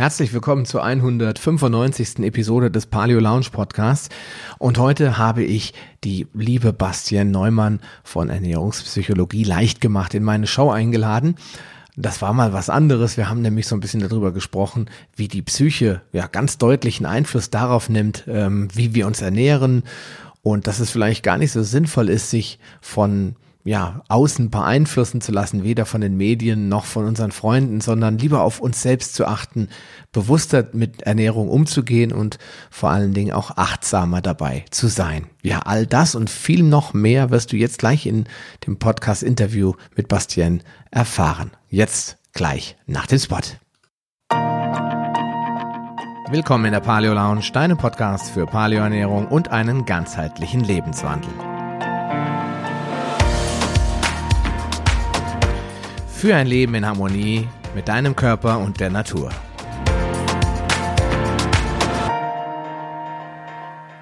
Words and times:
Herzlich 0.00 0.32
willkommen 0.32 0.64
zur 0.64 0.82
195. 0.82 2.20
Episode 2.20 2.70
des 2.70 2.86
Paleo 2.86 3.20
Lounge 3.20 3.48
Podcasts. 3.52 4.08
Und 4.58 4.78
heute 4.78 5.18
habe 5.18 5.44
ich 5.44 5.74
die 6.04 6.26
liebe 6.32 6.72
Bastian 6.72 7.30
Neumann 7.30 7.80
von 8.02 8.30
Ernährungspsychologie 8.30 9.44
leicht 9.44 9.82
gemacht 9.82 10.14
in 10.14 10.22
meine 10.22 10.46
Show 10.46 10.70
eingeladen. 10.70 11.34
Das 11.98 12.22
war 12.22 12.32
mal 12.32 12.54
was 12.54 12.70
anderes. 12.70 13.18
Wir 13.18 13.28
haben 13.28 13.42
nämlich 13.42 13.66
so 13.66 13.76
ein 13.76 13.80
bisschen 13.80 14.00
darüber 14.00 14.32
gesprochen, 14.32 14.88
wie 15.16 15.28
die 15.28 15.42
Psyche 15.42 16.00
ja 16.12 16.28
ganz 16.28 16.56
deutlichen 16.56 17.04
Einfluss 17.04 17.50
darauf 17.50 17.90
nimmt, 17.90 18.24
ähm, 18.26 18.68
wie 18.72 18.94
wir 18.94 19.06
uns 19.06 19.20
ernähren 19.20 19.82
und 20.40 20.66
dass 20.66 20.80
es 20.80 20.90
vielleicht 20.90 21.22
gar 21.22 21.36
nicht 21.36 21.52
so 21.52 21.62
sinnvoll 21.62 22.08
ist, 22.08 22.30
sich 22.30 22.58
von 22.80 23.36
ja, 23.64 24.02
außen 24.08 24.50
beeinflussen 24.50 25.20
zu 25.20 25.32
lassen, 25.32 25.64
weder 25.64 25.84
von 25.84 26.00
den 26.00 26.16
Medien 26.16 26.68
noch 26.68 26.86
von 26.86 27.04
unseren 27.04 27.30
Freunden, 27.30 27.80
sondern 27.80 28.18
lieber 28.18 28.42
auf 28.42 28.60
uns 28.60 28.80
selbst 28.80 29.14
zu 29.14 29.26
achten, 29.26 29.68
bewusster 30.12 30.68
mit 30.72 31.02
Ernährung 31.02 31.48
umzugehen 31.48 32.12
und 32.12 32.38
vor 32.70 32.90
allen 32.90 33.12
Dingen 33.12 33.32
auch 33.32 33.56
achtsamer 33.56 34.22
dabei 34.22 34.64
zu 34.70 34.88
sein. 34.88 35.26
Ja, 35.42 35.60
all 35.60 35.86
das 35.86 36.14
und 36.14 36.30
viel 36.30 36.62
noch 36.62 36.94
mehr 36.94 37.30
wirst 37.30 37.52
du 37.52 37.56
jetzt 37.56 37.78
gleich 37.78 38.06
in 38.06 38.24
dem 38.66 38.78
Podcast-Interview 38.78 39.74
mit 39.94 40.08
Bastien 40.08 40.62
erfahren. 40.90 41.50
Jetzt 41.68 42.16
gleich 42.32 42.76
nach 42.86 43.06
dem 43.06 43.18
Spot. 43.18 43.40
Willkommen 46.30 46.66
in 46.66 46.72
der 46.72 46.80
Paleo 46.80 47.12
Lounge, 47.12 47.50
deinem 47.52 47.76
Podcast 47.76 48.30
für 48.30 48.46
Paleoernährung 48.46 49.26
und 49.26 49.48
einen 49.48 49.84
ganzheitlichen 49.84 50.60
Lebenswandel. 50.60 51.32
Für 56.20 56.36
ein 56.36 56.46
Leben 56.46 56.74
in 56.74 56.84
Harmonie 56.84 57.48
mit 57.74 57.88
deinem 57.88 58.14
Körper 58.14 58.58
und 58.58 58.78
der 58.78 58.90
Natur. 58.90 59.30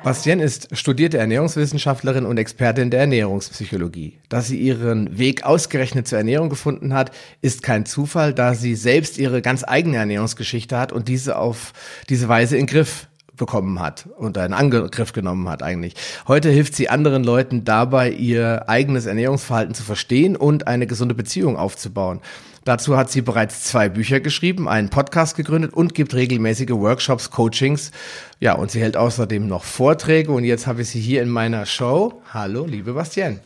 Bastien 0.02 0.40
ist 0.40 0.76
studierte 0.76 1.18
Ernährungswissenschaftlerin 1.18 2.26
und 2.26 2.36
Expertin 2.36 2.90
der 2.90 3.02
Ernährungspsychologie. 3.02 4.18
Dass 4.28 4.48
sie 4.48 4.58
ihren 4.58 5.16
Weg 5.16 5.44
ausgerechnet 5.44 6.08
zur 6.08 6.18
Ernährung 6.18 6.48
gefunden 6.48 6.92
hat, 6.92 7.12
ist 7.40 7.62
kein 7.62 7.86
Zufall, 7.86 8.34
da 8.34 8.54
sie 8.54 8.74
selbst 8.74 9.16
ihre 9.16 9.40
ganz 9.40 9.62
eigene 9.62 9.98
Ernährungsgeschichte 9.98 10.76
hat 10.76 10.90
und 10.90 11.06
diese 11.06 11.38
auf 11.38 11.72
diese 12.08 12.28
Weise 12.28 12.56
in 12.56 12.66
Griff 12.66 13.06
bekommen 13.38 13.80
hat 13.80 14.06
und 14.18 14.36
einen 14.36 14.52
Angriff 14.52 15.14
genommen 15.14 15.48
hat 15.48 15.62
eigentlich. 15.62 15.94
Heute 16.26 16.50
hilft 16.50 16.74
sie 16.74 16.90
anderen 16.90 17.24
Leuten 17.24 17.64
dabei, 17.64 18.10
ihr 18.10 18.68
eigenes 18.68 19.06
Ernährungsverhalten 19.06 19.74
zu 19.74 19.82
verstehen 19.82 20.36
und 20.36 20.66
eine 20.66 20.86
gesunde 20.86 21.14
Beziehung 21.14 21.56
aufzubauen. 21.56 22.20
Dazu 22.64 22.98
hat 22.98 23.10
sie 23.10 23.22
bereits 23.22 23.64
zwei 23.64 23.88
Bücher 23.88 24.20
geschrieben, 24.20 24.68
einen 24.68 24.90
Podcast 24.90 25.36
gegründet 25.36 25.72
und 25.72 25.94
gibt 25.94 26.12
regelmäßige 26.12 26.72
Workshops, 26.72 27.30
Coachings. 27.30 27.92
Ja, 28.40 28.52
und 28.52 28.70
sie 28.70 28.82
hält 28.82 28.98
außerdem 28.98 29.48
noch 29.48 29.64
Vorträge 29.64 30.30
und 30.32 30.44
jetzt 30.44 30.66
habe 30.66 30.82
ich 30.82 30.90
sie 30.90 31.00
hier 31.00 31.22
in 31.22 31.30
meiner 31.30 31.64
Show. 31.64 32.20
Hallo, 32.34 32.66
liebe 32.66 32.92
Bastian. 32.92 33.40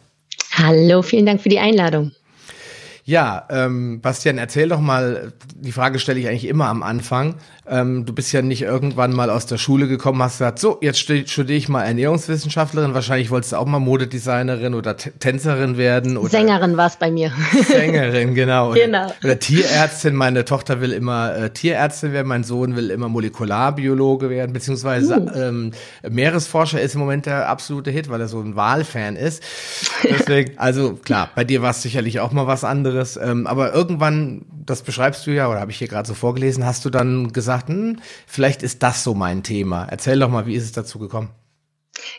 Hallo, 0.54 1.02
vielen 1.02 1.26
Dank 1.26 1.40
für 1.40 1.50
die 1.50 1.60
Einladung. 1.60 2.10
Ja, 3.04 3.48
ähm, 3.50 4.00
Bastian, 4.00 4.38
erzähl 4.38 4.68
doch 4.68 4.78
mal, 4.78 5.32
die 5.56 5.72
Frage 5.72 5.98
stelle 5.98 6.20
ich 6.20 6.28
eigentlich 6.28 6.46
immer 6.46 6.68
am 6.68 6.84
Anfang. 6.84 7.34
Ähm, 7.66 8.06
du 8.06 8.12
bist 8.12 8.32
ja 8.32 8.42
nicht 8.42 8.62
irgendwann 8.62 9.12
mal 9.12 9.28
aus 9.28 9.46
der 9.46 9.58
Schule 9.58 9.88
gekommen, 9.88 10.22
hast 10.22 10.38
gesagt, 10.38 10.60
so, 10.60 10.78
jetzt 10.80 11.00
studiere 11.00 11.52
ich 11.52 11.68
mal 11.68 11.82
Ernährungswissenschaftlerin. 11.82 12.94
Wahrscheinlich 12.94 13.30
wolltest 13.30 13.52
du 13.52 13.56
auch 13.56 13.66
mal 13.66 13.80
Modedesignerin 13.80 14.74
oder 14.74 14.96
T 14.96 15.10
Tänzerin 15.18 15.76
werden. 15.76 16.16
Oder 16.16 16.30
Sängerin 16.30 16.76
war 16.76 16.86
es 16.86 16.96
bei 16.96 17.10
mir. 17.10 17.32
Sängerin, 17.66 18.34
genau. 18.34 18.70
genau. 18.74 19.12
Oder 19.24 19.38
Tierärztin. 19.38 20.14
Meine 20.14 20.44
Tochter 20.44 20.80
will 20.80 20.92
immer 20.92 21.34
äh, 21.36 21.50
Tierärztin 21.50 22.12
werden, 22.12 22.28
mein 22.28 22.44
Sohn 22.44 22.76
will 22.76 22.90
immer 22.90 23.08
Molekularbiologe 23.08 24.30
werden, 24.30 24.52
beziehungsweise 24.52 25.18
uh. 25.18 25.38
ähm, 25.38 25.72
Meeresforscher 26.08 26.80
ist 26.80 26.94
im 26.94 27.00
Moment 27.00 27.26
der 27.26 27.48
absolute 27.48 27.90
Hit, 27.90 28.10
weil 28.10 28.20
er 28.20 28.28
so 28.28 28.40
ein 28.40 28.54
Wahlfan 28.54 29.16
ist. 29.16 29.42
Deswegen, 30.04 30.56
also 30.58 30.94
klar, 30.94 31.30
bei 31.34 31.42
dir 31.42 31.62
war 31.62 31.70
es 31.70 31.82
sicherlich 31.82 32.20
auch 32.20 32.30
mal 32.30 32.46
was 32.46 32.62
anderes. 32.62 32.91
Ähm, 33.22 33.46
aber 33.46 33.72
irgendwann, 33.72 34.46
das 34.64 34.82
beschreibst 34.82 35.26
du 35.26 35.30
ja, 35.30 35.48
oder 35.48 35.60
habe 35.60 35.70
ich 35.70 35.78
hier 35.78 35.88
gerade 35.88 36.08
so 36.08 36.14
vorgelesen, 36.14 36.64
hast 36.64 36.84
du 36.84 36.90
dann 36.90 37.32
gesagt, 37.32 37.42
gesagt, 37.42 37.68
hm, 37.68 37.98
vielleicht 38.26 38.62
ist 38.62 38.82
das 38.82 39.04
so 39.04 39.14
mein 39.14 39.42
Thema. 39.42 39.86
Erzähl 39.90 40.18
doch 40.18 40.28
mal, 40.28 40.46
wie 40.46 40.54
ist 40.54 40.64
es 40.64 40.72
dazu 40.72 40.98
gekommen? 40.98 41.30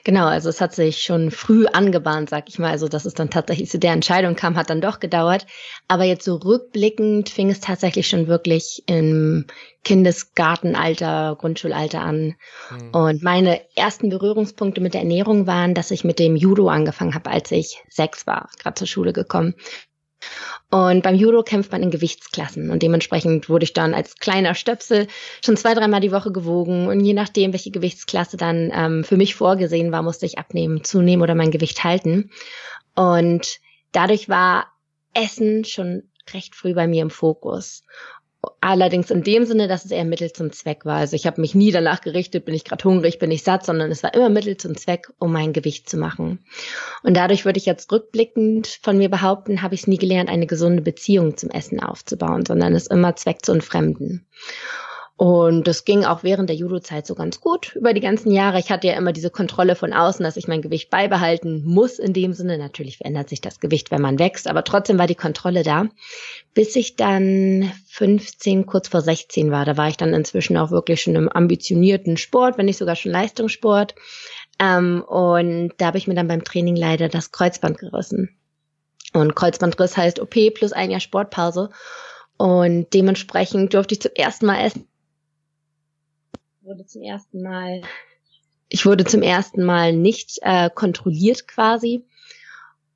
Genau, 0.03 0.27
also 0.27 0.49
es 0.49 0.61
hat 0.61 0.73
sich 0.75 1.01
schon 1.01 1.31
früh 1.31 1.65
angebahnt, 1.65 2.29
sag 2.29 2.47
ich 2.47 2.59
mal. 2.59 2.69
Also, 2.69 2.87
dass 2.87 3.05
es 3.05 3.15
dann 3.15 3.31
tatsächlich 3.31 3.69
zu 3.69 3.79
der 3.79 3.91
Entscheidung 3.91 4.35
kam, 4.35 4.55
hat 4.55 4.69
dann 4.69 4.81
doch 4.81 4.99
gedauert. 4.99 5.47
Aber 5.87 6.03
jetzt 6.03 6.25
so 6.25 6.35
rückblickend 6.35 7.29
fing 7.29 7.49
es 7.49 7.59
tatsächlich 7.59 8.07
schon 8.07 8.27
wirklich 8.27 8.83
im 8.85 9.45
Kindesgartenalter, 9.83 11.35
Grundschulalter 11.39 12.01
an. 12.01 12.35
Mhm. 12.69 12.89
Und 12.91 13.23
meine 13.23 13.61
ersten 13.75 14.09
Berührungspunkte 14.09 14.79
mit 14.79 14.93
der 14.93 15.01
Ernährung 15.01 15.47
waren, 15.47 15.73
dass 15.73 15.91
ich 15.91 16.03
mit 16.03 16.19
dem 16.19 16.35
Judo 16.35 16.69
angefangen 16.69 17.15
habe, 17.15 17.31
als 17.31 17.51
ich 17.51 17.83
sechs 17.89 18.27
war, 18.27 18.49
gerade 18.59 18.75
zur 18.75 18.87
Schule 18.87 19.11
gekommen. 19.11 19.55
Und 20.69 21.03
beim 21.03 21.15
Judo 21.15 21.43
kämpft 21.43 21.71
man 21.71 21.83
in 21.83 21.91
Gewichtsklassen 21.91 22.71
und 22.71 22.81
dementsprechend 22.81 23.47
wurde 23.47 23.63
ich 23.63 23.73
dann 23.73 23.93
als 23.93 24.15
kleiner 24.15 24.55
Stöpsel 24.55 25.07
schon 25.45 25.55
zwei, 25.55 25.75
dreimal 25.75 26.01
die 26.01 26.11
Woche 26.11 26.31
gewogen 26.31 26.87
und 26.87 26.99
je 27.01 27.13
nachdem, 27.13 27.53
welche 27.53 27.69
Gewichtsklasse 27.69 28.37
dann 28.37 28.71
ähm, 28.73 29.03
für 29.03 29.17
mich 29.17 29.35
vorgesehen 29.35 29.91
war, 29.91 30.01
musste 30.01 30.25
ich 30.25 30.39
abnehmen, 30.39 30.83
zunehmen 30.83 31.21
oder 31.21 31.35
mein 31.35 31.51
Gewicht 31.51 31.83
halten. 31.83 32.31
Und 32.95 33.59
dadurch 33.91 34.29
war 34.29 34.67
Essen 35.13 35.63
schon 35.63 36.09
recht 36.33 36.55
früh 36.55 36.73
bei 36.73 36.87
mir 36.87 37.03
im 37.03 37.09
Fokus. 37.09 37.83
Allerdings 38.59 39.11
in 39.11 39.23
dem 39.23 39.45
Sinne, 39.45 39.67
dass 39.67 39.85
es 39.85 39.91
eher 39.91 40.05
Mittel 40.05 40.31
zum 40.31 40.51
Zweck 40.51 40.85
war. 40.85 40.97
Also 40.97 41.15
ich 41.15 41.25
habe 41.25 41.39
mich 41.39 41.55
nie 41.55 41.71
danach 41.71 42.01
gerichtet, 42.01 42.45
bin 42.45 42.55
ich 42.55 42.63
gerade 42.63 42.83
hungrig, 42.83 43.19
bin 43.19 43.31
ich 43.31 43.43
satt, 43.43 43.65
sondern 43.65 43.91
es 43.91 44.03
war 44.03 44.13
immer 44.13 44.29
Mittel 44.29 44.57
zum 44.57 44.75
Zweck, 44.75 45.09
um 45.19 45.31
mein 45.31 45.53
Gewicht 45.53 45.89
zu 45.89 45.97
machen. 45.97 46.39
Und 47.03 47.15
dadurch 47.15 47.45
würde 47.45 47.57
ich 47.57 47.65
jetzt 47.65 47.91
rückblickend 47.91 48.79
von 48.81 48.97
mir 48.97 49.09
behaupten, 49.09 49.61
habe 49.61 49.75
ich 49.75 49.81
es 49.81 49.87
nie 49.87 49.97
gelernt, 49.97 50.29
eine 50.29 50.47
gesunde 50.47 50.81
Beziehung 50.81 51.37
zum 51.37 51.49
Essen 51.51 51.81
aufzubauen, 51.81 52.45
sondern 52.45 52.75
es 52.75 52.87
immer 52.87 53.15
Zweck 53.15 53.45
zu 53.45 53.51
entfremden. 53.51 54.25
Und 55.15 55.67
das 55.67 55.85
ging 55.85 56.05
auch 56.05 56.23
während 56.23 56.49
der 56.49 56.55
Judo-Zeit 56.55 57.05
so 57.05 57.13
ganz 57.13 57.39
gut 57.39 57.75
über 57.75 57.93
die 57.93 58.01
ganzen 58.01 58.31
Jahre. 58.31 58.57
Ich 58.57 58.71
hatte 58.71 58.87
ja 58.87 58.93
immer 58.93 59.13
diese 59.13 59.29
Kontrolle 59.29 59.75
von 59.75 59.93
außen, 59.93 60.23
dass 60.23 60.37
ich 60.37 60.47
mein 60.47 60.63
Gewicht 60.63 60.89
beibehalten 60.89 61.63
muss 61.65 61.99
in 61.99 62.13
dem 62.13 62.33
Sinne. 62.33 62.57
Natürlich 62.57 62.97
verändert 62.97 63.29
sich 63.29 63.39
das 63.39 63.59
Gewicht, 63.59 63.91
wenn 63.91 64.01
man 64.01 64.17
wächst, 64.17 64.47
aber 64.47 64.63
trotzdem 64.63 64.97
war 64.97 65.05
die 65.05 65.13
Kontrolle 65.13 65.61
da. 65.61 65.85
Bis 66.55 66.75
ich 66.75 66.95
dann 66.95 67.71
15, 67.89 68.65
kurz 68.65 68.87
vor 68.87 69.01
16 69.01 69.51
war. 69.51 69.65
Da 69.65 69.77
war 69.77 69.87
ich 69.87 69.97
dann 69.97 70.15
inzwischen 70.15 70.57
auch 70.57 70.71
wirklich 70.71 71.03
schon 71.03 71.15
im 71.15 71.29
ambitionierten 71.29 72.17
Sport, 72.17 72.57
wenn 72.57 72.65
nicht 72.65 72.79
sogar 72.79 72.95
schon 72.95 73.11
Leistungssport. 73.11 73.93
Ähm, 74.57 75.03
und 75.07 75.73
da 75.77 75.87
habe 75.87 75.99
ich 75.99 76.07
mir 76.07 76.15
dann 76.15 76.27
beim 76.27 76.43
Training 76.43 76.75
leider 76.75 77.07
das 77.07 77.31
Kreuzband 77.31 77.77
gerissen. 77.77 78.35
Und 79.13 79.35
Kreuzbandriss 79.35 79.95
heißt 79.95 80.19
OP 80.19 80.35
plus 80.55 80.73
ein 80.73 80.89
Jahr 80.89 80.99
Sportpause. 80.99 81.69
Und 82.37 82.91
dementsprechend 82.95 83.75
durfte 83.75 83.93
ich 83.93 84.01
zum 84.01 84.11
ersten 84.15 84.47
Mal 84.47 84.65
essen 84.65 84.87
wurde 86.63 86.85
zum 86.85 87.01
ersten 87.01 87.41
Mal, 87.41 87.81
ich 88.69 88.85
wurde 88.85 89.03
zum 89.03 89.21
ersten 89.21 89.63
Mal 89.63 89.93
nicht 89.93 90.39
äh, 90.41 90.69
kontrolliert 90.69 91.47
quasi 91.47 92.05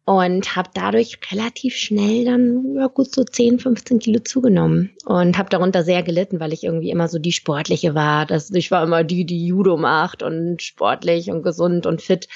und 0.05 0.55
habe 0.55 0.69
dadurch 0.73 1.19
relativ 1.31 1.75
schnell 1.75 2.23
dann 2.23 2.75
ja 2.77 2.87
gut 2.87 3.13
so 3.13 3.25
10, 3.25 3.59
15 3.59 3.99
Kilo 3.99 4.19
zugenommen 4.19 4.91
und 5.05 5.37
habe 5.37 5.49
darunter 5.49 5.83
sehr 5.83 6.01
gelitten, 6.01 6.39
weil 6.39 6.53
ich 6.53 6.63
irgendwie 6.63 6.91
immer 6.91 7.09
so 7.09 7.19
die 7.19 7.33
sportliche 7.33 7.93
war. 7.93 8.25
Das, 8.25 8.51
ich 8.51 8.71
war 8.71 8.83
immer 8.83 9.03
die, 9.03 9.25
die 9.25 9.45
Judo 9.47 9.75
macht 9.75 10.23
und 10.23 10.61
sportlich 10.61 11.29
und 11.29 11.43
gesund 11.43 11.85
und 11.85 12.01
fit. 12.01 12.29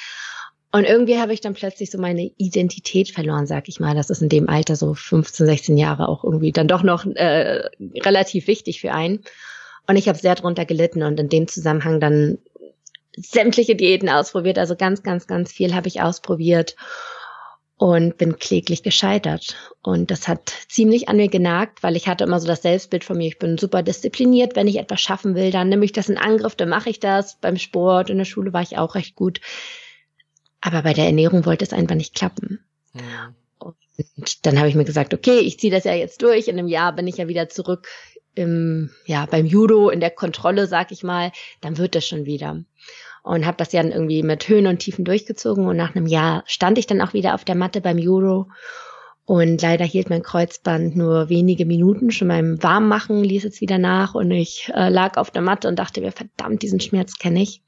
Und 0.73 0.83
irgendwie 0.83 1.17
habe 1.17 1.33
ich 1.33 1.41
dann 1.41 1.53
plötzlich 1.53 1.91
so 1.91 1.97
meine 1.97 2.31
Identität 2.37 3.09
verloren, 3.09 3.45
sag 3.45 3.69
ich 3.69 3.79
mal. 3.79 3.95
Das 3.95 4.09
ist 4.09 4.21
in 4.21 4.29
dem 4.29 4.49
Alter 4.49 4.75
so 4.75 4.93
15, 4.93 5.45
16 5.45 5.77
Jahre 5.77 6.09
auch 6.09 6.23
irgendwie 6.25 6.51
dann 6.51 6.67
doch 6.67 6.83
noch 6.83 7.05
äh, 7.05 7.69
relativ 8.03 8.47
wichtig 8.47 8.81
für 8.81 8.91
einen. 8.91 9.23
Und 9.87 9.95
ich 9.95 10.07
habe 10.07 10.17
sehr 10.17 10.35
drunter 10.35 10.65
gelitten 10.65 11.03
und 11.03 11.19
in 11.19 11.29
dem 11.29 11.47
Zusammenhang 11.47 11.99
dann 11.99 12.37
sämtliche 13.15 13.75
Diäten 13.75 14.09
ausprobiert. 14.09 14.57
Also 14.57 14.75
ganz, 14.75 15.03
ganz, 15.03 15.27
ganz 15.27 15.51
viel 15.51 15.73
habe 15.73 15.87
ich 15.87 16.01
ausprobiert 16.01 16.75
und 17.81 18.17
bin 18.17 18.37
kläglich 18.37 18.83
gescheitert. 18.83 19.55
Und 19.81 20.11
das 20.11 20.27
hat 20.27 20.53
ziemlich 20.69 21.09
an 21.09 21.17
mir 21.17 21.29
genagt, 21.29 21.81
weil 21.81 21.95
ich 21.95 22.07
hatte 22.07 22.23
immer 22.23 22.39
so 22.39 22.47
das 22.47 22.61
Selbstbild 22.61 23.03
von 23.03 23.17
mir, 23.17 23.27
ich 23.27 23.39
bin 23.39 23.57
super 23.57 23.81
diszipliniert, 23.81 24.55
wenn 24.55 24.67
ich 24.67 24.77
etwas 24.77 25.01
schaffen 25.01 25.33
will, 25.33 25.49
dann 25.49 25.69
nehme 25.69 25.83
ich 25.83 25.91
das 25.91 26.07
in 26.07 26.19
Angriff, 26.19 26.55
dann 26.55 26.69
mache 26.69 26.91
ich 26.91 26.99
das. 26.99 27.39
Beim 27.41 27.57
Sport, 27.57 28.11
in 28.11 28.19
der 28.19 28.25
Schule 28.25 28.53
war 28.53 28.61
ich 28.61 28.77
auch 28.77 28.93
recht 28.93 29.15
gut. 29.15 29.41
Aber 30.61 30.83
bei 30.83 30.93
der 30.93 31.05
Ernährung 31.05 31.45
wollte 31.45 31.65
es 31.65 31.73
einfach 31.73 31.95
nicht 31.95 32.13
klappen. 32.13 32.63
Ja. 32.93 33.33
Und 33.57 34.45
dann 34.45 34.59
habe 34.59 34.69
ich 34.69 34.75
mir 34.75 34.85
gesagt, 34.85 35.13
okay, 35.15 35.39
ich 35.39 35.59
ziehe 35.59 35.73
das 35.73 35.83
ja 35.83 35.93
jetzt 35.93 36.21
durch. 36.21 36.47
In 36.47 36.59
einem 36.59 36.67
Jahr 36.67 36.93
bin 36.93 37.07
ich 37.07 37.17
ja 37.17 37.27
wieder 37.27 37.49
zurück 37.49 37.87
im, 38.35 38.89
ja, 39.05 39.25
beim 39.25 39.45
Judo 39.45 39.89
in 39.89 39.99
der 39.99 40.11
Kontrolle, 40.11 40.67
sag 40.67 40.91
ich 40.91 41.03
mal, 41.03 41.31
dann 41.61 41.77
wird 41.77 41.95
das 41.95 42.05
schon 42.05 42.25
wieder. 42.25 42.63
Und 43.23 43.45
habe 43.45 43.57
das 43.57 43.71
ja 43.71 43.83
dann 43.83 43.91
irgendwie 43.91 44.23
mit 44.23 44.47
Höhen 44.47 44.67
und 44.67 44.79
Tiefen 44.79 45.05
durchgezogen 45.05 45.67
und 45.67 45.77
nach 45.77 45.95
einem 45.95 46.07
Jahr 46.07 46.43
stand 46.47 46.77
ich 46.77 46.87
dann 46.87 47.01
auch 47.01 47.13
wieder 47.13 47.35
auf 47.35 47.45
der 47.45 47.55
Matte 47.55 47.79
beim 47.81 47.99
Judo 47.99 48.49
Und 49.25 49.61
leider 49.61 49.85
hielt 49.85 50.09
mein 50.09 50.23
Kreuzband 50.23 50.95
nur 50.95 51.29
wenige 51.29 51.65
Minuten. 51.65 52.11
Schon 52.11 52.29
beim 52.29 52.61
Warmmachen 52.63 53.23
ließ 53.23 53.45
es 53.45 53.61
wieder 53.61 53.77
nach 53.77 54.15
und 54.15 54.31
ich 54.31 54.71
äh, 54.73 54.89
lag 54.89 55.17
auf 55.17 55.29
der 55.29 55.43
Matte 55.43 55.67
und 55.67 55.77
dachte 55.77 56.01
mir, 56.01 56.11
verdammt, 56.11 56.63
diesen 56.63 56.79
Schmerz 56.79 57.17
kenne 57.19 57.43
ich. 57.43 57.61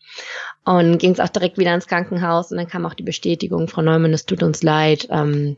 Und 0.66 0.98
ging 0.98 1.12
es 1.12 1.20
auch 1.20 1.30
direkt 1.30 1.58
wieder 1.58 1.74
ins 1.76 1.88
Krankenhaus 1.88 2.52
und 2.52 2.58
dann 2.58 2.68
kam 2.68 2.86
auch 2.86 2.96
die 2.96 3.04
Bestätigung, 3.04 3.68
Frau 3.68 3.82
Neumann, 3.82 4.14
es 4.14 4.26
tut 4.26 4.44
uns 4.44 4.64
leid, 4.64 5.08
ähm, 5.12 5.58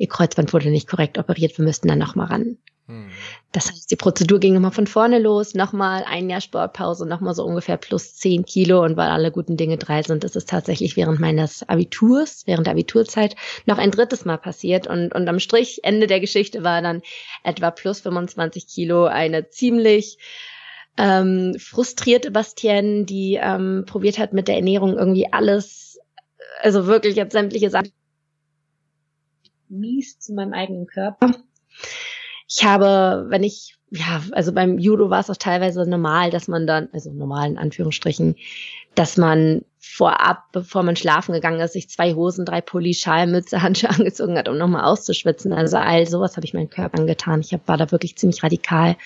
Ihr 0.00 0.08
Kreuzband 0.08 0.54
wurde 0.54 0.70
nicht 0.70 0.88
korrekt 0.88 1.18
operiert, 1.18 1.58
wir 1.58 1.64
müssten 1.64 1.88
dann 1.88 1.98
nochmal 1.98 2.28
ran. 2.28 2.56
Hm. 2.90 3.08
Das 3.52 3.70
heißt, 3.70 3.88
die 3.90 3.96
Prozedur 3.96 4.40
ging 4.40 4.56
immer 4.56 4.72
von 4.72 4.88
vorne 4.88 5.20
los, 5.20 5.54
nochmal 5.54 6.04
ein 6.08 6.28
Jahr 6.28 6.40
Sportpause, 6.40 7.06
nochmal 7.06 7.34
so 7.34 7.44
ungefähr 7.44 7.76
plus 7.76 8.16
zehn 8.16 8.44
Kilo 8.44 8.82
und 8.82 8.96
weil 8.96 9.10
alle 9.10 9.30
guten 9.30 9.56
Dinge 9.56 9.76
drei 9.76 10.02
sind, 10.02 10.24
ist 10.24 10.34
es 10.34 10.44
tatsächlich 10.44 10.96
während 10.96 11.20
meines 11.20 11.68
Abiturs, 11.68 12.42
während 12.46 12.66
der 12.66 12.72
Abiturzeit 12.72 13.36
noch 13.64 13.78
ein 13.78 13.92
drittes 13.92 14.24
Mal 14.24 14.38
passiert 14.38 14.88
und, 14.88 15.14
und 15.14 15.28
am 15.28 15.38
Strich, 15.38 15.84
Ende 15.84 16.08
der 16.08 16.18
Geschichte 16.18 16.64
war 16.64 16.82
dann 16.82 17.02
etwa 17.44 17.70
plus 17.70 18.00
25 18.00 18.66
Kilo 18.66 19.04
eine 19.04 19.50
ziemlich 19.50 20.18
ähm, 20.96 21.54
frustrierte 21.60 22.32
Bastienne, 22.32 23.04
die 23.04 23.38
ähm, 23.40 23.84
probiert 23.86 24.18
hat 24.18 24.32
mit 24.32 24.48
der 24.48 24.56
Ernährung 24.56 24.98
irgendwie 24.98 25.32
alles, 25.32 26.00
also 26.60 26.86
wirklich 26.86 27.14
jetzt 27.14 27.32
sämtliche 27.32 27.70
Sachen 27.70 27.92
mies 29.68 30.18
zu 30.18 30.34
meinem 30.34 30.54
eigenen 30.54 30.88
Körper. 30.88 31.30
Ich 32.52 32.64
habe, 32.64 33.26
wenn 33.28 33.44
ich, 33.44 33.76
ja, 33.90 34.22
also 34.32 34.52
beim 34.52 34.78
Judo 34.78 35.08
war 35.08 35.20
es 35.20 35.30
auch 35.30 35.36
teilweise 35.36 35.88
normal, 35.88 36.30
dass 36.30 36.48
man 36.48 36.66
dann, 36.66 36.88
also 36.92 37.12
normal 37.12 37.48
in 37.48 37.58
Anführungsstrichen, 37.58 38.34
dass 38.96 39.16
man 39.16 39.64
vorab, 39.78 40.50
bevor 40.52 40.82
man 40.82 40.96
schlafen 40.96 41.32
gegangen 41.32 41.60
ist, 41.60 41.74
sich 41.74 41.88
zwei 41.88 42.14
Hosen, 42.14 42.44
drei 42.44 42.60
Pulli, 42.60 42.92
Schal, 42.94 43.28
Mütze, 43.28 43.62
Handschuhe 43.62 43.90
angezogen 43.90 44.36
hat, 44.36 44.48
um 44.48 44.58
nochmal 44.58 44.84
auszuschwitzen. 44.84 45.52
Also 45.52 45.76
all 45.76 46.06
sowas 46.06 46.36
habe 46.36 46.44
ich 46.44 46.52
meinem 46.52 46.70
Körper 46.70 46.98
angetan. 46.98 47.40
Ich 47.40 47.52
hab, 47.52 47.68
war 47.68 47.76
da 47.76 47.90
wirklich 47.92 48.16
ziemlich 48.16 48.42
radikal. 48.42 48.96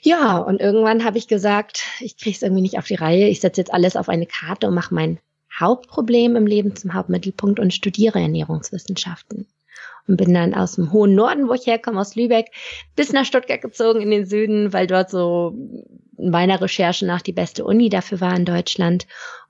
Ja, 0.00 0.38
und 0.38 0.60
irgendwann 0.60 1.04
habe 1.04 1.18
ich 1.18 1.28
gesagt, 1.28 1.82
ich 2.00 2.16
kriege 2.16 2.34
es 2.36 2.42
irgendwie 2.42 2.62
nicht 2.62 2.78
auf 2.78 2.86
die 2.86 2.94
Reihe. 2.94 3.28
Ich 3.28 3.40
setze 3.40 3.60
jetzt 3.60 3.74
alles 3.74 3.96
auf 3.96 4.08
eine 4.08 4.26
Karte 4.26 4.68
und 4.68 4.74
mache 4.74 4.94
mein 4.94 5.18
Hauptproblem 5.58 6.36
im 6.36 6.46
Leben 6.46 6.76
zum 6.76 6.94
Hauptmittelpunkt 6.94 7.60
und 7.60 7.74
studiere 7.74 8.20
Ernährungswissenschaften 8.20 9.46
und 10.08 10.16
bin 10.16 10.34
dann 10.34 10.54
aus 10.54 10.74
dem 10.74 10.92
hohen 10.92 11.14
Norden, 11.14 11.48
wo 11.48 11.52
ich 11.52 11.66
herkomme, 11.66 12.00
aus 12.00 12.16
Lübeck, 12.16 12.46
bis 12.96 13.12
nach 13.12 13.24
Stuttgart 13.24 13.60
gezogen 13.60 14.00
in 14.00 14.10
den 14.10 14.26
Süden, 14.26 14.72
weil 14.72 14.86
dort 14.86 15.10
so 15.10 15.54
in 16.16 16.30
meiner 16.30 16.60
Recherche 16.60 17.06
nach 17.06 17.22
die 17.22 17.32
beste 17.32 17.64
Uni 17.64 17.90
dafür 17.90 18.20
war 18.20 18.34
in 18.34 18.44
Deutschland 18.44 19.06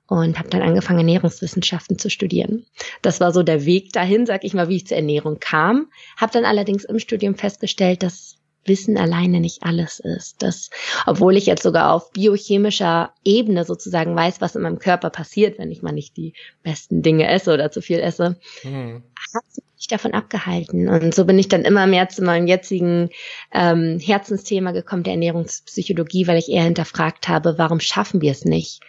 und 0.07 0.37
habe 0.39 0.49
dann 0.49 0.61
angefangen, 0.61 0.99
Ernährungswissenschaften 0.99 1.97
zu 1.97 2.09
studieren. 2.09 2.65
Das 3.01 3.19
war 3.19 3.31
so 3.31 3.43
der 3.43 3.65
Weg 3.65 3.93
dahin, 3.93 4.25
sag 4.25 4.43
ich 4.43 4.53
mal, 4.53 4.67
wie 4.67 4.77
ich 4.77 4.87
zur 4.87 4.97
Ernährung 4.97 5.39
kam. 5.39 5.87
Habe 6.17 6.33
dann 6.33 6.45
allerdings 6.45 6.83
im 6.83 6.99
Studium 6.99 7.35
festgestellt, 7.35 8.03
dass 8.03 8.39
Wissen 8.65 8.97
alleine 8.97 9.39
nicht 9.39 9.63
alles 9.63 9.99
ist. 9.99 10.41
Das, 10.41 10.69
obwohl 11.05 11.37
ich 11.37 11.45
jetzt 11.45 11.63
sogar 11.63 11.93
auf 11.93 12.11
biochemischer 12.11 13.13
Ebene 13.23 13.65
sozusagen 13.65 14.15
weiß, 14.15 14.41
was 14.41 14.55
in 14.55 14.61
meinem 14.61 14.79
Körper 14.79 15.09
passiert, 15.09 15.59
wenn 15.59 15.71
ich 15.71 15.81
mal 15.81 15.91
nicht 15.91 16.17
die 16.17 16.33
besten 16.63 17.01
Dinge 17.01 17.27
esse 17.27 17.53
oder 17.53 17.71
zu 17.71 17.81
viel 17.81 17.99
esse, 17.99 18.37
mhm. 18.63 19.03
Hat 19.33 19.43
mich 19.75 19.87
davon 19.87 20.13
abgehalten. 20.13 20.89
Und 20.89 21.13
so 21.13 21.25
bin 21.25 21.39
ich 21.39 21.47
dann 21.47 21.63
immer 21.63 21.87
mehr 21.87 22.09
zu 22.09 22.23
meinem 22.23 22.47
jetzigen 22.47 23.09
ähm, 23.53 23.99
Herzensthema 23.99 24.71
gekommen, 24.71 25.03
der 25.03 25.13
Ernährungspsychologie, 25.13 26.27
weil 26.27 26.37
ich 26.37 26.49
eher 26.49 26.63
hinterfragt 26.63 27.27
habe, 27.27 27.57
warum 27.57 27.79
schaffen 27.79 28.21
wir 28.21 28.31
es 28.31 28.45
nicht, 28.45 28.81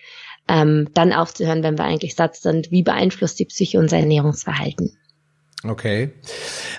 ähm, 0.48 0.88
dann 0.94 1.12
aufzuhören, 1.12 1.62
wenn 1.62 1.78
wir 1.78 1.84
eigentlich 1.84 2.14
satt 2.14 2.36
sind, 2.36 2.70
wie 2.70 2.82
beeinflusst 2.82 3.38
die 3.38 3.44
Psyche 3.44 3.78
unser 3.78 3.98
Ernährungsverhalten. 3.98 4.96
Okay. 5.62 6.10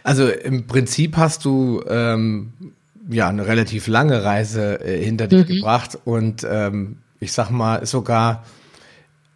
Also 0.04 0.28
im 0.28 0.68
Prinzip 0.68 1.18
hast 1.18 1.46
du 1.46 1.84
ähm, 1.88 2.74
ja 3.10 3.30
eine 3.30 3.48
relativ 3.48 3.88
lange 3.88 4.24
Reise 4.24 4.80
äh, 4.82 5.04
hinter 5.04 5.28
dich 5.28 5.48
mhm. 5.48 5.56
gebracht 5.56 5.98
und 6.04 6.46
ähm, 6.50 6.98
ich 7.20 7.34
sag 7.34 7.52
mal 7.52 7.86
sogar 7.86 8.44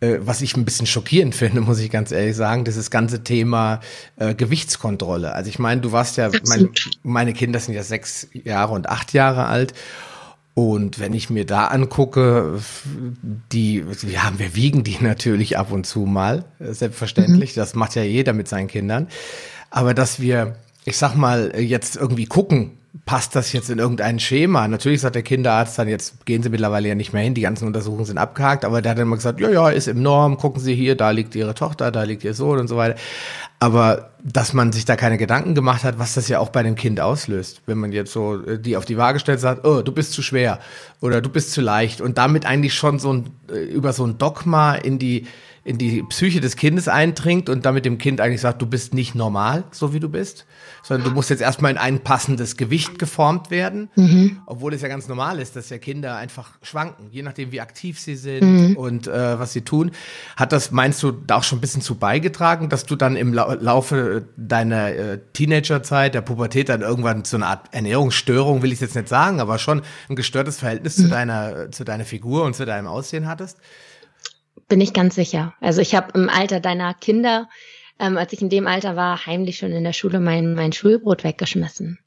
äh, 0.02 0.18
was 0.20 0.42
ich 0.42 0.56
ein 0.58 0.66
bisschen 0.66 0.88
schockierend 0.88 1.36
finde, 1.36 1.62
muss 1.62 1.80
ich 1.80 1.90
ganz 1.90 2.12
ehrlich 2.12 2.36
sagen, 2.36 2.66
dieses 2.66 2.92
ganze 2.92 3.24
Thema 3.24 3.80
äh, 4.18 4.34
Gewichtskontrolle. 4.36 5.34
Also 5.34 5.50
ich 5.50 5.60
meine, 5.60 5.82
du 5.82 5.92
warst 5.92 6.18
ja, 6.18 6.30
mein, 6.48 6.70
meine 7.04 7.34
Kinder 7.34 7.60
sind 7.60 7.74
ja 7.74 7.84
sechs 7.84 8.28
Jahre 8.34 8.74
und 8.74 8.90
acht 8.90 9.14
Jahre 9.14 9.46
alt. 9.46 9.74
Und 10.54 11.00
wenn 11.00 11.14
ich 11.14 11.30
mir 11.30 11.46
da 11.46 11.68
angucke, 11.68 12.62
die, 13.52 13.84
ja, 14.10 14.32
wir 14.38 14.56
wiegen 14.56 14.86
die 14.86 14.98
natürlich 15.02 15.58
ab 15.58 15.72
und 15.72 15.86
zu 15.86 16.02
mal, 16.02 16.46
äh, 16.60 16.72
selbstverständlich. 16.72 17.56
Mhm. 17.56 17.60
Das 17.60 17.76
macht 17.76 17.96
ja 17.96 18.04
jeder 18.04 18.34
mit 18.34 18.48
seinen 18.48 18.68
Kindern. 18.68 19.08
Aber 19.70 19.94
dass 19.94 20.22
wir, 20.22 20.56
ich 20.86 20.98
sag 20.98 21.16
mal, 21.16 21.54
jetzt 21.60 21.98
irgendwie 21.98 22.26
gucken, 22.26 22.78
passt 23.06 23.36
das 23.36 23.52
jetzt 23.52 23.70
in 23.70 23.80
irgendein 23.80 24.20
Schema? 24.20 24.68
Natürlich 24.68 25.02
sagt 25.02 25.16
der 25.16 25.24
Kinderarzt 25.24 25.78
dann, 25.78 25.88
jetzt 25.88 26.26
gehen 26.26 26.42
Sie 26.44 26.50
mittlerweile 26.50 26.88
ja 26.88 26.96
nicht 26.96 27.12
mehr 27.12 27.24
hin, 27.24 27.34
die 27.34 27.42
ganzen 27.42 27.68
Untersuchungen 27.68 28.06
sind 28.06 28.18
abgehakt, 28.18 28.64
aber 28.64 28.82
der 28.82 28.92
hat 28.92 28.98
dann 28.98 29.08
immer 29.08 29.18
gesagt, 29.18 29.42
ja, 29.42 29.50
ja, 29.50 29.70
ist 29.70 29.88
im 29.88 30.02
Norm, 30.02 30.38
gucken 30.38 30.62
Sie 30.62 30.76
hier, 30.76 30.96
da 30.96 31.10
liegt 31.10 31.36
Ihre 31.36 31.54
Tochter, 31.54 31.92
da 31.92 32.04
liegt 32.04 32.24
Ihr 32.24 32.34
Sohn 32.34 32.60
und 32.60 32.68
so 32.68 32.78
weiter. 32.78 32.96
Aber 33.60 34.12
dass 34.24 34.54
man 34.54 34.72
sich 34.72 34.86
da 34.86 34.96
keine 34.96 35.18
Gedanken 35.18 35.56
gemacht 35.56 35.84
hat, 35.84 36.00
was 36.00 36.14
das 36.14 36.28
ja 36.28 36.40
auch 36.40 36.50
bei 36.50 36.64
dem 36.64 36.76
Kind 36.76 37.00
auslöst, 37.00 37.62
wenn 37.66 37.78
man 37.78 37.92
jetzt 37.92 38.12
so 38.12 38.42
äh, 38.44 38.60
die 38.60 38.78
auf 38.78 38.86
die 38.86 38.98
Waage 38.98 39.20
stellt, 39.20 39.40
sagt, 39.40 39.66
oh, 39.66 39.82
du 39.82 39.92
bist 39.92 40.14
zu 40.14 40.22
schwer 40.22 40.60
oder 41.02 41.22
du 41.22 41.30
bist 41.30 41.52
zu 41.52 41.62
leicht 41.62 42.02
und 42.02 42.18
damit 42.18 42.46
eigentlich 42.46 42.74
schon 42.74 43.00
so 43.00 43.14
ein, 43.14 43.32
äh, 43.52 43.64
über 43.64 43.94
so 43.94 44.06
ein 44.06 44.18
Dogma 44.18 44.76
in 44.76 45.00
die 45.00 45.28
in 45.66 45.80
die 45.80 46.04
Psyche 46.04 46.42
des 46.42 46.56
Kindes 46.56 46.88
eindringt 46.88 47.50
und 47.50 47.66
damit 47.66 47.86
dem 47.86 47.98
Kind 47.98 48.22
eigentlich 48.22 48.42
sagt, 48.42 48.62
du 48.62 48.68
bist 48.68 48.94
nicht 48.94 49.16
normal, 49.16 49.64
so 49.72 49.94
wie 49.94 50.00
du 50.00 50.08
bist, 50.08 50.46
sondern 50.86 51.10
du 51.10 51.16
musst 51.16 51.32
jetzt 51.32 51.42
erstmal 51.42 51.72
in 51.72 51.80
ein 51.80 52.00
passendes 52.02 52.58
Gewicht 52.58 53.00
geformt 53.00 53.50
werden, 53.50 53.90
mhm. 53.96 54.42
obwohl 54.46 54.72
es 54.76 54.84
ja 54.84 54.88
ganz 54.88 55.08
normal 55.08 55.40
ist, 55.40 55.56
dass 55.56 55.72
ja 55.72 55.80
Kinder 55.80 56.16
einfach 56.16 56.52
schwanken, 56.62 57.08
je 57.10 57.24
nachdem 57.24 57.52
wie 57.52 57.60
aktiv 57.60 58.00
sie 58.00 58.16
sind 58.16 58.70
mhm. 58.70 58.78
und 58.78 59.08
äh, 59.08 59.40
was 59.40 59.52
sie 59.52 59.62
tun. 59.62 59.90
Hat 60.38 60.52
das, 60.52 60.70
meinst 60.70 61.02
du, 61.02 61.12
da 61.12 61.38
auch 61.38 61.44
schon 61.44 61.58
ein 61.58 61.62
bisschen 61.62 61.82
zu 61.82 61.96
beigetragen, 61.96 62.70
dass 62.70 62.86
du 62.86 62.96
dann 62.96 63.16
im 63.16 63.34
Laufe 63.34 64.28
deiner 64.38 64.90
äh, 64.90 65.20
Teenagerzeit, 65.34 66.14
der 66.14 66.22
Pubertät 66.22 66.70
dann 66.70 66.82
irgendwann 66.82 67.26
so 67.26 67.38
eine 67.38 67.48
Art 67.48 67.66
Ernährungsstörung, 67.72 68.62
will 68.62 68.72
ich 68.72 68.80
jetzt 68.80 68.96
nicht 68.96 69.10
sagen, 69.10 69.40
aber 69.40 69.58
schon 69.58 69.82
ein 70.08 70.16
gestörtes 70.16 70.60
Verhältnis 70.60 71.00
mhm. 71.00 71.02
zu 71.02 71.10
deiner, 71.10 71.72
zu 71.72 71.84
deiner 71.84 72.06
Figur 72.06 72.44
und 72.44 72.56
zu 72.56 72.64
deinem 72.64 72.86
Aussehen 72.86 73.28
hattest? 73.28 73.58
bin 74.68 74.82
ich 74.82 74.94
ganz 74.94 75.16
sicher. 75.16 75.54
Also 75.62 75.82
ich 75.82 75.96
habe 75.96 76.18
im 76.20 76.30
Alter 76.30 76.60
deiner 76.60 76.94
Kinder, 76.94 77.48
ähm, 78.00 78.18
als 78.18 78.34
ich 78.34 78.42
in 78.42 78.50
dem 78.50 78.68
Alter 78.68 78.96
war, 78.96 79.26
heimlich 79.26 79.58
schon 79.58 79.72
in 79.72 79.84
der 79.84 79.94
Schule 79.94 80.20
mein, 80.20 80.54
mein 80.56 80.74
Schulbrot 80.74 81.24
weggeschmissen. 81.24 82.00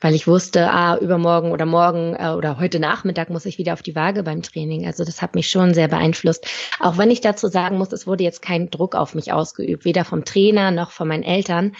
Weil 0.00 0.14
ich 0.14 0.26
wusste, 0.26 0.68
ah, 0.70 0.96
übermorgen 0.96 1.52
oder 1.52 1.64
morgen 1.64 2.16
äh, 2.16 2.30
oder 2.30 2.58
heute 2.58 2.80
Nachmittag 2.80 3.30
muss 3.30 3.46
ich 3.46 3.58
wieder 3.58 3.72
auf 3.72 3.82
die 3.82 3.94
Waage 3.94 4.24
beim 4.24 4.42
Training. 4.42 4.84
Also 4.84 5.04
das 5.04 5.22
hat 5.22 5.36
mich 5.36 5.48
schon 5.48 5.74
sehr 5.74 5.86
beeinflusst. 5.86 6.46
Auch 6.80 6.98
wenn 6.98 7.10
ich 7.12 7.20
dazu 7.20 7.46
sagen 7.46 7.78
muss, 7.78 7.92
es 7.92 8.06
wurde 8.06 8.24
jetzt 8.24 8.42
kein 8.42 8.68
Druck 8.68 8.96
auf 8.96 9.14
mich 9.14 9.32
ausgeübt, 9.32 9.84
weder 9.84 10.04
vom 10.04 10.24
Trainer 10.24 10.72
noch 10.72 10.90
von 10.90 11.06
meinen 11.06 11.22
Eltern. 11.22 11.76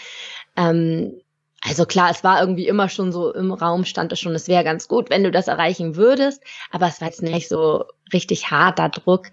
Ähm, 0.57 1.21
also 1.64 1.85
klar, 1.85 2.11
es 2.11 2.23
war 2.23 2.40
irgendwie 2.40 2.66
immer 2.66 2.88
schon 2.88 3.12
so 3.12 3.33
im 3.33 3.52
Raum 3.52 3.85
stand 3.85 4.12
es 4.12 4.21
schon, 4.21 4.35
es 4.35 4.49
wäre 4.49 4.64
ganz 4.64 4.88
gut, 4.88 5.11
wenn 5.11 5.23
du 5.23 5.31
das 5.31 5.47
erreichen 5.47 5.95
würdest, 5.97 6.43
aber 6.73 6.88
es 6.88 7.00
war 7.00 7.09
jetzt 7.09 7.23
nicht 7.23 7.49
so 7.49 7.85
richtig 8.12 8.50
harter 8.50 8.88
Druck. 8.88 9.28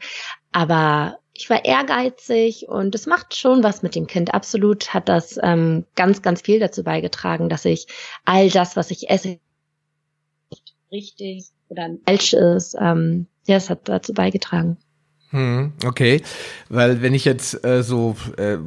Aber 0.52 1.18
ich 1.40 1.50
war 1.50 1.64
ehrgeizig 1.64 2.68
und 2.68 2.94
es 2.96 3.06
macht 3.06 3.34
schon 3.34 3.64
was 3.64 3.82
mit 3.82 3.96
dem 3.96 4.08
Kind. 4.08 4.34
Absolut 4.34 4.94
hat 4.94 5.08
das 5.08 5.40
ähm, 5.42 5.86
ganz, 5.96 6.22
ganz 6.22 6.42
viel 6.42 6.60
dazu 6.60 6.84
beigetragen, 6.84 7.48
dass 7.48 7.64
ich 7.64 7.88
all 8.26 8.50
das, 8.50 8.76
was 8.76 8.92
ich 8.92 9.10
esse, 9.10 9.40
richtig 10.92 11.46
oder 11.70 11.92
falsch 12.06 12.34
ist, 12.34 12.76
ähm, 12.78 13.28
ja, 13.48 13.56
es 13.56 13.70
hat 13.70 13.88
dazu 13.88 14.14
beigetragen. 14.14 14.78
Hm, 15.32 15.74
okay, 15.86 16.24
weil 16.70 17.04
wenn 17.04 17.14
ich 17.14 17.24
jetzt 17.24 17.64
äh, 17.64 17.84
so 17.84 18.16
äh, 18.38 18.58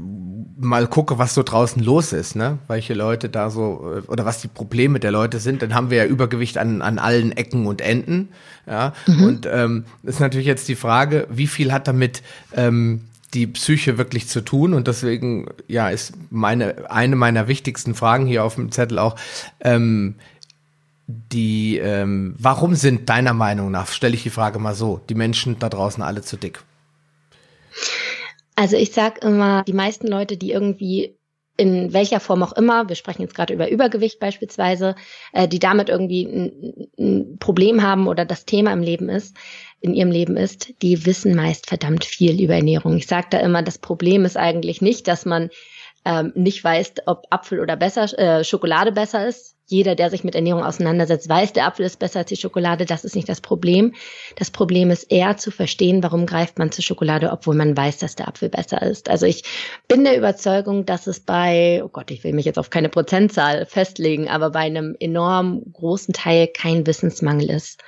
mal 0.61 0.87
gucke, 0.87 1.19
was 1.19 1.35
so 1.35 1.43
draußen 1.43 1.83
los 1.83 2.13
ist, 2.13 2.37
ne, 2.37 2.59
welche 2.69 2.95
Leute 2.95 3.29
da 3.29 3.51
so 3.51 3.97
äh, 3.97 4.09
oder 4.09 4.25
was 4.25 4.41
die 4.41 4.49
Probleme 4.49 5.01
der 5.01 5.11
Leute 5.11 5.41
sind, 5.41 5.63
dann 5.63 5.75
haben 5.75 5.91
wir 5.91 5.99
ja 5.99 6.05
Übergewicht 6.05 6.59
an 6.59 6.81
an 6.81 7.01
allen 7.01 7.33
Ecken 7.33 7.67
und 7.67 7.81
Enden, 7.81 8.29
ja. 8.67 8.93
Mhm. 9.09 9.25
Und 9.25 9.49
ähm, 9.51 9.85
ist 10.05 10.21
natürlich 10.21 10.47
jetzt 10.47 10.69
die 10.69 10.77
Frage, 10.77 11.27
wie 11.31 11.49
viel 11.49 11.73
hat 11.73 11.89
damit 11.89 12.23
ähm, 12.55 13.09
die 13.35 13.49
Psyche 13.49 13.99
wirklich 13.99 14.29
zu 14.29 14.41
tun 14.41 14.73
und 14.75 14.87
deswegen 14.87 15.47
ja 15.67 15.89
ist 15.89 16.13
meine 16.31 16.91
eine 16.91 17.17
meiner 17.17 17.49
wichtigsten 17.49 17.95
Fragen 17.95 18.27
hier 18.27 18.45
auf 18.45 18.55
dem 18.55 18.71
Zettel 18.71 19.01
auch 19.01 19.17
ähm, 19.61 20.15
die, 21.33 21.79
ähm, 21.79 22.35
warum 22.39 22.75
sind 22.75 23.09
deiner 23.09 23.35
Meinung 23.35 23.71
nach, 23.71 23.89
stelle 23.89 24.15
ich 24.15 24.23
die 24.23 24.31
Frage 24.31 24.59
mal 24.59 24.75
so, 24.75 25.01
die 25.09 25.15
Menschen 25.15 25.59
da 25.59 25.69
draußen 25.69 26.03
alle 26.03 26.23
zu 26.23 26.37
dick? 26.37 26.63
Also 28.55 28.77
ich 28.77 28.93
sag 28.93 29.25
immer, 29.25 29.63
die 29.65 29.73
meisten 29.73 30.07
Leute, 30.07 30.37
die 30.37 30.53
irgendwie 30.53 31.17
in 31.57 31.93
welcher 31.93 32.21
Form 32.21 32.43
auch 32.43 32.53
immer, 32.53 32.89
wir 32.89 32.97
sprechen 32.97 33.23
jetzt 33.23 33.35
gerade 33.35 33.53
über 33.53 33.71
Übergewicht 33.71 34.19
beispielsweise, 34.19 34.95
äh, 35.33 35.47
die 35.47 35.59
damit 35.59 35.89
irgendwie 35.89 36.25
ein, 36.25 36.89
ein 36.99 37.39
Problem 37.39 37.83
haben 37.83 38.09
oder 38.09 38.25
das 38.25 38.47
Thema 38.47 38.73
im 38.73 38.83
Leben 38.83 39.09
ist, 39.09 39.37
in 39.81 39.95
ihrem 39.95 40.11
Leben 40.11 40.37
ist, 40.37 40.73
die 40.81 41.05
wissen 41.05 41.35
meist 41.35 41.67
verdammt 41.67 42.05
viel 42.05 42.41
über 42.41 42.55
Ernährung. 42.55 42.97
Ich 42.97 43.07
sage 43.07 43.27
da 43.31 43.39
immer, 43.39 43.63
das 43.63 43.79
Problem 43.79 44.25
ist 44.25 44.37
eigentlich 44.37 44.81
nicht, 44.81 45.09
dass 45.09 45.27
man 45.27 45.51
ähm, 46.05 46.33
nicht 46.35 46.63
weißt, 46.63 47.03
ob 47.07 47.27
Apfel 47.31 47.61
oder 47.61 47.77
besser, 47.77 48.19
äh, 48.19 48.45
Schokolade 48.45 48.93
besser 48.93 49.27
ist. 49.27 49.57
Jeder, 49.73 49.95
der 49.95 50.11
sich 50.11 50.23
mit 50.23 50.35
Ernährung 50.35 50.63
auseinandersetzt, 50.63 51.29
weiß, 51.29 51.55
der 51.55 51.67
Apfel 51.67 51.87
ist 51.87 51.99
besser 51.99 52.21
als 52.21 52.29
die 52.29 52.37
Schokolade. 52.37 52.85
Das 52.85 53.05
ist 53.05 53.17
nicht 53.17 53.29
das 53.29 53.41
Problem. 53.41 53.95
Das 54.37 54.51
Problem 54.51 54.91
ist 54.91 55.11
eher 55.11 55.39
zu 55.39 55.51
verstehen, 55.51 56.03
warum 56.03 56.27
greift 56.27 56.59
man 56.59 56.71
zur 56.71 56.85
Schokolade, 56.85 57.33
obwohl 57.33 57.55
man 57.55 57.75
weiß, 57.75 57.99
dass 57.99 58.15
der 58.15 58.29
Apfel 58.29 58.51
besser 58.51 58.83
ist. 58.83 59.09
Also 59.09 59.25
ich 59.25 59.45
bin 59.89 60.05
der 60.05 60.19
Überzeugung, 60.19 60.85
dass 60.85 61.07
es 61.07 61.21
bei, 61.21 61.83
oh 61.83 61.89
Gott, 61.89 62.11
ich 62.11 62.23
will 62.23 62.35
mich 62.35 62.45
jetzt 62.45 62.59
auf 62.59 62.69
keine 62.69 62.91
Prozentzahl 62.91 63.65
festlegen, 63.65 64.29
aber 64.29 64.51
bei 64.51 64.61
einem 64.61 64.95
enorm 65.01 65.63
großen 65.73 66.13
Teil 66.13 66.49
kein 66.49 66.87
Wissensmangel 66.87 67.49
ist. 67.49 67.81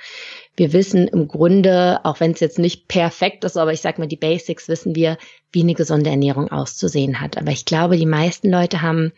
Wir 0.56 0.72
wissen 0.72 1.06
im 1.08 1.28
Grunde, 1.28 2.00
auch 2.04 2.20
wenn 2.20 2.30
es 2.30 2.40
jetzt 2.40 2.58
nicht 2.58 2.88
perfekt 2.88 3.44
ist, 3.44 3.58
aber 3.58 3.74
ich 3.74 3.82
sag 3.82 3.98
mal, 3.98 4.06
die 4.06 4.16
Basics 4.16 4.68
wissen 4.68 4.94
wir, 4.94 5.18
wie 5.52 5.62
eine 5.62 5.74
gesunde 5.74 6.08
Ernährung 6.08 6.50
auszusehen 6.50 7.20
hat. 7.20 7.36
Aber 7.36 7.50
ich 7.50 7.66
glaube, 7.66 7.98
die 7.98 8.06
meisten 8.06 8.50
Leute 8.50 8.80
haben 8.80 9.12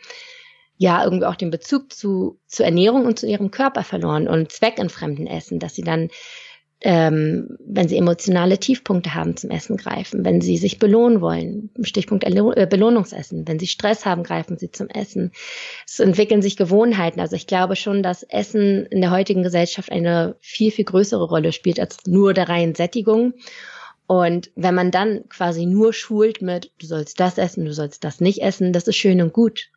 ja 0.78 1.04
irgendwie 1.04 1.26
auch 1.26 1.36
den 1.36 1.50
Bezug 1.50 1.92
zu, 1.92 2.38
zu 2.46 2.64
Ernährung 2.64 3.06
und 3.06 3.18
zu 3.18 3.26
ihrem 3.26 3.50
Körper 3.50 3.82
verloren 3.82 4.28
und 4.28 4.52
zweckentfremden 4.52 5.26
Essen, 5.26 5.58
dass 5.58 5.74
sie 5.74 5.82
dann 5.82 6.08
ähm, 6.82 7.56
wenn 7.66 7.88
sie 7.88 7.96
emotionale 7.96 8.58
Tiefpunkte 8.58 9.14
haben, 9.14 9.36
zum 9.36 9.50
Essen 9.50 9.78
greifen, 9.78 10.24
wenn 10.24 10.42
sie 10.42 10.58
sich 10.58 10.78
belohnen 10.78 11.22
wollen, 11.22 11.70
Stichpunkt 11.82 12.24
äh, 12.24 12.66
Belohnungsessen, 12.68 13.48
wenn 13.48 13.58
sie 13.58 13.66
Stress 13.66 14.04
haben, 14.04 14.22
greifen 14.22 14.58
sie 14.58 14.70
zum 14.70 14.88
Essen. 14.88 15.32
Es 15.86 16.00
entwickeln 16.00 16.42
sich 16.42 16.56
Gewohnheiten. 16.56 17.20
Also 17.20 17.34
ich 17.34 17.46
glaube 17.46 17.76
schon, 17.76 18.02
dass 18.02 18.24
Essen 18.24 18.84
in 18.86 19.00
der 19.00 19.10
heutigen 19.10 19.42
Gesellschaft 19.42 19.90
eine 19.90 20.36
viel, 20.40 20.70
viel 20.70 20.84
größere 20.84 21.24
Rolle 21.24 21.52
spielt 21.52 21.80
als 21.80 22.06
nur 22.06 22.34
der 22.34 22.50
reinen 22.50 22.74
Sättigung. 22.74 23.32
Und 24.06 24.50
wenn 24.54 24.74
man 24.74 24.90
dann 24.90 25.28
quasi 25.30 25.64
nur 25.64 25.92
schult 25.94 26.42
mit, 26.42 26.70
du 26.78 26.86
sollst 26.86 27.18
das 27.18 27.38
essen, 27.38 27.64
du 27.64 27.72
sollst 27.72 28.04
das 28.04 28.20
nicht 28.20 28.42
essen, 28.42 28.72
das 28.72 28.86
ist 28.86 28.96
schön 28.96 29.22
und 29.22 29.32
gut. 29.32 29.70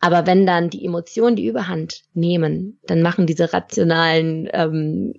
Aber 0.00 0.26
wenn 0.26 0.46
dann 0.46 0.70
die 0.70 0.84
Emotionen 0.84 1.36
die 1.36 1.46
Überhand 1.46 2.02
nehmen, 2.14 2.78
dann 2.86 3.02
machen 3.02 3.26
diese 3.26 3.52
rationalen 3.52 4.48
ähm, 4.52 5.14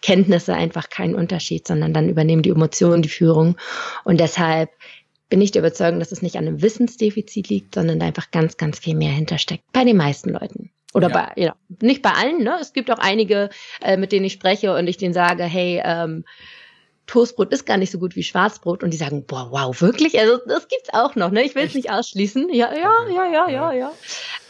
Kenntnisse 0.00 0.54
einfach 0.54 0.90
keinen 0.90 1.14
Unterschied, 1.14 1.66
sondern 1.66 1.94
dann 1.94 2.08
übernehmen 2.08 2.42
die 2.42 2.50
Emotionen 2.50 3.02
die 3.02 3.08
Führung. 3.08 3.56
Und 4.04 4.20
deshalb 4.20 4.70
bin 5.28 5.40
ich 5.40 5.52
der 5.52 5.62
Überzeugung, 5.62 5.98
dass 5.98 6.12
es 6.12 6.20
nicht 6.22 6.36
an 6.36 6.46
einem 6.46 6.60
Wissensdefizit 6.60 7.48
liegt, 7.48 7.74
sondern 7.74 8.00
da 8.00 8.06
einfach 8.06 8.30
ganz, 8.30 8.56
ganz 8.56 8.78
viel 8.78 8.94
mehr 8.94 9.12
hintersteckt. 9.12 9.64
Bei 9.72 9.84
den 9.84 9.96
meisten 9.96 10.30
Leuten. 10.30 10.70
Oder 10.92 11.08
ja. 11.08 11.14
bei, 11.14 11.42
ja, 11.42 11.56
nicht 11.80 12.02
bei 12.02 12.10
allen, 12.10 12.42
ne? 12.42 12.58
Es 12.60 12.74
gibt 12.74 12.90
auch 12.90 12.98
einige, 12.98 13.48
äh, 13.80 13.96
mit 13.96 14.12
denen 14.12 14.26
ich 14.26 14.34
spreche 14.34 14.74
und 14.74 14.86
ich 14.86 14.98
denen 14.98 15.14
sage, 15.14 15.44
hey, 15.44 15.80
ähm, 15.82 16.24
Toastbrot 17.06 17.52
ist 17.52 17.66
gar 17.66 17.76
nicht 17.76 17.90
so 17.90 17.98
gut 17.98 18.16
wie 18.16 18.22
Schwarzbrot 18.22 18.82
und 18.82 18.90
die 18.90 18.96
sagen, 18.96 19.24
boah, 19.26 19.48
wow, 19.50 19.80
wirklich? 19.80 20.18
Also 20.18 20.38
das 20.46 20.68
gibt's 20.68 20.92
auch 20.92 21.16
noch, 21.16 21.30
ne? 21.30 21.42
Ich 21.42 21.54
will 21.54 21.64
es 21.64 21.74
nicht 21.74 21.90
ausschließen. 21.90 22.48
Ja, 22.52 22.72
ja, 22.72 23.08
ja, 23.12 23.26
ja, 23.26 23.48
ja, 23.48 23.72
ja. 23.72 23.92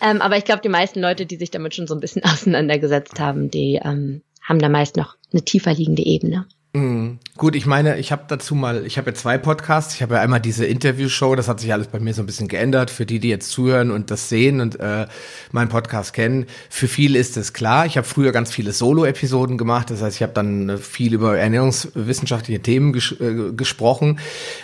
Ähm, 0.00 0.20
aber 0.20 0.36
ich 0.36 0.44
glaube, 0.44 0.62
die 0.62 0.68
meisten 0.68 1.00
Leute, 1.00 1.26
die 1.26 1.36
sich 1.36 1.50
damit 1.50 1.74
schon 1.74 1.86
so 1.86 1.94
ein 1.94 2.00
bisschen 2.00 2.22
auseinandergesetzt 2.24 3.18
haben, 3.20 3.50
die 3.50 3.80
ähm, 3.82 4.22
haben 4.42 4.58
da 4.58 4.68
meist 4.68 4.96
noch 4.96 5.16
eine 5.32 5.42
tiefer 5.42 5.72
liegende 5.72 6.04
Ebene. 6.04 6.46
Mhm. 6.74 7.18
Gut, 7.36 7.54
ich 7.54 7.66
meine, 7.66 7.98
ich 7.98 8.12
habe 8.12 8.24
dazu 8.28 8.54
mal, 8.54 8.86
ich 8.86 8.96
habe 8.96 9.10
ja 9.10 9.14
zwei 9.14 9.36
Podcasts. 9.36 9.94
Ich 9.94 10.02
habe 10.02 10.14
ja 10.14 10.22
einmal 10.22 10.40
diese 10.40 10.64
Interviewshow, 10.64 11.34
das 11.34 11.46
hat 11.46 11.60
sich 11.60 11.70
alles 11.70 11.88
bei 11.88 12.00
mir 12.00 12.14
so 12.14 12.22
ein 12.22 12.26
bisschen 12.26 12.48
geändert. 12.48 12.90
Für 12.90 13.04
die, 13.04 13.18
die 13.18 13.28
jetzt 13.28 13.50
zuhören 13.50 13.90
und 13.90 14.10
das 14.10 14.30
sehen 14.30 14.60
und 14.62 14.80
äh, 14.80 15.06
meinen 15.50 15.68
Podcast 15.68 16.14
kennen, 16.14 16.46
für 16.70 16.88
viele 16.88 17.18
ist 17.18 17.36
es 17.36 17.52
klar. 17.52 17.84
Ich 17.84 17.98
habe 17.98 18.06
früher 18.06 18.32
ganz 18.32 18.50
viele 18.50 18.72
Solo-Episoden 18.72 19.58
gemacht, 19.58 19.90
das 19.90 20.00
heißt, 20.00 20.16
ich 20.16 20.22
habe 20.22 20.32
dann 20.32 20.70
äh, 20.70 20.78
viel 20.78 21.12
über 21.12 21.36
ernährungswissenschaftliche 21.36 22.62
Themen 22.62 22.94
ges 22.94 23.12
äh, 23.20 23.52
gesprochen. 23.54 24.18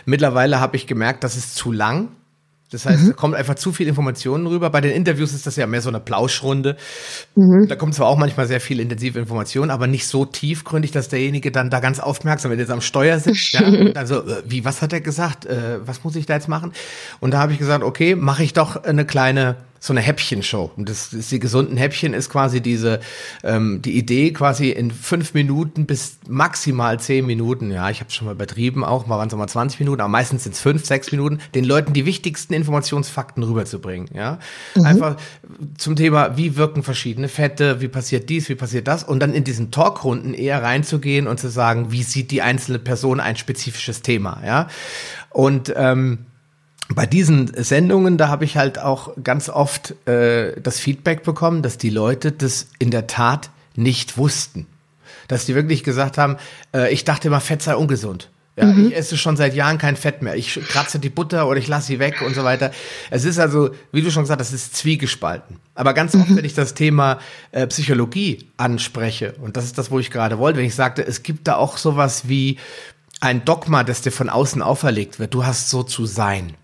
Mittlerweile 0.06 0.60
habe 0.60 0.76
ich 0.76 0.86
gemerkt, 0.86 1.24
das 1.24 1.36
ist 1.36 1.56
zu 1.56 1.72
lang. 1.72 2.08
Das 2.70 2.84
heißt, 2.84 3.04
mhm. 3.04 3.08
da 3.08 3.12
kommt 3.14 3.34
einfach 3.34 3.54
zu 3.54 3.72
viel 3.72 3.88
Informationen 3.88 4.46
rüber. 4.46 4.68
Bei 4.70 4.80
den 4.80 4.92
Interviews 4.92 5.32
ist 5.32 5.46
das 5.46 5.56
ja 5.56 5.66
mehr 5.66 5.80
so 5.80 5.88
eine 5.88 6.00
Plauschrunde. 6.00 6.76
Mhm. 7.34 7.66
Da 7.68 7.76
kommt 7.76 7.94
zwar 7.94 8.08
auch 8.08 8.18
manchmal 8.18 8.46
sehr 8.46 8.60
viel 8.60 8.80
intensive 8.80 9.18
Information, 9.18 9.70
aber 9.70 9.86
nicht 9.86 10.06
so 10.06 10.26
tiefgründig, 10.26 10.90
dass 10.90 11.08
derjenige 11.08 11.50
dann 11.50 11.70
da 11.70 11.80
ganz 11.80 11.98
aufmerksam, 11.98 12.50
wenn 12.50 12.58
er 12.58 12.62
jetzt 12.62 12.70
am 12.70 12.80
Steuer 12.80 13.18
sitzt, 13.20 13.52
ja, 13.52 13.60
also 13.94 14.22
wie, 14.46 14.64
was 14.64 14.82
hat 14.82 14.92
er 14.92 15.00
gesagt? 15.00 15.46
Äh, 15.46 15.86
was 15.86 16.04
muss 16.04 16.14
ich 16.16 16.26
da 16.26 16.34
jetzt 16.34 16.48
machen? 16.48 16.72
Und 17.20 17.32
da 17.32 17.38
habe 17.38 17.52
ich 17.52 17.58
gesagt, 17.58 17.82
okay, 17.82 18.14
mache 18.14 18.42
ich 18.42 18.52
doch 18.52 18.76
eine 18.84 19.06
kleine 19.06 19.56
so 19.80 19.92
eine 19.92 20.00
Häppchenshow. 20.00 20.70
Und 20.76 20.88
das, 20.88 21.10
das 21.10 21.28
die 21.28 21.38
gesunden 21.38 21.76
Häppchen 21.76 22.14
ist 22.14 22.30
quasi 22.30 22.60
diese 22.60 23.00
ähm, 23.44 23.80
die 23.82 23.96
Idee 23.96 24.32
quasi 24.32 24.70
in 24.70 24.90
fünf 24.90 25.34
Minuten 25.34 25.86
bis 25.86 26.18
maximal 26.28 26.98
zehn 27.00 27.26
Minuten. 27.26 27.70
Ja, 27.70 27.90
ich 27.90 28.00
habe 28.00 28.10
schon 28.10 28.26
mal 28.26 28.32
übertrieben, 28.32 28.84
auch 28.84 29.06
mal 29.06 29.18
waren 29.18 29.28
es 29.28 29.34
mal 29.34 29.46
20 29.46 29.80
Minuten, 29.80 30.00
aber 30.00 30.08
meistens 30.08 30.44
sind 30.44 30.54
es 30.54 30.60
fünf, 30.60 30.84
sechs 30.84 31.12
Minuten, 31.12 31.38
den 31.54 31.64
Leuten 31.64 31.92
die 31.92 32.06
wichtigsten 32.06 32.54
Informationsfakten 32.54 33.42
rüberzubringen. 33.42 34.08
Ja, 34.14 34.38
mhm. 34.74 34.84
einfach 34.84 35.16
zum 35.76 35.96
Thema, 35.96 36.36
wie 36.36 36.56
wirken 36.56 36.82
verschiedene 36.82 37.28
Fette, 37.28 37.80
wie 37.80 37.88
passiert 37.88 38.28
dies, 38.28 38.48
wie 38.48 38.54
passiert 38.54 38.88
das, 38.88 39.04
und 39.04 39.20
dann 39.20 39.34
in 39.34 39.44
diesen 39.44 39.70
Talkrunden 39.70 40.34
eher 40.34 40.62
reinzugehen 40.62 41.26
und 41.26 41.38
zu 41.38 41.48
sagen, 41.48 41.92
wie 41.92 42.02
sieht 42.02 42.30
die 42.30 42.42
einzelne 42.42 42.78
Person 42.78 43.20
ein 43.20 43.36
spezifisches 43.36 44.02
Thema. 44.02 44.40
Ja, 44.44 44.68
und 45.30 45.72
ähm, 45.76 46.26
bei 46.94 47.06
diesen 47.06 47.52
Sendungen, 47.54 48.16
da 48.16 48.28
habe 48.28 48.44
ich 48.44 48.56
halt 48.56 48.78
auch 48.78 49.12
ganz 49.22 49.48
oft 49.48 49.94
äh, 50.08 50.58
das 50.60 50.80
Feedback 50.80 51.22
bekommen, 51.22 51.62
dass 51.62 51.78
die 51.78 51.90
Leute 51.90 52.32
das 52.32 52.68
in 52.78 52.90
der 52.90 53.06
Tat 53.06 53.50
nicht 53.76 54.16
wussten. 54.16 54.66
Dass 55.28 55.44
die 55.44 55.54
wirklich 55.54 55.84
gesagt 55.84 56.16
haben, 56.16 56.36
äh, 56.74 56.92
ich 56.92 57.04
dachte 57.04 57.28
immer, 57.28 57.40
Fett 57.40 57.62
sei 57.62 57.76
ungesund. 57.76 58.30
Ja, 58.56 58.64
mhm. 58.64 58.88
ich 58.88 58.96
esse 58.96 59.16
schon 59.16 59.36
seit 59.36 59.54
Jahren 59.54 59.78
kein 59.78 59.94
Fett 59.94 60.22
mehr. 60.22 60.34
Ich 60.34 60.54
kratze 60.68 60.98
die 60.98 61.10
Butter 61.10 61.46
oder 61.46 61.58
ich 61.58 61.68
lasse 61.68 61.88
sie 61.88 61.98
weg 61.98 62.22
und 62.22 62.34
so 62.34 62.42
weiter. 62.42 62.72
Es 63.10 63.24
ist 63.24 63.38
also, 63.38 63.70
wie 63.92 64.02
du 64.02 64.10
schon 64.10 64.24
gesagt 64.24 64.40
hast, 64.40 64.48
es 64.48 64.62
ist 64.62 64.76
zwiegespalten. 64.76 65.58
Aber 65.74 65.94
ganz 65.94 66.14
oft, 66.14 66.30
mhm. 66.30 66.38
wenn 66.38 66.44
ich 66.44 66.54
das 66.54 66.74
Thema 66.74 67.20
äh, 67.52 67.66
Psychologie 67.68 68.48
anspreche, 68.56 69.34
und 69.42 69.56
das 69.56 69.64
ist 69.64 69.78
das, 69.78 69.90
wo 69.90 70.00
ich 70.00 70.10
gerade 70.10 70.38
wollte, 70.38 70.58
wenn 70.58 70.66
ich 70.66 70.74
sagte, 70.74 71.06
es 71.06 71.22
gibt 71.22 71.46
da 71.46 71.56
auch 71.56 71.76
sowas 71.76 72.28
wie 72.28 72.58
ein 73.20 73.44
Dogma, 73.44 73.84
das 73.84 74.00
dir 74.00 74.10
von 74.10 74.28
außen 74.28 74.62
auferlegt 74.62 75.20
wird. 75.20 75.34
Du 75.34 75.44
hast 75.44 75.70
so 75.70 75.82
zu 75.82 76.06
sein 76.06 76.54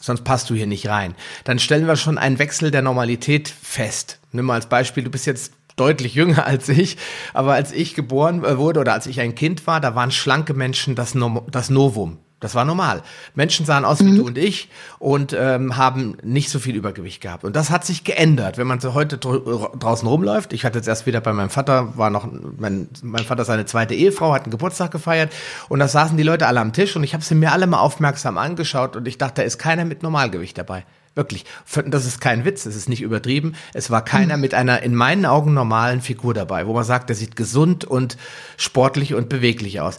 sonst 0.00 0.24
passt 0.24 0.50
du 0.50 0.54
hier 0.54 0.66
nicht 0.66 0.88
rein. 0.88 1.14
Dann 1.44 1.58
stellen 1.58 1.86
wir 1.86 1.96
schon 1.96 2.18
einen 2.18 2.38
Wechsel 2.38 2.70
der 2.70 2.82
Normalität 2.82 3.48
fest. 3.48 4.18
Nimm 4.32 4.46
mal 4.46 4.54
als 4.54 4.68
Beispiel, 4.68 5.04
du 5.04 5.10
bist 5.10 5.26
jetzt 5.26 5.52
deutlich 5.76 6.14
jünger 6.14 6.46
als 6.46 6.68
ich, 6.68 6.96
aber 7.32 7.54
als 7.54 7.72
ich 7.72 7.94
geboren 7.94 8.44
äh, 8.44 8.58
wurde 8.58 8.80
oder 8.80 8.94
als 8.94 9.06
ich 9.06 9.20
ein 9.20 9.34
Kind 9.34 9.66
war, 9.66 9.80
da 9.80 9.94
waren 9.94 10.10
schlanke 10.10 10.54
Menschen 10.54 10.94
das, 10.94 11.14
no 11.14 11.46
das 11.50 11.70
Novum. 11.70 12.18
Das 12.40 12.54
war 12.54 12.64
normal. 12.64 13.02
Menschen 13.34 13.66
sahen 13.66 13.84
aus 13.84 14.00
wie 14.00 14.10
mhm. 14.10 14.16
du 14.16 14.26
und 14.26 14.38
ich 14.38 14.70
und 14.98 15.34
ähm, 15.38 15.76
haben 15.76 16.16
nicht 16.22 16.48
so 16.48 16.58
viel 16.58 16.74
Übergewicht 16.74 17.20
gehabt. 17.20 17.44
Und 17.44 17.54
das 17.54 17.68
hat 17.68 17.84
sich 17.84 18.02
geändert. 18.02 18.56
Wenn 18.56 18.66
man 18.66 18.80
so 18.80 18.94
heute 18.94 19.18
draußen 19.18 20.08
rumläuft, 20.08 20.54
ich 20.54 20.64
hatte 20.64 20.78
jetzt 20.78 20.88
erst 20.88 21.04
wieder 21.04 21.20
bei 21.20 21.34
meinem 21.34 21.50
Vater, 21.50 21.98
war 21.98 22.08
noch, 22.08 22.26
mein, 22.58 22.88
mein 23.02 23.24
Vater 23.24 23.44
seine 23.44 23.66
zweite 23.66 23.94
Ehefrau, 23.94 24.32
hat 24.32 24.44
einen 24.44 24.52
Geburtstag 24.52 24.90
gefeiert 24.90 25.30
und 25.68 25.80
da 25.80 25.88
saßen 25.88 26.16
die 26.16 26.22
Leute 26.22 26.46
alle 26.46 26.60
am 26.60 26.72
Tisch 26.72 26.96
und 26.96 27.04
ich 27.04 27.12
habe 27.12 27.22
sie 27.22 27.34
mir 27.34 27.52
alle 27.52 27.66
mal 27.66 27.80
aufmerksam 27.80 28.38
angeschaut 28.38 28.96
und 28.96 29.06
ich 29.06 29.18
dachte, 29.18 29.42
da 29.42 29.42
ist 29.42 29.58
keiner 29.58 29.84
mit 29.84 30.02
Normalgewicht 30.02 30.56
dabei. 30.56 30.84
Wirklich. 31.14 31.44
Das 31.86 32.06
ist 32.06 32.20
kein 32.20 32.44
Witz, 32.44 32.64
es 32.66 32.76
ist 32.76 32.88
nicht 32.88 33.02
übertrieben. 33.02 33.54
Es 33.74 33.90
war 33.90 34.04
keiner 34.04 34.36
mhm. 34.36 34.40
mit 34.40 34.54
einer 34.54 34.82
in 34.82 34.94
meinen 34.94 35.26
Augen 35.26 35.52
normalen 35.52 36.00
Figur 36.00 36.32
dabei, 36.34 36.66
wo 36.66 36.72
man 36.72 36.84
sagt, 36.84 37.10
der 37.10 37.16
sieht 37.16 37.36
gesund 37.36 37.84
und 37.84 38.16
sportlich 38.56 39.14
und 39.14 39.28
beweglich 39.28 39.80
aus 39.80 39.98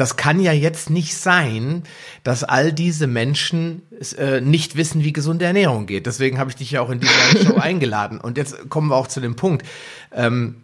das 0.00 0.16
kann 0.16 0.40
ja 0.40 0.52
jetzt 0.52 0.90
nicht 0.90 1.16
sein, 1.16 1.82
dass 2.24 2.44
all 2.44 2.72
diese 2.72 3.06
Menschen 3.06 3.82
äh, 4.18 4.40
nicht 4.40 4.76
wissen, 4.76 5.04
wie 5.04 5.12
gesunde 5.12 5.44
Ernährung 5.44 5.86
geht. 5.86 6.06
Deswegen 6.06 6.38
habe 6.38 6.50
ich 6.50 6.56
dich 6.56 6.72
ja 6.72 6.80
auch 6.80 6.90
in 6.90 7.00
diese 7.00 7.44
Show 7.44 7.56
eingeladen. 7.56 8.20
Und 8.20 8.36
jetzt 8.36 8.68
kommen 8.68 8.88
wir 8.88 8.96
auch 8.96 9.08
zu 9.08 9.20
dem 9.20 9.36
Punkt. 9.36 9.66
Ähm, 10.12 10.56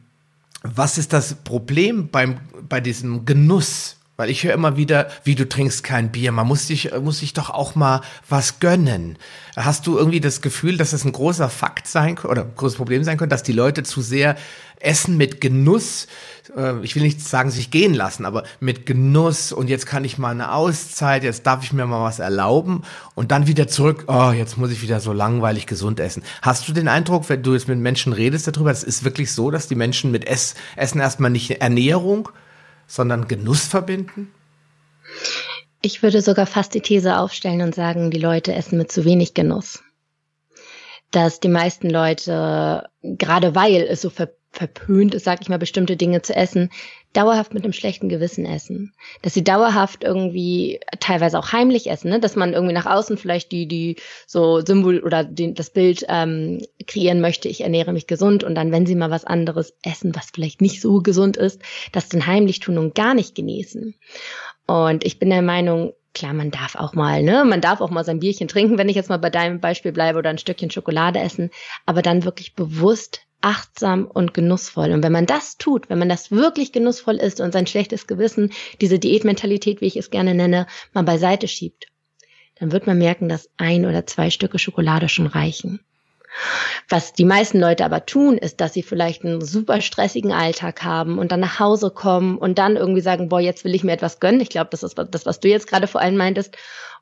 was 0.62 0.98
ist 0.98 1.12
das 1.12 1.34
Problem 1.34 2.08
beim, 2.08 2.38
bei 2.68 2.80
diesem 2.80 3.26
Genuss? 3.26 3.96
Weil 4.16 4.30
ich 4.30 4.44
höre 4.44 4.52
immer 4.52 4.76
wieder, 4.76 5.08
wie 5.24 5.34
du 5.34 5.48
trinkst 5.48 5.82
kein 5.82 6.12
Bier, 6.12 6.32
man 6.32 6.46
muss 6.46 6.66
sich, 6.66 6.92
muss 7.00 7.18
sich 7.18 7.32
doch 7.32 7.50
auch 7.50 7.74
mal 7.74 8.02
was 8.28 8.60
gönnen. 8.60 9.18
Hast 9.56 9.86
du 9.86 9.96
irgendwie 9.96 10.20
das 10.20 10.42
Gefühl, 10.42 10.76
dass 10.76 10.92
es 10.92 11.04
ein 11.04 11.12
großer 11.12 11.48
Fakt 11.48 11.88
sein 11.88 12.18
oder 12.18 12.42
ein 12.42 12.54
großes 12.54 12.76
Problem 12.76 13.04
sein 13.04 13.16
könnte, 13.16 13.34
dass 13.34 13.42
die 13.42 13.52
Leute 13.52 13.82
zu 13.82 14.02
sehr 14.02 14.36
Essen 14.82 15.16
mit 15.16 15.40
Genuss, 15.40 16.06
äh, 16.56 16.80
ich 16.82 16.94
will 16.94 17.02
nicht 17.02 17.20
sagen, 17.20 17.50
sich 17.50 17.70
gehen 17.70 17.94
lassen, 17.94 18.24
aber 18.24 18.44
mit 18.60 18.86
Genuss 18.86 19.52
und 19.52 19.68
jetzt 19.68 19.86
kann 19.86 20.04
ich 20.04 20.18
mal 20.18 20.30
eine 20.30 20.52
Auszeit, 20.52 21.24
jetzt 21.24 21.46
darf 21.46 21.64
ich 21.64 21.72
mir 21.72 21.86
mal 21.86 22.04
was 22.04 22.18
erlauben 22.18 22.82
und 23.14 23.30
dann 23.30 23.46
wieder 23.46 23.68
zurück, 23.68 24.04
oh, 24.08 24.32
jetzt 24.32 24.58
muss 24.58 24.70
ich 24.70 24.82
wieder 24.82 25.00
so 25.00 25.12
langweilig 25.12 25.66
gesund 25.66 26.00
essen. 26.00 26.22
Hast 26.42 26.68
du 26.68 26.72
den 26.72 26.88
Eindruck, 26.88 27.28
wenn 27.28 27.42
du 27.42 27.54
jetzt 27.54 27.68
mit 27.68 27.78
Menschen 27.78 28.12
redest 28.12 28.46
darüber, 28.46 28.70
es 28.70 28.82
ist 28.82 29.04
wirklich 29.04 29.32
so, 29.32 29.50
dass 29.50 29.68
die 29.68 29.74
Menschen 29.76 30.10
mit 30.10 30.26
Ess, 30.26 30.54
Essen 30.76 31.00
erstmal 31.00 31.30
nicht 31.30 31.50
Ernährung, 31.50 32.28
sondern 32.86 33.28
Genuss 33.28 33.66
verbinden? 33.66 34.32
Ich 35.80 36.02
würde 36.02 36.22
sogar 36.22 36.46
fast 36.46 36.74
die 36.74 36.80
These 36.80 37.18
aufstellen 37.18 37.62
und 37.62 37.74
sagen, 37.74 38.10
die 38.10 38.20
Leute 38.20 38.54
essen 38.54 38.78
mit 38.78 38.92
zu 38.92 39.04
wenig 39.04 39.34
Genuss 39.34 39.82
dass 41.12 41.40
die 41.40 41.48
meisten 41.48 41.90
Leute, 41.90 42.88
gerade 43.02 43.54
weil 43.54 43.82
es 43.82 44.00
so 44.00 44.10
ver 44.10 44.30
verpönt 44.52 45.14
ist, 45.14 45.24
sag 45.24 45.40
ich 45.40 45.48
mal, 45.48 45.58
bestimmte 45.58 45.96
Dinge 45.96 46.22
zu 46.22 46.36
essen, 46.36 46.70
dauerhaft 47.14 47.54
mit 47.54 47.64
einem 47.64 47.72
schlechten 47.72 48.08
Gewissen 48.08 48.44
essen. 48.44 48.92
Dass 49.22 49.34
sie 49.34 49.42
dauerhaft 49.42 50.04
irgendwie 50.04 50.80
teilweise 51.00 51.38
auch 51.38 51.52
heimlich 51.52 51.90
essen, 51.90 52.10
ne? 52.10 52.20
dass 52.20 52.36
man 52.36 52.52
irgendwie 52.52 52.74
nach 52.74 52.86
außen 52.86 53.16
vielleicht 53.16 53.50
die, 53.50 53.66
die 53.66 53.96
so 54.26 54.60
Symbol 54.60 55.00
oder 55.00 55.24
den, 55.24 55.54
das 55.54 55.70
Bild 55.70 56.04
ähm, 56.08 56.62
kreieren 56.86 57.20
möchte, 57.20 57.48
ich 57.48 57.62
ernähre 57.62 57.92
mich 57.92 58.06
gesund 58.06 58.44
und 58.44 58.54
dann, 58.54 58.72
wenn 58.72 58.86
sie 58.86 58.94
mal 58.94 59.10
was 59.10 59.24
anderes 59.24 59.74
essen, 59.82 60.14
was 60.14 60.30
vielleicht 60.32 60.60
nicht 60.60 60.80
so 60.80 61.00
gesund 61.00 61.36
ist, 61.36 61.60
das 61.92 62.08
dann 62.08 62.26
heimlich 62.26 62.60
tun 62.60 62.78
und 62.78 62.94
gar 62.94 63.14
nicht 63.14 63.34
genießen. 63.34 63.94
Und 64.66 65.04
ich 65.04 65.18
bin 65.18 65.30
der 65.30 65.42
Meinung, 65.42 65.94
klar, 66.14 66.34
man 66.34 66.50
darf 66.50 66.76
auch 66.76 66.92
mal, 66.92 67.22
ne? 67.22 67.44
Man 67.44 67.60
darf 67.60 67.80
auch 67.80 67.90
mal 67.90 68.04
sein 68.04 68.20
Bierchen 68.20 68.48
trinken, 68.48 68.78
wenn 68.78 68.88
ich 68.88 68.96
jetzt 68.96 69.08
mal 69.08 69.18
bei 69.18 69.30
deinem 69.30 69.60
Beispiel 69.60 69.92
bleibe 69.92 70.18
oder 70.18 70.30
ein 70.30 70.38
Stückchen 70.38 70.70
Schokolade 70.70 71.18
essen, 71.20 71.50
aber 71.86 72.02
dann 72.02 72.24
wirklich 72.24 72.54
bewusst 72.54 73.22
achtsam 73.42 74.06
und 74.06 74.34
genussvoll. 74.34 74.92
Und 74.92 75.02
wenn 75.02 75.12
man 75.12 75.26
das 75.26 75.58
tut, 75.58 75.90
wenn 75.90 75.98
man 75.98 76.08
das 76.08 76.30
wirklich 76.30 76.72
genussvoll 76.72 77.16
ist 77.16 77.40
und 77.40 77.52
sein 77.52 77.66
schlechtes 77.66 78.06
Gewissen, 78.06 78.52
diese 78.80 78.98
Diätmentalität, 78.98 79.80
wie 79.80 79.86
ich 79.86 79.96
es 79.96 80.10
gerne 80.10 80.34
nenne, 80.34 80.66
mal 80.92 81.02
beiseite 81.02 81.48
schiebt, 81.48 81.86
dann 82.58 82.72
wird 82.72 82.86
man 82.86 82.98
merken, 82.98 83.28
dass 83.28 83.50
ein 83.56 83.86
oder 83.86 84.06
zwei 84.06 84.30
Stücke 84.30 84.58
Schokolade 84.58 85.08
schon 85.08 85.26
reichen. 85.26 85.80
Was 86.88 87.12
die 87.12 87.24
meisten 87.24 87.60
Leute 87.60 87.84
aber 87.84 88.06
tun, 88.06 88.38
ist, 88.38 88.60
dass 88.60 88.72
sie 88.72 88.82
vielleicht 88.82 89.24
einen 89.24 89.44
super 89.44 89.80
stressigen 89.80 90.32
Alltag 90.32 90.82
haben 90.82 91.18
und 91.18 91.30
dann 91.30 91.40
nach 91.40 91.58
Hause 91.58 91.90
kommen 91.90 92.38
und 92.38 92.58
dann 92.58 92.76
irgendwie 92.76 93.02
sagen, 93.02 93.28
boah, 93.28 93.40
jetzt 93.40 93.64
will 93.64 93.74
ich 93.74 93.84
mir 93.84 93.92
etwas 93.92 94.18
gönnen. 94.20 94.40
Ich 94.40 94.48
glaube, 94.48 94.70
das 94.70 94.82
ist 94.82 94.96
das, 95.10 95.26
was 95.26 95.40
du 95.40 95.48
jetzt 95.48 95.66
gerade 95.66 95.86
vor 95.86 96.00
allem 96.00 96.16
meintest. 96.16 96.56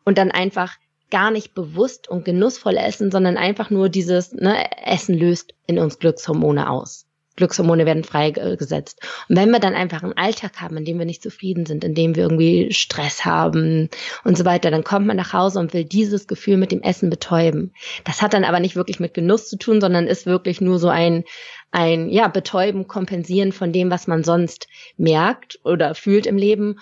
Und 0.05 0.19
dann 0.19 0.31
einfach 0.31 0.77
gar 1.11 1.31
nicht 1.31 1.55
bewusst 1.55 2.09
und 2.09 2.25
genussvoll 2.25 2.77
essen, 2.77 3.11
sondern 3.11 3.37
einfach 3.37 3.71
nur 3.71 3.89
dieses 3.89 4.33
ne, 4.33 4.65
Essen 4.85 5.17
löst 5.17 5.55
in 5.67 5.79
uns 5.79 5.99
Glückshormone 5.99 6.71
aus. 6.71 7.07
Glückshormone 7.37 7.87
werden 7.87 8.05
freigesetzt. 8.05 9.01
Und 9.29 9.37
wenn 9.37 9.51
wir 9.51 9.61
dann 9.61 9.75
einfach 9.75 10.03
einen 10.03 10.17
Alltag 10.17 10.61
haben, 10.61 10.77
in 10.77 10.85
dem 10.85 10.99
wir 10.99 11.07
nicht 11.07 11.23
zufrieden 11.23 11.65
sind, 11.65 11.85
in 11.85 11.95
dem 11.95 12.15
wir 12.15 12.25
irgendwie 12.25 12.73
Stress 12.73 13.25
haben 13.25 13.89
und 14.25 14.37
so 14.37 14.45
weiter, 14.45 14.71
dann 14.71 14.85
kommt 14.85 15.07
man 15.07 15.17
nach 15.17 15.33
Hause 15.33 15.59
und 15.59 15.73
will 15.73 15.85
dieses 15.85 16.27
Gefühl 16.27 16.59
mit 16.59 16.71
dem 16.71 16.83
Essen 16.83 17.09
betäuben. 17.09 17.73
Das 18.05 18.21
hat 18.21 18.35
dann 18.35 18.45
aber 18.45 18.61
nicht 18.61 18.77
wirklich 18.77 19.01
mit 19.01 19.15
Genuss 19.15 19.49
zu 19.49 19.57
tun, 19.57 19.81
sondern 19.81 20.07
ist 20.07 20.27
wirklich 20.27 20.61
nur 20.61 20.79
so 20.79 20.89
ein, 20.89 21.25
ein, 21.71 22.11
ja, 22.11 22.29
betäuben, 22.29 22.87
kompensieren 22.87 23.53
von 23.53 23.73
dem, 23.73 23.91
was 23.91 24.07
man 24.07 24.23
sonst 24.23 24.69
merkt 24.97 25.61
oder 25.65 25.95
fühlt 25.95 26.27
im 26.27 26.37
Leben. 26.37 26.79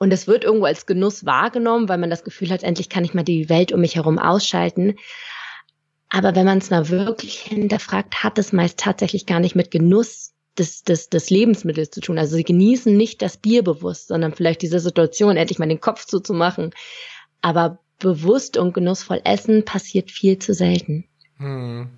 Und 0.00 0.14
es 0.14 0.26
wird 0.26 0.44
irgendwo 0.44 0.64
als 0.64 0.86
Genuss 0.86 1.26
wahrgenommen, 1.26 1.90
weil 1.90 1.98
man 1.98 2.08
das 2.08 2.24
Gefühl 2.24 2.48
hat, 2.50 2.62
endlich 2.62 2.88
kann 2.88 3.04
ich 3.04 3.12
mal 3.12 3.22
die 3.22 3.50
Welt 3.50 3.70
um 3.70 3.82
mich 3.82 3.96
herum 3.96 4.18
ausschalten. 4.18 4.96
Aber 6.08 6.34
wenn 6.34 6.46
man 6.46 6.56
es 6.56 6.70
mal 6.70 6.88
wirklich 6.88 7.38
hinterfragt, 7.38 8.24
hat 8.24 8.38
es 8.38 8.54
meist 8.54 8.78
tatsächlich 8.78 9.26
gar 9.26 9.40
nicht 9.40 9.54
mit 9.54 9.70
Genuss 9.70 10.32
des, 10.56 10.84
des, 10.84 11.10
des 11.10 11.28
Lebensmittels 11.28 11.90
zu 11.90 12.00
tun. 12.00 12.18
Also 12.18 12.34
sie 12.36 12.44
genießen 12.44 12.96
nicht 12.96 13.20
das 13.20 13.36
Bier 13.36 13.62
bewusst, 13.62 14.08
sondern 14.08 14.32
vielleicht 14.32 14.62
diese 14.62 14.80
Situation, 14.80 15.36
endlich 15.36 15.58
mal 15.58 15.68
den 15.68 15.82
Kopf 15.82 16.06
zuzumachen. 16.06 16.70
Aber 17.42 17.78
bewusst 17.98 18.56
und 18.56 18.72
genussvoll 18.72 19.20
essen 19.24 19.66
passiert 19.66 20.10
viel 20.10 20.38
zu 20.38 20.54
selten. 20.54 21.09
Hm. 21.40 21.88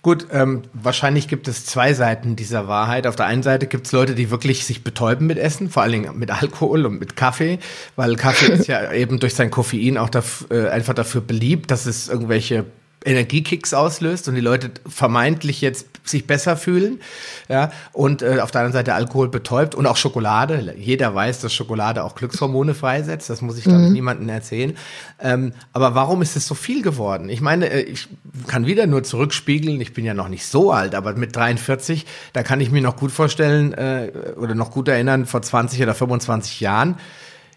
Gut, 0.00 0.28
ähm, 0.32 0.62
wahrscheinlich 0.72 1.28
gibt 1.28 1.48
es 1.48 1.66
zwei 1.66 1.92
Seiten 1.92 2.36
dieser 2.36 2.68
Wahrheit. 2.68 3.06
Auf 3.06 3.16
der 3.16 3.26
einen 3.26 3.42
Seite 3.42 3.66
gibt 3.66 3.86
es 3.86 3.92
Leute, 3.92 4.14
die 4.14 4.30
wirklich 4.30 4.64
sich 4.64 4.84
betäuben 4.84 5.26
mit 5.26 5.36
Essen, 5.36 5.68
vor 5.68 5.82
allen 5.82 5.92
Dingen 5.92 6.18
mit 6.18 6.30
Alkohol 6.30 6.86
und 6.86 6.98
mit 6.98 7.16
Kaffee, 7.16 7.58
weil 7.96 8.16
Kaffee 8.16 8.46
ist 8.52 8.68
ja 8.68 8.92
eben 8.92 9.18
durch 9.18 9.34
sein 9.34 9.50
Koffein 9.50 9.98
auch 9.98 10.08
dafür, 10.08 10.66
äh, 10.66 10.70
einfach 10.70 10.94
dafür 10.94 11.20
beliebt, 11.20 11.70
dass 11.70 11.86
es 11.86 12.08
irgendwelche 12.08 12.64
Energiekicks 13.04 13.74
auslöst 13.74 14.28
und 14.28 14.34
die 14.34 14.40
Leute 14.40 14.70
vermeintlich 14.86 15.60
jetzt 15.60 15.86
sich 16.08 16.26
besser 16.26 16.56
fühlen, 16.56 17.00
ja, 17.48 17.70
und 17.92 18.22
äh, 18.22 18.40
auf 18.40 18.50
der 18.50 18.62
anderen 18.62 18.72
Seite 18.72 18.94
Alkohol 18.94 19.28
betäubt 19.28 19.74
und 19.74 19.86
auch 19.86 19.96
Schokolade. 19.96 20.74
Jeder 20.76 21.14
weiß, 21.14 21.40
dass 21.40 21.52
Schokolade 21.52 22.04
auch 22.04 22.14
Glückshormone 22.14 22.74
freisetzt, 22.74 23.30
das 23.30 23.42
muss 23.42 23.58
ich, 23.58 23.64
glaube 23.64 23.82
ich, 23.82 23.88
mhm. 23.88 23.92
niemandem 23.92 24.28
erzählen. 24.28 24.76
Ähm, 25.20 25.52
aber 25.72 25.94
warum 25.94 26.22
ist 26.22 26.36
es 26.36 26.46
so 26.46 26.54
viel 26.54 26.82
geworden? 26.82 27.28
Ich 27.28 27.40
meine, 27.40 27.70
äh, 27.70 27.80
ich 27.82 28.08
kann 28.46 28.66
wieder 28.66 28.86
nur 28.86 29.02
zurückspiegeln, 29.02 29.80
ich 29.80 29.92
bin 29.92 30.04
ja 30.04 30.14
noch 30.14 30.28
nicht 30.28 30.46
so 30.46 30.72
alt, 30.72 30.94
aber 30.94 31.14
mit 31.14 31.34
43, 31.34 32.06
da 32.32 32.42
kann 32.42 32.60
ich 32.60 32.70
mir 32.70 32.82
noch 32.82 32.96
gut 32.96 33.12
vorstellen 33.12 33.72
äh, 33.74 34.12
oder 34.36 34.54
noch 34.54 34.70
gut 34.70 34.88
erinnern, 34.88 35.26
vor 35.26 35.42
20 35.42 35.82
oder 35.82 35.94
25 35.94 36.60
Jahren, 36.60 36.96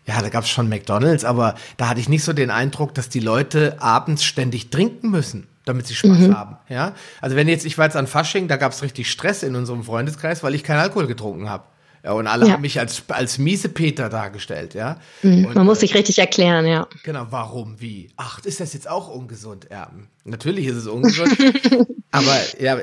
ja, 0.06 0.20
da 0.22 0.30
gab 0.30 0.44
es 0.44 0.50
schon 0.50 0.68
McDonalds, 0.68 1.24
aber 1.24 1.56
da 1.78 1.90
hatte 1.90 2.00
ich 2.00 2.10
nicht 2.10 2.24
so 2.24 2.34
den 2.34 2.50
Eindruck, 2.50 2.94
dass 2.96 3.10
die 3.10 3.20
Leute 3.20 3.78
abends 3.80 4.24
ständig 4.24 4.70
trinken 4.70 5.12
müssen, 5.12 5.48
damit 5.66 5.88
sie 5.88 5.96
Spaß 5.96 6.18
mhm. 6.18 6.38
haben. 6.38 6.58
Ja, 6.70 6.94
also 7.22 7.36
wenn 7.36 7.48
jetzt 7.48 7.66
ich 7.66 7.78
war 7.78 7.86
jetzt 7.86 7.96
an 7.96 8.08
Fasching, 8.08 8.48
da 8.48 8.58
gab 8.58 8.72
es 8.72 8.82
richtig 8.82 9.12
Stress 9.12 9.44
in 9.44 9.56
unserem 9.56 9.84
Freundeskreis, 9.84 10.44
weil 10.44 10.56
ich 10.56 10.64
keinen 10.64 10.80
Alkohol 10.80 11.08
getrunken 11.08 11.50
habe. 11.50 11.64
Ja, 12.04 12.14
und 12.14 12.26
alle 12.26 12.48
ja. 12.48 12.54
haben 12.54 12.62
mich 12.62 12.80
als, 12.80 13.04
als 13.10 13.38
miese 13.38 13.70
Peter 13.70 14.10
dargestellt, 14.10 14.74
ja. 14.74 15.00
Mhm, 15.22 15.46
und, 15.46 15.56
man 15.56 15.66
muss 15.68 15.82
sich 15.82 15.94
richtig 15.94 16.18
erklären, 16.18 16.66
ja. 16.66 16.88
Genau, 17.04 17.28
warum, 17.30 17.80
wie? 17.80 18.10
Ach, 18.18 18.44
ist 18.44 18.60
das 18.60 18.74
jetzt 18.74 18.90
auch 18.90 19.08
ungesund? 19.08 19.68
Ja, 19.70 19.92
natürlich 20.24 20.66
ist 20.66 20.78
es 20.78 20.88
ungesund. 20.88 21.38
aber 22.12 22.36
ja, 22.60 22.80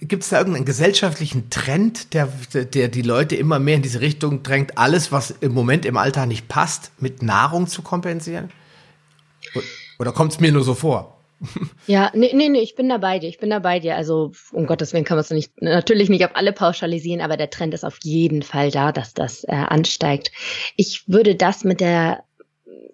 gibt 0.00 0.24
es 0.24 0.30
da 0.30 0.38
irgendeinen 0.38 0.64
gesellschaftlichen 0.64 1.48
Trend, 1.50 2.12
der, 2.12 2.28
der 2.52 2.88
die 2.88 3.02
Leute 3.02 3.36
immer 3.36 3.60
mehr 3.60 3.76
in 3.76 3.82
diese 3.82 4.00
Richtung 4.00 4.42
drängt, 4.42 4.78
alles, 4.78 5.12
was 5.12 5.30
im 5.30 5.52
Moment 5.52 5.86
im 5.86 5.96
Alltag 5.96 6.26
nicht 6.26 6.48
passt, 6.48 6.90
mit 6.98 7.22
Nahrung 7.22 7.68
zu 7.68 7.82
kompensieren? 7.82 8.50
Oder 10.00 10.12
kommt 10.12 10.32
es 10.32 10.40
mir 10.40 10.50
nur 10.50 10.64
so 10.64 10.74
vor? 10.74 11.17
Ja, 11.86 12.10
nee, 12.14 12.32
nee, 12.34 12.48
nee, 12.48 12.60
ich 12.60 12.74
bin 12.74 12.88
da 12.88 12.98
bei 12.98 13.18
dir, 13.18 13.28
ich 13.28 13.38
bin 13.38 13.50
da 13.50 13.58
bei 13.60 13.80
dir. 13.80 13.96
Also, 13.96 14.32
um 14.52 14.66
Gottes 14.66 14.92
Willen 14.92 15.04
kann 15.04 15.16
man 15.16 15.22
es 15.22 15.30
nicht, 15.30 15.62
natürlich 15.62 16.08
nicht 16.08 16.24
auf 16.24 16.34
alle 16.34 16.52
pauschalisieren, 16.52 17.20
aber 17.20 17.36
der 17.36 17.50
Trend 17.50 17.74
ist 17.74 17.84
auf 17.84 17.98
jeden 18.02 18.42
Fall 18.42 18.70
da, 18.70 18.92
dass 18.92 19.14
das 19.14 19.44
äh, 19.44 19.52
ansteigt. 19.52 20.30
Ich 20.76 21.08
würde 21.08 21.34
das 21.34 21.64
mit 21.64 21.80
der 21.80 22.24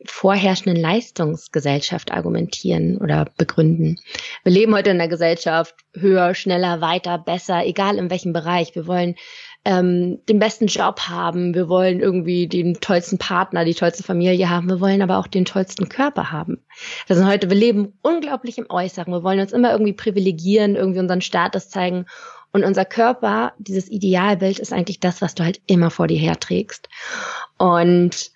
vorherrschenden 0.06 0.80
Leistungsgesellschaft 0.80 2.12
argumentieren 2.12 2.98
oder 2.98 3.26
begründen. 3.36 3.98
Wir 4.42 4.52
leben 4.52 4.74
heute 4.74 4.90
in 4.90 5.00
einer 5.00 5.08
Gesellschaft 5.08 5.74
höher, 5.94 6.34
schneller, 6.34 6.80
weiter, 6.80 7.18
besser, 7.18 7.64
egal 7.64 7.96
in 7.96 8.10
welchem 8.10 8.32
Bereich. 8.32 8.74
Wir 8.74 8.86
wollen 8.86 9.16
ähm, 9.64 10.20
den 10.28 10.38
besten 10.38 10.66
Job 10.66 11.00
haben, 11.08 11.54
wir 11.54 11.68
wollen 11.68 12.00
irgendwie 12.00 12.46
den 12.46 12.74
tollsten 12.74 13.18
Partner, 13.18 13.64
die 13.64 13.74
tollste 13.74 14.02
Familie 14.02 14.50
haben, 14.50 14.68
wir 14.68 14.80
wollen 14.80 15.00
aber 15.00 15.18
auch 15.18 15.26
den 15.26 15.44
tollsten 15.44 15.88
Körper 15.88 16.30
haben. 16.30 16.58
Das 17.08 17.16
sind 17.16 17.26
heute, 17.26 17.48
wir 17.48 17.56
leben 17.56 17.94
unglaublich 18.02 18.58
im 18.58 18.66
Äußeren, 18.68 19.12
wir 19.12 19.22
wollen 19.22 19.40
uns 19.40 19.52
immer 19.52 19.72
irgendwie 19.72 19.94
privilegieren, 19.94 20.76
irgendwie 20.76 21.00
unseren 21.00 21.22
Status 21.22 21.70
zeigen 21.70 22.06
und 22.52 22.62
unser 22.62 22.84
Körper, 22.84 23.52
dieses 23.58 23.90
Idealbild 23.90 24.60
ist 24.60 24.72
eigentlich 24.72 25.00
das, 25.00 25.20
was 25.20 25.34
du 25.34 25.42
halt 25.42 25.60
immer 25.66 25.90
vor 25.90 26.06
dir 26.06 26.18
herträgst. 26.18 26.88
Und 27.58 28.30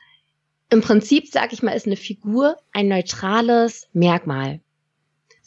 im 0.70 0.80
Prinzip, 0.80 1.28
sag 1.28 1.52
ich 1.52 1.62
mal, 1.62 1.70
ist 1.72 1.86
eine 1.86 1.96
Figur 1.96 2.56
ein 2.72 2.88
neutrales 2.88 3.86
Merkmal. 3.92 4.60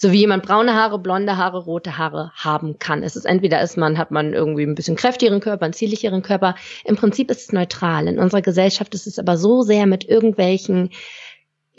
So 0.02 0.12
wie 0.12 0.18
jemand 0.18 0.42
braune 0.42 0.74
Haare, 0.74 0.98
blonde 0.98 1.38
Haare, 1.38 1.60
rote 1.60 2.00
Haare 2.00 2.32
haben 2.34 2.80
kann. 2.80 3.04
Es 3.04 3.16
ist 3.16 3.26
entweder 3.26 3.62
ist 3.62 3.78
man, 3.78 4.00
hat 4.00 4.10
man 4.10 4.34
irgendwie 4.34 4.64
ein 4.64 4.74
bisschen 4.74 4.96
kräftigeren 4.96 5.42
Körper, 5.42 5.66
einen 5.66 5.76
zierlicheren 5.76 6.24
Körper. 6.24 6.56
Im 6.86 6.96
Prinzip 6.96 7.30
ist 7.30 7.42
es 7.42 7.52
neutral. 7.52 8.08
In 8.08 8.18
unserer 8.18 8.42
Gesellschaft 8.42 8.96
ist 8.96 9.06
es 9.06 9.20
aber 9.20 9.38
so 9.38 9.62
sehr 9.62 9.86
mit 9.86 10.04
irgendwelchen 10.10 10.90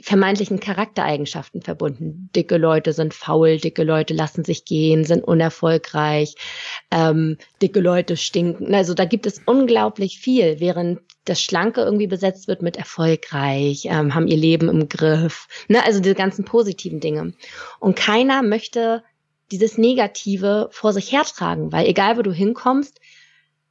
vermeintlichen 0.03 0.61
Charaktereigenschaften 0.61 1.63
verbunden. 1.63 2.29
Dicke 2.35 2.57
Leute 2.57 2.93
sind 2.93 3.15
faul, 3.15 3.59
dicke 3.59 3.85
Leute 3.85 4.15
lassen 4.15 4.45
sich 4.45 4.65
gehen, 4.65 5.05
sind 5.05 5.23
unerfolgreich, 5.25 6.35
ähm, 6.91 7.39
dicke 7.63 7.81
Leute 7.81 8.17
stinken. 8.17 8.75
Also 8.75 8.95
da 8.95 9.05
gibt 9.05 9.27
es 9.27 9.41
unglaublich 9.47 10.19
viel, 10.19 10.61
während 10.61 11.01
das 11.25 11.41
Schlanke 11.41 11.83
irgendwie 11.83 12.09
besetzt 12.09 12.49
wird 12.49 12.63
mit 12.63 12.77
erfolgreich, 12.77 13.85
ähm, 13.85 14.15
haben 14.15 14.27
ihr 14.27 14.37
Leben 14.37 14.69
im 14.69 14.89
Griff. 14.89 15.47
Ne? 15.69 15.85
Also 15.85 16.01
diese 16.01 16.17
ganzen 16.17 16.45
positiven 16.45 16.99
Dinge. 16.99 17.33
Und 17.79 17.95
keiner 17.95 18.43
möchte 18.43 19.05
dieses 19.53 19.79
Negative 19.79 20.69
vor 20.73 20.93
sich 20.93 21.13
hertragen, 21.13 21.71
weil 21.71 21.87
egal 21.87 22.17
wo 22.17 22.23
du 22.23 22.33
hinkommst, 22.33 22.99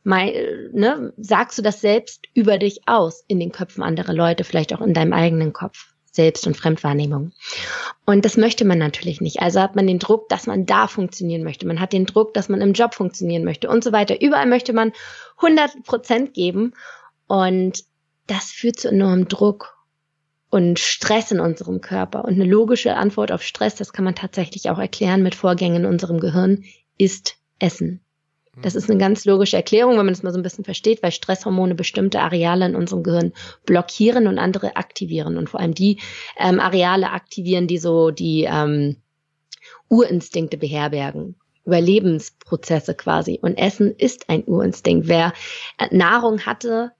mein, 0.03 0.33
ne, 0.71 1.13
sagst 1.17 1.57
du 1.57 1.61
das 1.61 1.81
selbst 1.81 2.25
über 2.33 2.57
dich 2.57 2.81
aus 2.87 3.23
in 3.27 3.39
den 3.39 3.51
Köpfen 3.51 3.83
anderer 3.83 4.13
Leute, 4.13 4.43
vielleicht 4.43 4.73
auch 4.73 4.81
in 4.81 4.93
deinem 4.93 5.13
eigenen 5.13 5.53
Kopf. 5.53 5.90
Selbst- 6.11 6.45
und 6.45 6.57
Fremdwahrnehmung. 6.57 7.31
Und 8.05 8.25
das 8.25 8.37
möchte 8.37 8.65
man 8.65 8.77
natürlich 8.77 9.21
nicht. 9.21 9.41
Also 9.41 9.61
hat 9.61 9.75
man 9.75 9.87
den 9.87 9.99
Druck, 9.99 10.27
dass 10.29 10.45
man 10.45 10.65
da 10.65 10.87
funktionieren 10.87 11.43
möchte. 11.43 11.65
Man 11.65 11.79
hat 11.79 11.93
den 11.93 12.05
Druck, 12.05 12.33
dass 12.33 12.49
man 12.49 12.61
im 12.61 12.73
Job 12.73 12.93
funktionieren 12.93 13.45
möchte 13.45 13.69
und 13.69 13.83
so 13.83 13.91
weiter. 13.91 14.21
Überall 14.21 14.45
möchte 14.45 14.73
man 14.73 14.91
100 15.37 15.83
Prozent 15.83 16.33
geben. 16.33 16.73
Und 17.27 17.85
das 18.27 18.51
führt 18.51 18.79
zu 18.79 18.89
enormem 18.89 19.27
Druck 19.27 19.77
und 20.49 20.79
Stress 20.79 21.31
in 21.31 21.39
unserem 21.39 21.79
Körper. 21.81 22.25
Und 22.25 22.33
eine 22.33 22.43
logische 22.43 22.95
Antwort 22.95 23.31
auf 23.31 23.41
Stress, 23.41 23.75
das 23.75 23.93
kann 23.93 24.05
man 24.05 24.15
tatsächlich 24.15 24.69
auch 24.69 24.79
erklären 24.79 25.23
mit 25.23 25.33
Vorgängen 25.33 25.83
in 25.83 25.85
unserem 25.85 26.19
Gehirn, 26.19 26.65
ist 26.97 27.37
Essen. 27.57 28.01
Das 28.61 28.75
ist 28.75 28.89
eine 28.89 28.99
ganz 28.99 29.23
logische 29.23 29.55
Erklärung, 29.55 29.91
wenn 29.91 30.05
man 30.05 30.13
das 30.13 30.23
mal 30.23 30.33
so 30.33 30.39
ein 30.39 30.43
bisschen 30.43 30.65
versteht, 30.65 31.01
weil 31.01 31.11
Stresshormone 31.11 31.73
bestimmte 31.73 32.19
Areale 32.19 32.65
in 32.65 32.75
unserem 32.75 33.01
Gehirn 33.01 33.31
blockieren 33.65 34.27
und 34.27 34.39
andere 34.39 34.75
aktivieren. 34.75 35.37
Und 35.37 35.49
vor 35.49 35.61
allem 35.61 35.73
die 35.73 35.99
ähm, 36.37 36.59
Areale 36.59 37.11
aktivieren, 37.11 37.67
die 37.67 37.77
so 37.77 38.11
die 38.11 38.43
ähm, 38.43 38.97
Urinstinkte 39.87 40.57
beherbergen. 40.57 41.35
Überlebensprozesse 41.65 42.95
quasi. 42.95 43.39
Und 43.41 43.57
Essen 43.57 43.95
ist 43.95 44.29
ein 44.29 44.43
Urinstinkt. 44.45 45.07
Wer 45.07 45.31
Nahrung 45.91 46.41
hatte, 46.41 46.91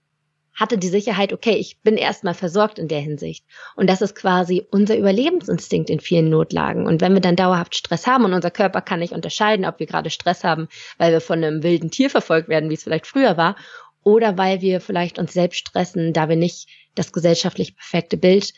hatte 0.54 0.78
die 0.78 0.88
Sicherheit, 0.88 1.32
okay, 1.32 1.54
ich 1.54 1.80
bin 1.82 1.96
erstmal 1.96 2.34
versorgt 2.34 2.78
in 2.78 2.88
der 2.88 3.00
Hinsicht. 3.00 3.44
Und 3.74 3.88
das 3.88 4.02
ist 4.02 4.14
quasi 4.14 4.66
unser 4.70 4.96
Überlebensinstinkt 4.96 5.90
in 5.90 6.00
vielen 6.00 6.28
Notlagen. 6.28 6.86
Und 6.86 7.00
wenn 7.00 7.14
wir 7.14 7.20
dann 7.20 7.36
dauerhaft 7.36 7.74
Stress 7.74 8.06
haben 8.06 8.24
und 8.24 8.34
unser 8.34 8.50
Körper 8.50 8.80
kann 8.80 9.00
nicht 9.00 9.12
unterscheiden, 9.12 9.64
ob 9.64 9.78
wir 9.78 9.86
gerade 9.86 10.10
Stress 10.10 10.44
haben, 10.44 10.68
weil 10.98 11.12
wir 11.12 11.20
von 11.20 11.42
einem 11.42 11.62
wilden 11.62 11.90
Tier 11.90 12.10
verfolgt 12.10 12.48
werden, 12.48 12.70
wie 12.70 12.74
es 12.74 12.84
vielleicht 12.84 13.06
früher 13.06 13.36
war, 13.36 13.56
oder 14.04 14.36
weil 14.36 14.60
wir 14.60 14.80
vielleicht 14.80 15.18
uns 15.18 15.32
selbst 15.32 15.58
stressen, 15.58 16.12
da 16.12 16.28
wir 16.28 16.36
nicht 16.36 16.68
das 16.94 17.12
gesellschaftlich 17.12 17.76
perfekte 17.76 18.16
Bild 18.16 18.52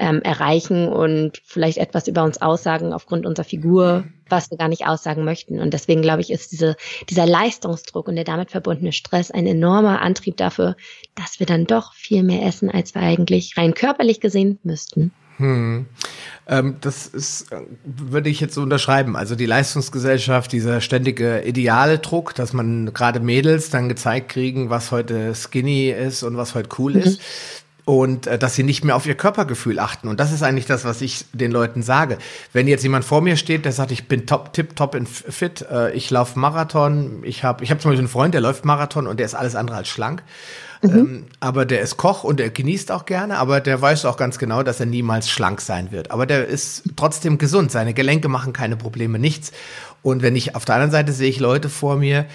ähm, 0.00 0.22
erreichen 0.22 0.88
und 0.88 1.40
vielleicht 1.44 1.78
etwas 1.78 2.08
über 2.08 2.24
uns 2.24 2.40
aussagen 2.40 2.92
aufgrund 2.94 3.26
unserer 3.26 3.44
Figur, 3.44 4.04
was 4.28 4.50
wir 4.50 4.56
gar 4.56 4.68
nicht 4.68 4.86
aussagen 4.86 5.24
möchten. 5.24 5.60
Und 5.60 5.74
deswegen 5.74 6.00
glaube 6.00 6.22
ich, 6.22 6.30
ist 6.30 6.52
diese, 6.52 6.74
dieser 7.10 7.26
Leistungsdruck 7.26 8.08
und 8.08 8.16
der 8.16 8.24
damit 8.24 8.50
verbundene 8.50 8.92
Stress 8.92 9.30
ein 9.30 9.46
enormer 9.46 10.00
Antrieb 10.00 10.38
dafür, 10.38 10.74
dass 11.14 11.38
wir 11.38 11.46
dann 11.46 11.66
doch 11.66 11.92
viel 11.92 12.22
mehr 12.22 12.46
essen, 12.46 12.70
als 12.70 12.94
wir 12.94 13.02
eigentlich 13.02 13.58
rein 13.58 13.74
körperlich 13.74 14.20
gesehen 14.20 14.58
müssten. 14.62 15.12
Hm. 15.36 15.86
Ähm, 16.46 16.76
das 16.80 17.06
ist, 17.06 17.50
äh, 17.50 17.60
würde 17.84 18.28
ich 18.28 18.40
jetzt 18.40 18.54
so 18.54 18.62
unterschreiben. 18.62 19.16
Also 19.16 19.36
die 19.36 19.46
Leistungsgesellschaft, 19.46 20.52
dieser 20.52 20.80
ständige 20.80 21.42
ideale 21.42 21.98
Druck, 21.98 22.34
dass 22.34 22.52
man 22.52 22.92
gerade 22.92 23.20
Mädels 23.20 23.70
dann 23.70 23.88
gezeigt 23.88 24.30
kriegen, 24.30 24.68
was 24.68 24.90
heute 24.90 25.34
skinny 25.34 25.90
ist 25.90 26.22
und 26.22 26.36
was 26.36 26.54
heute 26.54 26.68
cool 26.78 26.92
mhm. 26.92 27.00
ist 27.00 27.20
und 27.84 28.26
äh, 28.26 28.38
dass 28.38 28.54
sie 28.54 28.62
nicht 28.62 28.84
mehr 28.84 28.96
auf 28.96 29.06
ihr 29.06 29.14
Körpergefühl 29.14 29.78
achten. 29.78 30.08
Und 30.08 30.20
das 30.20 30.32
ist 30.32 30.42
eigentlich 30.42 30.66
das, 30.66 30.84
was 30.84 31.00
ich 31.00 31.24
den 31.32 31.50
Leuten 31.50 31.82
sage. 31.82 32.18
Wenn 32.52 32.68
jetzt 32.68 32.82
jemand 32.82 33.04
vor 33.04 33.20
mir 33.20 33.36
steht, 33.36 33.64
der 33.64 33.72
sagt, 33.72 33.90
ich 33.90 34.08
bin 34.08 34.26
top, 34.26 34.52
tip, 34.52 34.76
top 34.76 34.94
in 34.94 35.06
fit, 35.06 35.66
äh, 35.70 35.92
ich 35.92 36.10
laufe 36.10 36.38
Marathon, 36.38 37.22
ich 37.22 37.44
habe 37.44 37.64
ich 37.64 37.70
hab 37.70 37.80
zum 37.80 37.90
Beispiel 37.90 38.04
einen 38.04 38.08
Freund, 38.08 38.34
der 38.34 38.40
läuft 38.40 38.64
Marathon 38.64 39.06
und 39.06 39.18
der 39.18 39.26
ist 39.26 39.34
alles 39.34 39.54
andere 39.56 39.78
als 39.78 39.88
schlank. 39.88 40.22
Mhm. 40.82 40.90
Ähm, 40.90 41.24
aber 41.40 41.66
der 41.66 41.80
ist 41.80 41.96
Koch 41.96 42.24
und 42.24 42.40
der 42.40 42.50
genießt 42.50 42.90
auch 42.92 43.04
gerne, 43.04 43.38
aber 43.38 43.60
der 43.60 43.80
weiß 43.80 44.04
auch 44.06 44.16
ganz 44.16 44.38
genau, 44.38 44.62
dass 44.62 44.80
er 44.80 44.86
niemals 44.86 45.28
schlank 45.28 45.60
sein 45.60 45.92
wird. 45.92 46.10
Aber 46.10 46.26
der 46.26 46.46
ist 46.46 46.84
trotzdem 46.96 47.38
gesund. 47.38 47.70
Seine 47.70 47.94
Gelenke 47.94 48.28
machen 48.28 48.52
keine 48.52 48.76
Probleme, 48.76 49.18
nichts. 49.18 49.52
Und 50.02 50.22
wenn 50.22 50.36
ich 50.36 50.54
auf 50.54 50.64
der 50.64 50.76
anderen 50.76 50.92
Seite 50.92 51.12
sehe 51.12 51.28
ich 51.28 51.40
Leute 51.40 51.68
vor 51.68 51.96
mir, 51.96 52.26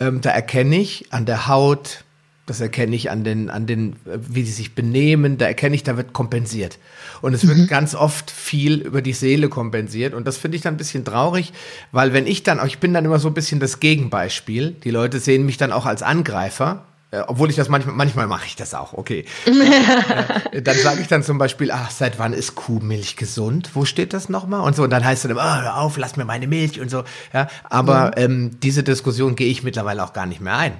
ähm, 0.00 0.20
da 0.20 0.30
erkenne 0.30 0.76
ich 0.76 1.12
an 1.12 1.26
der 1.26 1.46
Haut, 1.46 2.04
das 2.46 2.60
erkenne 2.60 2.96
ich 2.96 3.10
an 3.10 3.22
den, 3.22 3.50
an 3.50 3.66
den, 3.66 3.96
wie 4.04 4.42
sie 4.42 4.52
sich 4.52 4.74
benehmen, 4.74 5.38
da 5.38 5.46
erkenne 5.46 5.76
ich, 5.76 5.84
da 5.84 5.96
wird 5.96 6.12
kompensiert. 6.12 6.78
Und 7.20 7.34
es 7.34 7.46
wird 7.46 7.56
mhm. 7.56 7.66
ganz 7.68 7.94
oft 7.94 8.32
viel 8.32 8.80
über 8.80 9.00
die 9.00 9.12
Seele 9.12 9.48
kompensiert. 9.48 10.12
Und 10.12 10.26
das 10.26 10.38
finde 10.38 10.56
ich 10.56 10.62
dann 10.62 10.74
ein 10.74 10.78
bisschen 10.78 11.04
traurig, 11.04 11.52
weil 11.92 12.12
wenn 12.12 12.26
ich 12.26 12.42
dann, 12.42 12.64
ich 12.66 12.78
bin 12.78 12.92
dann 12.94 13.04
immer 13.04 13.20
so 13.20 13.28
ein 13.28 13.34
bisschen 13.34 13.60
das 13.60 13.78
Gegenbeispiel. 13.78 14.72
Die 14.82 14.90
Leute 14.90 15.20
sehen 15.20 15.46
mich 15.46 15.56
dann 15.56 15.72
auch 15.72 15.86
als 15.86 16.02
Angreifer. 16.02 16.84
Äh, 17.12 17.22
obwohl 17.28 17.48
ich 17.50 17.56
das 17.56 17.68
manchmal, 17.68 17.94
manchmal 17.94 18.26
mache 18.26 18.46
ich 18.46 18.56
das 18.56 18.74
auch, 18.74 18.94
okay. 18.94 19.26
äh, 20.50 20.62
dann 20.62 20.76
sage 20.76 21.00
ich 21.00 21.08
dann 21.08 21.22
zum 21.22 21.38
Beispiel, 21.38 21.70
ach, 21.70 21.90
seit 21.90 22.18
wann 22.18 22.32
ist 22.32 22.54
Kuhmilch 22.54 23.16
gesund? 23.16 23.70
Wo 23.74 23.84
steht 23.84 24.14
das 24.14 24.28
nochmal? 24.28 24.62
Und 24.62 24.74
so, 24.74 24.82
und 24.82 24.90
dann 24.90 25.04
heißt 25.04 25.24
es 25.24 25.28
dann, 25.28 25.38
oh, 25.38 25.62
hör 25.62 25.76
auf, 25.76 25.98
lass 25.98 26.16
mir 26.16 26.24
meine 26.24 26.46
Milch 26.48 26.80
und 26.80 26.90
so. 26.90 27.04
Ja, 27.32 27.48
aber 27.68 28.06
mhm. 28.06 28.12
ähm, 28.16 28.60
diese 28.62 28.82
Diskussion 28.82 29.36
gehe 29.36 29.48
ich 29.48 29.62
mittlerweile 29.62 30.02
auch 30.02 30.14
gar 30.14 30.26
nicht 30.26 30.40
mehr 30.40 30.56
ein. 30.56 30.72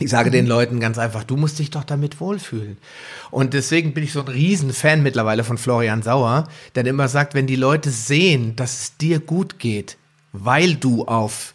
Ich 0.00 0.10
sage 0.10 0.30
den 0.30 0.44
mhm. 0.44 0.50
Leuten 0.50 0.80
ganz 0.80 0.96
einfach, 0.96 1.24
du 1.24 1.36
musst 1.36 1.58
dich 1.58 1.70
doch 1.70 1.84
damit 1.84 2.20
wohlfühlen. 2.20 2.78
Und 3.30 3.52
deswegen 3.54 3.94
bin 3.94 4.04
ich 4.04 4.12
so 4.12 4.20
ein 4.20 4.28
Riesenfan 4.28 5.02
mittlerweile 5.02 5.42
von 5.42 5.58
Florian 5.58 6.02
Sauer, 6.02 6.48
der 6.74 6.86
immer 6.86 7.08
sagt, 7.08 7.34
wenn 7.34 7.46
die 7.46 7.56
Leute 7.56 7.90
sehen, 7.90 8.54
dass 8.54 8.80
es 8.80 8.96
dir 8.96 9.18
gut 9.18 9.58
geht, 9.58 9.96
weil 10.32 10.76
du 10.76 11.04
auf 11.04 11.54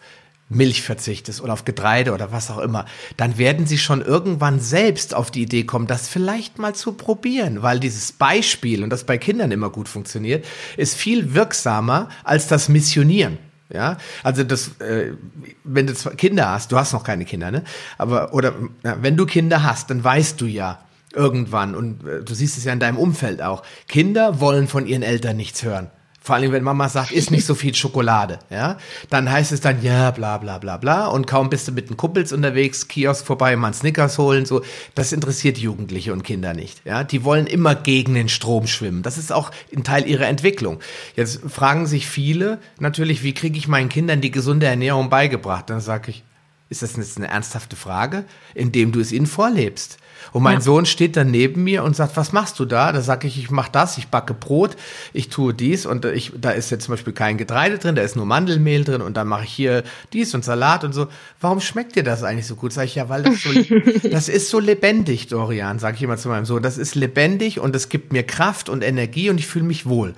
Milch 0.50 0.82
verzichtest 0.82 1.42
oder 1.42 1.54
auf 1.54 1.66
Getreide 1.66 2.14
oder 2.14 2.32
was 2.32 2.52
auch 2.52 2.60
immer, 2.60 2.86
dann 3.18 3.38
werden 3.38 3.66
sie 3.66 3.78
schon 3.78 4.02
irgendwann 4.02 4.60
selbst 4.60 5.16
auf 5.16 5.32
die 5.32 5.44
Idee 5.44 5.64
kommen, 5.64 5.88
das 5.88 6.08
vielleicht 6.08 6.60
mal 6.60 6.76
zu 6.76 6.94
probieren, 6.94 7.62
weil 7.62 7.80
dieses 7.80 8.12
Beispiel, 8.12 8.84
und 8.84 8.90
das 8.90 9.06
bei 9.06 9.18
Kindern 9.18 9.52
immer 9.52 9.70
gut 9.70 9.88
funktioniert, 9.88 10.46
ist 10.78 10.96
viel 10.96 11.34
wirksamer 11.34 12.10
als 12.24 12.48
das 12.48 12.70
Missionieren. 12.70 13.38
Ja, 13.74 13.98
also 14.22 14.44
das, 14.44 14.80
äh, 14.80 15.14
wenn 15.64 15.88
du 15.88 15.94
Kinder 15.94 16.52
hast, 16.52 16.72
du 16.72 16.78
hast 16.78 16.94
noch 16.94 17.04
keine 17.04 17.26
Kinder, 17.26 17.50
ne? 17.50 17.64
Aber 17.98 18.32
oder 18.34 18.54
ja, 18.84 18.98
wenn 19.02 19.18
du 19.18 19.26
Kinder 19.26 19.64
hast, 19.64 19.90
dann 19.90 20.04
weißt 20.04 20.40
du 20.40 20.46
ja 20.46 20.80
irgendwann 21.12 21.74
und 21.74 22.08
äh, 22.08 22.22
du 22.22 22.36
siehst 22.36 22.58
es 22.58 22.66
ja 22.66 22.74
in 22.74 22.80
deinem 22.80 22.98
Umfeld 22.98 23.42
auch. 23.42 23.64
Kinder 23.88 24.40
wollen 24.40 24.68
von 24.68 24.86
ihren 24.86 25.02
Eltern 25.02 25.38
nichts 25.38 25.64
hören. 25.64 25.90
Vor 26.26 26.36
allem, 26.36 26.54
wenn 26.54 26.64
Mama 26.64 26.88
sagt, 26.88 27.12
isst 27.12 27.32
nicht 27.32 27.46
so 27.46 27.54
viel 27.54 27.76
Schokolade, 27.76 28.40
ja, 28.50 28.78
dann 29.10 29.30
heißt 29.30 29.52
es 29.52 29.60
dann, 29.60 29.84
ja, 29.84 30.10
bla, 30.12 30.38
bla, 30.38 30.58
bla, 30.58 30.78
bla. 30.78 31.08
Und 31.08 31.28
kaum 31.28 31.50
bist 31.50 31.68
du 31.68 31.74
mit 31.74 31.90
den 31.90 31.98
Kumpels 31.98 32.32
unterwegs, 32.32 32.88
Kiosk 32.88 33.26
vorbei, 33.26 33.58
mal 33.58 33.74
Snickers 33.74 34.18
holen, 34.18 34.46
so. 34.46 34.62
Das 34.96 35.12
interessiert 35.12 35.58
Jugendliche 35.58 36.14
und 36.14 36.24
Kinder 36.24 36.54
nicht, 36.54 36.86
ja. 36.86 37.04
Die 37.04 37.26
wollen 37.26 37.46
immer 37.46 37.76
gegen 37.76 38.14
den 38.14 38.30
Strom 38.30 38.68
schwimmen. 38.68 39.04
Das 39.04 39.18
ist 39.18 39.34
auch 39.34 39.52
ein 39.76 39.84
Teil 39.84 40.08
ihrer 40.08 40.28
Entwicklung. 40.28 40.80
Jetzt 41.18 41.42
fragen 41.50 41.88
sich 41.88 42.08
viele 42.08 42.60
natürlich, 42.80 43.24
wie 43.24 43.34
kriege 43.34 43.58
ich 43.58 43.68
meinen 43.68 43.90
Kindern 43.90 44.22
die 44.22 44.32
gesunde 44.32 44.66
Ernährung 44.66 45.10
beigebracht? 45.10 45.70
Dann 45.70 45.82
sage 45.82 46.12
ich, 46.12 46.24
ist 46.70 46.84
das 46.84 46.96
jetzt 46.96 47.18
eine 47.18 47.28
ernsthafte 47.28 47.76
Frage? 47.76 48.24
Indem 48.56 48.94
du 48.94 49.02
es 49.02 49.12
ihnen 49.12 49.28
vorlebst. 49.28 49.98
Und 50.32 50.44
mein 50.44 50.56
ja. 50.56 50.62
Sohn 50.62 50.86
steht 50.86 51.18
dann 51.18 51.32
neben 51.32 51.64
mir 51.64 51.84
und 51.84 51.96
sagt, 51.96 52.18
was 52.18 52.32
machst 52.32 52.60
du 52.60 52.66
da? 52.66 52.92
Da 52.92 53.02
sage 53.02 53.28
ich, 53.28 53.38
ich 53.38 53.52
mache 53.52 53.72
das, 53.72 53.98
ich 53.98 54.08
backe 54.08 54.34
Brot, 54.34 54.76
ich 55.14 55.30
tue 55.30 55.54
dies 55.54 55.86
und 55.86 56.06
ich, 56.06 56.32
da 56.40 56.52
ist 56.52 56.70
jetzt 56.70 56.86
zum 56.86 56.94
Beispiel 56.94 57.14
kein 57.14 57.38
Getreide 57.38 57.78
drin, 57.78 57.96
da 57.96 58.02
ist 58.02 58.16
nur 58.16 58.26
Mandelmehl 58.26 58.84
drin 58.84 59.02
und 59.02 59.18
dann 59.18 59.28
mache 59.28 59.44
ich 59.44 59.52
hier 59.52 59.84
dies 60.14 60.34
und 60.34 60.44
Salat 60.46 60.84
und 60.84 60.94
so. 60.94 61.08
Warum 61.42 61.60
schmeckt 61.60 61.96
dir 61.96 62.04
das 62.04 62.24
eigentlich 62.24 62.48
so 62.48 62.56
gut? 62.56 62.74
Sag 62.74 62.86
ich, 62.86 62.96
ja, 62.96 63.10
weil 63.10 63.24
das 63.24 63.42
so, 63.42 63.50
das 64.10 64.30
ist 64.30 64.50
so 64.50 64.60
lebendig, 64.60 65.28
Dorian, 65.28 65.80
sage 65.80 65.98
ich 65.98 66.04
immer 66.04 66.18
zu 66.18 66.30
meinem 66.30 66.46
Sohn. 66.46 66.64
Das 66.64 66.78
ist 66.78 66.96
lebendig 66.96 67.60
und 67.60 67.76
es 67.76 67.90
gibt 67.90 68.14
mir 68.14 68.24
Kraft 68.24 68.70
und 68.70 68.84
Energie 68.84 69.30
und 69.30 69.40
ich 69.40 69.48
fühle 69.48 69.66
mich 69.66 69.86
wohl. 69.86 70.14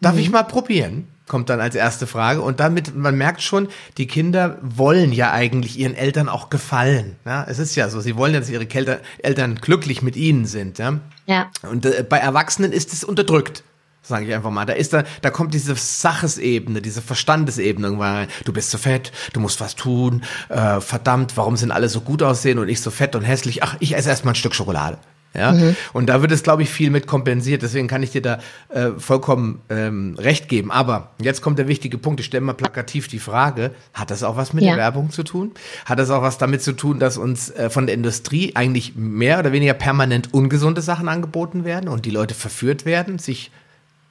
Darf 0.00 0.14
mhm. 0.14 0.20
ich 0.20 0.30
mal 0.30 0.42
probieren? 0.44 1.08
Kommt 1.26 1.50
dann 1.50 1.60
als 1.60 1.74
erste 1.74 2.06
Frage. 2.06 2.42
Und 2.42 2.60
damit, 2.60 2.94
man 2.94 3.16
merkt 3.16 3.42
schon, 3.42 3.68
die 3.96 4.06
Kinder 4.06 4.58
wollen 4.62 5.12
ja 5.12 5.32
eigentlich 5.32 5.78
ihren 5.78 5.94
Eltern 5.94 6.28
auch 6.28 6.50
gefallen. 6.50 7.16
Ja, 7.24 7.44
es 7.48 7.58
ist 7.58 7.74
ja 7.76 7.88
so, 7.88 8.00
sie 8.00 8.16
wollen 8.16 8.34
ja, 8.34 8.40
dass 8.40 8.50
ihre 8.50 8.66
Kelter, 8.66 9.00
Eltern 9.18 9.56
glücklich 9.56 10.02
mit 10.02 10.16
ihnen 10.16 10.46
sind. 10.46 10.78
Ja. 10.78 11.00
ja. 11.26 11.50
Und 11.62 11.86
äh, 11.86 12.04
bei 12.08 12.18
Erwachsenen 12.18 12.72
ist 12.72 12.92
es 12.92 13.04
unterdrückt. 13.04 13.62
Sage 14.06 14.26
ich 14.26 14.34
einfach 14.34 14.50
mal. 14.50 14.66
Da 14.66 14.74
ist 14.74 14.92
da, 14.92 15.04
da 15.22 15.30
kommt 15.30 15.54
diese 15.54 15.74
Sachesebene, 15.74 16.82
diese 16.82 17.00
Verstandesebene 17.00 17.86
irgendwann 17.86 18.16
rein. 18.16 18.28
Du 18.44 18.52
bist 18.52 18.70
so 18.70 18.76
fett, 18.76 19.12
du 19.32 19.40
musst 19.40 19.62
was 19.62 19.76
tun. 19.76 20.24
Äh, 20.50 20.82
verdammt, 20.82 21.38
warum 21.38 21.56
sind 21.56 21.70
alle 21.70 21.88
so 21.88 22.02
gut 22.02 22.22
aussehen 22.22 22.58
und 22.58 22.68
ich 22.68 22.82
so 22.82 22.90
fett 22.90 23.16
und 23.16 23.22
hässlich? 23.22 23.62
Ach, 23.62 23.76
ich 23.80 23.96
esse 23.96 24.10
erstmal 24.10 24.32
ein 24.32 24.36
Stück 24.36 24.54
Schokolade. 24.54 24.98
Ja? 25.34 25.52
Mhm. 25.52 25.76
Und 25.92 26.06
da 26.06 26.22
wird 26.22 26.32
es, 26.32 26.42
glaube 26.42 26.62
ich, 26.62 26.70
viel 26.70 26.90
mit 26.90 27.06
kompensiert. 27.06 27.62
Deswegen 27.62 27.88
kann 27.88 28.02
ich 28.02 28.10
dir 28.10 28.22
da 28.22 28.38
äh, 28.68 28.90
vollkommen 28.98 29.60
ähm, 29.68 30.16
recht 30.18 30.48
geben. 30.48 30.70
Aber 30.70 31.10
jetzt 31.20 31.42
kommt 31.42 31.58
der 31.58 31.68
wichtige 31.68 31.98
Punkt. 31.98 32.20
Ich 32.20 32.26
stelle 32.26 32.42
mal 32.42 32.54
plakativ 32.54 33.08
die 33.08 33.18
Frage, 33.18 33.72
hat 33.92 34.10
das 34.10 34.22
auch 34.22 34.36
was 34.36 34.52
mit 34.52 34.64
ja. 34.64 34.70
der 34.70 34.78
Werbung 34.78 35.10
zu 35.10 35.22
tun? 35.24 35.52
Hat 35.84 35.98
das 35.98 36.10
auch 36.10 36.22
was 36.22 36.38
damit 36.38 36.62
zu 36.62 36.72
tun, 36.72 36.98
dass 36.98 37.18
uns 37.18 37.50
äh, 37.50 37.70
von 37.70 37.86
der 37.86 37.94
Industrie 37.94 38.52
eigentlich 38.54 38.94
mehr 38.96 39.38
oder 39.38 39.52
weniger 39.52 39.74
permanent 39.74 40.32
ungesunde 40.32 40.82
Sachen 40.82 41.08
angeboten 41.08 41.64
werden 41.64 41.88
und 41.88 42.04
die 42.04 42.10
Leute 42.10 42.34
verführt 42.34 42.84
werden, 42.84 43.18
sich 43.18 43.50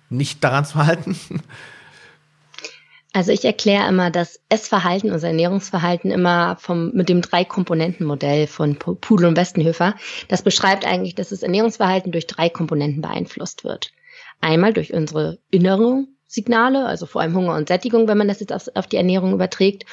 nicht 0.09 0.43
daran 0.43 0.65
zu 0.65 0.75
halten? 0.85 1.15
Also 3.13 3.31
ich 3.31 3.45
erkläre 3.45 3.87
immer 3.87 4.09
das 4.09 4.41
Essverhalten, 4.49 5.11
unser 5.11 5.27
Ernährungsverhalten 5.27 6.09
immer 6.09 6.57
vom, 6.59 6.91
mit 6.93 7.09
dem 7.09 7.21
Drei-Komponenten-Modell 7.21 8.47
von 8.47 8.75
Pudel 8.75 9.27
und 9.27 9.37
Westenhöfer. 9.37 9.93
Das 10.29 10.41
beschreibt 10.41 10.85
eigentlich, 10.85 11.13
dass 11.13 11.29
das 11.29 11.43
Ernährungsverhalten 11.43 12.11
durch 12.11 12.25
drei 12.25 12.49
Komponenten 12.49 13.03
beeinflusst 13.03 13.63
wird. 13.63 13.91
Einmal 14.41 14.73
durch 14.73 14.93
unsere 14.93 15.37
innere 15.51 16.05
Signale, 16.33 16.87
also 16.87 17.05
vor 17.05 17.21
allem 17.21 17.35
Hunger 17.35 17.53
und 17.55 17.67
Sättigung, 17.67 18.07
wenn 18.07 18.17
man 18.17 18.27
das 18.27 18.39
jetzt 18.39 18.51
auf, 18.51 18.67
auf, 18.73 18.87
die 18.87 18.97
Ernährung 18.97 19.33
überträgt. 19.33 19.85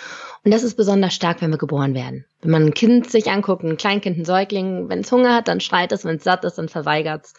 Und 0.42 0.54
das 0.54 0.62
ist 0.62 0.74
besonders 0.74 1.12
stark, 1.14 1.42
wenn 1.42 1.50
wir 1.50 1.58
geboren 1.58 1.92
werden. 1.92 2.24
Wenn 2.40 2.50
man 2.50 2.64
ein 2.64 2.74
Kind 2.74 3.10
sich 3.10 3.30
anguckt, 3.30 3.62
ein 3.62 3.76
Kleinkind, 3.76 4.16
ein 4.16 4.24
Säugling, 4.24 4.88
wenn 4.88 5.00
es 5.00 5.12
Hunger 5.12 5.34
hat, 5.34 5.48
dann 5.48 5.60
schreit 5.60 5.92
es, 5.92 6.06
wenn 6.06 6.16
es 6.16 6.24
satt 6.24 6.44
ist, 6.46 6.56
dann 6.56 6.70
verweigert 6.70 7.26
es 7.26 7.34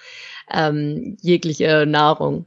ähm, 0.51 1.17
jegliche 1.21 1.87
Nahrung. 1.87 2.45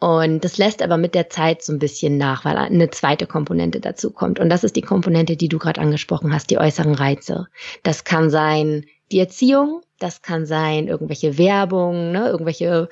Und 0.00 0.44
das 0.44 0.56
lässt 0.56 0.80
aber 0.80 0.96
mit 0.96 1.14
der 1.14 1.28
Zeit 1.28 1.62
so 1.62 1.74
ein 1.74 1.78
bisschen 1.78 2.16
nach, 2.16 2.46
weil 2.46 2.56
eine 2.56 2.90
zweite 2.90 3.26
Komponente 3.26 3.80
dazu 3.80 4.10
kommt. 4.10 4.40
Und 4.40 4.48
das 4.48 4.64
ist 4.64 4.74
die 4.74 4.82
Komponente, 4.82 5.36
die 5.36 5.48
du 5.48 5.58
gerade 5.58 5.80
angesprochen 5.80 6.32
hast, 6.32 6.48
die 6.48 6.58
äußeren 6.58 6.94
Reize. 6.94 7.48
Das 7.82 8.04
kann 8.04 8.30
sein 8.30 8.86
die 9.12 9.18
Erziehung, 9.18 9.82
das 9.98 10.22
kann 10.22 10.46
sein 10.46 10.88
irgendwelche 10.88 11.36
Werbung, 11.36 12.12
ne, 12.12 12.28
irgendwelche 12.28 12.88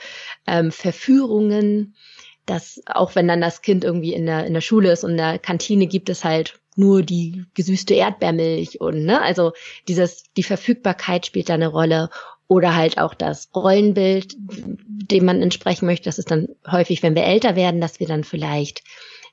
ähm, 0.46 0.70
Verführungen. 0.70 1.94
Das, 2.44 2.82
auch 2.86 3.14
wenn 3.14 3.26
dann 3.26 3.40
das 3.40 3.62
Kind 3.62 3.84
irgendwie 3.84 4.12
in 4.12 4.26
der, 4.26 4.46
in 4.46 4.52
der 4.52 4.60
Schule 4.60 4.92
ist 4.92 5.02
und 5.02 5.12
in 5.12 5.16
der 5.16 5.38
Kantine 5.38 5.86
gibt 5.86 6.10
es 6.10 6.24
halt 6.24 6.60
nur 6.76 7.02
die 7.02 7.44
gesüßte 7.54 7.94
Erdbeermilch 7.94 8.80
und 8.80 9.04
ne, 9.04 9.20
also 9.22 9.52
dieses, 9.88 10.24
die 10.36 10.42
Verfügbarkeit 10.42 11.24
spielt 11.24 11.48
da 11.48 11.54
eine 11.54 11.68
Rolle 11.68 12.10
oder 12.48 12.74
halt 12.74 12.98
auch 12.98 13.14
das 13.14 13.50
Rollenbild, 13.54 14.34
dem 14.38 15.24
man 15.24 15.42
entsprechen 15.42 15.86
möchte. 15.86 16.08
Das 16.08 16.18
ist 16.18 16.30
dann 16.30 16.48
häufig, 16.70 17.02
wenn 17.02 17.14
wir 17.14 17.24
älter 17.24 17.56
werden, 17.56 17.80
dass 17.80 18.00
wir 18.00 18.06
dann 18.06 18.24
vielleicht 18.24 18.82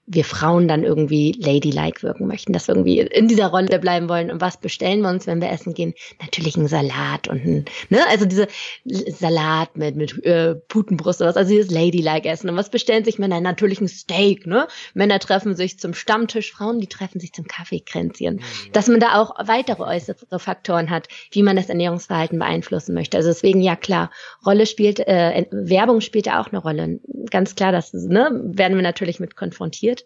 wir 0.08 0.24
Frauen 0.24 0.68
dann 0.68 0.84
irgendwie 0.84 1.32
ladylike 1.32 2.04
wirken 2.04 2.28
möchten, 2.28 2.54
dass 2.54 2.68
wir 2.68 2.76
irgendwie 2.76 3.00
in 3.00 3.28
dieser 3.28 3.48
Rolle 3.48 3.80
bleiben 3.80 4.08
wollen. 4.08 4.30
Und 4.30 4.40
was 4.40 4.58
bestellen 4.58 5.02
wir 5.02 5.10
uns, 5.10 5.26
wenn 5.26 5.42
wir 5.42 5.50
essen 5.50 5.74
gehen? 5.74 5.94
Natürlich 6.22 6.58
einen 6.58 6.68
Salat 6.68 7.28
und 7.28 7.44
ein, 7.44 7.66
ne, 7.90 8.02
also 8.08 8.26
diese 8.26 8.48
Salat 8.86 9.76
mit, 9.78 9.96
mit 9.96 10.24
äh, 10.24 10.56
Putenbrust 10.56 11.22
oder 11.22 11.30
was, 11.30 11.38
also 11.38 11.52
dieses 11.52 11.72
ladylike 11.72 12.30
Essen. 12.30 12.50
Und 12.50 12.56
was 12.56 12.70
bestellen 12.70 13.04
sich 13.04 13.18
Männer? 13.18 13.42
Natürlich 13.42 13.82
ein 13.82 13.88
Steak, 13.88 14.46
ne? 14.46 14.68
Männer 14.94 15.20
treffen 15.20 15.56
sich 15.56 15.80
zum 15.80 15.96
Stammtisch, 15.96 16.52
Frauen, 16.52 16.80
die 16.80 16.88
treffen 16.88 17.20
sich 17.20 17.34
zum 17.34 17.48
Kaffeekränzchen. 17.48 18.36
Mhm. 18.36 18.72
Dass 18.74 18.88
man 18.88 19.00
da 19.00 19.20
auch 19.20 19.36
weitere 19.44 19.84
äußere 19.84 20.38
Faktoren 20.38 20.92
hat, 20.92 21.08
wie 21.32 21.42
man 21.42 21.56
das 21.56 21.70
Ernährungsverhalten 21.70 22.38
beeinflussen 22.38 22.94
möchte. 22.94 23.18
Also 23.18 23.30
deswegen, 23.30 23.62
ja 23.62 23.76
klar, 23.76 24.12
Rolle 24.46 24.68
spielt, 24.68 25.00
äh, 25.00 25.46
Werbung 25.52 26.02
spielt 26.02 26.28
da 26.28 26.42
auch 26.42 26.50
eine 26.50 26.60
Rolle. 26.60 27.00
Ganz 27.32 27.56
klar, 27.56 27.72
das 27.72 27.92
ne, 27.94 28.30
werden 28.44 28.76
wir 28.76 28.84
natürlich 28.84 29.20
mit 29.20 29.36
konfrontiert 29.36 29.95
passiert. 29.96 30.06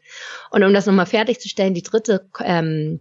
Und 0.52 0.64
um 0.64 0.74
das 0.74 0.86
nochmal 0.86 1.06
fertigzustellen, 1.06 1.74
die 1.74 1.84
dritte 1.84 2.28
ähm, 2.44 3.00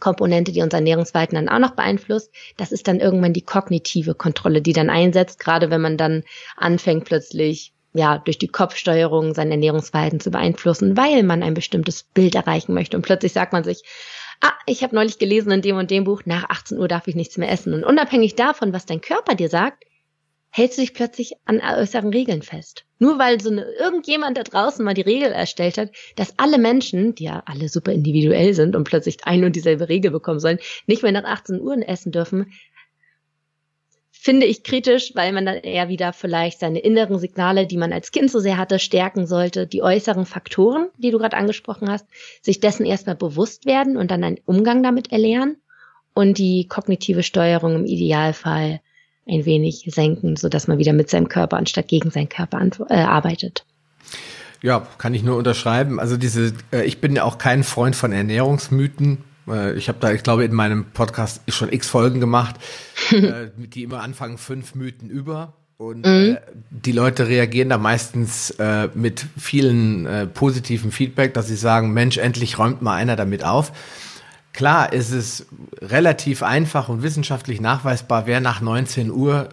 Komponente, 0.00 0.52
die 0.52 0.62
unser 0.62 0.78
Ernährungsverhalten 0.78 1.36
dann 1.36 1.48
auch 1.48 1.60
noch 1.60 1.76
beeinflusst, 1.76 2.32
das 2.56 2.72
ist 2.72 2.88
dann 2.88 3.00
irgendwann 3.00 3.32
die 3.32 3.44
kognitive 3.44 4.14
Kontrolle, 4.14 4.60
die 4.60 4.72
dann 4.72 4.90
einsetzt, 4.90 5.38
gerade 5.38 5.70
wenn 5.70 5.80
man 5.80 5.96
dann 5.96 6.24
anfängt 6.56 7.04
plötzlich 7.04 7.72
ja, 7.96 8.18
durch 8.18 8.38
die 8.38 8.48
Kopfsteuerung 8.48 9.34
sein 9.34 9.52
Ernährungsverhalten 9.52 10.18
zu 10.18 10.32
beeinflussen, 10.32 10.96
weil 10.96 11.22
man 11.22 11.44
ein 11.44 11.54
bestimmtes 11.54 12.02
Bild 12.02 12.34
erreichen 12.34 12.74
möchte. 12.74 12.96
Und 12.96 13.04
plötzlich 13.04 13.32
sagt 13.32 13.52
man 13.52 13.62
sich, 13.62 13.84
ah, 14.40 14.50
ich 14.66 14.82
habe 14.82 14.96
neulich 14.96 15.18
gelesen 15.18 15.52
in 15.52 15.62
dem 15.62 15.76
und 15.76 15.92
dem 15.92 16.02
Buch, 16.02 16.22
nach 16.24 16.50
18 16.50 16.76
Uhr 16.76 16.88
darf 16.88 17.06
ich 17.06 17.14
nichts 17.14 17.38
mehr 17.38 17.52
essen. 17.52 17.72
Und 17.72 17.84
unabhängig 17.84 18.34
davon, 18.34 18.72
was 18.72 18.84
dein 18.84 19.00
Körper 19.00 19.36
dir 19.36 19.48
sagt, 19.48 19.84
hältst 20.50 20.78
du 20.78 20.82
dich 20.82 20.92
plötzlich 20.92 21.34
an 21.44 21.60
äußeren 21.60 22.12
Regeln 22.12 22.42
fest. 22.42 22.84
Nur 22.98 23.18
weil 23.18 23.40
so 23.40 23.50
eine, 23.50 23.64
irgendjemand 23.78 24.38
da 24.38 24.42
draußen 24.44 24.84
mal 24.84 24.94
die 24.94 25.02
Regel 25.02 25.32
erstellt 25.32 25.78
hat, 25.78 25.90
dass 26.16 26.38
alle 26.38 26.58
Menschen, 26.58 27.14
die 27.14 27.24
ja 27.24 27.42
alle 27.46 27.68
super 27.68 27.92
individuell 27.92 28.54
sind 28.54 28.76
und 28.76 28.84
plötzlich 28.84 29.18
ein 29.24 29.44
und 29.44 29.56
dieselbe 29.56 29.88
Regel 29.88 30.10
bekommen 30.10 30.40
sollen, 30.40 30.58
nicht 30.86 31.02
mehr 31.02 31.12
nach 31.12 31.24
18 31.24 31.60
Uhr 31.60 31.76
essen 31.88 32.12
dürfen, 32.12 32.52
finde 34.24 34.46
ich 34.46 34.62
kritisch, 34.62 35.14
weil 35.14 35.32
man 35.32 35.44
dann 35.44 35.56
eher 35.56 35.90
wieder 35.90 36.14
vielleicht 36.14 36.60
seine 36.60 36.78
inneren 36.78 37.18
Signale, 37.18 37.66
die 37.66 37.76
man 37.76 37.92
als 37.92 38.10
Kind 38.10 38.30
so 38.30 38.38
sehr 38.38 38.56
hatte, 38.56 38.78
stärken 38.78 39.26
sollte, 39.26 39.66
die 39.66 39.82
äußeren 39.82 40.24
Faktoren, 40.24 40.88
die 40.96 41.10
du 41.10 41.18
gerade 41.18 41.36
angesprochen 41.36 41.90
hast, 41.90 42.06
sich 42.40 42.58
dessen 42.58 42.86
erstmal 42.86 43.16
bewusst 43.16 43.66
werden 43.66 43.98
und 43.98 44.10
dann 44.10 44.24
einen 44.24 44.40
Umgang 44.46 44.82
damit 44.82 45.12
erlernen 45.12 45.58
und 46.14 46.38
die 46.38 46.68
kognitive 46.68 47.22
Steuerung 47.22 47.74
im 47.74 47.84
Idealfall 47.84 48.80
ein 49.28 49.44
wenig 49.44 49.84
senken, 49.88 50.36
so 50.36 50.48
dass 50.48 50.68
man 50.68 50.78
wieder 50.78 50.92
mit 50.92 51.10
seinem 51.10 51.28
Körper 51.28 51.56
anstatt 51.56 51.88
gegen 51.88 52.10
seinen 52.10 52.28
Körper 52.28 52.60
äh, 52.88 52.94
arbeitet. 52.94 53.64
Ja, 54.62 54.86
kann 54.98 55.14
ich 55.14 55.22
nur 55.22 55.36
unterschreiben. 55.36 56.00
Also 56.00 56.16
diese, 56.16 56.52
äh, 56.72 56.84
ich 56.84 57.00
bin 57.00 57.14
ja 57.14 57.24
auch 57.24 57.38
kein 57.38 57.64
Freund 57.64 57.96
von 57.96 58.12
Ernährungsmythen. 58.12 59.18
Äh, 59.48 59.74
ich 59.74 59.88
habe 59.88 59.98
da, 60.00 60.12
ich 60.12 60.22
glaube, 60.22 60.44
in 60.44 60.54
meinem 60.54 60.86
Podcast 60.86 61.42
schon 61.48 61.72
x 61.72 61.88
Folgen 61.88 62.20
gemacht, 62.20 62.56
äh, 63.10 63.48
die 63.56 63.82
immer 63.82 64.00
anfangen 64.00 64.38
fünf 64.38 64.74
Mythen 64.74 65.10
über. 65.10 65.54
Und 65.76 66.06
mhm. 66.06 66.36
äh, 66.36 66.40
die 66.70 66.92
Leute 66.92 67.28
reagieren 67.28 67.68
da 67.68 67.78
meistens 67.78 68.50
äh, 68.52 68.88
mit 68.94 69.26
vielen 69.36 70.06
äh, 70.06 70.26
positiven 70.26 70.92
Feedback, 70.92 71.34
dass 71.34 71.48
sie 71.48 71.56
sagen, 71.56 71.92
Mensch, 71.92 72.16
endlich 72.16 72.58
räumt 72.58 72.80
mal 72.80 72.94
einer 72.94 73.16
damit 73.16 73.44
auf. 73.44 73.72
Klar 74.54 74.92
ist 74.92 75.10
es 75.10 75.46
relativ 75.82 76.42
einfach 76.42 76.88
und 76.88 77.02
wissenschaftlich 77.02 77.60
nachweisbar, 77.60 78.26
wer 78.26 78.40
nach 78.40 78.60
19 78.60 79.10
Uhr 79.10 79.48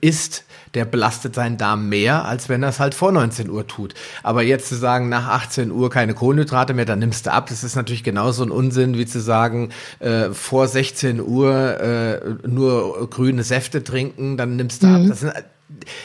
isst, 0.00 0.44
der 0.72 0.84
belastet 0.84 1.34
seinen 1.34 1.58
Darm 1.58 1.88
mehr, 1.88 2.24
als 2.24 2.48
wenn 2.48 2.62
er 2.62 2.70
es 2.70 2.80
halt 2.80 2.94
vor 2.94 3.12
19 3.12 3.50
Uhr 3.50 3.66
tut. 3.66 3.94
Aber 4.22 4.42
jetzt 4.42 4.68
zu 4.68 4.76
sagen, 4.76 5.08
nach 5.08 5.28
18 5.28 5.70
Uhr 5.70 5.90
keine 5.90 6.14
Kohlenhydrate 6.14 6.72
mehr, 6.72 6.86
dann 6.86 7.00
nimmst 7.00 7.26
du 7.26 7.32
ab, 7.32 7.48
das 7.48 7.64
ist 7.64 7.76
natürlich 7.76 8.02
genauso 8.02 8.44
ein 8.44 8.50
Unsinn, 8.50 8.96
wie 8.96 9.06
zu 9.06 9.20
sagen, 9.20 9.70
äh, 9.98 10.30
vor 10.30 10.68
16 10.68 11.20
Uhr 11.20 11.80
äh, 11.80 12.48
nur 12.48 13.10
grüne 13.10 13.42
Säfte 13.42 13.84
trinken, 13.84 14.36
dann 14.36 14.56
nimmst 14.56 14.82
du 14.82 14.86
mhm. 14.86 14.94
ab. 14.94 15.02
Das 15.08 15.20
sind 15.20 15.32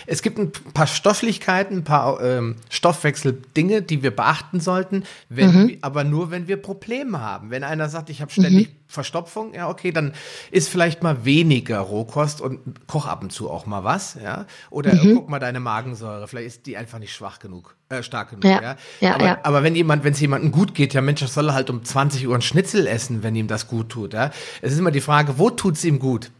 es 0.05 0.21
gibt 0.21 0.37
ein 0.37 0.51
paar 0.73 0.87
Stofflichkeiten, 0.87 1.77
ein 1.77 1.83
paar 1.83 2.21
ähm, 2.21 2.55
Stoffwechseldinge, 2.69 3.81
die 3.81 4.03
wir 4.03 4.15
beachten 4.15 4.59
sollten, 4.59 5.03
wenn 5.29 5.51
mhm. 5.51 5.77
aber 5.81 6.03
nur, 6.03 6.31
wenn 6.31 6.47
wir 6.47 6.57
Probleme 6.57 7.21
haben. 7.21 7.51
Wenn 7.51 7.63
einer 7.63 7.89
sagt, 7.89 8.09
ich 8.09 8.21
habe 8.21 8.31
ständig 8.31 8.69
mhm. 8.69 8.75
Verstopfung, 8.87 9.53
ja, 9.53 9.69
okay, 9.69 9.91
dann 9.91 10.13
ist 10.49 10.67
vielleicht 10.67 11.03
mal 11.03 11.23
weniger 11.23 11.79
Rohkost 11.79 12.41
und 12.41 12.87
koch 12.87 13.05
ab 13.05 13.21
und 13.21 13.31
zu 13.31 13.49
auch 13.49 13.67
mal 13.67 13.83
was, 13.83 14.17
ja. 14.21 14.45
Oder 14.71 14.95
mhm. 14.95 15.15
guck 15.15 15.29
mal 15.29 15.39
deine 15.39 15.59
Magensäure, 15.59 16.27
vielleicht 16.27 16.47
ist 16.47 16.65
die 16.65 16.75
einfach 16.75 16.97
nicht 16.97 17.13
schwach 17.13 17.37
genug, 17.37 17.75
äh, 17.89 18.01
stark 18.01 18.31
genug, 18.31 18.45
ja. 18.45 18.61
ja? 18.61 18.75
ja 18.99 19.15
aber, 19.15 19.25
ja. 19.25 19.39
aber 19.43 19.63
wenn 19.63 19.75
jemand, 19.75 20.03
wenn 20.03 20.13
es 20.13 20.19
jemandem 20.19 20.51
gut 20.51 20.73
geht, 20.73 20.95
ja 20.95 21.01
Mensch, 21.01 21.21
das 21.21 21.35
soll 21.35 21.49
er 21.49 21.53
halt 21.53 21.69
um 21.69 21.83
20 21.83 22.27
Uhr 22.27 22.35
ein 22.35 22.41
Schnitzel 22.41 22.87
essen, 22.87 23.21
wenn 23.21 23.35
ihm 23.35 23.47
das 23.47 23.67
gut 23.67 23.89
tut, 23.89 24.13
ja. 24.13 24.31
Es 24.61 24.71
ist 24.71 24.79
immer 24.79 24.91
die 24.91 25.01
Frage, 25.01 25.37
wo 25.37 25.51
tut's 25.51 25.83
ihm 25.83 25.99
gut? 25.99 26.31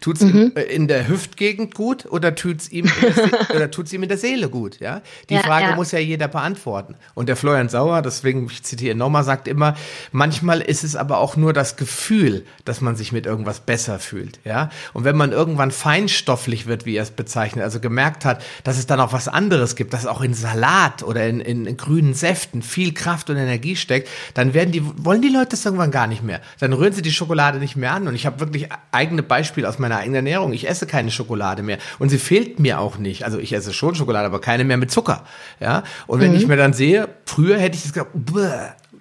Tut's 0.00 0.20
mhm. 0.20 0.28
ihm 0.28 0.52
äh, 0.54 0.62
in 0.62 0.88
der 0.88 1.08
Hüftgegend 1.08 1.74
gut 1.74 2.06
oder 2.06 2.34
tut's 2.34 2.68
ihm 2.70 2.90
oder 3.54 3.70
tut's 3.70 3.92
ihm 3.92 4.02
in 4.02 4.08
der 4.08 4.18
Seele 4.18 4.48
gut? 4.48 4.80
Ja, 4.80 5.02
die 5.28 5.34
ja, 5.34 5.40
Frage 5.40 5.70
ja. 5.70 5.76
muss 5.76 5.92
ja 5.92 5.98
jeder 5.98 6.28
beantworten. 6.28 6.94
Und 7.14 7.28
der 7.28 7.36
Florian 7.36 7.68
Sauer, 7.68 8.02
deswegen 8.02 8.46
ich 8.46 8.62
zitiere 8.62 8.94
nochmal, 8.94 9.24
sagt 9.24 9.48
immer: 9.48 9.76
Manchmal 10.12 10.60
ist 10.60 10.84
es 10.84 10.96
aber 10.96 11.18
auch 11.18 11.36
nur 11.36 11.52
das 11.52 11.76
Gefühl, 11.76 12.44
dass 12.64 12.80
man 12.80 12.96
sich 12.96 13.12
mit 13.12 13.26
irgendwas 13.26 13.60
besser 13.60 13.98
fühlt. 13.98 14.40
Ja, 14.44 14.70
und 14.92 15.04
wenn 15.04 15.16
man 15.16 15.32
irgendwann 15.32 15.70
feinstofflich 15.70 16.66
wird, 16.66 16.86
wie 16.86 16.96
er 16.96 17.02
es 17.02 17.10
bezeichnet, 17.10 17.64
also 17.64 17.80
gemerkt 17.80 18.24
hat, 18.24 18.42
dass 18.64 18.78
es 18.78 18.86
dann 18.86 19.00
auch 19.00 19.12
was 19.12 19.28
anderes 19.28 19.76
gibt, 19.76 19.92
dass 19.92 20.06
auch 20.06 20.20
in 20.20 20.34
Salat 20.34 21.02
oder 21.02 21.26
in, 21.26 21.40
in, 21.40 21.66
in 21.66 21.76
grünen 21.76 22.14
Säften 22.14 22.62
viel 22.62 22.94
Kraft 22.94 23.30
und 23.30 23.36
Energie 23.36 23.76
steckt, 23.76 24.08
dann 24.34 24.54
werden 24.54 24.72
die 24.72 24.82
wollen 25.04 25.22
die 25.22 25.28
Leute 25.28 25.56
das 25.56 25.64
irgendwann 25.64 25.90
gar 25.90 26.06
nicht 26.06 26.22
mehr. 26.22 26.40
Dann 26.60 26.72
rühren 26.72 26.92
sie 26.92 27.02
die 27.02 27.12
Schokolade 27.12 27.58
nicht 27.58 27.76
mehr 27.76 27.92
an. 27.92 28.08
Und 28.08 28.14
ich 28.14 28.26
habe 28.26 28.40
wirklich 28.40 28.68
eigene 28.92 29.22
Beispiele 29.22 29.65
aus 29.68 29.78
meiner 29.78 29.98
eigenen 29.98 30.16
Ernährung. 30.16 30.52
Ich 30.52 30.68
esse 30.68 30.86
keine 30.86 31.10
Schokolade 31.10 31.62
mehr 31.62 31.78
und 31.98 32.08
sie 32.08 32.18
fehlt 32.18 32.58
mir 32.58 32.80
auch 32.80 32.98
nicht. 32.98 33.24
Also 33.24 33.38
ich 33.38 33.52
esse 33.52 33.72
schon 33.72 33.94
Schokolade, 33.94 34.26
aber 34.26 34.40
keine 34.40 34.64
mehr 34.64 34.76
mit 34.76 34.90
Zucker. 34.90 35.24
Ja. 35.60 35.82
Und 36.06 36.20
wenn 36.20 36.30
mhm. 36.30 36.36
ich 36.36 36.46
mir 36.46 36.56
dann 36.56 36.72
sehe, 36.72 37.08
früher 37.24 37.58
hätte 37.58 37.76
ich 37.76 37.82
das 37.82 37.92
gesagt, 37.92 38.10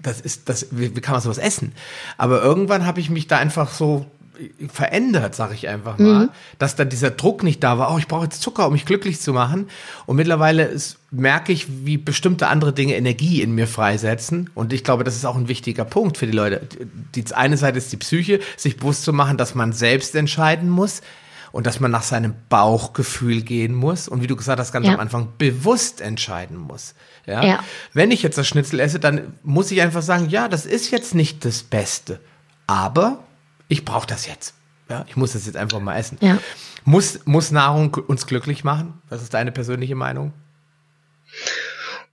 das 0.01 0.21
ist 0.21 0.47
das, 0.49 0.67
wie, 0.71 0.95
wie 0.95 1.01
kann 1.01 1.13
man 1.13 1.21
sowas 1.21 1.37
essen? 1.37 1.73
Aber 2.17 2.41
irgendwann 2.41 2.85
habe 2.85 2.99
ich 2.99 3.09
mich 3.09 3.27
da 3.27 3.37
einfach 3.37 3.71
so 3.71 4.05
verändert, 4.71 5.35
sag 5.35 5.53
ich 5.53 5.67
einfach 5.67 5.97
mal, 5.97 6.25
mhm. 6.25 6.29
dass 6.59 6.75
dann 6.75 6.89
dieser 6.89 7.11
Druck 7.11 7.43
nicht 7.43 7.63
da 7.63 7.77
war, 7.77 7.93
oh, 7.93 7.97
ich 7.97 8.07
brauche 8.07 8.25
jetzt 8.25 8.41
Zucker, 8.41 8.67
um 8.67 8.73
mich 8.73 8.85
glücklich 8.85 9.21
zu 9.21 9.33
machen. 9.33 9.69
Und 10.05 10.15
mittlerweile 10.17 10.65
ist, 10.65 10.97
merke 11.15 11.51
ich, 11.51 11.85
wie 11.85 11.97
bestimmte 11.97 12.47
andere 12.47 12.73
Dinge 12.73 12.95
Energie 12.95 13.41
in 13.41 13.53
mir 13.53 13.67
freisetzen. 13.67 14.49
Und 14.53 14.73
ich 14.73 14.83
glaube, 14.83 15.03
das 15.03 15.15
ist 15.15 15.25
auch 15.25 15.35
ein 15.35 15.47
wichtiger 15.47 15.85
Punkt 15.85 16.17
für 16.17 16.25
die 16.25 16.31
Leute. 16.31 16.61
Die 17.15 17.25
eine 17.33 17.57
Seite 17.57 17.77
ist 17.77 17.91
die 17.91 17.97
Psyche, 17.97 18.39
sich 18.57 18.77
bewusst 18.77 19.03
zu 19.03 19.13
machen, 19.13 19.37
dass 19.37 19.55
man 19.55 19.73
selbst 19.73 20.15
entscheiden 20.15 20.69
muss 20.69 21.01
und 21.51 21.65
dass 21.65 21.79
man 21.79 21.89
nach 21.89 22.03
seinem 22.03 22.33
Bauchgefühl 22.49 23.41
gehen 23.41 23.73
muss. 23.73 24.07
Und 24.07 24.21
wie 24.21 24.27
du 24.27 24.35
gesagt 24.35 24.59
hast, 24.59 24.73
ganz 24.73 24.87
ja. 24.87 24.93
am 24.93 24.99
Anfang 24.99 25.29
bewusst 25.37 26.01
entscheiden 26.01 26.57
muss. 26.57 26.95
Ja? 27.25 27.43
ja? 27.43 27.59
Wenn 27.93 28.11
ich 28.11 28.23
jetzt 28.23 28.37
das 28.37 28.47
Schnitzel 28.47 28.79
esse, 28.79 28.99
dann 28.99 29.33
muss 29.41 29.71
ich 29.71 29.81
einfach 29.81 30.01
sagen, 30.01 30.29
ja, 30.29 30.49
das 30.49 30.65
ist 30.65 30.91
jetzt 30.91 31.15
nicht 31.15 31.45
das 31.45 31.63
Beste. 31.63 32.19
Aber 32.67 33.23
ich 33.67 33.85
brauche 33.85 34.07
das 34.07 34.27
jetzt. 34.27 34.53
Ja, 34.89 35.05
ich 35.07 35.15
muss 35.15 35.33
das 35.33 35.45
jetzt 35.45 35.55
einfach 35.55 35.79
mal 35.79 35.97
essen. 35.97 36.17
Ja. 36.21 36.37
Muss, 36.83 37.21
muss 37.25 37.51
Nahrung 37.51 37.95
uns 37.95 38.27
glücklich 38.27 38.63
machen? 38.63 38.93
Was 39.09 39.23
ist 39.23 39.33
deine 39.33 39.51
persönliche 39.51 39.95
Meinung? 39.95 40.33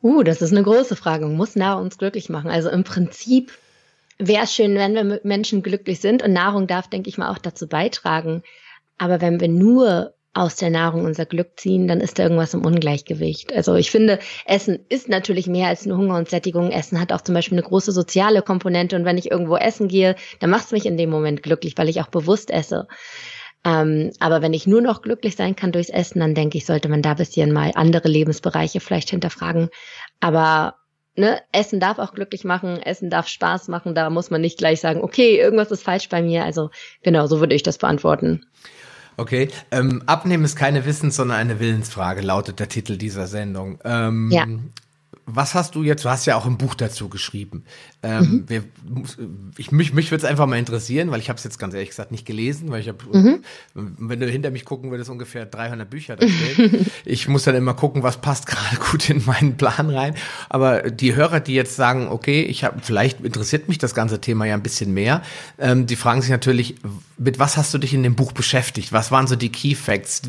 Uh, 0.03 0.23
das 0.25 0.43
ist 0.43 0.53
eine 0.53 0.65
große 0.65 0.97
Frage. 0.97 1.27
Muss 1.27 1.57
Nahrung 1.57 1.85
uns 1.85 1.99
glücklich 1.99 2.29
machen? 2.29 2.51
Also 2.51 2.69
im 2.71 2.85
Prinzip 2.85 3.53
wäre 4.19 4.45
es 4.45 4.55
schön, 4.55 4.75
wenn 4.75 4.95
wir 4.95 5.05
mit 5.05 5.25
Menschen 5.25 5.63
glücklich 5.63 6.01
sind 6.01 6.23
und 6.23 6.33
Nahrung 6.33 6.67
darf, 6.67 6.89
denke 6.89 7.09
ich 7.09 7.19
mal, 7.19 7.31
auch 7.31 7.39
dazu 7.39 7.69
beitragen. 7.69 8.43
Aber 8.99 9.21
wenn 9.21 9.41
wir 9.41 9.49
nur 9.49 10.15
aus 10.35 10.57
der 10.57 10.71
Nahrung 10.71 11.05
unser 11.05 11.27
Glück 11.27 11.61
ziehen, 11.61 11.87
dann 11.87 12.01
ist 12.01 12.19
da 12.19 12.23
irgendwas 12.23 12.55
im 12.55 12.65
Ungleichgewicht. 12.65 13.53
Also 13.53 13.75
ich 13.75 13.91
finde, 13.91 14.19
Essen 14.47 14.79
ist 14.89 15.09
natürlich 15.09 15.47
mehr 15.47 15.69
als 15.69 15.85
nur 15.85 15.99
Hunger 15.99 16.17
und 16.17 16.29
Sättigung. 16.29 16.71
Essen 16.71 16.99
hat 17.01 17.13
auch 17.13 17.21
zum 17.21 17.35
Beispiel 17.35 17.59
eine 17.59 17.67
große 17.67 17.93
soziale 17.93 18.41
Komponente 18.41 18.97
und 18.97 19.05
wenn 19.05 19.19
ich 19.19 19.31
irgendwo 19.31 19.57
essen 19.57 19.89
gehe, 19.89 20.17
dann 20.41 20.51
macht 20.51 20.67
es 20.67 20.73
mich 20.73 20.87
in 20.87 20.97
dem 20.97 21.11
Moment 21.11 21.43
glücklich, 21.43 21.77
weil 21.77 21.91
ich 21.91 22.01
auch 22.01 22.09
bewusst 22.09 22.51
esse. 22.51 22.89
Ähm, 23.65 24.11
aber 24.19 24.43
wenn 24.43 24.55
ich 24.55 24.67
nur 24.67 24.81
noch 24.81 25.03
glücklich 25.03 25.37
sein 25.37 25.55
kann 25.55 25.73
durchs 25.73 25.91
Essen, 25.91 26.21
dann 26.21 26.35
denke 26.35 26.59
ich, 26.59 26.67
sollte 26.67 26.89
man 26.89 27.03
da 27.03 27.15
bisschen 27.15 27.53
mal 27.53 27.73
andere 27.75 28.09
Lebensbereiche 28.09 28.81
vielleicht 28.81 29.11
hinterfragen. 29.11 29.69
Aber 30.21 30.75
ne, 31.17 31.41
Essen 31.53 31.81
darf 31.81 31.99
auch 31.99 32.15
glücklich 32.15 32.45
machen, 32.45 32.83
Essen 32.83 33.11
darf 33.11 33.29
Spaß 33.29 33.69
machen. 33.69 33.95
Da 33.95 34.11
muss 34.11 34.31
man 34.31 34.41
nicht 34.41 34.59
gleich 34.59 34.81
sagen, 34.81 35.01
okay, 35.03 35.37
irgendwas 35.39 35.71
ist 35.71 35.85
falsch 35.85 36.09
bei 36.09 36.23
mir. 36.23 36.45
Also 36.45 36.71
genau, 37.03 37.27
so 37.27 37.41
würde 37.41 37.55
ich 37.55 37.63
das 37.63 37.79
beantworten. 37.79 38.45
Okay, 39.17 39.49
ähm, 39.71 40.03
Abnehmen 40.07 40.45
ist 40.45 40.57
keine 40.57 40.87
Wissens-, 40.87 41.17
sondern 41.17 41.37
eine 41.37 41.61
Willensfrage, 41.61 42.23
lautet 42.23 42.61
der 42.61 42.69
Titel 42.69 42.97
dieser 42.97 43.27
Sendung. 43.27 43.79
Ähm, 43.85 44.31
ja. 44.33 44.47
Was 45.35 45.55
hast 45.55 45.75
du 45.75 45.83
jetzt, 45.83 46.05
du 46.05 46.11
hast 46.11 46.27
ja 46.27 46.37
auch 46.37 46.47
ein 46.47 46.59
Buch 46.59 46.75
dazu 46.75 47.09
geschrieben. 47.09 47.65
Ähm, 48.03 48.21
mhm. 48.21 48.49
wir, 48.49 48.65
ich, 49.57 49.73
mich 49.73 49.93
mich 49.93 50.11
würde 50.11 50.25
es 50.25 50.31
einfach 50.31 50.47
mal 50.47 50.59
interessieren, 50.59 51.11
weil 51.11 51.21
ich 51.21 51.29
habe 51.29 51.39
es 51.39 51.45
jetzt 51.45 51.59
ganz 51.59 51.75
ehrlich 51.75 51.91
gesagt 51.91 52.11
nicht 52.11 52.27
gelesen, 52.27 52.71
weil 52.71 52.81
ich 52.81 52.89
habe, 52.89 52.99
mhm. 53.13 53.43
wenn 53.75 54.21
du 54.21 54.29
hinter 54.29 54.51
mich 54.51 54.65
gucken 54.65 54.91
würdest, 54.91 55.11
ungefähr 55.11 55.47
300 55.47 55.89
Bücher 55.89 56.17
da 56.17 56.27
stehen. 56.29 56.87
ich 57.05 57.29
muss 57.29 57.45
dann 57.45 57.55
immer 57.55 57.75
gucken, 57.75 58.03
was 58.03 58.21
passt 58.21 58.47
gerade 58.47 58.77
gut 58.91 59.09
in 59.09 59.25
meinen 59.25 59.57
Plan 59.57 59.91
rein. 59.91 60.15
Aber 60.49 60.91
die 60.91 61.15
Hörer, 61.15 61.41
die 61.41 61.55
jetzt 61.55 61.77
sagen, 61.77 62.09
okay, 62.09 62.43
ich 62.43 62.65
habe, 62.65 62.81
vielleicht 62.83 63.21
interessiert 63.21 63.69
mich 63.69 63.79
das 63.79 63.95
ganze 63.95 64.21
Thema 64.21 64.45
ja 64.47 64.55
ein 64.55 64.63
bisschen 64.63 64.93
mehr, 64.93 65.23
ähm, 65.59 65.87
die 65.87 65.97
fragen 65.97 66.21
sich 66.21 66.31
natürlich, 66.31 66.77
mit 67.19 67.39
was 67.39 67.57
hast 67.57 67.73
du 67.73 67.79
dich 67.79 67.95
in 67.95 68.03
dem 68.03 68.15
Buch 68.15 68.33
beschäftigt? 68.33 68.93
Was 68.93 69.11
waren 69.11 69.27
so 69.27 69.37
die 69.37 69.51
Key 69.51 69.75
Facts? 69.75 70.23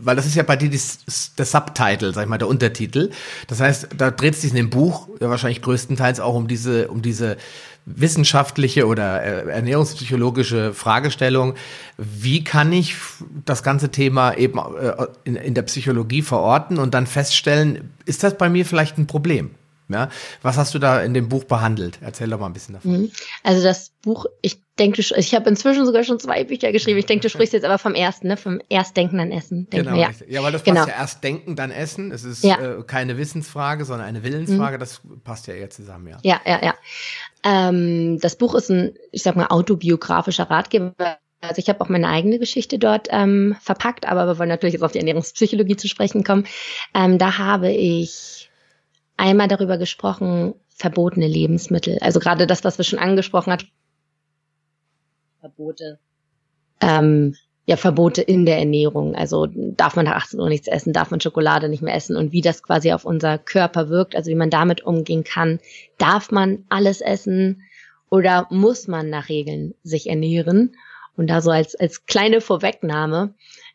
Weil 0.00 0.16
das 0.16 0.26
ist 0.26 0.34
ja 0.34 0.42
bei 0.42 0.56
dir 0.56 0.70
das, 0.70 1.34
der 1.36 1.44
Subtitle, 1.44 2.12
sag 2.12 2.22
ich 2.22 2.28
mal, 2.28 2.38
der 2.38 2.48
Untertitel. 2.48 3.10
Das 3.46 3.60
heißt, 3.60 3.88
da 3.96 4.10
dreht 4.10 4.34
es 4.34 4.42
sich 4.42 4.50
in 4.50 4.56
dem 4.56 4.70
Buch 4.70 5.08
ja 5.20 5.28
wahrscheinlich 5.30 5.62
größtenteils 5.62 6.20
auch 6.20 6.34
um 6.34 6.48
diese, 6.48 6.88
um 6.88 7.02
diese 7.02 7.36
wissenschaftliche 7.96 8.86
oder 8.86 9.22
äh, 9.22 9.50
ernährungspsychologische 9.50 10.74
Fragestellung. 10.74 11.54
Wie 11.96 12.44
kann 12.44 12.72
ich 12.72 12.94
das 13.44 13.62
ganze 13.62 13.90
Thema 13.90 14.34
eben 14.34 14.58
äh, 14.58 15.06
in, 15.24 15.36
in 15.36 15.54
der 15.54 15.62
Psychologie 15.62 16.22
verorten 16.22 16.78
und 16.78 16.94
dann 16.94 17.06
feststellen, 17.06 17.90
ist 18.04 18.22
das 18.22 18.36
bei 18.36 18.48
mir 18.48 18.66
vielleicht 18.66 18.98
ein 18.98 19.06
Problem? 19.06 19.50
Ja, 19.90 20.10
was 20.42 20.58
hast 20.58 20.74
du 20.74 20.78
da 20.78 21.00
in 21.00 21.14
dem 21.14 21.30
Buch 21.30 21.44
behandelt? 21.44 21.98
Erzähl 22.02 22.28
doch 22.28 22.38
mal 22.38 22.46
ein 22.46 22.52
bisschen 22.52 22.74
davon. 22.74 22.92
Mhm. 22.92 23.10
Also 23.42 23.62
das 23.62 23.90
Buch, 24.02 24.26
ich 24.42 24.60
denke, 24.78 25.00
ich 25.00 25.34
habe 25.34 25.48
inzwischen 25.48 25.84
sogar 25.84 26.04
schon 26.04 26.18
zwei 26.18 26.44
Bücher 26.44 26.72
geschrieben. 26.72 26.98
Ich 26.98 27.06
denke, 27.06 27.22
du 27.22 27.28
sprichst 27.30 27.52
jetzt 27.52 27.64
aber 27.64 27.78
vom 27.78 27.94
ersten, 27.94 28.28
ne? 28.28 28.36
Vom 28.36 28.60
Erstdenken 28.68 29.20
an 29.20 29.30
Essen. 29.30 29.68
Denk 29.70 29.84
genau, 29.84 29.96
ja. 29.98 30.10
ja, 30.26 30.42
weil 30.42 30.52
das 30.52 30.64
genau. 30.64 30.80
passt 30.80 30.88
ja 30.88 30.94
erst 30.94 31.24
Denken, 31.24 31.56
dann 31.56 31.70
Essen. 31.70 32.10
Es 32.10 32.24
ist 32.24 32.44
ja. 32.44 32.78
äh, 32.78 32.82
keine 32.84 33.18
Wissensfrage, 33.18 33.84
sondern 33.84 34.06
eine 34.06 34.22
Willensfrage. 34.22 34.76
Mhm. 34.76 34.80
Das 34.80 35.00
passt 35.24 35.46
ja 35.46 35.54
eher 35.54 35.70
zusammen, 35.70 36.08
ja. 36.08 36.18
Ja, 36.22 36.40
ja, 36.46 36.64
ja. 36.64 36.74
Ähm, 37.44 38.18
das 38.20 38.36
Buch 38.36 38.54
ist 38.54 38.70
ein, 38.70 38.94
ich 39.12 39.22
sag 39.22 39.36
mal, 39.36 39.46
autobiografischer 39.46 40.50
Ratgeber. 40.50 41.18
Also 41.40 41.58
ich 41.58 41.68
habe 41.68 41.80
auch 41.80 41.88
meine 41.88 42.08
eigene 42.08 42.38
Geschichte 42.38 42.78
dort 42.78 43.08
ähm, 43.10 43.56
verpackt, 43.60 44.08
aber 44.08 44.26
wir 44.26 44.38
wollen 44.38 44.48
natürlich 44.48 44.72
jetzt 44.72 44.82
auf 44.82 44.92
die 44.92 44.98
Ernährungspsychologie 44.98 45.76
zu 45.76 45.86
sprechen 45.86 46.24
kommen. 46.24 46.46
Ähm, 46.94 47.18
da 47.18 47.38
habe 47.38 47.70
ich 47.70 48.50
einmal 49.16 49.46
darüber 49.46 49.78
gesprochen, 49.78 50.54
verbotene 50.68 51.26
Lebensmittel. 51.26 51.98
Also 52.00 52.20
gerade 52.20 52.46
das, 52.46 52.64
was 52.64 52.78
wir 52.78 52.84
schon 52.84 52.98
angesprochen 52.98 53.52
hat. 53.52 53.66
Verbote. 55.40 55.98
Ähm, 56.80 57.34
ja, 57.66 57.76
Verbote 57.76 58.22
in 58.22 58.46
der 58.46 58.58
Ernährung. 58.58 59.14
Also 59.14 59.46
darf 59.52 59.94
man 59.94 60.06
nach 60.06 60.16
18 60.16 60.40
Uhr 60.40 60.48
nichts 60.48 60.68
essen, 60.68 60.92
darf 60.92 61.10
man 61.10 61.20
Schokolade 61.20 61.68
nicht 61.68 61.82
mehr 61.82 61.94
essen 61.94 62.16
und 62.16 62.32
wie 62.32 62.40
das 62.40 62.62
quasi 62.62 62.92
auf 62.92 63.04
unser 63.04 63.36
Körper 63.36 63.90
wirkt, 63.90 64.16
also 64.16 64.30
wie 64.30 64.36
man 64.36 64.50
damit 64.50 64.84
umgehen 64.84 65.22
kann. 65.22 65.58
Darf 65.98 66.30
man 66.30 66.64
alles 66.70 67.00
essen 67.00 67.62
oder 68.10 68.46
muss 68.50 68.88
man 68.88 69.10
nach 69.10 69.28
Regeln 69.28 69.74
sich 69.82 70.08
ernähren? 70.08 70.76
Und 71.16 71.28
da 71.28 71.42
so 71.42 71.50
als, 71.50 71.74
als 71.74 72.06
kleine 72.06 72.40
Vorwegnahme 72.40 73.34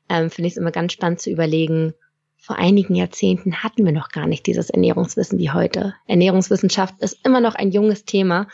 ähm, 0.10 0.32
finde 0.32 0.47
ich 0.47 0.54
es 0.54 0.58
immer 0.58 0.71
ganz 0.71 0.93
spannend 0.93 1.19
zu 1.19 1.30
überlegen, 1.30 1.93
vor 2.38 2.58
einigen 2.58 2.95
Jahrzehnten 2.95 3.63
hatten 3.63 3.86
wir 3.86 3.93
noch 3.93 4.10
gar 4.10 4.28
nicht 4.28 4.47
dieses 4.47 4.69
Ernährungswissen 4.69 5.39
wie 5.39 5.52
heute. 5.52 5.93
Ernährungswissenschaft 6.08 6.95
ist 6.99 7.26
immer 7.26 7.39
noch 7.39 7.56
ein 7.56 7.71
junges 7.71 8.04
Thema 8.04 8.47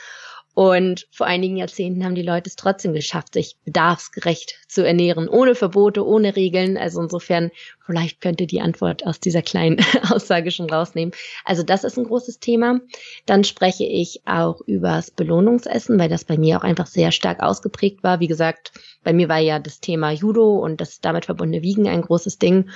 und 0.60 1.08
vor 1.10 1.26
einigen 1.26 1.56
Jahrzehnten 1.56 2.04
haben 2.04 2.16
die 2.16 2.22
Leute 2.22 2.50
es 2.50 2.58
trotzdem 2.58 2.92
geschafft, 2.92 3.34
sich 3.34 3.56
bedarfsgerecht 3.64 4.56
zu 4.68 4.86
ernähren, 4.86 5.30
ohne 5.30 5.56
Verbote, 5.56 6.06
ohne 6.06 6.36
Regeln. 6.36 6.76
Also 6.76 7.02
insofern, 7.02 7.52
vielleicht 7.86 8.20
könnte 8.20 8.46
die 8.46 8.60
Antwort 8.60 9.08
aus 9.08 9.22
dieser 9.22 9.42
kleinen 9.42 9.78
Aussage 10.12 10.52
schon 10.52 10.70
rausnehmen. 10.70 11.14
Also 11.46 11.64
das 11.64 11.86
ist 11.86 11.98
ein 11.98 12.04
großes 12.04 12.42
Thema. 12.42 12.82
Dann 13.26 13.46
spreche 13.46 13.86
ich 13.86 14.24
auch 14.26 14.60
übers 14.68 15.12
Belohnungsessen, 15.12 15.98
weil 15.98 16.10
das 16.10 16.26
bei 16.26 16.38
mir 16.38 16.58
auch 16.58 16.64
einfach 16.64 16.88
sehr 16.88 17.14
stark 17.14 17.42
ausgeprägt 17.42 18.04
war. 18.04 18.20
Wie 18.20 18.28
gesagt, 18.28 18.74
bei 19.02 19.14
mir 19.14 19.30
war 19.30 19.40
ja 19.40 19.60
das 19.60 19.80
Thema 19.80 20.12
Judo 20.12 20.58
und 20.58 20.82
das 20.82 21.00
damit 21.00 21.24
verbundene 21.24 21.64
Wiegen 21.64 21.88
ein 21.88 22.02
großes 22.02 22.38
Ding. 22.38 22.70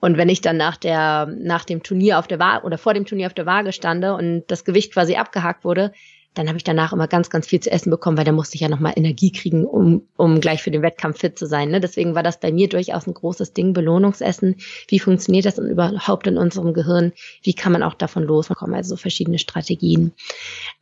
Und 0.00 0.16
wenn 0.16 0.30
ich 0.30 0.40
dann 0.40 0.56
nach 0.56 0.78
der, 0.78 1.26
nach 1.26 1.64
dem 1.64 1.84
Turnier 1.84 2.18
auf 2.18 2.26
der 2.26 2.40
Waage 2.40 2.66
oder 2.66 2.76
vor 2.76 2.92
dem 2.92 3.06
Turnier 3.06 3.28
auf 3.28 3.34
der 3.34 3.46
Waage 3.46 3.72
stande 3.72 4.14
und 4.14 4.46
das 4.48 4.64
Gewicht 4.64 4.92
quasi 4.92 5.14
abgehakt 5.14 5.62
wurde, 5.62 5.92
dann 6.34 6.46
habe 6.46 6.58
ich 6.58 6.64
danach 6.64 6.92
immer 6.92 7.08
ganz, 7.08 7.28
ganz 7.28 7.48
viel 7.48 7.58
zu 7.58 7.72
essen 7.72 7.90
bekommen, 7.90 8.16
weil 8.16 8.24
da 8.24 8.30
musste 8.30 8.54
ich 8.54 8.60
ja 8.60 8.68
nochmal 8.68 8.92
Energie 8.94 9.32
kriegen, 9.32 9.64
um, 9.64 10.06
um 10.16 10.40
gleich 10.40 10.62
für 10.62 10.70
den 10.70 10.82
Wettkampf 10.82 11.18
fit 11.18 11.36
zu 11.36 11.46
sein. 11.46 11.70
Ne? 11.70 11.80
Deswegen 11.80 12.14
war 12.14 12.22
das 12.22 12.38
bei 12.38 12.52
mir 12.52 12.68
durchaus 12.68 13.08
ein 13.08 13.14
großes 13.14 13.52
Ding, 13.52 13.72
Belohnungsessen. 13.72 14.56
Wie 14.86 15.00
funktioniert 15.00 15.44
das 15.44 15.58
überhaupt 15.58 16.28
in 16.28 16.38
unserem 16.38 16.72
Gehirn? 16.72 17.12
Wie 17.42 17.54
kann 17.54 17.72
man 17.72 17.82
auch 17.82 17.94
davon 17.94 18.22
loskommen? 18.22 18.76
Also 18.76 18.96
verschiedene 18.96 19.40
Strategien. 19.40 20.12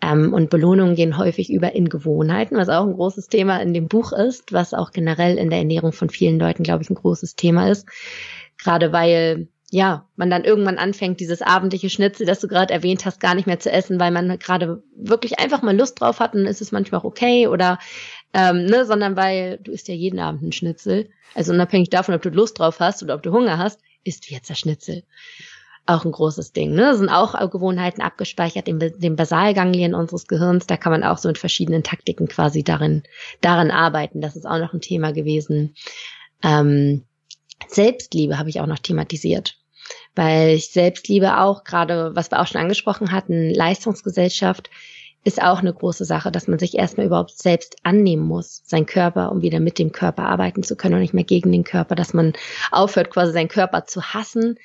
Ähm, 0.02 0.34
und 0.34 0.50
Belohnungen 0.50 0.96
gehen 0.96 1.16
häufig 1.16 1.50
über 1.50 1.72
in 1.72 1.88
Gewohnheiten, 1.88 2.56
was 2.56 2.68
auch 2.68 2.84
ein 2.84 2.94
großes 2.94 3.28
Thema 3.28 3.62
in 3.62 3.72
dem 3.72 3.88
Buch 3.88 4.12
ist, 4.12 4.52
was 4.52 4.74
auch 4.74 4.92
generell 4.92 5.38
in 5.38 5.48
der 5.48 5.60
Ernährung 5.60 5.92
von 5.92 6.10
vielen 6.10 6.38
Leuten, 6.38 6.62
glaube 6.62 6.82
ich, 6.82 6.90
ein 6.90 6.94
großes 6.94 7.36
Thema 7.36 7.70
ist. 7.70 7.86
Gerade 8.58 8.92
weil 8.92 9.48
ja, 9.70 10.06
man 10.16 10.30
dann 10.30 10.44
irgendwann 10.44 10.78
anfängt, 10.78 11.20
dieses 11.20 11.42
abendliche 11.42 11.90
Schnitzel, 11.90 12.26
das 12.26 12.40
du 12.40 12.48
gerade 12.48 12.72
erwähnt 12.72 13.04
hast, 13.04 13.20
gar 13.20 13.34
nicht 13.34 13.46
mehr 13.46 13.60
zu 13.60 13.70
essen, 13.70 14.00
weil 14.00 14.10
man 14.10 14.38
gerade 14.38 14.82
wirklich 14.96 15.38
einfach 15.38 15.60
mal 15.60 15.76
Lust 15.76 16.00
drauf 16.00 16.20
hat 16.20 16.34
und 16.34 16.46
ist 16.46 16.62
es 16.62 16.72
manchmal 16.72 17.00
auch 17.00 17.04
okay 17.04 17.48
oder 17.48 17.78
ähm, 18.32 18.64
ne, 18.64 18.86
sondern 18.86 19.16
weil 19.16 19.58
du 19.58 19.72
isst 19.72 19.88
ja 19.88 19.94
jeden 19.94 20.20
Abend 20.20 20.42
ein 20.42 20.52
Schnitzel. 20.52 21.10
Also 21.34 21.52
unabhängig 21.52 21.90
davon, 21.90 22.14
ob 22.14 22.22
du 22.22 22.30
Lust 22.30 22.58
drauf 22.58 22.80
hast 22.80 23.02
oder 23.02 23.14
ob 23.14 23.22
du 23.22 23.30
Hunger 23.30 23.58
hast, 23.58 23.80
isst 24.04 24.28
du 24.28 24.34
jetzt 24.34 24.48
das 24.48 24.58
Schnitzel. 24.58 25.02
Auch 25.84 26.04
ein 26.04 26.12
großes 26.12 26.52
Ding. 26.52 26.72
Ne? 26.72 26.82
Das 26.82 26.98
sind 26.98 27.08
auch 27.08 27.38
Gewohnheiten 27.50 28.02
abgespeichert 28.02 28.68
in 28.68 28.78
den 28.78 29.16
Basalganglien 29.16 29.94
unseres 29.94 30.26
Gehirns. 30.26 30.66
Da 30.66 30.76
kann 30.76 30.92
man 30.92 31.04
auch 31.04 31.18
so 31.18 31.28
mit 31.28 31.38
verschiedenen 31.38 31.82
Taktiken 31.82 32.28
quasi 32.28 32.62
darin, 32.62 33.02
darin 33.40 33.70
arbeiten. 33.70 34.20
Das 34.20 34.36
ist 34.36 34.46
auch 34.46 34.58
noch 34.58 34.74
ein 34.74 34.82
Thema 34.82 35.12
gewesen. 35.12 35.74
Ähm, 36.42 37.04
Selbstliebe 37.66 38.38
habe 38.38 38.50
ich 38.50 38.60
auch 38.60 38.66
noch 38.66 38.78
thematisiert. 38.78 39.56
Weil 40.14 40.50
ich 40.50 40.70
Selbstliebe 40.70 41.38
auch, 41.38 41.64
gerade 41.64 42.14
was 42.14 42.30
wir 42.30 42.40
auch 42.40 42.46
schon 42.46 42.60
angesprochen 42.60 43.12
hatten, 43.12 43.50
Leistungsgesellschaft, 43.50 44.70
ist 45.24 45.42
auch 45.42 45.58
eine 45.58 45.74
große 45.74 46.04
Sache, 46.04 46.30
dass 46.30 46.48
man 46.48 46.58
sich 46.58 46.76
erstmal 46.76 47.06
überhaupt 47.06 47.36
selbst 47.36 47.76
annehmen 47.82 48.26
muss, 48.26 48.62
sein 48.64 48.86
Körper, 48.86 49.32
um 49.32 49.42
wieder 49.42 49.60
mit 49.60 49.78
dem 49.78 49.92
Körper 49.92 50.24
arbeiten 50.24 50.62
zu 50.62 50.76
können 50.76 50.94
und 50.94 51.00
nicht 51.00 51.14
mehr 51.14 51.24
gegen 51.24 51.52
den 51.52 51.64
Körper, 51.64 51.94
dass 51.94 52.14
man 52.14 52.32
aufhört, 52.70 53.10
quasi 53.10 53.32
seinen 53.32 53.48
Körper 53.48 53.84
zu 53.84 54.02
hassen, 54.02 54.58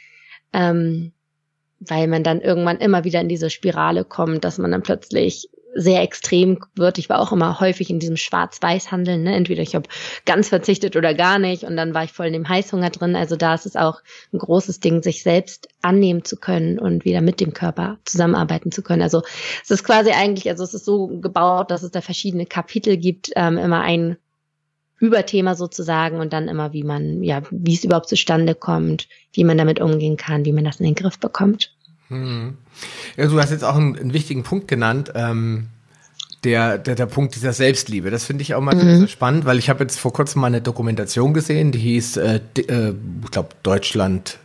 ähm, 0.54 1.12
weil 1.80 2.08
man 2.08 2.24
dann 2.24 2.40
irgendwann 2.40 2.78
immer 2.78 3.04
wieder 3.04 3.20
in 3.20 3.30
diese 3.30 3.50
Spirale 3.50 4.06
kommt, 4.06 4.44
dass 4.44 4.58
man 4.58 4.72
dann 4.72 4.84
plötzlich 4.84 5.50
sehr 5.76 6.02
extrem 6.02 6.60
wird. 6.76 6.98
Ich 6.98 7.10
war 7.10 7.20
auch 7.20 7.32
immer 7.32 7.60
häufig 7.60 7.90
in 7.90 8.00
diesem 8.00 8.18
Schwarz-Weiß-Handeln. 8.18 9.24
Ne? 9.24 9.36
Entweder 9.36 9.62
ich 9.62 9.76
habe 9.76 9.90
ganz 10.26 10.50
verzichtet 10.50 10.96
oder 10.96 11.14
gar 11.14 11.40
nicht 11.40 11.64
und 11.64 11.76
dann 11.76 11.94
war 11.94 12.04
ich 12.04 12.12
voll 12.12 12.28
in 12.28 12.34
dem 12.34 12.48
Heißhunger 12.48 12.90
drin. 12.90 13.16
Also 13.16 13.36
da 13.36 13.54
ist 13.56 13.66
es 13.66 13.76
auch 13.76 14.02
ein 14.32 14.38
großes 14.38 14.80
Ding, 14.80 15.02
sich 15.02 15.24
selbst 15.24 15.68
annehmen 15.82 16.24
zu 16.24 16.38
können 16.38 16.80
und 16.80 17.06
wieder 17.06 17.22
mit 17.22 17.40
dem 17.40 17.54
Körper 17.54 17.98
zusammenarbeiten 18.06 18.72
zu 18.72 18.84
können. 18.84 19.02
Also 19.02 19.24
es 19.64 19.72
ist 19.72 19.84
quasi 19.84 20.12
eigentlich, 20.12 20.50
also 20.50 20.64
es 20.64 20.74
ist 20.74 20.86
so 20.86 21.08
gebaut, 21.08 21.72
dass 21.72 21.84
es 21.84 21.92
da 21.92 22.02
verschiedene 22.02 22.46
Kapitel 22.46 22.98
gibt, 22.98 23.32
ähm, 23.36 23.58
immer 23.58 23.82
ein 23.82 24.18
Überthema 25.00 25.56
sozusagen 25.56 26.20
und 26.20 26.32
dann 26.32 26.48
immer, 26.48 26.72
wie 26.72 26.84
man, 26.84 27.24
ja, 27.24 27.42
wie 27.52 27.74
es 27.74 27.84
überhaupt 27.84 28.08
zustande 28.08 28.56
kommt, 28.56 29.10
wie 29.34 29.44
man 29.44 29.58
damit 29.58 29.82
umgehen 29.82 30.18
kann, 30.18 30.46
wie 30.46 30.54
man 30.54 30.64
das 30.64 30.80
in 30.80 30.86
den 30.86 30.96
Griff 30.96 31.20
bekommt. 31.20 31.74
Hm. 32.10 32.58
Ja, 33.18 33.28
du 33.28 33.40
hast 33.40 33.52
jetzt 33.52 33.64
auch 33.64 33.76
einen, 33.76 33.98
einen 33.98 34.14
wichtigen 34.14 34.44
Punkt 34.44 34.68
genannt. 34.68 35.12
Ähm, 35.16 35.68
der, 36.44 36.78
der, 36.78 36.96
der 36.96 37.06
Punkt 37.06 37.36
dieser 37.36 37.54
Selbstliebe. 37.54 38.12
Das 38.12 38.26
finde 38.26 38.42
ich 38.42 38.54
auch 38.54 38.62
mal 38.62 38.76
mhm. 38.76 39.08
spannend, 39.08 39.46
weil 39.46 39.60
ich 39.60 39.70
habe 39.70 39.84
jetzt 39.84 40.00
vor 40.00 40.12
kurzem 40.12 40.42
mal 40.42 40.48
eine 40.48 40.62
Dokumentation 40.62 41.34
gesehen, 41.34 41.72
die 41.72 41.80
hieß, 41.80 42.18
äh, 42.18 42.42
äh, 42.58 42.94
ich 43.24 43.32
glaube, 43.32 43.50
Deutschland 43.64 44.40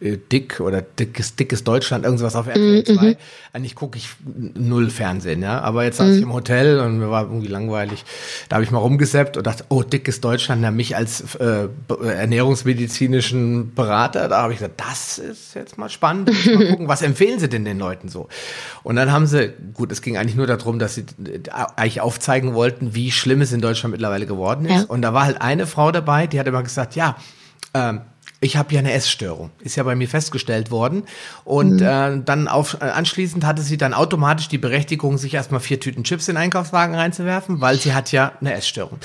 dick 0.00 0.60
oder 0.60 0.82
dickes, 0.82 1.36
dickes 1.36 1.64
Deutschland, 1.64 2.04
irgendwas 2.04 2.36
auf 2.36 2.46
RTL 2.46 2.84
2. 2.84 2.92
Mhm. 2.92 3.16
Eigentlich 3.52 3.74
gucke 3.74 3.96
ich 3.96 4.10
null 4.24 4.90
Fernsehen, 4.90 5.42
ja. 5.42 5.60
Aber 5.60 5.84
jetzt 5.84 5.96
saß 5.96 6.08
mhm. 6.08 6.16
ich 6.16 6.22
im 6.22 6.32
Hotel 6.32 6.80
und 6.80 6.98
mir 6.98 7.10
war 7.10 7.22
irgendwie 7.22 7.46
langweilig. 7.46 8.04
Da 8.48 8.56
habe 8.56 8.64
ich 8.64 8.70
mal 8.70 8.78
rumgesäppt 8.78 9.36
und 9.36 9.46
dachte, 9.46 9.64
oh, 9.68 9.82
dickes 9.82 10.20
Deutschland, 10.20 10.62
ja, 10.62 10.70
mich 10.70 10.96
als 10.96 11.34
äh, 11.36 11.68
ernährungsmedizinischen 11.88 13.74
Berater, 13.74 14.28
da 14.28 14.42
habe 14.42 14.52
ich 14.52 14.58
gesagt, 14.58 14.80
das 14.80 15.18
ist 15.18 15.54
jetzt 15.54 15.78
mal 15.78 15.88
spannend. 15.88 16.30
Mal 16.46 16.66
gucken, 16.70 16.88
was 16.88 17.02
empfehlen 17.02 17.38
sie 17.38 17.48
denn 17.48 17.64
den 17.64 17.78
Leuten 17.78 18.08
so? 18.08 18.28
Und 18.82 18.96
dann 18.96 19.10
haben 19.10 19.26
sie, 19.26 19.52
gut, 19.74 19.90
es 19.92 20.02
ging 20.02 20.16
eigentlich 20.16 20.36
nur 20.36 20.46
darum, 20.46 20.78
dass 20.78 20.94
sie 20.94 21.02
äh, 21.02 21.40
eigentlich 21.76 22.00
aufzeigen 22.00 22.54
wollten, 22.54 22.94
wie 22.94 23.10
schlimm 23.10 23.40
es 23.40 23.52
in 23.52 23.60
Deutschland 23.60 23.92
mittlerweile 23.92 24.26
geworden 24.26 24.66
ist. 24.66 24.72
Ja. 24.72 24.84
Und 24.88 25.02
da 25.02 25.14
war 25.14 25.24
halt 25.24 25.40
eine 25.40 25.66
Frau 25.66 25.90
dabei, 25.90 26.26
die 26.26 26.38
hat 26.38 26.46
immer 26.46 26.62
gesagt, 26.62 26.96
ja, 26.96 27.16
ähm, 27.74 28.00
ich 28.46 28.56
habe 28.56 28.72
ja 28.72 28.78
eine 28.78 28.92
Essstörung, 28.92 29.50
ist 29.60 29.76
ja 29.76 29.82
bei 29.82 29.94
mir 29.94 30.08
festgestellt 30.08 30.70
worden. 30.70 31.02
Und 31.44 31.80
mhm. 31.80 31.86
äh, 31.86 32.22
dann 32.24 32.48
auf, 32.48 32.78
äh, 32.80 32.84
anschließend 32.84 33.44
hatte 33.44 33.60
sie 33.60 33.76
dann 33.76 33.92
automatisch 33.92 34.48
die 34.48 34.58
Berechtigung, 34.58 35.18
sich 35.18 35.34
erstmal 35.34 35.60
vier 35.60 35.80
Tüten 35.80 36.04
Chips 36.04 36.28
in 36.28 36.36
den 36.36 36.42
Einkaufswagen 36.42 36.94
reinzuwerfen, 36.94 37.60
weil 37.60 37.78
sie 37.78 37.92
hat 37.92 38.12
ja 38.12 38.32
eine 38.40 38.54
Essstörung. 38.54 38.98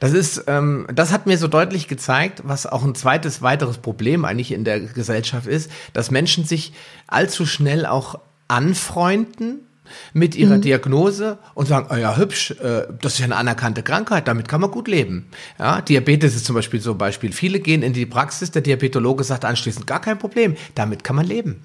Das 0.00 0.12
ist, 0.12 0.44
ähm, 0.48 0.86
das 0.92 1.12
hat 1.12 1.26
mir 1.26 1.38
so 1.38 1.48
deutlich 1.48 1.88
gezeigt, 1.88 2.42
was 2.44 2.66
auch 2.66 2.84
ein 2.84 2.94
zweites 2.94 3.40
weiteres 3.40 3.78
Problem 3.78 4.24
eigentlich 4.24 4.52
in 4.52 4.64
der 4.64 4.80
Gesellschaft 4.80 5.46
ist, 5.46 5.70
dass 5.92 6.10
Menschen 6.10 6.44
sich 6.44 6.72
allzu 7.06 7.46
schnell 7.46 7.86
auch 7.86 8.18
anfreunden 8.48 9.69
mit 10.12 10.34
ihrer 10.34 10.56
mhm. 10.56 10.62
Diagnose 10.62 11.38
und 11.54 11.66
sagen, 11.66 11.88
oh 11.90 11.96
ja, 11.96 12.16
hübsch, 12.16 12.52
äh, 12.52 12.86
das 13.00 13.14
ist 13.14 13.18
ja 13.18 13.26
eine 13.26 13.36
anerkannte 13.36 13.82
Krankheit, 13.82 14.28
damit 14.28 14.48
kann 14.48 14.60
man 14.60 14.70
gut 14.70 14.88
leben. 14.88 15.26
Ja, 15.58 15.80
Diabetes 15.80 16.36
ist 16.36 16.44
zum 16.44 16.54
Beispiel 16.54 16.80
so 16.80 16.92
ein 16.92 16.98
Beispiel. 16.98 17.32
Viele 17.32 17.60
gehen 17.60 17.82
in 17.82 17.92
die 17.92 18.06
Praxis, 18.06 18.50
der 18.50 18.62
Diabetologe 18.62 19.24
sagt 19.24 19.44
anschließend, 19.44 19.86
gar 19.86 20.00
kein 20.00 20.18
Problem, 20.18 20.56
damit 20.74 21.04
kann 21.04 21.16
man 21.16 21.26
leben. 21.26 21.62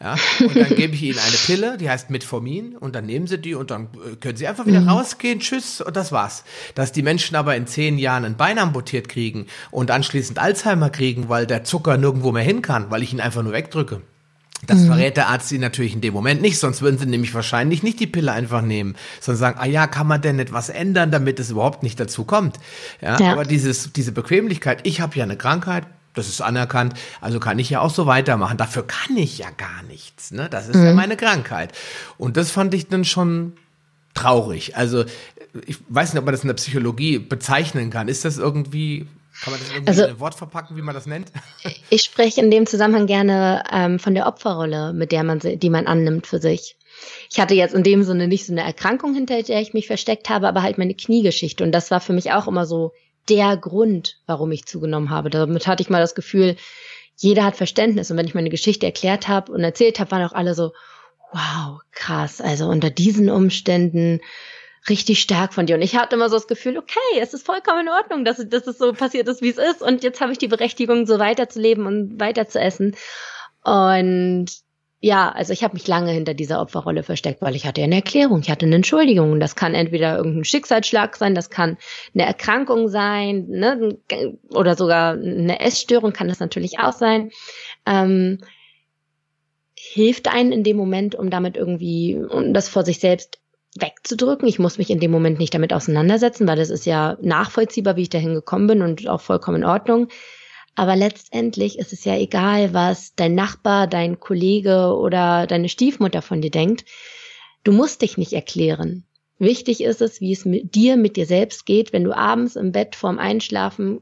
Ja, 0.00 0.16
und 0.40 0.56
dann 0.56 0.76
gebe 0.76 0.94
ich 0.94 1.02
ihnen 1.02 1.18
eine 1.18 1.36
Pille, 1.36 1.76
die 1.76 1.90
heißt 1.90 2.10
Metformin, 2.10 2.76
und 2.76 2.94
dann 2.94 3.06
nehmen 3.06 3.26
sie 3.26 3.38
die 3.38 3.54
und 3.54 3.70
dann 3.70 3.88
äh, 3.94 4.16
können 4.16 4.36
sie 4.36 4.46
einfach 4.46 4.66
wieder 4.66 4.80
mhm. 4.80 4.88
rausgehen, 4.88 5.40
tschüss, 5.40 5.80
und 5.80 5.96
das 5.96 6.12
war's. 6.12 6.44
Dass 6.74 6.92
die 6.92 7.02
Menschen 7.02 7.36
aber 7.36 7.56
in 7.56 7.66
zehn 7.66 7.98
Jahren 7.98 8.24
ein 8.24 8.36
Bein 8.36 8.58
amputiert 8.58 9.08
kriegen 9.08 9.46
und 9.70 9.90
anschließend 9.90 10.38
Alzheimer 10.38 10.90
kriegen, 10.90 11.28
weil 11.28 11.46
der 11.46 11.64
Zucker 11.64 11.96
nirgendwo 11.96 12.32
mehr 12.32 12.44
hin 12.44 12.62
kann, 12.62 12.90
weil 12.90 13.02
ich 13.02 13.12
ihn 13.12 13.20
einfach 13.20 13.42
nur 13.42 13.52
wegdrücke. 13.52 14.02
Das 14.66 14.78
mhm. 14.78 14.86
verrät 14.86 15.16
der 15.16 15.28
Arzt 15.28 15.52
ihnen 15.52 15.60
natürlich 15.60 15.94
in 15.94 16.00
dem 16.00 16.14
Moment 16.14 16.40
nicht, 16.40 16.58
sonst 16.58 16.80
würden 16.80 16.98
sie 16.98 17.06
nämlich 17.06 17.34
wahrscheinlich 17.34 17.82
nicht 17.82 18.00
die 18.00 18.06
Pille 18.06 18.32
einfach 18.32 18.62
nehmen, 18.62 18.96
sondern 19.20 19.38
sagen, 19.38 19.58
ah 19.60 19.66
ja, 19.66 19.86
kann 19.86 20.06
man 20.06 20.22
denn 20.22 20.38
etwas 20.38 20.70
ändern, 20.70 21.10
damit 21.10 21.38
es 21.38 21.50
überhaupt 21.50 21.82
nicht 21.82 22.00
dazu 22.00 22.24
kommt. 22.24 22.58
Ja, 23.00 23.18
ja. 23.20 23.32
aber 23.32 23.44
dieses, 23.44 23.92
diese 23.92 24.12
Bequemlichkeit, 24.12 24.80
ich 24.84 25.00
habe 25.00 25.16
ja 25.16 25.24
eine 25.24 25.36
Krankheit, 25.36 25.84
das 26.14 26.28
ist 26.28 26.40
anerkannt, 26.40 26.94
also 27.20 27.38
kann 27.38 27.58
ich 27.58 27.68
ja 27.68 27.80
auch 27.80 27.90
so 27.90 28.06
weitermachen. 28.06 28.56
Dafür 28.56 28.86
kann 28.86 29.16
ich 29.18 29.36
ja 29.36 29.48
gar 29.50 29.82
nichts, 29.88 30.30
ne? 30.30 30.48
Das 30.50 30.68
ist 30.68 30.76
mhm. 30.76 30.84
ja 30.84 30.94
meine 30.94 31.16
Krankheit. 31.16 31.72
Und 32.16 32.38
das 32.38 32.50
fand 32.50 32.72
ich 32.72 32.88
dann 32.88 33.04
schon 33.04 33.52
traurig. 34.14 34.76
Also 34.76 35.04
ich 35.66 35.78
weiß 35.88 36.12
nicht, 36.12 36.18
ob 36.18 36.24
man 36.24 36.32
das 36.32 36.42
in 36.42 36.48
der 36.48 36.54
Psychologie 36.54 37.18
bezeichnen 37.18 37.90
kann. 37.90 38.08
Ist 38.08 38.24
das 38.24 38.38
irgendwie 38.38 39.06
kann 39.42 39.52
man 39.52 39.60
das 39.60 39.70
irgendwie 39.70 39.88
also, 39.88 40.04
in 40.04 40.10
ein 40.10 40.20
Wort 40.20 40.34
verpacken, 40.34 40.76
wie 40.76 40.82
man 40.82 40.94
das 40.94 41.06
nennt? 41.06 41.30
Ich 41.90 42.02
spreche 42.02 42.40
in 42.40 42.50
dem 42.50 42.66
Zusammenhang 42.66 43.06
gerne 43.06 43.62
ähm, 43.72 43.98
von 44.00 44.14
der 44.14 44.26
Opferrolle, 44.26 44.92
mit 44.92 45.12
der 45.12 45.22
man, 45.22 45.38
die 45.38 45.70
man 45.70 45.86
annimmt 45.86 46.26
für 46.26 46.40
sich. 46.40 46.76
Ich 47.30 47.38
hatte 47.38 47.54
jetzt 47.54 47.74
in 47.74 47.82
dem 47.82 48.02
Sinne 48.02 48.26
nicht 48.26 48.46
so 48.46 48.52
eine 48.52 48.62
Erkrankung, 48.62 49.14
hinter 49.14 49.40
der 49.42 49.60
ich 49.60 49.72
mich 49.72 49.86
versteckt 49.86 50.28
habe, 50.28 50.48
aber 50.48 50.62
halt 50.62 50.78
meine 50.78 50.94
Kniegeschichte. 50.94 51.62
Und 51.62 51.72
das 51.72 51.90
war 51.90 52.00
für 52.00 52.12
mich 52.12 52.32
auch 52.32 52.48
immer 52.48 52.66
so 52.66 52.92
der 53.28 53.56
Grund, 53.56 54.18
warum 54.26 54.50
ich 54.52 54.66
zugenommen 54.66 55.10
habe. 55.10 55.30
Damit 55.30 55.66
hatte 55.66 55.82
ich 55.82 55.90
mal 55.90 56.00
das 56.00 56.14
Gefühl, 56.14 56.56
jeder 57.16 57.44
hat 57.44 57.56
Verständnis. 57.56 58.10
Und 58.10 58.16
wenn 58.16 58.26
ich 58.26 58.34
meine 58.34 58.50
Geschichte 58.50 58.86
erklärt 58.86 59.28
habe 59.28 59.52
und 59.52 59.62
erzählt 59.62 60.00
habe, 60.00 60.10
waren 60.10 60.24
auch 60.24 60.32
alle 60.32 60.54
so, 60.54 60.72
wow, 61.32 61.80
krass. 61.92 62.40
Also 62.40 62.66
unter 62.66 62.90
diesen 62.90 63.30
Umständen 63.30 64.20
richtig 64.88 65.20
stark 65.20 65.54
von 65.54 65.66
dir. 65.66 65.76
Und 65.76 65.82
ich 65.82 65.96
hatte 65.96 66.16
immer 66.16 66.28
so 66.28 66.36
das 66.36 66.46
Gefühl, 66.46 66.78
okay, 66.78 67.20
es 67.20 67.34
ist 67.34 67.46
vollkommen 67.46 67.82
in 67.82 67.88
Ordnung, 67.88 68.24
dass, 68.24 68.36
dass 68.48 68.66
es 68.66 68.78
so 68.78 68.92
passiert 68.92 69.28
ist, 69.28 69.42
wie 69.42 69.50
es 69.50 69.58
ist. 69.58 69.82
Und 69.82 70.02
jetzt 70.02 70.20
habe 70.20 70.32
ich 70.32 70.38
die 70.38 70.48
Berechtigung, 70.48 71.06
so 71.06 71.18
weiterzuleben 71.18 71.86
und 71.86 72.20
weiter 72.20 72.48
zu 72.48 72.60
essen. 72.60 72.96
Und 73.64 74.46
ja, 75.00 75.30
also 75.30 75.52
ich 75.52 75.62
habe 75.62 75.74
mich 75.74 75.86
lange 75.86 76.10
hinter 76.10 76.34
dieser 76.34 76.60
Opferrolle 76.60 77.02
versteckt, 77.02 77.42
weil 77.42 77.54
ich 77.54 77.66
hatte 77.66 77.80
ja 77.80 77.84
eine 77.84 77.96
Erklärung, 77.96 78.40
ich 78.40 78.50
hatte 78.50 78.66
eine 78.66 78.76
Entschuldigung. 78.76 79.40
Das 79.40 79.54
kann 79.54 79.74
entweder 79.74 80.16
irgendein 80.16 80.44
Schicksalsschlag 80.44 81.16
sein, 81.16 81.34
das 81.34 81.50
kann 81.50 81.76
eine 82.14 82.24
Erkrankung 82.24 82.88
sein, 82.88 83.46
ne? 83.48 83.98
oder 84.50 84.74
sogar 84.74 85.12
eine 85.12 85.60
Essstörung 85.60 86.12
kann 86.12 86.28
das 86.28 86.40
natürlich 86.40 86.78
auch 86.78 86.92
sein. 86.92 87.30
Ähm, 87.84 88.38
hilft 89.74 90.28
einen 90.28 90.52
in 90.52 90.64
dem 90.64 90.76
Moment, 90.76 91.14
um 91.14 91.30
damit 91.30 91.56
irgendwie, 91.56 92.16
um 92.16 92.54
das 92.54 92.68
vor 92.68 92.84
sich 92.84 92.98
selbst 92.98 93.38
wegzudrücken. 93.80 94.48
Ich 94.48 94.58
muss 94.58 94.78
mich 94.78 94.90
in 94.90 95.00
dem 95.00 95.10
Moment 95.10 95.38
nicht 95.38 95.54
damit 95.54 95.72
auseinandersetzen, 95.72 96.46
weil 96.46 96.56
das 96.56 96.70
ist 96.70 96.86
ja 96.86 97.16
nachvollziehbar, 97.20 97.96
wie 97.96 98.02
ich 98.02 98.10
dahin 98.10 98.34
gekommen 98.34 98.66
bin 98.66 98.82
und 98.82 99.06
auch 99.08 99.20
vollkommen 99.20 99.58
in 99.58 99.68
Ordnung. 99.68 100.08
Aber 100.74 100.94
letztendlich 100.94 101.78
ist 101.78 101.92
es 101.92 102.04
ja 102.04 102.16
egal, 102.16 102.74
was 102.74 103.14
dein 103.14 103.34
Nachbar, 103.34 103.86
dein 103.86 104.20
Kollege 104.20 104.94
oder 104.94 105.46
deine 105.46 105.68
Stiefmutter 105.68 106.20
von 106.20 106.42
dir 106.42 106.50
denkt. 106.50 106.84
Du 107.64 107.72
musst 107.72 108.02
dich 108.02 108.18
nicht 108.18 108.34
erklären. 108.34 109.04
Wichtig 109.38 109.82
ist 109.82 110.02
es, 110.02 110.20
wie 110.20 110.32
es 110.32 110.44
mit 110.44 110.74
dir, 110.74 110.96
mit 110.96 111.16
dir 111.16 111.26
selbst 111.26 111.66
geht, 111.66 111.92
wenn 111.92 112.04
du 112.04 112.16
abends 112.16 112.56
im 112.56 112.72
Bett 112.72 112.94
vorm 112.94 113.18
Einschlafen 113.18 114.00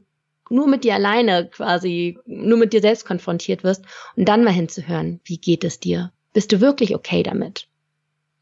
nur 0.49 0.67
mit 0.67 0.83
dir 0.83 0.93
alleine 0.93 1.49
quasi, 1.49 2.19
nur 2.25 2.57
mit 2.57 2.73
dir 2.73 2.81
selbst 2.81 3.05
konfrontiert 3.05 3.63
wirst 3.63 3.83
und 4.15 4.25
dann 4.25 4.43
mal 4.43 4.53
hinzuhören, 4.53 5.19
wie 5.23 5.37
geht 5.37 5.63
es 5.63 5.79
dir? 5.79 6.11
Bist 6.33 6.51
du 6.51 6.61
wirklich 6.61 6.95
okay 6.95 7.23
damit? 7.23 7.67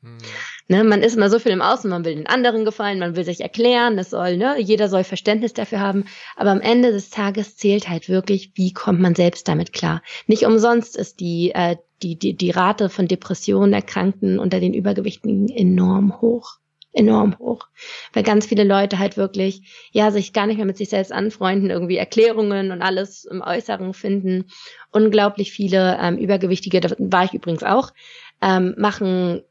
Hm. 0.01 0.17
Ne, 0.69 0.85
man 0.85 1.01
ist 1.01 1.17
immer 1.17 1.29
so 1.29 1.39
viel 1.39 1.51
im 1.51 1.61
Außen, 1.61 1.89
man 1.89 2.05
will 2.05 2.15
den 2.15 2.27
anderen 2.27 2.63
gefallen, 2.63 2.99
man 2.99 3.17
will 3.17 3.25
sich 3.25 3.41
erklären, 3.41 3.97
das 3.97 4.11
soll, 4.11 4.37
ne, 4.37 4.55
jeder 4.59 4.87
soll 4.87 5.03
Verständnis 5.03 5.51
dafür 5.51 5.81
haben. 5.81 6.05
Aber 6.37 6.51
am 6.51 6.61
Ende 6.61 6.91
des 6.91 7.09
Tages 7.09 7.57
zählt 7.57 7.89
halt 7.89 8.07
wirklich, 8.07 8.51
wie 8.55 8.71
kommt 8.71 9.01
man 9.01 9.13
selbst 9.13 9.49
damit 9.49 9.73
klar. 9.73 10.01
Nicht 10.25 10.45
umsonst 10.45 10.95
ist 10.95 11.19
die, 11.19 11.51
äh, 11.53 11.75
die, 12.01 12.17
die, 12.17 12.35
die 12.35 12.51
Rate 12.51 12.89
von 12.89 13.07
Depressionen, 13.09 13.73
Erkrankten 13.73 14.39
unter 14.39 14.61
den 14.61 14.73
Übergewichtigen 14.73 15.49
enorm 15.49 16.21
hoch. 16.21 16.59
Enorm 16.93 17.37
hoch. 17.39 17.67
Weil 18.13 18.23
ganz 18.23 18.45
viele 18.45 18.63
Leute 18.63 18.99
halt 18.99 19.17
wirklich, 19.17 19.89
ja, 19.91 20.11
sich 20.11 20.31
gar 20.31 20.45
nicht 20.45 20.57
mehr 20.57 20.65
mit 20.65 20.77
sich 20.77 20.89
selbst 20.89 21.11
anfreunden, 21.11 21.71
irgendwie 21.71 21.97
Erklärungen 21.97 22.71
und 22.71 22.81
alles 22.81 23.25
im 23.25 23.41
Äußeren 23.41 23.93
finden. 23.93 24.45
Unglaublich 24.91 25.51
viele 25.51 25.97
ähm, 25.99 26.17
Übergewichtige, 26.17 26.79
da 26.79 26.95
war 26.99 27.25
ich 27.25 27.33
übrigens 27.33 27.63
auch, 27.63 27.91
ähm, 28.41 28.75
machen 28.77 29.41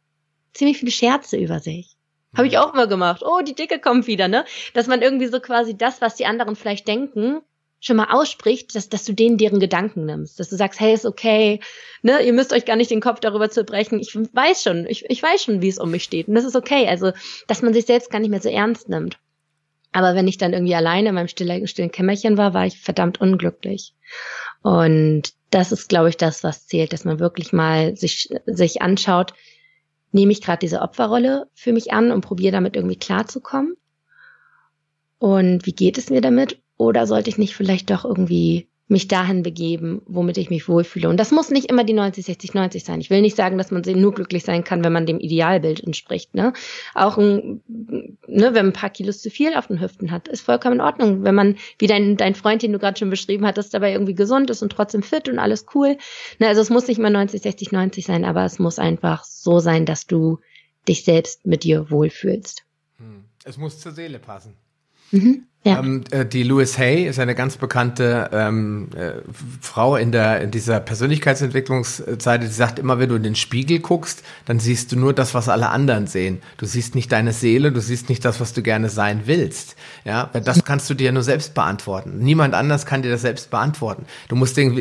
ziemlich 0.52 0.78
viele 0.78 0.92
Scherze 0.92 1.36
über 1.36 1.60
sich. 1.60 1.96
Habe 2.36 2.46
ich 2.46 2.54
mhm. 2.54 2.60
auch 2.60 2.74
immer 2.74 2.86
gemacht. 2.86 3.22
Oh, 3.24 3.40
die 3.42 3.54
Dicke 3.54 3.78
kommt 3.78 4.06
wieder, 4.06 4.28
ne? 4.28 4.44
Dass 4.74 4.86
man 4.86 5.02
irgendwie 5.02 5.26
so 5.26 5.40
quasi 5.40 5.76
das, 5.76 6.00
was 6.00 6.16
die 6.16 6.26
anderen 6.26 6.56
vielleicht 6.56 6.88
denken, 6.88 7.40
schon 7.80 7.96
mal 7.96 8.12
ausspricht, 8.12 8.74
dass, 8.74 8.88
dass 8.88 9.04
du 9.04 9.12
denen 9.12 9.38
deren 9.38 9.60
Gedanken 9.60 10.06
nimmst. 10.06 10.38
Dass 10.38 10.48
du 10.48 10.56
sagst, 10.56 10.80
hey, 10.80 10.94
ist 10.94 11.04
okay, 11.04 11.60
ne? 12.02 12.22
Ihr 12.22 12.32
müsst 12.32 12.52
euch 12.52 12.64
gar 12.64 12.76
nicht 12.76 12.90
den 12.90 13.00
Kopf 13.00 13.20
darüber 13.20 13.50
zu 13.50 13.64
brechen. 13.64 14.00
Ich 14.00 14.14
weiß 14.14 14.62
schon, 14.62 14.86
ich, 14.86 15.04
ich 15.08 15.22
weiß 15.22 15.44
schon, 15.44 15.60
wie 15.60 15.68
es 15.68 15.78
um 15.78 15.90
mich 15.90 16.04
steht. 16.04 16.28
Und 16.28 16.34
das 16.34 16.44
ist 16.44 16.56
okay. 16.56 16.88
Also, 16.88 17.12
dass 17.48 17.62
man 17.62 17.74
sich 17.74 17.84
selbst 17.84 18.10
gar 18.10 18.20
nicht 18.20 18.30
mehr 18.30 18.40
so 18.40 18.48
ernst 18.48 18.88
nimmt. 18.88 19.18
Aber 19.92 20.14
wenn 20.14 20.26
ich 20.26 20.38
dann 20.38 20.54
irgendwie 20.54 20.74
alleine 20.74 21.10
in 21.10 21.14
meinem 21.14 21.28
stillen, 21.28 21.66
stillen 21.66 21.92
Kämmerchen 21.92 22.38
war, 22.38 22.54
war 22.54 22.64
ich 22.64 22.80
verdammt 22.80 23.20
unglücklich. 23.20 23.94
Und 24.62 25.34
das 25.50 25.70
ist, 25.70 25.90
glaube 25.90 26.08
ich, 26.08 26.16
das, 26.16 26.42
was 26.44 26.66
zählt, 26.66 26.94
dass 26.94 27.04
man 27.04 27.18
wirklich 27.18 27.52
mal 27.52 27.94
sich, 27.94 28.30
sich 28.46 28.80
anschaut, 28.80 29.34
nehme 30.12 30.32
ich 30.32 30.40
gerade 30.40 30.58
diese 30.60 30.80
Opferrolle 30.80 31.48
für 31.54 31.72
mich 31.72 31.92
an 31.92 32.10
und 32.10 32.20
probiere 32.20 32.52
damit 32.52 32.76
irgendwie 32.76 32.98
klarzukommen? 32.98 33.76
Und 35.18 35.66
wie 35.66 35.72
geht 35.72 35.98
es 35.98 36.10
mir 36.10 36.20
damit? 36.20 36.60
Oder 36.76 37.06
sollte 37.06 37.30
ich 37.30 37.38
nicht 37.38 37.54
vielleicht 37.54 37.90
doch 37.90 38.04
irgendwie 38.04 38.68
mich 38.88 39.08
dahin 39.08 39.42
begeben, 39.42 40.02
womit 40.06 40.36
ich 40.36 40.50
mich 40.50 40.68
wohlfühle. 40.68 41.08
Und 41.08 41.18
das 41.18 41.30
muss 41.30 41.50
nicht 41.50 41.70
immer 41.70 41.84
die 41.84 41.94
90, 41.94 42.24
60, 42.26 42.54
90 42.54 42.84
sein. 42.84 43.00
Ich 43.00 43.10
will 43.10 43.22
nicht 43.22 43.36
sagen, 43.36 43.56
dass 43.56 43.70
man 43.70 43.82
nur 43.82 44.12
glücklich 44.12 44.44
sein 44.44 44.64
kann, 44.64 44.84
wenn 44.84 44.92
man 44.92 45.06
dem 45.06 45.18
Idealbild 45.18 45.82
entspricht. 45.82 46.34
Ne? 46.34 46.52
Auch 46.94 47.16
ein, 47.16 47.62
ne, 47.68 48.14
wenn 48.26 48.52
man 48.52 48.66
ein 48.66 48.72
paar 48.72 48.90
Kilos 48.90 49.22
zu 49.22 49.30
viel 49.30 49.54
auf 49.54 49.68
den 49.68 49.80
Hüften 49.80 50.10
hat, 50.10 50.28
ist 50.28 50.42
vollkommen 50.42 50.76
in 50.76 50.80
Ordnung. 50.80 51.24
Wenn 51.24 51.34
man, 51.34 51.56
wie 51.78 51.86
dein, 51.86 52.16
dein 52.16 52.34
Freund, 52.34 52.62
den 52.62 52.72
du 52.72 52.78
gerade 52.78 52.98
schon 52.98 53.10
beschrieben 53.10 53.46
hattest, 53.46 53.72
dabei 53.72 53.92
irgendwie 53.92 54.14
gesund 54.14 54.50
ist 54.50 54.62
und 54.62 54.70
trotzdem 54.72 55.02
fit 55.02 55.28
und 55.28 55.38
alles 55.38 55.66
cool. 55.74 55.96
Ne, 56.38 56.48
also 56.48 56.60
es 56.60 56.70
muss 56.70 56.86
nicht 56.86 56.98
immer 56.98 57.10
90, 57.10 57.40
60, 57.40 57.72
90 57.72 58.04
sein, 58.04 58.24
aber 58.24 58.44
es 58.44 58.58
muss 58.58 58.78
einfach 58.78 59.24
so 59.24 59.58
sein, 59.58 59.86
dass 59.86 60.06
du 60.06 60.38
dich 60.86 61.04
selbst 61.04 61.46
mit 61.46 61.64
dir 61.64 61.90
wohlfühlst. 61.90 62.64
Hm. 62.98 63.24
Es 63.44 63.56
muss 63.56 63.78
zur 63.80 63.92
Seele 63.92 64.18
passen. 64.18 64.56
Mhm. 65.12 65.46
Ja. 65.64 65.78
Ähm, 65.78 66.02
äh, 66.10 66.26
die 66.26 66.42
Louis 66.42 66.76
Hay 66.76 67.04
ist 67.04 67.20
eine 67.20 67.36
ganz 67.36 67.56
bekannte 67.56 68.30
ähm, 68.32 68.88
äh, 68.96 69.12
Frau 69.60 69.94
in 69.94 70.10
der 70.10 70.40
in 70.40 70.50
dieser 70.50 70.80
Persönlichkeitsentwicklungszeit. 70.80 72.42
Die 72.42 72.48
sagt 72.48 72.80
immer, 72.80 72.98
wenn 72.98 73.08
du 73.08 73.14
in 73.14 73.22
den 73.22 73.36
Spiegel 73.36 73.78
guckst, 73.78 74.24
dann 74.44 74.58
siehst 74.58 74.90
du 74.90 74.98
nur 74.98 75.12
das, 75.12 75.34
was 75.34 75.48
alle 75.48 75.68
anderen 75.68 76.08
sehen. 76.08 76.42
Du 76.56 76.66
siehst 76.66 76.96
nicht 76.96 77.12
deine 77.12 77.32
Seele, 77.32 77.70
du 77.70 77.80
siehst 77.80 78.08
nicht 78.08 78.24
das, 78.24 78.40
was 78.40 78.54
du 78.54 78.62
gerne 78.62 78.88
sein 78.88 79.22
willst. 79.26 79.76
Ja, 80.04 80.30
das 80.32 80.64
kannst 80.64 80.90
du 80.90 80.94
dir 80.94 81.12
nur 81.12 81.22
selbst 81.22 81.54
beantworten. 81.54 82.18
Niemand 82.18 82.54
anders 82.54 82.84
kann 82.84 83.02
dir 83.02 83.10
das 83.10 83.22
selbst 83.22 83.50
beantworten. 83.50 84.06
Du 84.26 84.34
musst 84.34 84.56
den, 84.56 84.74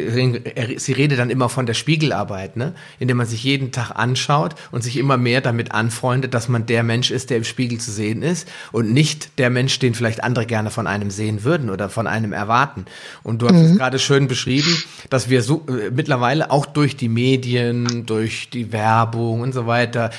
sie 0.78 0.94
redet 0.94 1.20
dann 1.20 1.30
immer 1.30 1.50
von 1.50 1.68
der 1.68 1.76
Spiegelarbeit, 1.76 2.58
ne, 2.58 2.74
indem 2.98 3.18
man 3.18 3.28
sich 3.28 3.44
jeden 3.44 3.72
Tag 3.72 3.92
anschaut 3.92 4.56
und 4.72 4.84
sich 4.84 4.98
immer 4.98 5.18
mehr 5.18 5.42
damit 5.42 5.74
anfreundet, 5.74 6.34
dass 6.34 6.50
man 6.50 6.66
der 6.66 6.82
Mensch 6.82 7.12
ist, 7.12 7.30
der 7.30 7.38
im 7.38 7.44
Spiegel 7.44 7.80
zu 7.80 7.92
sehen 7.92 8.24
ist 8.24 8.48
und 8.72 8.92
nicht 8.92 9.38
der 9.38 9.52
Mensch, 9.52 9.78
den 9.78 9.94
vielleicht 9.94 10.24
andere 10.24 10.48
gerne 10.48 10.71
von 10.72 10.88
einem 10.88 11.12
sehen 11.12 11.44
würden 11.44 11.70
oder 11.70 11.90
von 11.90 12.08
einem 12.08 12.34
erwarten. 12.34 12.86
Und 13.24 13.42
du 13.42 13.48
hast 13.48 13.56
mhm. 13.56 13.66
es 13.66 13.78
gerade 13.78 14.00
schön 14.00 14.28
beschrieben, 14.28 14.76
dass 15.10 15.30
wir 15.30 15.44
so 15.44 15.66
äh, 15.68 15.92
mittlerweile 15.92 16.50
auch 16.50 16.66
durch 16.66 16.98
die 16.98 17.10
Medien, 17.10 18.06
durch 18.06 18.50
die 18.50 18.72
Werbung 18.72 19.42
und 19.42 19.54
so 19.54 19.68
weiter 19.68 20.10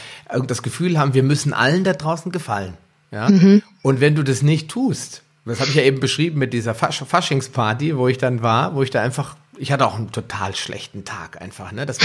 das 0.46 0.62
Gefühl 0.62 0.98
haben, 0.98 1.14
wir 1.14 1.22
müssen 1.22 1.52
allen 1.52 1.84
da 1.84 1.92
draußen 1.92 2.30
gefallen. 2.30 2.74
Ja? 3.10 3.28
Mhm. 3.28 3.62
Und 3.82 4.00
wenn 4.00 4.14
du 4.14 4.22
das 4.22 4.42
nicht 4.42 4.68
tust, 4.68 5.22
das 5.44 5.58
habe 5.58 5.70
ich 5.70 5.76
ja 5.76 5.82
eben 5.82 5.98
beschrieben 5.98 6.38
mit 6.38 6.52
dieser 6.52 6.74
Fasch 6.74 7.02
Faschingsparty, 7.04 7.96
wo 7.96 8.06
ich 8.06 8.18
dann 8.18 8.42
war, 8.42 8.74
wo 8.74 8.82
ich 8.82 8.90
da 8.90 9.02
einfach 9.02 9.36
ich 9.58 9.70
hatte 9.70 9.86
auch 9.86 9.96
einen 9.96 10.10
total 10.10 10.56
schlechten 10.56 11.04
Tag 11.04 11.40
einfach, 11.40 11.72
ne? 11.72 11.84
Das 11.84 11.98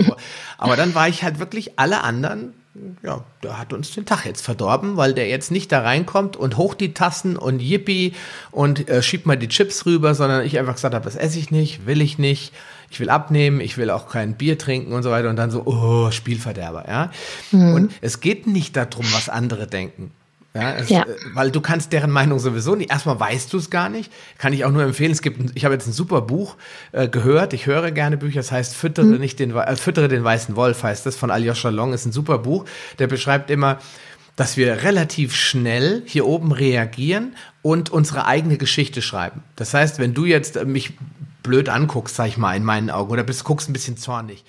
aber 0.58 0.76
dann 0.76 0.94
war 0.94 1.08
ich 1.08 1.24
halt 1.24 1.38
wirklich 1.38 1.78
alle 1.78 2.02
anderen 2.02 2.54
ja, 3.02 3.22
der 3.42 3.58
hat 3.58 3.72
uns 3.72 3.92
den 3.92 4.04
Tag 4.04 4.24
jetzt 4.26 4.42
verdorben, 4.42 4.96
weil 4.96 5.14
der 5.14 5.28
jetzt 5.28 5.50
nicht 5.50 5.70
da 5.70 5.80
reinkommt 5.80 6.36
und 6.36 6.56
hoch 6.56 6.74
die 6.74 6.92
Tassen 6.92 7.36
und 7.36 7.60
yippie 7.60 8.14
und 8.50 8.88
äh, 8.88 9.02
schiebt 9.02 9.26
mal 9.26 9.36
die 9.36 9.48
Chips 9.48 9.86
rüber, 9.86 10.14
sondern 10.14 10.44
ich 10.44 10.58
einfach 10.58 10.74
gesagt 10.74 10.94
habe, 10.94 11.04
das 11.04 11.16
esse 11.16 11.38
ich 11.38 11.50
nicht, 11.50 11.86
will 11.86 12.00
ich 12.00 12.18
nicht, 12.18 12.52
ich 12.90 12.98
will 12.98 13.10
abnehmen, 13.10 13.60
ich 13.60 13.76
will 13.76 13.90
auch 13.90 14.08
kein 14.08 14.34
Bier 14.34 14.58
trinken 14.58 14.92
und 14.92 15.04
so 15.04 15.10
weiter 15.10 15.30
und 15.30 15.36
dann 15.36 15.50
so, 15.50 15.62
oh, 15.66 16.10
Spielverderber, 16.10 16.86
ja. 16.88 17.10
Mhm. 17.52 17.74
Und 17.74 17.92
es 18.00 18.20
geht 18.20 18.46
nicht 18.46 18.76
darum, 18.76 19.06
was 19.12 19.28
andere 19.28 19.66
denken. 19.66 20.10
Ja, 20.54 20.72
es, 20.76 20.88
ja. 20.88 21.02
Äh, 21.02 21.16
weil 21.34 21.50
du 21.50 21.60
kannst 21.60 21.92
deren 21.92 22.10
Meinung 22.10 22.38
sowieso 22.38 22.76
nicht. 22.76 22.90
Erstmal 22.90 23.18
weißt 23.18 23.52
du 23.52 23.58
es 23.58 23.70
gar 23.70 23.88
nicht. 23.88 24.12
Kann 24.38 24.52
ich 24.52 24.64
auch 24.64 24.70
nur 24.70 24.82
empfehlen. 24.82 25.10
Es 25.10 25.20
gibt, 25.20 25.56
ich 25.56 25.64
habe 25.64 25.74
jetzt 25.74 25.86
ein 25.86 25.92
super 25.92 26.22
Buch 26.22 26.56
äh, 26.92 27.08
gehört. 27.08 27.52
Ich 27.52 27.66
höre 27.66 27.90
gerne 27.90 28.16
Bücher. 28.16 28.38
Das 28.40 28.52
heißt, 28.52 28.76
füttere 28.76 29.06
mhm. 29.06 29.18
nicht 29.18 29.40
den, 29.40 29.54
äh, 29.56 29.76
füttere 29.76 30.08
den 30.08 30.22
weißen 30.22 30.54
Wolf 30.54 30.82
heißt 30.82 31.06
das 31.06 31.16
von 31.16 31.30
Alyosha 31.30 31.70
Long. 31.70 31.92
Ist 31.92 32.06
ein 32.06 32.12
super 32.12 32.38
Buch. 32.38 32.66
Der 33.00 33.08
beschreibt 33.08 33.50
immer, 33.50 33.78
dass 34.36 34.56
wir 34.56 34.82
relativ 34.82 35.34
schnell 35.34 36.02
hier 36.06 36.26
oben 36.26 36.52
reagieren 36.52 37.34
und 37.62 37.90
unsere 37.90 38.26
eigene 38.26 38.56
Geschichte 38.56 39.02
schreiben. 39.02 39.42
Das 39.56 39.74
heißt, 39.74 39.98
wenn 39.98 40.14
du 40.14 40.24
jetzt 40.24 40.56
äh, 40.56 40.64
mich 40.64 40.92
blöd 41.42 41.68
anguckst, 41.68 42.14
sag 42.14 42.28
ich 42.28 42.36
mal, 42.36 42.56
in 42.56 42.64
meinen 42.64 42.90
Augen, 42.90 43.10
oder 43.10 43.24
bist, 43.24 43.44
guckst 43.44 43.68
ein 43.68 43.72
bisschen 43.72 43.96
zornig, 43.96 44.44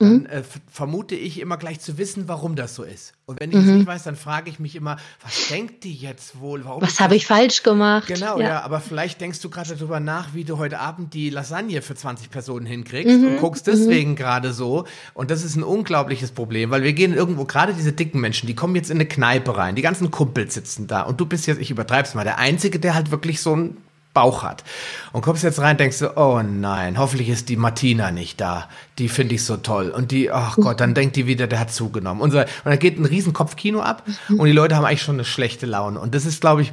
dann 0.00 0.20
mhm. 0.20 0.26
äh, 0.26 0.42
vermute 0.70 1.14
ich 1.14 1.40
immer 1.40 1.58
gleich 1.58 1.78
zu 1.80 1.98
wissen, 1.98 2.26
warum 2.26 2.56
das 2.56 2.74
so 2.74 2.82
ist. 2.84 3.12
Und 3.26 3.38
wenn 3.38 3.50
ich 3.50 3.58
es 3.58 3.64
mhm. 3.64 3.76
nicht 3.76 3.86
weiß, 3.86 4.02
dann 4.02 4.16
frage 4.16 4.48
ich 4.48 4.58
mich 4.58 4.74
immer, 4.74 4.96
was 5.22 5.48
denkt 5.48 5.84
die 5.84 5.94
jetzt 5.94 6.40
wohl? 6.40 6.64
Warum 6.64 6.80
was 6.80 7.00
habe 7.00 7.16
ich 7.16 7.26
falsch 7.26 7.62
gemacht? 7.62 8.08
Genau, 8.08 8.40
ja. 8.40 8.48
ja. 8.48 8.62
aber 8.62 8.80
vielleicht 8.80 9.20
denkst 9.20 9.40
du 9.40 9.50
gerade 9.50 9.76
darüber 9.76 10.00
nach, 10.00 10.32
wie 10.32 10.44
du 10.44 10.56
heute 10.56 10.80
Abend 10.80 11.12
die 11.12 11.28
Lasagne 11.28 11.82
für 11.82 11.94
20 11.94 12.30
Personen 12.30 12.64
hinkriegst 12.64 13.18
mhm. 13.18 13.26
und 13.26 13.36
guckst 13.38 13.66
mhm. 13.66 13.72
deswegen 13.72 14.16
gerade 14.16 14.54
so. 14.54 14.86
Und 15.12 15.30
das 15.30 15.44
ist 15.44 15.54
ein 15.56 15.62
unglaubliches 15.62 16.32
Problem, 16.32 16.70
weil 16.70 16.82
wir 16.82 16.94
gehen 16.94 17.12
irgendwo, 17.12 17.44
gerade 17.44 17.74
diese 17.74 17.92
dicken 17.92 18.20
Menschen, 18.20 18.46
die 18.46 18.54
kommen 18.54 18.74
jetzt 18.74 18.90
in 18.90 18.96
eine 18.96 19.06
Kneipe 19.06 19.56
rein, 19.56 19.76
die 19.76 19.82
ganzen 19.82 20.10
Kumpels 20.10 20.54
sitzen 20.54 20.86
da 20.86 21.02
und 21.02 21.20
du 21.20 21.26
bist 21.26 21.46
jetzt, 21.46 21.60
ich 21.60 21.70
übertreib's 21.70 22.14
mal, 22.14 22.24
der 22.24 22.38
Einzige, 22.38 22.80
der 22.80 22.94
halt 22.94 23.10
wirklich 23.10 23.42
so 23.42 23.54
ein 23.54 23.76
Bauch 24.12 24.42
hat. 24.42 24.64
Und 25.12 25.22
kommst 25.22 25.44
jetzt 25.44 25.60
rein, 25.60 25.76
denkst 25.76 26.00
du, 26.00 26.16
oh 26.16 26.42
nein, 26.42 26.98
hoffentlich 26.98 27.28
ist 27.28 27.48
die 27.48 27.56
Martina 27.56 28.10
nicht 28.10 28.40
da. 28.40 28.68
Die 28.98 29.08
finde 29.08 29.36
ich 29.36 29.44
so 29.44 29.56
toll. 29.56 29.90
Und 29.90 30.10
die, 30.10 30.30
ach 30.30 30.56
Gott, 30.56 30.80
dann 30.80 30.94
denkt 30.94 31.16
die 31.16 31.26
wieder, 31.26 31.46
der 31.46 31.60
hat 31.60 31.72
zugenommen. 31.72 32.20
Und, 32.20 32.32
so, 32.32 32.38
und 32.38 32.46
dann 32.64 32.78
geht 32.78 32.98
ein 32.98 33.04
Riesenkopfkino 33.04 33.80
ab 33.80 34.04
und 34.28 34.44
die 34.44 34.52
Leute 34.52 34.76
haben 34.76 34.84
eigentlich 34.84 35.02
schon 35.02 35.16
eine 35.16 35.24
schlechte 35.24 35.66
Laune. 35.66 36.00
Und 36.00 36.14
das 36.14 36.26
ist, 36.26 36.40
glaube 36.40 36.62
ich, 36.62 36.72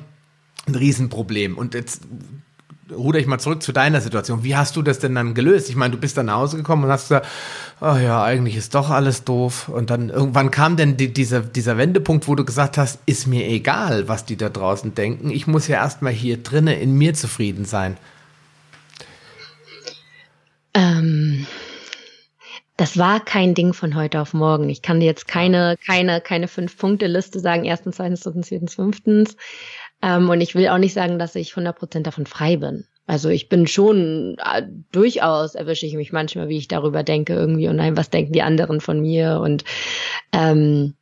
ein 0.67 0.75
Riesenproblem. 0.75 1.57
Und 1.57 1.73
jetzt 1.73 2.01
ruder 2.91 3.19
ich 3.19 3.27
mal 3.27 3.39
zurück 3.39 3.63
zu 3.63 3.71
deiner 3.71 4.01
Situation. 4.01 4.43
Wie 4.43 4.55
hast 4.55 4.75
du 4.75 4.81
das 4.81 4.99
denn 4.99 5.15
dann 5.15 5.33
gelöst? 5.33 5.69
Ich 5.69 5.75
meine, 5.75 5.91
du 5.91 5.99
bist 5.99 6.17
dann 6.17 6.27
nach 6.27 6.37
Hause 6.37 6.57
gekommen 6.57 6.83
und 6.83 6.89
hast 6.89 7.09
gesagt, 7.09 7.27
oh 7.81 7.95
ja, 7.95 8.23
eigentlich 8.23 8.55
ist 8.55 8.75
doch 8.75 8.89
alles 8.89 9.23
doof. 9.23 9.69
Und 9.69 9.89
dann 9.89 10.09
irgendwann 10.09 10.51
kam 10.51 10.77
denn 10.77 10.97
die, 10.97 11.13
dieser, 11.13 11.41
dieser 11.41 11.77
Wendepunkt, 11.77 12.27
wo 12.27 12.35
du 12.35 12.45
gesagt 12.45 12.77
hast, 12.77 12.99
ist 13.05 13.27
mir 13.27 13.47
egal, 13.47 14.07
was 14.07 14.25
die 14.25 14.37
da 14.37 14.49
draußen 14.49 14.95
denken. 14.95 15.29
Ich 15.29 15.47
muss 15.47 15.67
ja 15.67 15.77
erstmal 15.77 16.13
hier 16.13 16.37
drinnen 16.37 16.79
in 16.79 16.97
mir 16.97 17.13
zufrieden 17.13 17.65
sein. 17.65 17.97
Ähm, 20.73 21.47
das 22.77 22.97
war 22.97 23.19
kein 23.19 23.55
Ding 23.55 23.73
von 23.73 23.95
heute 23.95 24.21
auf 24.21 24.35
morgen. 24.35 24.69
Ich 24.69 24.83
kann 24.83 24.99
dir 24.99 25.07
jetzt 25.07 25.27
keine, 25.27 25.77
keine, 25.83 26.21
keine 26.21 26.47
Fünf-Punkte-Liste 26.47 27.39
sagen. 27.39 27.65
Erstens, 27.65 27.95
zweitens, 27.95 28.21
drittens, 28.21 28.49
viertens, 28.49 28.75
fünftens. 28.75 29.35
Ähm, 30.01 30.29
und 30.29 30.41
ich 30.41 30.55
will 30.55 30.67
auch 30.67 30.77
nicht 30.77 30.93
sagen, 30.93 31.19
dass 31.19 31.35
ich 31.35 31.53
100% 31.53 32.01
davon 32.01 32.25
frei 32.25 32.57
bin. 32.57 32.85
Also 33.07 33.29
ich 33.29 33.47
bin 33.47 33.67
schon, 33.67 34.37
äh, 34.37 34.63
durchaus 34.91 35.55
erwische 35.55 35.85
ich 35.85 35.95
mich 35.95 36.11
manchmal, 36.11 36.49
wie 36.49 36.57
ich 36.57 36.67
darüber 36.67 37.03
denke 37.03 37.33
irgendwie 37.33 37.69
und 37.69 37.77
nein, 37.77 37.95
was 37.95 38.09
denken 38.09 38.33
die 38.33 38.41
anderen 38.41 38.81
von 38.81 38.99
mir 38.99 39.39
und 39.41 39.63
ähm, 40.33 40.93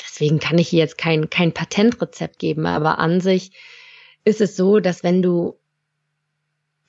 deswegen 0.00 0.38
kann 0.38 0.56
ich 0.56 0.68
hier 0.68 0.78
jetzt 0.78 0.96
kein, 0.96 1.28
kein 1.28 1.52
Patentrezept 1.52 2.38
geben, 2.38 2.64
aber 2.64 2.98
an 2.98 3.20
sich 3.20 3.52
ist 4.24 4.40
es 4.40 4.56
so, 4.56 4.80
dass 4.80 5.02
wenn 5.02 5.20
du 5.20 5.58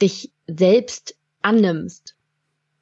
dich 0.02 0.32
selbst 0.48 1.18
annimmst 1.42 2.16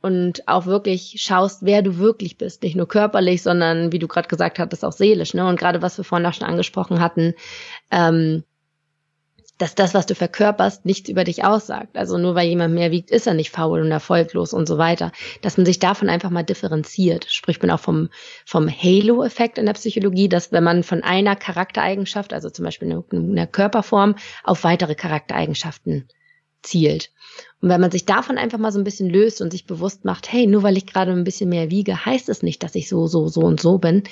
und 0.01 0.47
auch 0.47 0.67
wirklich 0.67 1.15
schaust, 1.17 1.65
wer 1.65 1.81
du 1.81 1.97
wirklich 1.97 2.37
bist, 2.37 2.63
nicht 2.63 2.75
nur 2.75 2.87
körperlich, 2.87 3.41
sondern 3.41 3.91
wie 3.91 3.99
du 3.99 4.07
gerade 4.07 4.27
gesagt 4.27 4.59
hattest, 4.59 4.85
auch 4.85 4.91
seelisch. 4.91 5.33
Ne? 5.33 5.45
Und 5.47 5.59
gerade 5.59 5.81
was 5.81 5.97
wir 5.97 6.05
vorhin 6.05 6.25
auch 6.27 6.33
schon 6.33 6.47
angesprochen 6.47 6.99
hatten, 7.01 7.33
ähm, 7.91 8.43
dass 9.57 9.73
das, 9.73 9.93
was 9.93 10.05
du 10.05 10.13
verkörperst, 10.13 10.85
nichts 10.85 11.09
über 11.09 11.23
dich 11.23 11.43
aussagt. 11.43 11.97
Also 11.97 12.17
nur 12.17 12.35
weil 12.35 12.47
jemand 12.47 12.75
mehr 12.75 12.91
wiegt, 12.91 13.09
ist 13.09 13.25
er 13.25 13.33
nicht 13.33 13.49
faul 13.49 13.81
und 13.81 13.91
erfolglos 13.91 14.53
und 14.53 14.67
so 14.67 14.77
weiter. 14.77 15.11
Dass 15.41 15.57
man 15.57 15.65
sich 15.65 15.79
davon 15.79 16.09
einfach 16.09 16.29
mal 16.29 16.43
differenziert. 16.43 17.25
Sprich, 17.29 17.59
bin 17.59 17.71
auch 17.71 17.79
vom, 17.79 18.09
vom 18.45 18.69
Halo-Effekt 18.69 19.57
in 19.57 19.65
der 19.65 19.73
Psychologie, 19.73 20.29
dass 20.29 20.51
wenn 20.51 20.63
man 20.63 20.83
von 20.83 21.03
einer 21.03 21.35
Charaktereigenschaft, 21.35 22.33
also 22.33 22.49
zum 22.49 22.65
Beispiel 22.65 22.91
einer 22.91 23.03
eine 23.11 23.47
Körperform, 23.47 24.15
auf 24.43 24.63
weitere 24.63 24.95
Charaktereigenschaften 24.95 26.07
zielt. 26.61 27.11
Und 27.61 27.69
wenn 27.69 27.81
man 27.81 27.91
sich 27.91 28.05
davon 28.05 28.37
einfach 28.37 28.59
mal 28.59 28.71
so 28.71 28.79
ein 28.79 28.83
bisschen 28.83 29.09
löst 29.09 29.41
und 29.41 29.51
sich 29.51 29.65
bewusst 29.65 30.05
macht, 30.05 30.31
hey, 30.31 30.45
nur 30.45 30.63
weil 30.63 30.77
ich 30.77 30.85
gerade 30.85 31.11
ein 31.11 31.23
bisschen 31.23 31.49
mehr 31.49 31.71
wiege, 31.71 32.05
heißt 32.05 32.29
es 32.29 32.43
nicht, 32.43 32.61
dass 32.61 32.75
ich 32.75 32.89
so, 32.89 33.07
so, 33.07 33.27
so 33.27 33.41
und 33.41 33.59
so 33.59 33.79
bin. 33.79 34.03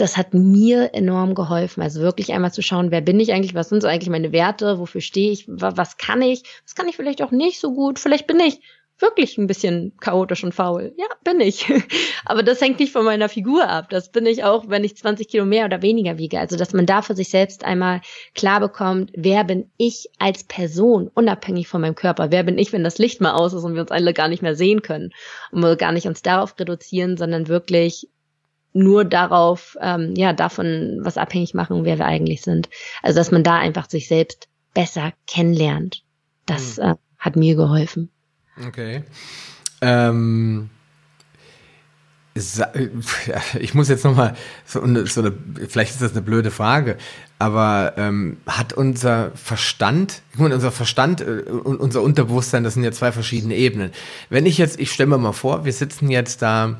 Das 0.00 0.16
hat 0.16 0.32
mir 0.32 0.94
enorm 0.94 1.34
geholfen. 1.34 1.82
Also 1.82 2.00
wirklich 2.00 2.32
einmal 2.32 2.52
zu 2.52 2.62
schauen, 2.62 2.90
wer 2.90 3.02
bin 3.02 3.20
ich 3.20 3.32
eigentlich, 3.32 3.54
was 3.54 3.68
sind 3.68 3.82
so 3.82 3.88
eigentlich 3.88 4.08
meine 4.08 4.32
Werte, 4.32 4.78
wofür 4.78 5.02
stehe 5.02 5.30
ich, 5.30 5.44
was 5.46 5.98
kann 5.98 6.22
ich, 6.22 6.42
was 6.64 6.74
kann 6.74 6.88
ich 6.88 6.96
vielleicht 6.96 7.20
auch 7.20 7.32
nicht 7.32 7.60
so 7.60 7.74
gut, 7.74 7.98
vielleicht 7.98 8.26
bin 8.26 8.40
ich 8.40 8.60
wirklich 8.98 9.36
ein 9.36 9.46
bisschen 9.46 9.92
chaotisch 10.00 10.42
und 10.42 10.54
faul. 10.54 10.94
Ja, 10.96 11.06
bin 11.22 11.40
ich. 11.40 11.70
Aber 12.24 12.42
das 12.42 12.60
hängt 12.62 12.80
nicht 12.80 12.92
von 12.92 13.04
meiner 13.04 13.28
Figur 13.28 13.68
ab. 13.68 13.90
Das 13.90 14.10
bin 14.10 14.24
ich 14.26 14.44
auch, 14.44 14.68
wenn 14.68 14.84
ich 14.84 14.96
20 14.96 15.28
Kilo 15.28 15.44
mehr 15.44 15.66
oder 15.66 15.82
weniger 15.82 16.18
wiege. 16.18 16.38
Also, 16.38 16.56
dass 16.56 16.72
man 16.72 16.86
da 16.86 17.02
für 17.02 17.14
sich 17.14 17.28
selbst 17.28 17.64
einmal 17.64 18.00
klar 18.34 18.60
bekommt, 18.60 19.10
wer 19.14 19.44
bin 19.44 19.70
ich 19.76 20.08
als 20.18 20.44
Person, 20.44 21.10
unabhängig 21.12 21.68
von 21.68 21.80
meinem 21.80 21.94
Körper? 21.94 22.30
Wer 22.30 22.42
bin 22.42 22.58
ich, 22.58 22.72
wenn 22.72 22.84
das 22.84 22.98
Licht 22.98 23.20
mal 23.20 23.32
aus 23.32 23.52
ist 23.52 23.64
und 23.64 23.74
wir 23.74 23.82
uns 23.82 23.90
alle 23.90 24.14
gar 24.14 24.28
nicht 24.28 24.42
mehr 24.42 24.54
sehen 24.54 24.82
können? 24.82 25.12
Und 25.50 25.62
wir 25.62 25.76
gar 25.76 25.92
nicht 25.92 26.06
uns 26.06 26.22
darauf 26.22 26.58
reduzieren, 26.58 27.16
sondern 27.16 27.48
wirklich 27.48 28.08
nur 28.72 29.04
darauf, 29.04 29.76
ähm, 29.80 30.14
ja, 30.16 30.32
davon 30.32 31.00
was 31.02 31.16
abhängig 31.16 31.54
machen, 31.54 31.84
wer 31.84 31.98
wir 31.98 32.06
eigentlich 32.06 32.42
sind. 32.42 32.68
Also, 33.02 33.18
dass 33.18 33.30
man 33.30 33.42
da 33.42 33.56
einfach 33.56 33.88
sich 33.88 34.08
selbst 34.08 34.48
besser 34.74 35.12
kennenlernt. 35.26 36.02
Das 36.46 36.76
hm. 36.76 36.84
äh, 36.84 36.94
hat 37.18 37.36
mir 37.36 37.56
geholfen. 37.56 38.10
Okay. 38.66 39.04
Ähm, 39.80 40.70
ich 43.58 43.74
muss 43.74 43.88
jetzt 43.88 44.04
nochmal, 44.04 44.34
so 44.64 44.80
so 45.06 45.20
eine, 45.20 45.34
vielleicht 45.68 45.92
ist 45.92 46.02
das 46.02 46.12
eine 46.12 46.22
blöde 46.22 46.50
Frage, 46.50 46.96
aber 47.38 47.94
ähm, 47.96 48.36
hat 48.46 48.72
unser 48.72 49.32
Verstand, 49.34 50.22
unser 50.38 50.70
Verstand 50.70 51.20
äh, 51.20 51.42
und 51.50 51.80
unser 51.80 52.02
Unterbewusstsein, 52.02 52.64
das 52.64 52.74
sind 52.74 52.84
ja 52.84 52.92
zwei 52.92 53.12
verschiedene 53.12 53.56
Ebenen. 53.56 53.90
Wenn 54.28 54.46
ich 54.46 54.58
jetzt, 54.58 54.78
ich 54.78 54.92
stelle 54.92 55.08
mir 55.08 55.18
mal 55.18 55.32
vor, 55.32 55.64
wir 55.64 55.72
sitzen 55.72 56.10
jetzt 56.10 56.42
da 56.42 56.76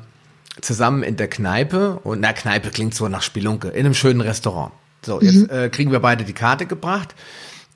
zusammen 0.59 1.03
in 1.03 1.15
der 1.15 1.29
Kneipe 1.29 1.99
und 2.03 2.19
na, 2.19 2.33
Kneipe 2.33 2.71
klingt 2.71 2.93
so 2.93 3.07
nach 3.07 3.21
Spelunke, 3.21 3.69
in 3.69 3.85
einem 3.85 3.93
schönen 3.93 4.21
Restaurant. 4.21 4.73
So, 5.03 5.21
jetzt 5.21 5.49
mhm. 5.49 5.49
äh, 5.49 5.69
kriegen 5.69 5.91
wir 5.91 5.99
beide 5.99 6.23
die 6.25 6.33
Karte 6.33 6.65
gebracht 6.65 7.15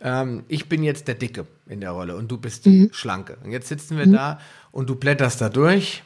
ähm, 0.05 0.43
ich 0.47 0.69
bin 0.69 0.83
jetzt 0.83 1.07
der 1.07 1.15
Dicke 1.15 1.47
in 1.67 1.81
der 1.81 1.91
Rolle 1.91 2.15
und 2.15 2.29
du 2.29 2.37
bist 2.37 2.65
die 2.65 2.83
mhm. 2.83 2.89
Schlanke. 2.93 3.37
Und 3.43 3.51
jetzt 3.51 3.67
sitzen 3.67 3.97
wir 3.97 4.05
mhm. 4.05 4.13
da 4.13 4.39
und 4.71 4.89
du 4.89 4.95
blätterst 4.95 5.41
da 5.41 5.49
durch 5.49 6.03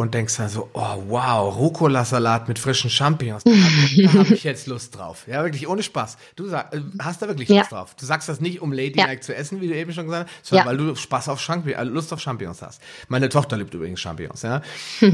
und 0.00 0.14
denkst 0.14 0.38
dann 0.38 0.48
so, 0.48 0.70
oh 0.72 1.02
wow, 1.08 1.54
Rucola-Salat 1.54 2.48
mit 2.48 2.58
frischen 2.58 2.88
Champignons, 2.88 3.44
da 3.44 3.50
habe 3.50 4.18
hab 4.20 4.30
ich 4.30 4.44
jetzt 4.44 4.66
Lust 4.66 4.96
drauf. 4.96 5.24
Ja, 5.26 5.42
wirklich, 5.44 5.68
ohne 5.68 5.82
Spaß. 5.82 6.16
Du 6.36 6.46
sag, 6.48 6.74
äh, 6.74 6.80
hast 7.02 7.20
da 7.20 7.28
wirklich 7.28 7.50
ja. 7.50 7.58
Lust 7.58 7.72
drauf. 7.72 7.94
Du 8.00 8.06
sagst 8.06 8.26
das 8.30 8.40
nicht, 8.40 8.62
um 8.62 8.72
Ladylike 8.72 9.12
ja. 9.12 9.20
zu 9.20 9.36
essen, 9.36 9.60
wie 9.60 9.68
du 9.68 9.74
eben 9.76 9.92
schon 9.92 10.06
gesagt 10.06 10.30
hast, 10.30 10.46
sondern 10.46 10.66
ja. 10.66 10.70
weil 10.70 10.78
du 10.78 10.94
Spaß 10.94 11.28
auf 11.28 11.38
Champignons, 11.38 11.86
äh, 11.86 11.92
Lust 11.92 12.14
auf 12.14 12.20
Champignons 12.20 12.62
hast. 12.62 12.80
Meine 13.08 13.28
Tochter 13.28 13.58
liebt 13.58 13.74
übrigens 13.74 14.00
Champignons, 14.00 14.40
ja. 14.40 14.62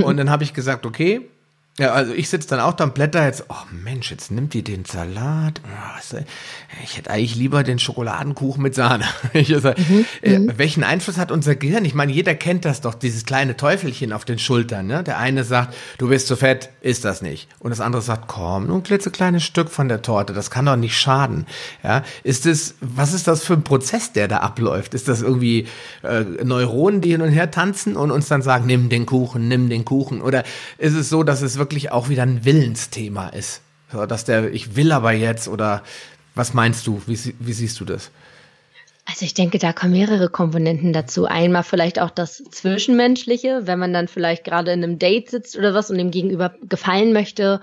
Und 0.04 0.18
dann 0.18 0.30
habe 0.30 0.44
ich 0.44 0.54
gesagt, 0.54 0.86
okay, 0.86 1.28
ja, 1.78 1.92
also 1.92 2.14
ich 2.14 2.30
sitze 2.30 2.48
dann 2.48 2.60
auch 2.60 2.72
da 2.72 2.84
und 2.84 2.94
blätter 2.94 3.22
jetzt, 3.26 3.44
oh 3.50 3.66
Mensch, 3.70 4.10
jetzt 4.10 4.30
nimmt 4.30 4.54
die 4.54 4.62
den 4.62 4.86
Salat. 4.86 5.60
Oh, 5.62 6.16
ich 6.82 6.96
hätte 6.96 7.10
eigentlich 7.10 7.34
lieber 7.34 7.64
den 7.64 7.78
Schokoladenkuchen 7.78 8.62
mit 8.62 8.74
Sahne. 8.74 9.04
Sag, 9.60 9.78
mhm, 9.78 10.06
äh, 10.22 10.38
mhm. 10.38 10.52
welchen 10.56 10.84
Einfluss 10.84 11.18
hat 11.18 11.30
unser 11.30 11.54
Gehirn? 11.54 11.84
Ich 11.84 11.94
meine, 11.94 12.12
jeder 12.12 12.34
kennt 12.34 12.64
das 12.64 12.80
doch, 12.80 12.94
dieses 12.94 13.26
kleine 13.26 13.58
Teufelchen 13.58 14.14
auf 14.14 14.24
den 14.24 14.38
Schultern. 14.38 14.86
Ne? 14.86 15.04
Der 15.04 15.18
eine 15.18 15.44
sagt, 15.44 15.74
du 15.98 16.08
bist 16.08 16.28
zu 16.28 16.36
fett, 16.36 16.70
ist 16.80 17.04
das 17.04 17.20
nicht. 17.20 17.46
Und 17.58 17.70
das 17.70 17.82
andere 17.82 18.00
sagt, 18.00 18.26
komm, 18.26 18.68
nur 18.68 18.76
ein 18.76 18.82
klitzekleines 18.82 19.44
Stück 19.44 19.68
von 19.68 19.88
der 19.88 20.00
Torte, 20.00 20.32
das 20.32 20.50
kann 20.50 20.64
doch 20.64 20.76
nicht 20.76 20.96
schaden. 20.96 21.44
Ja, 21.84 22.04
ist 22.22 22.46
es, 22.46 22.76
was 22.80 23.12
ist 23.12 23.28
das 23.28 23.44
für 23.44 23.52
ein 23.52 23.64
Prozess, 23.64 24.12
der 24.12 24.28
da 24.28 24.38
abläuft? 24.38 24.94
Ist 24.94 25.08
das 25.08 25.20
irgendwie 25.20 25.66
äh, 26.02 26.24
Neuronen, 26.42 27.02
die 27.02 27.10
hin 27.10 27.20
und 27.20 27.32
her 27.32 27.50
tanzen 27.50 27.96
und 27.96 28.10
uns 28.10 28.28
dann 28.28 28.40
sagen, 28.40 28.64
nimm 28.64 28.88
den 28.88 29.04
Kuchen, 29.04 29.48
nimm 29.48 29.68
den 29.68 29.84
Kuchen? 29.84 30.22
Oder 30.22 30.42
ist 30.78 30.94
es 30.94 31.10
so, 31.10 31.22
dass 31.22 31.42
es 31.42 31.58
wirklich 31.58 31.65
wirklich 31.66 31.90
auch 31.90 32.08
wieder 32.08 32.22
ein 32.22 32.44
Willensthema 32.44 33.28
ist. 33.28 33.60
So, 33.90 34.06
dass 34.06 34.24
der, 34.24 34.52
ich 34.52 34.76
will 34.76 34.92
aber 34.92 35.12
jetzt 35.12 35.48
oder 35.48 35.82
was 36.34 36.54
meinst 36.54 36.86
du? 36.86 37.02
Wie, 37.06 37.18
wie 37.38 37.52
siehst 37.52 37.80
du 37.80 37.84
das? 37.84 38.10
Also 39.08 39.24
ich 39.24 39.34
denke, 39.34 39.58
da 39.58 39.72
kommen 39.72 39.92
mehrere 39.92 40.28
Komponenten 40.28 40.92
dazu. 40.92 41.26
Einmal 41.26 41.62
vielleicht 41.62 42.00
auch 42.00 42.10
das 42.10 42.42
Zwischenmenschliche, 42.50 43.62
wenn 43.64 43.78
man 43.78 43.92
dann 43.92 44.08
vielleicht 44.08 44.44
gerade 44.44 44.72
in 44.72 44.82
einem 44.82 44.98
Date 44.98 45.30
sitzt 45.30 45.56
oder 45.56 45.74
was 45.74 45.90
und 45.90 45.98
dem 45.98 46.10
Gegenüber 46.10 46.54
gefallen 46.68 47.12
möchte 47.12 47.60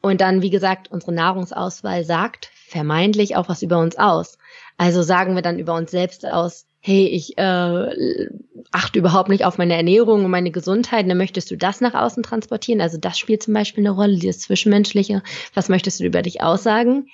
und 0.00 0.20
dann, 0.20 0.42
wie 0.42 0.50
gesagt, 0.50 0.90
unsere 0.90 1.12
Nahrungsauswahl 1.12 2.04
sagt 2.04 2.50
vermeintlich 2.66 3.36
auch 3.36 3.48
was 3.48 3.62
über 3.62 3.78
uns 3.78 3.96
aus. 3.96 4.38
Also 4.78 5.02
sagen 5.02 5.34
wir 5.34 5.42
dann 5.42 5.58
über 5.58 5.74
uns 5.74 5.90
selbst 5.90 6.26
aus, 6.26 6.66
hey, 6.80 7.06
ich 7.06 7.36
äh, 7.36 8.26
achte 8.70 8.98
überhaupt 8.98 9.28
nicht 9.28 9.44
auf 9.44 9.58
meine 9.58 9.76
Ernährung 9.76 10.24
und 10.24 10.30
meine 10.30 10.50
Gesundheit, 10.50 11.08
dann 11.08 11.18
möchtest 11.18 11.50
du 11.50 11.56
das 11.56 11.80
nach 11.80 11.94
außen 11.94 12.22
transportieren. 12.22 12.80
Also 12.80 12.98
das 12.98 13.18
spielt 13.18 13.42
zum 13.42 13.54
Beispiel 13.54 13.82
eine 13.82 13.94
Rolle, 13.94 14.16
dieses 14.16 14.40
Zwischenmenschliche. 14.40 15.22
Was 15.54 15.68
möchtest 15.68 16.00
du 16.00 16.04
über 16.04 16.22
dich 16.22 16.42
aussagen? 16.42 17.06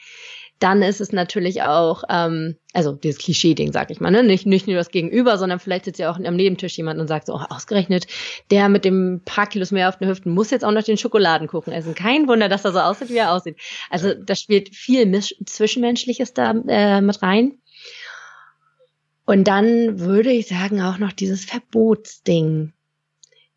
Dann 0.59 0.81
ist 0.81 1.03
es 1.03 1.13
natürlich 1.13 1.63
auch, 1.63 2.05
ähm, 2.09 2.57
also 2.73 2.93
dieses 2.93 3.19
Klischee-Ding, 3.19 3.73
sag 3.73 3.91
ich 3.91 4.01
mal, 4.01 4.11
ne? 4.11 4.23
nicht, 4.23 4.47
nicht 4.47 4.67
nur 4.67 4.77
das 4.77 4.91
Gegenüber, 4.91 5.37
sondern 5.37 5.59
vielleicht 5.59 5.85
sitzt 5.85 5.99
ja 5.99 6.11
auch 6.11 6.19
am 6.19 6.37
Nebentisch 6.37 6.79
jemand 6.79 6.99
und 6.99 7.09
sagt 7.09 7.27
so, 7.27 7.35
oh, 7.35 7.45
ausgerechnet, 7.51 8.07
der 8.51 8.71
mit 8.71 8.87
dem 8.87 9.21
paar 9.25 9.49
Kilos 9.49 9.71
mehr 9.71 9.91
auf 9.91 9.99
den 9.99 10.09
Hüften 10.09 10.33
muss 10.33 10.51
jetzt 10.51 10.65
auch 10.65 10.73
noch 10.73 10.83
den 10.83 10.97
Schokoladenkuchen 10.97 11.75
essen. 11.75 11.95
Kein 11.95 12.27
Wunder, 12.27 12.49
dass 12.49 12.65
er 12.65 12.73
so 12.73 12.79
aussieht, 12.79 13.11
wie 13.11 13.19
er 13.19 13.33
aussieht. 13.33 13.59
Also 13.91 14.15
da 14.15 14.35
spielt 14.35 14.75
viel 14.75 15.21
Zwischenmenschliches 15.21 16.33
da 16.33 16.53
äh, 16.69 17.03
mit 17.03 17.21
rein. 17.21 17.59
Und 19.27 19.49
dann 19.49 19.99
würde 19.99 20.31
ich 20.31 20.47
sagen 20.47 20.81
auch 20.81 20.99
noch 20.99 21.13
dieses 21.13 21.45
Verbotsding, 21.45 22.73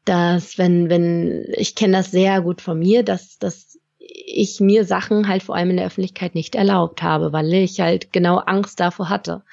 dass 0.04 0.58
wenn, 0.58 0.90
wenn, 0.90 1.46
ich 1.56 1.76
kenne 1.76 1.98
das 1.98 2.12
sehr 2.12 2.42
gut 2.42 2.62
von 2.62 2.80
mir, 2.80 3.04
dass, 3.04 3.38
dass 3.38 3.78
ich 4.00 4.60
mir 4.60 4.84
Sachen 4.84 5.28
halt 5.28 5.44
vor 5.44 5.56
allem 5.56 5.70
in 5.70 5.78
der 5.78 5.86
Öffentlichkeit 5.86 6.34
nicht 6.34 6.56
erlaubt 6.56 7.04
habe, 7.04 7.32
weil 7.32 7.54
ich 7.54 7.80
halt 7.80 8.12
genau 8.12 8.38
Angst 8.38 8.80
davor 8.80 9.10
hatte, 9.10 9.44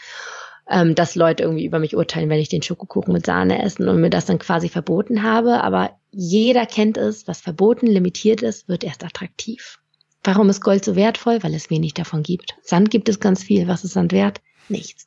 ähm, 0.69 0.95
dass 0.95 1.15
Leute 1.15 1.43
irgendwie 1.43 1.67
über 1.67 1.79
mich 1.79 1.95
urteilen, 1.95 2.31
wenn 2.31 2.41
ich 2.41 2.49
den 2.49 2.63
Schokokuchen 2.63 3.13
mit 3.13 3.27
Sahne 3.27 3.63
essen 3.63 3.87
und 3.87 4.01
mir 4.01 4.09
das 4.09 4.25
dann 4.25 4.39
quasi 4.39 4.71
verboten 4.71 5.23
habe. 5.23 5.63
Aber 5.63 5.91
jeder 6.11 6.65
kennt 6.65 6.97
es, 6.97 7.29
was 7.29 7.43
verboten, 7.43 7.87
limitiert 7.87 8.41
ist, 8.41 8.69
wird 8.69 8.85
erst 8.85 9.05
attraktiv. 9.05 9.79
Warum 10.25 10.49
ist 10.49 10.63
Gold 10.63 10.85
so 10.85 10.97
wertvoll? 10.97 11.43
Weil 11.43 11.55
es 11.55 11.69
wenig 11.69 11.93
davon 11.93 12.23
gibt. 12.23 12.57
Sand 12.63 12.91
gibt 12.91 13.11
es 13.11 13.21
ganz 13.21 13.45
viel. 13.45 13.69
Was 13.69 13.85
ist 13.85 13.93
Sand 13.93 14.13
wert? 14.13 14.41
Nichts. 14.71 15.07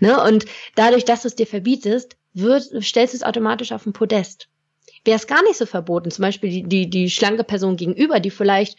Ne? 0.00 0.22
Und 0.22 0.46
dadurch, 0.74 1.04
dass 1.04 1.22
du 1.22 1.28
es 1.28 1.34
dir 1.34 1.46
verbietest, 1.46 2.16
wird, 2.34 2.64
stellst 2.82 3.14
du 3.14 3.18
es 3.18 3.22
automatisch 3.22 3.72
auf 3.72 3.84
den 3.84 3.92
Podest. 3.92 4.48
Wäre 5.04 5.16
es 5.16 5.26
gar 5.26 5.42
nicht 5.42 5.56
so 5.56 5.66
verboten, 5.66 6.10
zum 6.10 6.22
Beispiel 6.22 6.50
die, 6.50 6.62
die, 6.62 6.90
die 6.90 7.10
schlanke 7.10 7.44
Person 7.44 7.76
gegenüber, 7.76 8.20
die 8.20 8.30
vielleicht, 8.30 8.78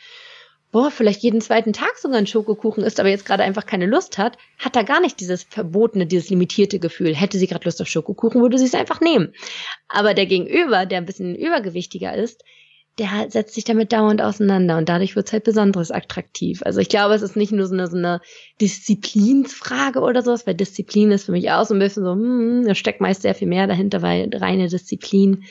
boah, 0.72 0.90
vielleicht 0.90 1.22
jeden 1.22 1.42
zweiten 1.42 1.74
Tag 1.74 1.98
sogar 1.98 2.18
einen 2.18 2.28
Schokokuchen 2.28 2.84
isst, 2.84 3.00
aber 3.00 3.10
jetzt 3.10 3.26
gerade 3.26 3.44
einfach 3.44 3.66
keine 3.66 3.86
Lust 3.86 4.18
hat, 4.18 4.38
hat 4.58 4.76
da 4.76 4.84
gar 4.84 5.02
nicht 5.02 5.20
dieses 5.20 5.44
verbotene, 5.44 6.08
dieses 6.08 6.30
limitierte 6.30 6.80
Gefühl. 6.80 7.14
Hätte 7.14 7.38
sie 7.38 7.48
gerade 7.48 7.66
Lust 7.66 7.82
auf 7.82 7.88
Schokokuchen, 7.88 8.42
würde 8.42 8.58
sie 8.58 8.66
es 8.66 8.74
einfach 8.74 9.02
nehmen. 9.02 9.34
Aber 9.88 10.14
der 10.14 10.26
Gegenüber, 10.26 10.86
der 10.86 11.00
ein 11.00 11.06
bisschen 11.06 11.36
übergewichtiger 11.36 12.16
ist, 12.16 12.44
der 13.00 13.28
setzt 13.30 13.56
sich 13.56 13.64
damit 13.64 13.92
dauernd 13.92 14.22
auseinander 14.22 14.78
und 14.78 14.88
dadurch 14.88 15.16
wird 15.16 15.28
es 15.28 15.34
halt 15.34 15.44
besonders 15.44 15.90
attraktiv. 15.90 16.62
Also 16.64 16.80
ich 16.80 16.90
glaube, 16.90 17.16
es 17.16 17.24
ist 17.24 17.36
nicht 17.36 17.52
nur 17.52 17.66
so 17.66 17.74
eine, 17.74 17.88
so 17.88 17.98
eine 17.98 18.22
Disziplinsfrage 18.62 20.00
oder 20.00 20.22
sowas, 20.22 20.46
weil 20.46 20.54
Disziplin 20.54 21.12
ist 21.12 21.26
für 21.26 21.32
mich 21.32 21.50
auch 21.52 21.66
so 21.66 21.74
ein 21.74 21.80
bisschen 21.80 22.04
so, 22.04 22.12
hm, 22.12 22.66
da 22.68 22.76
steckt 22.76 23.02
meist 23.02 23.24
sehr 23.24 23.34
viel 23.34 23.48
mehr 23.48 23.66
dahinter, 23.66 24.02
weil 24.04 24.30
reine 24.34 24.68
Disziplin 24.68 25.44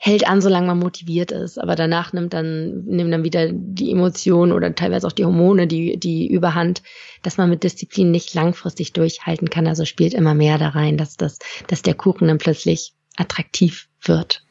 hält 0.00 0.28
an, 0.28 0.40
solange 0.40 0.68
man 0.68 0.78
motiviert 0.78 1.32
ist, 1.32 1.58
aber 1.58 1.74
danach 1.74 2.12
nimmt 2.12 2.32
dann, 2.32 2.84
nehmen 2.84 3.10
dann 3.10 3.24
wieder 3.24 3.50
die 3.50 3.90
Emotionen 3.90 4.52
oder 4.52 4.74
teilweise 4.74 5.06
auch 5.06 5.12
die 5.12 5.24
Hormone 5.24 5.66
die, 5.66 5.98
die 5.98 6.28
Überhand, 6.28 6.82
dass 7.22 7.36
man 7.36 7.50
mit 7.50 7.64
Disziplin 7.64 8.10
nicht 8.10 8.32
langfristig 8.34 8.92
durchhalten 8.92 9.50
kann. 9.50 9.66
Also 9.66 9.84
spielt 9.84 10.14
immer 10.14 10.34
mehr 10.34 10.58
da 10.58 10.68
rein, 10.68 10.98
dass, 10.98 11.16
das, 11.16 11.38
dass 11.66 11.82
der 11.82 11.94
Kuchen 11.94 12.28
dann 12.28 12.38
plötzlich 12.38 12.92
attraktiv 13.16 13.88
wird. 14.02 14.44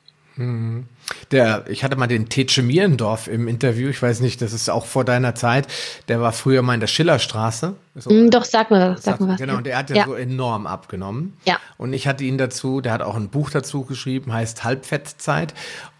Der, 1.32 1.66
ich 1.68 1.84
hatte 1.84 1.96
mal 1.96 2.08
den 2.08 2.30
Tetsche 2.30 2.62
Mierendorf 2.62 3.28
im 3.28 3.48
Interview, 3.48 3.90
ich 3.90 4.02
weiß 4.02 4.20
nicht, 4.20 4.42
das 4.42 4.54
ist 4.54 4.70
auch 4.70 4.86
vor 4.86 5.04
deiner 5.04 5.36
Zeit, 5.36 5.68
der 6.08 6.22
war 6.22 6.32
früher 6.32 6.62
mal 6.62 6.76
in 6.76 6.80
der 6.80 6.88
Schillerstraße. 6.88 7.76
Mm, 8.06 8.30
doch, 8.30 8.46
sag 8.46 8.70
mir, 8.70 8.98
sag 9.00 9.20
mir 9.20 9.30
was. 9.30 9.38
Genau, 9.38 9.58
und 9.58 9.66
der 9.66 9.78
hat 9.78 9.90
ja, 9.90 9.98
ja, 9.98 10.06
so 10.06 10.14
enorm 10.14 10.68
abgenommen. 10.68 11.38
Ja. 11.46 11.58
Und 11.78 11.94
ich 11.94 12.08
hatte 12.08 12.24
ihn 12.24 12.38
dazu, 12.38 12.82
der 12.82 12.94
hat 12.94 13.02
auch 13.02 13.16
ein 13.16 13.30
Buch 13.30 13.50
dazu 13.50 13.84
geschrieben, 13.84 14.32
heißt 14.32 14.64
Halbfettzeit. 14.64 15.54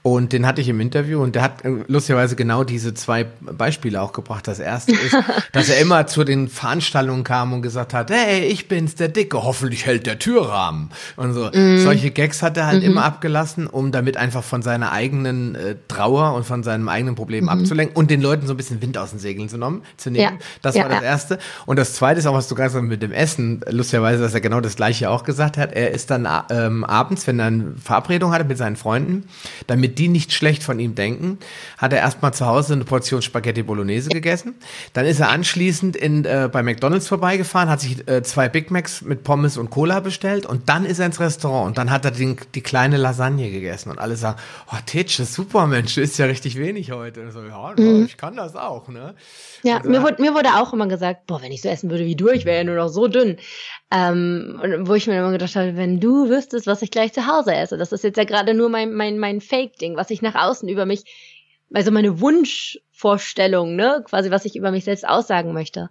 Und 0.08 0.32
den 0.32 0.48
hatte 0.48 0.62
ich 0.62 0.70
im 0.70 0.80
Interview 0.80 1.22
und 1.22 1.36
der 1.36 1.42
hat 1.42 1.66
äh, 1.66 1.84
lustigerweise 1.88 2.38
genau 2.38 2.64
diese 2.64 2.94
zwei 2.94 3.26
Beispiele 3.42 4.02
auch 4.02 4.14
gebracht. 4.14 4.48
Das 4.48 4.60
erste 4.60 4.94
ist, 4.94 5.18
dass 5.52 5.68
er 5.68 5.82
immer 5.82 6.08
zu 6.08 6.24
den 6.24 6.48
Veranstaltungen 6.48 7.26
kam 7.26 7.52
und 7.52 7.62
gesagt 7.62 7.94
hat, 7.94 8.10
hey, 8.10 8.46
ich 8.46 8.70
bin's, 8.70 8.96
der 8.96 9.10
Dicke, 9.10 9.44
hoffentlich 9.44 9.86
hält 9.86 10.06
der 10.06 10.18
Türrahmen. 10.18 10.92
Und 11.18 11.34
so. 11.34 11.50
Mm. 11.54 11.80
Solche 11.80 12.12
Gags 12.12 12.42
hat 12.42 12.56
er 12.56 12.68
halt 12.68 12.84
mm 12.84 12.86
-hmm. 12.86 12.90
immer 12.90 13.04
abgelassen, 13.04 13.68
um 13.68 13.92
damit 13.92 14.16
einfach 14.16 14.46
von 14.46 14.62
seiner 14.62 14.94
eigenen 14.94 15.56
äh, 15.56 15.76
Trauer 15.90 16.36
und 16.36 16.46
von 16.46 16.64
seinem 16.64 16.88
eigenen 16.88 17.16
Problem 17.16 17.44
mhm. 17.44 17.50
abzulenken 17.50 17.98
und 17.98 18.10
den 18.10 18.22
Leuten 18.22 18.48
so 18.48 18.54
ein 18.54 18.58
bisschen 18.58 18.82
Wind 18.82 18.98
aus 18.98 19.10
den 19.10 19.20
Segeln 19.20 19.50
zu, 19.50 19.58
nehmen. 19.58 19.82
Zu 19.98 20.10
nehmen. 20.10 20.38
Ja. 20.40 20.46
Das 20.62 20.76
ja, 20.76 20.84
war 20.84 20.90
das 20.90 21.02
ja. 21.02 21.06
Erste. 21.06 21.38
Und 21.66 21.78
das 21.78 21.96
Zweite 21.96 22.20
ist 22.20 22.28
auch, 22.28 22.34
was 22.34 22.48
du 22.48 22.56
gerade 22.56 22.82
mit 22.82 23.02
dem 23.02 23.12
Essen, 23.12 23.60
lustigerweise, 23.70 24.22
dass 24.24 24.34
er 24.34 24.40
genau 24.40 24.62
das 24.62 24.78
Gleiche 24.78 25.10
auch 25.10 25.26
gesagt 25.26 25.58
hat. 25.58 25.74
Er 25.74 25.92
ist 25.92 26.12
dann 26.12 26.26
ähm, 26.50 26.86
abends, 26.86 27.28
wenn 27.28 27.40
er 27.40 27.48
eine 27.48 27.74
Verabredung 27.84 28.32
hatte 28.32 28.46
mit 28.46 28.58
seinen 28.58 28.78
Freunden, 28.78 29.26
damit 29.68 29.97
die 29.98 30.08
nicht 30.08 30.34
schlecht 30.34 30.64
von 30.64 30.80
ihm 30.80 30.96
denken, 30.96 31.38
hat 31.78 31.94
er 31.94 32.00
erstmal 32.00 32.34
zu 32.34 32.46
Hause 32.46 32.74
eine 32.74 32.84
Portion 32.84 33.22
Spaghetti 33.22 33.64
Bolognese 33.64 34.10
gegessen. 34.10 34.56
Dann 34.94 35.06
ist 35.06 35.20
er 35.20 35.30
anschließend 35.30 35.96
in, 35.96 36.26
äh, 36.26 36.50
bei 36.52 36.64
McDonalds 36.64 37.08
vorbeigefahren, 37.08 37.70
hat 37.70 37.82
sich 37.82 38.08
äh, 38.08 38.24
zwei 38.24 38.50
Big 38.50 38.72
Macs 38.72 39.02
mit 39.02 39.24
Pommes 39.24 39.58
und 39.58 39.70
Cola 39.70 40.00
bestellt 40.00 40.46
und 40.46 40.70
dann 40.70 40.86
ist 40.86 41.00
er 41.00 41.08
ins 41.08 41.20
Restaurant 41.20 41.68
und 41.68 41.78
dann 41.78 41.92
hat 41.92 42.06
er 42.06 42.12
den, 42.12 42.38
die 42.56 42.62
kleine 42.62 42.98
Lasagne 42.98 43.52
gegessen 43.52 43.90
und 43.90 44.00
alle 44.00 44.16
sagen, 44.16 44.40
oh, 44.72 44.78
Titsch, 44.86 45.20
das 45.20 45.30
ist 45.30 45.36
super, 45.36 45.68
Mensch, 45.68 45.96
du 45.96 46.02
isst 46.02 46.18
ja 46.20 46.26
richtig 46.26 46.58
wenig 46.58 46.92
heute. 46.92 47.22
Und 47.22 47.32
so, 47.32 47.42
ja, 47.44 47.74
mhm. 47.78 48.06
ich 48.06 48.18
kann 48.18 48.36
das 48.36 48.56
auch, 48.56 48.88
ne? 48.88 49.16
Ja, 49.64 49.82
mir, 49.84 50.04
wurde, 50.04 50.22
mir 50.22 50.34
wurde 50.34 50.50
auch 50.56 50.74
immer 50.74 50.88
gesagt, 50.88 51.26
boah, 51.28 51.42
wenn 51.42 51.52
ich 51.52 51.62
so 51.62 51.70
essen 51.70 51.90
würde 51.90 52.06
wie 52.06 52.16
du, 52.16 52.30
ich 52.30 52.46
wäre 52.46 52.58
ja 52.58 52.64
nur 52.64 52.76
noch 52.76 52.90
so 52.90 53.08
dünn. 53.08 53.38
Ähm, 53.90 54.60
wo 54.82 54.96
ich 54.96 55.08
mir 55.08 55.18
immer 55.18 55.32
gedacht 55.32 55.56
habe, 55.56 55.78
wenn 55.78 56.02
du 56.02 56.28
wüsstest, 56.30 56.68
was 56.68 56.82
ich 56.82 56.92
gleich 56.92 57.14
zu 57.14 57.26
Hause 57.26 57.56
esse, 57.56 57.78
das 57.78 57.94
ist 57.94 58.04
jetzt 58.04 58.18
ja 58.18 58.26
gerade 58.26 58.54
nur 58.54 58.68
mein, 58.68 58.94
mein, 58.94 59.18
mein 59.18 59.40
Fake-Ding, 59.40 59.96
was 59.96 60.10
ich 60.10 60.22
nach 60.22 60.36
außen 60.36 60.68
über 60.68 60.86
mich, 60.86 61.06
also 61.74 61.92
meine 61.92 62.20
Wunschvorstellung, 62.20 63.78
ne, 63.78 64.04
quasi, 64.04 64.30
was 64.30 64.44
ich 64.44 64.58
über 64.58 64.72
mich 64.72 64.84
selbst 64.84 65.08
aussagen 65.08 65.54
möchte. 65.54 65.90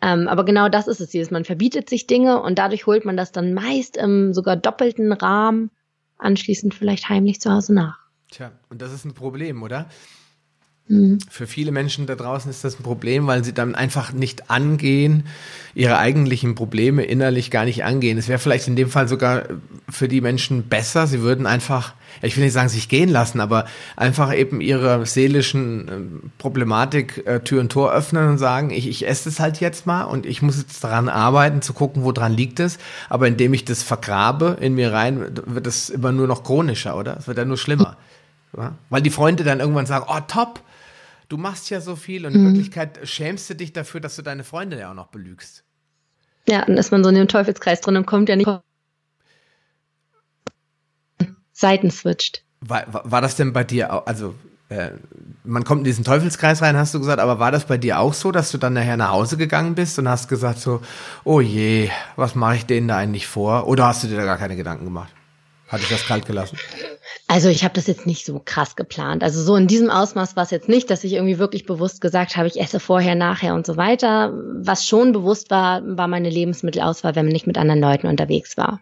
Ähm, 0.00 0.28
aber 0.28 0.44
genau 0.44 0.68
das 0.68 0.86
ist 0.86 1.00
es 1.00 1.10
hier. 1.10 1.26
Man 1.30 1.44
verbietet 1.44 1.88
sich 1.88 2.06
Dinge 2.06 2.40
und 2.40 2.58
dadurch 2.58 2.86
holt 2.86 3.04
man 3.04 3.16
das 3.16 3.32
dann 3.32 3.54
meist 3.54 3.96
im 3.96 4.32
sogar 4.32 4.54
doppelten 4.54 5.12
Rahmen 5.12 5.70
anschließend 6.18 6.74
vielleicht 6.74 7.08
heimlich 7.08 7.40
zu 7.40 7.52
Hause 7.52 7.74
nach. 7.74 7.98
Tja, 8.30 8.52
und 8.68 8.82
das 8.82 8.92
ist 8.92 9.04
ein 9.04 9.14
Problem, 9.14 9.62
oder? 9.62 9.88
Mhm. 10.86 11.18
Für 11.30 11.46
viele 11.46 11.72
Menschen 11.72 12.06
da 12.06 12.14
draußen 12.14 12.50
ist 12.50 12.62
das 12.62 12.78
ein 12.78 12.82
Problem, 12.82 13.26
weil 13.26 13.42
sie 13.42 13.54
dann 13.54 13.74
einfach 13.74 14.12
nicht 14.12 14.50
angehen, 14.50 15.24
ihre 15.74 15.96
eigentlichen 15.96 16.54
Probleme 16.54 17.04
innerlich 17.04 17.50
gar 17.50 17.64
nicht 17.64 17.84
angehen. 17.84 18.18
Es 18.18 18.28
wäre 18.28 18.38
vielleicht 18.38 18.68
in 18.68 18.76
dem 18.76 18.90
Fall 18.90 19.08
sogar 19.08 19.44
für 19.88 20.08
die 20.08 20.20
Menschen 20.20 20.64
besser, 20.64 21.06
sie 21.06 21.22
würden 21.22 21.46
einfach, 21.46 21.94
ich 22.20 22.36
will 22.36 22.44
nicht 22.44 22.52
sagen, 22.52 22.68
sich 22.68 22.90
gehen 22.90 23.08
lassen, 23.08 23.40
aber 23.40 23.64
einfach 23.96 24.34
eben 24.34 24.60
ihre 24.60 25.06
seelischen 25.06 25.88
ähm, 25.90 26.32
Problematik 26.36 27.26
äh, 27.26 27.40
Tür 27.40 27.62
und 27.62 27.72
Tor 27.72 27.90
öffnen 27.90 28.28
und 28.28 28.38
sagen, 28.38 28.68
ich, 28.70 28.86
ich 28.86 29.08
esse 29.08 29.30
es 29.30 29.40
halt 29.40 29.60
jetzt 29.60 29.86
mal 29.86 30.02
und 30.04 30.26
ich 30.26 30.42
muss 30.42 30.58
jetzt 30.58 30.84
daran 30.84 31.08
arbeiten, 31.08 31.62
zu 31.62 31.72
gucken, 31.72 32.04
wo 32.04 32.12
dran 32.12 32.34
liegt 32.34 32.60
es. 32.60 32.76
Aber 33.08 33.26
indem 33.26 33.54
ich 33.54 33.64
das 33.64 33.82
vergrabe 33.82 34.58
in 34.60 34.74
mir 34.74 34.92
rein, 34.92 35.30
wird 35.46 35.66
es 35.66 35.88
immer 35.88 36.12
nur 36.12 36.26
noch 36.26 36.44
chronischer, 36.44 36.94
oder? 36.94 37.16
Es 37.16 37.26
wird 37.26 37.38
ja 37.38 37.46
nur 37.46 37.56
schlimmer. 37.56 37.96
Ja? 38.56 38.72
Weil 38.90 39.00
die 39.00 39.10
Freunde 39.10 39.44
dann 39.44 39.60
irgendwann 39.60 39.86
sagen, 39.86 40.04
oh 40.08 40.20
top, 40.28 40.60
du 41.28 41.36
machst 41.36 41.70
ja 41.70 41.80
so 41.80 41.96
viel 41.96 42.26
und 42.26 42.34
in 42.34 42.42
mhm. 42.42 42.46
Wirklichkeit 42.48 43.00
schämst 43.04 43.48
du 43.50 43.54
dich 43.54 43.72
dafür, 43.72 44.00
dass 44.00 44.16
du 44.16 44.22
deine 44.22 44.44
Freunde 44.44 44.78
ja 44.78 44.90
auch 44.90 44.94
noch 44.94 45.08
belügst. 45.08 45.64
Ja, 46.48 46.64
dann 46.64 46.76
ist 46.76 46.90
man 46.90 47.02
so 47.02 47.10
in 47.10 47.16
dem 47.16 47.28
Teufelskreis 47.28 47.80
drin 47.80 47.96
und 47.96 48.06
kommt 48.06 48.28
ja 48.28 48.36
nicht 48.36 48.48
Seiten 51.52 51.90
switcht. 51.90 52.42
War, 52.60 52.92
war, 52.92 53.10
war 53.10 53.20
das 53.20 53.36
denn 53.36 53.52
bei 53.52 53.64
dir, 53.64 53.92
auch, 53.92 54.06
also 54.06 54.34
äh, 54.68 54.90
man 55.44 55.64
kommt 55.64 55.80
in 55.80 55.84
diesen 55.84 56.04
Teufelskreis 56.04 56.62
rein, 56.62 56.76
hast 56.76 56.94
du 56.94 56.98
gesagt, 56.98 57.20
aber 57.20 57.38
war 57.38 57.52
das 57.52 57.66
bei 57.66 57.78
dir 57.78 58.00
auch 58.00 58.14
so, 58.14 58.32
dass 58.32 58.50
du 58.50 58.58
dann 58.58 58.72
nachher 58.72 58.96
nach 58.96 59.10
Hause 59.10 59.36
gegangen 59.36 59.74
bist 59.74 59.98
und 59.98 60.08
hast 60.08 60.28
gesagt 60.28 60.58
so, 60.58 60.80
oh 61.22 61.40
je, 61.40 61.90
was 62.16 62.34
mache 62.34 62.56
ich 62.56 62.66
denen 62.66 62.88
da 62.88 62.96
eigentlich 62.96 63.26
vor? 63.26 63.66
Oder 63.68 63.86
hast 63.86 64.02
du 64.02 64.08
dir 64.08 64.16
da 64.16 64.24
gar 64.24 64.38
keine 64.38 64.56
Gedanken 64.56 64.84
gemacht? 64.84 65.12
Hat 65.74 65.82
dich 65.82 65.88
das 65.90 66.06
kalt 66.06 66.26
gelassen? 66.26 66.58
Also 67.26 67.48
ich 67.48 67.64
habe 67.64 67.74
das 67.74 67.86
jetzt 67.86 68.06
nicht 68.06 68.24
so 68.24 68.40
krass 68.44 68.76
geplant. 68.76 69.22
Also 69.22 69.42
so 69.42 69.56
in 69.56 69.66
diesem 69.66 69.90
Ausmaß 69.90 70.36
war 70.36 70.44
es 70.44 70.50
jetzt 70.50 70.68
nicht, 70.68 70.90
dass 70.90 71.04
ich 71.04 71.12
irgendwie 71.12 71.38
wirklich 71.38 71.66
bewusst 71.66 72.00
gesagt 72.00 72.36
habe, 72.36 72.46
ich 72.46 72.60
esse 72.60 72.80
vorher, 72.80 73.14
nachher 73.14 73.54
und 73.54 73.66
so 73.66 73.76
weiter. 73.76 74.32
Was 74.60 74.86
schon 74.86 75.12
bewusst 75.12 75.50
war, 75.50 75.82
war 75.84 76.08
meine 76.08 76.30
Lebensmittelauswahl, 76.30 77.14
wenn 77.16 77.26
man 77.26 77.32
nicht 77.32 77.46
mit 77.46 77.58
anderen 77.58 77.80
Leuten 77.80 78.06
unterwegs 78.06 78.56
war. 78.56 78.80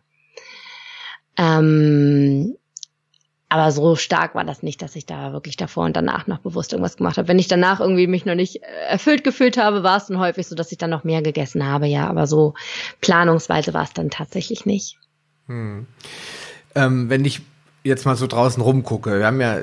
Ähm, 1.37 2.57
Aber 3.49 3.71
so 3.71 3.97
stark 3.97 4.35
war 4.35 4.45
das 4.45 4.63
nicht, 4.63 4.81
dass 4.81 4.97
ich 4.97 5.05
da 5.07 5.33
wirklich 5.33 5.57
davor 5.57 5.85
und 5.85 5.95
danach 5.95 6.27
noch 6.27 6.39
bewusst 6.39 6.73
irgendwas 6.73 6.97
gemacht 6.97 7.19
habe. 7.19 7.29
Wenn 7.29 7.39
ich 7.39 7.49
danach 7.49 7.81
irgendwie 7.81 8.07
mich 8.07 8.25
noch 8.25 8.35
nicht 8.35 8.63
erfüllt 8.89 9.25
gefühlt 9.25 9.57
habe, 9.59 9.83
war 9.83 9.99
es 9.99 10.07
dann 10.07 10.19
häufig 10.19 10.47
so, 10.47 10.55
dass 10.55 10.73
ich 10.73 10.79
dann 10.79 10.91
noch 10.91 11.05
mehr 11.05 11.23
gegessen 11.23 11.67
habe, 11.67 11.87
ja. 11.87 12.09
Aber 12.09 12.27
so 12.27 12.55
planungsweise 13.01 13.75
war 13.75 13.85
es 13.85 13.93
dann 13.93 14.11
tatsächlich 14.11 14.65
nicht. 14.67 14.97
Hm. 15.49 15.87
Ähm, 16.75 17.11
wenn 17.11 17.25
ich 17.25 17.43
jetzt 17.85 18.07
mal 18.07 18.17
so 18.17 18.27
draußen 18.27 18.63
rumgucke, 18.63 19.19
wir 19.19 19.27
haben 19.27 19.41
ja 19.41 19.59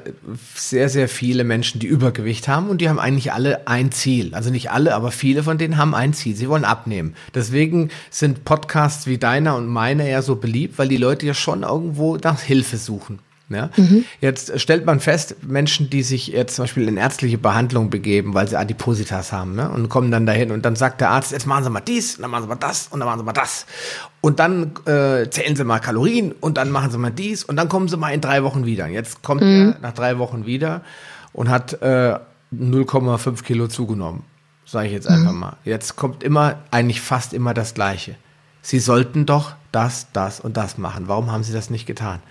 sehr, 0.54 0.90
sehr 0.90 1.08
viele 1.08 1.44
Menschen, 1.44 1.80
die 1.80 1.88
Übergewicht 1.88 2.48
haben 2.48 2.70
und 2.70 2.82
die 2.82 2.90
haben 2.90 3.00
eigentlich 3.00 3.32
alle 3.32 3.68
ein 3.68 3.92
Ziel. 3.92 4.36
Also 4.36 4.50
nicht 4.50 4.72
alle, 4.72 4.94
aber 4.94 5.12
viele 5.12 5.44
von 5.44 5.58
denen 5.58 5.78
haben 5.78 5.96
ein 5.96 6.14
Ziel. 6.14 6.36
Sie 6.36 6.50
wollen 6.50 6.66
abnehmen. 6.66 7.16
Deswegen 7.34 7.90
sind 8.10 8.44
Podcasts 8.44 9.08
wie 9.08 9.18
deiner 9.18 9.56
und 9.56 9.68
meiner 9.68 10.06
ja 10.06 10.22
so 10.22 10.36
beliebt, 10.36 10.78
weil 10.78 10.90
die 10.90 10.98
Leute 10.98 11.26
ja 11.26 11.34
schon 11.34 11.64
irgendwo 11.64 12.18
nach 12.18 12.42
Hilfe 12.42 12.78
suchen. 12.78 13.20
Ja? 13.50 13.70
Mhm. 13.76 14.06
Jetzt 14.22 14.60
stellt 14.60 14.86
man 14.86 15.00
fest, 15.00 15.36
Menschen, 15.48 15.90
die 15.90 16.04
sich 16.04 16.28
jetzt 16.28 16.56
zum 16.56 16.64
Beispiel 16.64 16.88
in 16.88 16.98
ärztliche 16.98 17.38
Behandlung 17.38 17.90
begeben, 17.90 18.34
weil 18.34 18.48
sie 18.48 18.58
Adipositas 18.58 19.32
haben, 19.32 19.56
ne? 19.56 19.70
und 19.70 19.90
kommen 19.90 20.12
dann 20.12 20.26
dahin 20.26 20.52
und 20.52 20.66
dann 20.66 20.76
sagt 20.76 21.02
der 21.02 21.10
Arzt, 21.10 21.32
jetzt 21.32 21.48
machen 21.48 21.64
Sie 21.64 21.70
mal 21.70 21.80
dies, 21.80 22.16
und 22.16 22.22
dann 22.22 22.32
machen 22.32 22.44
Sie 22.44 22.50
mal 22.50 22.56
das 22.56 22.88
und 22.92 23.00
dann 23.00 23.08
machen 23.08 23.20
Sie 23.20 23.26
mal 23.26 23.34
das. 23.34 23.66
Und 24.22 24.40
dann 24.40 24.72
äh, 24.86 25.30
zählen 25.30 25.56
Sie 25.56 25.64
mal 25.64 25.80
Kalorien 25.80 26.34
und 26.40 26.58
dann 26.58 26.70
machen 26.70 26.92
Sie 26.92 26.98
mal 26.98 27.12
dies 27.12 27.44
und 27.44 27.56
dann 27.56 27.70
kommen 27.70 27.88
Sie 27.88 27.98
mal 27.98 28.12
in 28.12 28.22
drei 28.22 28.44
Wochen 28.44 28.66
wieder. 28.66 28.88
Jetzt 28.88 29.24
kommt 29.24 29.42
mhm. 29.42 29.76
er 29.76 29.82
nach 29.82 29.94
drei 29.94 30.20
Wochen 30.20 30.46
wieder 30.46 30.82
und 31.34 31.50
hat 31.50 31.82
äh, 31.82 32.20
0,5 32.56 33.44
Kilo 33.44 33.68
zugenommen. 33.68 34.24
Sage 34.66 34.88
ich 34.88 34.94
jetzt 34.94 35.08
einfach 35.08 35.32
mhm. 35.32 35.40
mal. 35.40 35.58
Jetzt 35.66 35.96
kommt 35.96 36.24
immer, 36.24 36.60
eigentlich 36.70 37.02
fast 37.02 37.34
immer 37.34 37.56
das 37.56 37.74
Gleiche. 37.74 38.16
Sie 38.62 38.80
sollten 38.80 39.26
doch 39.26 39.54
das, 39.72 40.08
das 40.14 40.40
und 40.40 40.58
das 40.58 40.78
machen. 40.78 41.08
Warum 41.08 41.32
haben 41.32 41.44
Sie 41.44 41.54
das 41.54 41.70
nicht 41.70 41.86
getan? 41.86 42.22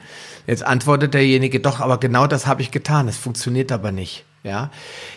Jetzt 0.46 0.62
antwortet 0.62 1.14
derjenige, 1.14 1.60
doch, 1.60 1.80
aber 1.80 1.98
genau 1.98 2.26
das 2.26 2.46
habe 2.46 2.62
ich 2.62 2.70
getan. 2.70 3.08
Es 3.08 3.16
funktioniert 3.16 3.72
aber 3.72 3.92
nicht. 3.92 4.24
Ja, 4.48 4.70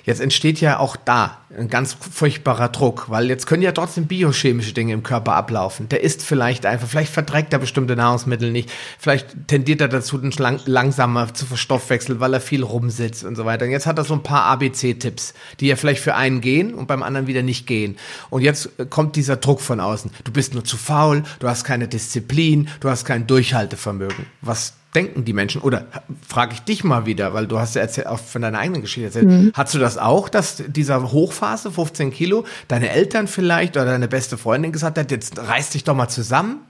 jetzt 0.04 0.20
entsteht 0.20 0.60
ja 0.60 0.78
auch 0.78 0.98
da 0.98 1.38
ein 1.58 1.70
ganz 1.70 1.94
furchtbarer 1.94 2.68
Druck, 2.68 3.10
weil 3.10 3.30
jetzt 3.30 3.48
können 3.48 3.64
ja 3.64 3.72
trotzdem 3.72 4.08
biochemische 4.08 4.74
Dinge 4.74 4.94
im 4.94 5.04
Körper 5.04 5.36
ablaufen. 5.36 5.88
Der 5.88 6.02
isst 6.02 6.22
vielleicht 6.22 6.66
einfach, 6.66 6.88
vielleicht 6.88 7.14
verträgt 7.14 7.54
er 7.54 7.60
bestimmte 7.60 7.96
Nahrungsmittel 7.96 8.52
nicht, 8.52 8.70
vielleicht 9.00 9.48
tendiert 9.48 9.80
er 9.80 9.88
dazu, 9.88 10.18
den 10.18 10.32
lang 10.32 10.60
langsamer 10.66 11.34
zu 11.34 11.46
verstoffwechseln, 11.46 12.20
weil 12.20 12.34
er 12.34 12.42
viel 12.42 12.64
rumsitzt 12.64 13.24
und 13.24 13.36
so 13.36 13.46
weiter. 13.46 13.66
Und 13.66 13.72
jetzt 13.72 13.86
hat 13.88 13.98
er 13.98 14.04
so 14.04 14.14
ein 14.14 14.24
paar 14.24 14.44
ABC-Tipps, 14.46 15.34
die 15.62 15.68
ja 15.68 15.78
vielleicht 15.78 16.02
für 16.02 16.16
einen 16.16 16.42
gehen 16.42 16.74
und 16.74 16.88
beim 16.88 17.04
anderen 17.04 17.28
wieder 17.28 17.42
nicht 17.42 17.68
gehen. 17.68 17.98
Und 18.30 18.42
jetzt 18.42 18.70
kommt 18.90 19.16
dieser 19.16 19.38
Druck 19.38 19.62
von 19.62 19.80
außen. 19.80 20.12
Du 20.26 20.34
bist 20.34 20.54
nur 20.54 20.66
zu 20.66 20.76
faul, 20.76 21.24
du 21.40 21.48
hast 21.48 21.64
keine 21.64 21.88
Disziplin, 21.88 22.68
du 22.82 22.90
hast 22.90 23.06
kein 23.06 23.28
Durchhaltevermögen. 23.28 24.26
Was 24.42 24.74
denken 24.96 25.26
die 25.26 25.34
Menschen? 25.34 25.62
Oder 25.62 25.88
frage 26.28 26.54
ich 26.54 26.62
dich 26.62 26.84
mal 26.84 27.06
wieder, 27.06 27.34
weil 27.34 27.48
du 27.48 27.60
hast 27.60 27.76
ja 27.76 27.82
erzählt, 27.82 28.08
auch 28.08 28.20
von 28.20 28.42
deiner 28.42 28.60
eigenen 28.60 28.82
Geschichte 28.82 29.06
erzählt. 29.06 29.28
Mhm. 29.28 29.52
Hast 29.54 29.74
du 29.74 29.80
das 29.80 29.98
auch, 29.98 30.30
dass 30.30 30.64
dieser 30.68 31.12
Hochphase, 31.12 31.72
15 31.72 32.12
Kilo, 32.12 32.46
deine 32.68 32.90
Eltern 32.90 33.28
vielleicht 33.28 33.78
oder 33.78 33.86
deine 33.86 34.08
beste 34.08 34.38
Freundin 34.38 34.72
gesagt 34.72 34.98
hat, 34.98 35.12
jetzt 35.12 35.40
reiß 35.40 35.72
dich 35.72 35.84
doch 35.84 35.96
mal 35.96 36.10
zusammen? 36.10 36.62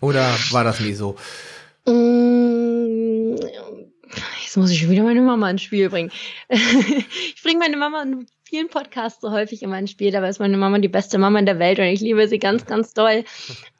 Oder 0.00 0.34
war 0.50 0.64
das 0.64 0.80
nie 0.80 0.94
so? 0.94 1.16
Mm, 1.86 3.36
jetzt 4.42 4.56
muss 4.56 4.70
ich 4.70 4.88
wieder 4.88 5.02
meine 5.02 5.22
Mama 5.22 5.50
ins 5.50 5.62
Spiel 5.62 5.88
bringen. 5.88 6.10
ich 6.48 7.42
bringe 7.42 7.58
meine 7.58 7.76
Mama 7.76 8.04
vielen 8.44 8.68
Podcasts 8.68 9.20
so 9.20 9.30
häufig 9.30 9.62
immer 9.62 9.78
ins 9.78 9.90
Spiel. 9.90 10.12
Dabei 10.12 10.28
ist 10.28 10.38
meine 10.38 10.56
Mama 10.56 10.78
die 10.78 10.88
beste 10.88 11.18
Mama 11.18 11.38
in 11.38 11.46
der 11.46 11.58
Welt 11.58 11.78
und 11.78 11.86
ich 11.86 12.00
liebe 12.00 12.28
sie 12.28 12.38
ganz, 12.38 12.66
ganz 12.66 12.94
doll. 12.94 13.24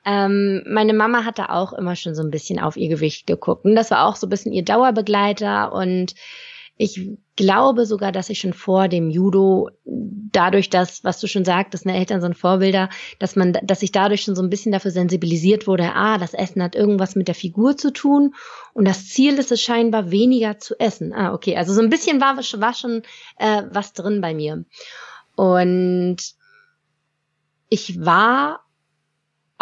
Ähm, 0.07 0.63
meine 0.67 0.93
Mama 0.93 1.25
hatte 1.25 1.49
auch 1.49 1.73
immer 1.73 1.97
schon 1.97 2.15
so 2.15 2.23
ein 2.23 2.31
bisschen 2.31 2.59
auf 2.59 2.77
ihr 2.77 2.91
Gewicht 2.91 3.27
geguckt. 3.27 3.65
Und 3.65 3.75
das 3.75 3.91
war 3.91 4.07
auch 4.07 4.17
so 4.17 4.27
ein 4.27 4.29
bisschen 4.29 4.53
ihr 4.53 4.63
Dauerbegleiter. 4.63 5.73
Und 5.73 6.15
ich 6.77 7.09
glaube 7.37 7.87
sogar, 7.87 8.11
dass 8.11 8.31
ich 8.31 8.41
schon 8.41 8.53
vor 8.53 8.89
dem 8.89 9.09
Judo, 9.09 9.71
dadurch, 9.85 10.71
dass, 10.71 11.05
was 11.05 11.21
du 11.21 11.29
schon 11.29 11.45
sagtest, 11.45 11.87
ne, 11.87 11.97
Eltern 11.97 12.21
sind 12.21 12.37
Vorbilder, 12.37 12.89
dass 13.21 13.37
man, 13.37 13.53
dass 13.63 13.83
ich 13.83 13.93
dadurch 13.93 14.23
schon 14.23 14.35
so 14.35 14.43
ein 14.43 14.51
bisschen 14.51 14.73
dafür 14.73 14.91
sensibilisiert 14.91 15.69
wurde, 15.69 15.93
ah, 15.95 16.19
das 16.19 16.35
Essen 16.35 16.63
hat 16.63 16.75
irgendwas 16.75 17.15
mit 17.15 17.29
der 17.29 17.37
Figur 17.37 17.77
zu 17.77 17.93
tun 17.93 18.35
und 18.73 18.87
das 18.87 19.09
Ziel 19.09 19.39
ist 19.39 19.53
es 19.53 19.63
scheinbar, 19.63 20.11
weniger 20.11 20.59
zu 20.59 20.79
essen. 20.81 21.13
Ah, 21.13 21.33
okay, 21.33 21.57
also 21.57 21.73
so 21.73 21.81
ein 21.81 21.91
bisschen 21.91 22.21
war, 22.21 22.37
war 22.37 22.75
schon 22.75 23.03
äh, 23.39 23.63
was 23.71 23.93
drin 23.93 24.21
bei 24.21 24.35
mir. 24.35 24.65
Und 25.37 26.17
ich 27.69 28.05
war 28.05 28.64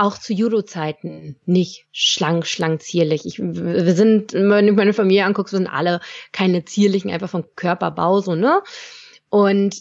auch 0.02 0.18
zu 0.18 0.32
Judo-Zeiten 0.32 1.36
nicht 1.46 1.86
schlank, 1.92 2.46
schlank, 2.46 2.82
zierlich. 2.82 3.24
Ich, 3.24 3.38
wir 3.38 3.94
sind, 3.94 4.32
wenn 4.32 4.66
du 4.66 4.72
meine 4.72 4.92
Familie 4.92 5.24
anguckst, 5.24 5.52
wir 5.52 5.58
sind 5.58 5.68
alle 5.68 6.00
keine 6.32 6.64
zierlichen, 6.64 7.10
einfach 7.10 7.30
vom 7.30 7.44
Körperbau, 7.54 8.20
so, 8.20 8.34
ne? 8.34 8.62
Und 9.30 9.76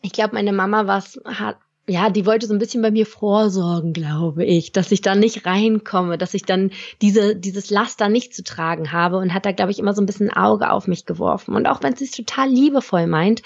ich 0.00 0.12
glaube, 0.12 0.34
meine 0.34 0.52
Mama 0.52 0.86
was 0.86 1.20
hat, 1.24 1.56
ja, 1.88 2.08
die 2.10 2.24
wollte 2.24 2.46
so 2.46 2.54
ein 2.54 2.60
bisschen 2.60 2.82
bei 2.82 2.92
mir 2.92 3.04
vorsorgen, 3.04 3.92
glaube 3.92 4.44
ich, 4.44 4.70
dass 4.70 4.92
ich 4.92 5.00
da 5.00 5.16
nicht 5.16 5.44
reinkomme, 5.44 6.18
dass 6.18 6.34
ich 6.34 6.44
dann 6.44 6.70
diese, 7.00 7.34
dieses 7.34 7.70
Laster 7.70 8.08
nicht 8.08 8.34
zu 8.34 8.44
tragen 8.44 8.92
habe 8.92 9.18
und 9.18 9.34
hat 9.34 9.44
da, 9.44 9.50
glaube 9.50 9.72
ich, 9.72 9.80
immer 9.80 9.92
so 9.92 10.00
ein 10.00 10.06
bisschen 10.06 10.30
Auge 10.30 10.70
auf 10.70 10.86
mich 10.86 11.04
geworfen. 11.04 11.56
Und 11.56 11.66
auch 11.66 11.82
wenn 11.82 11.96
sie 11.96 12.04
es 12.04 12.12
total 12.12 12.48
liebevoll 12.48 13.08
meint, 13.08 13.42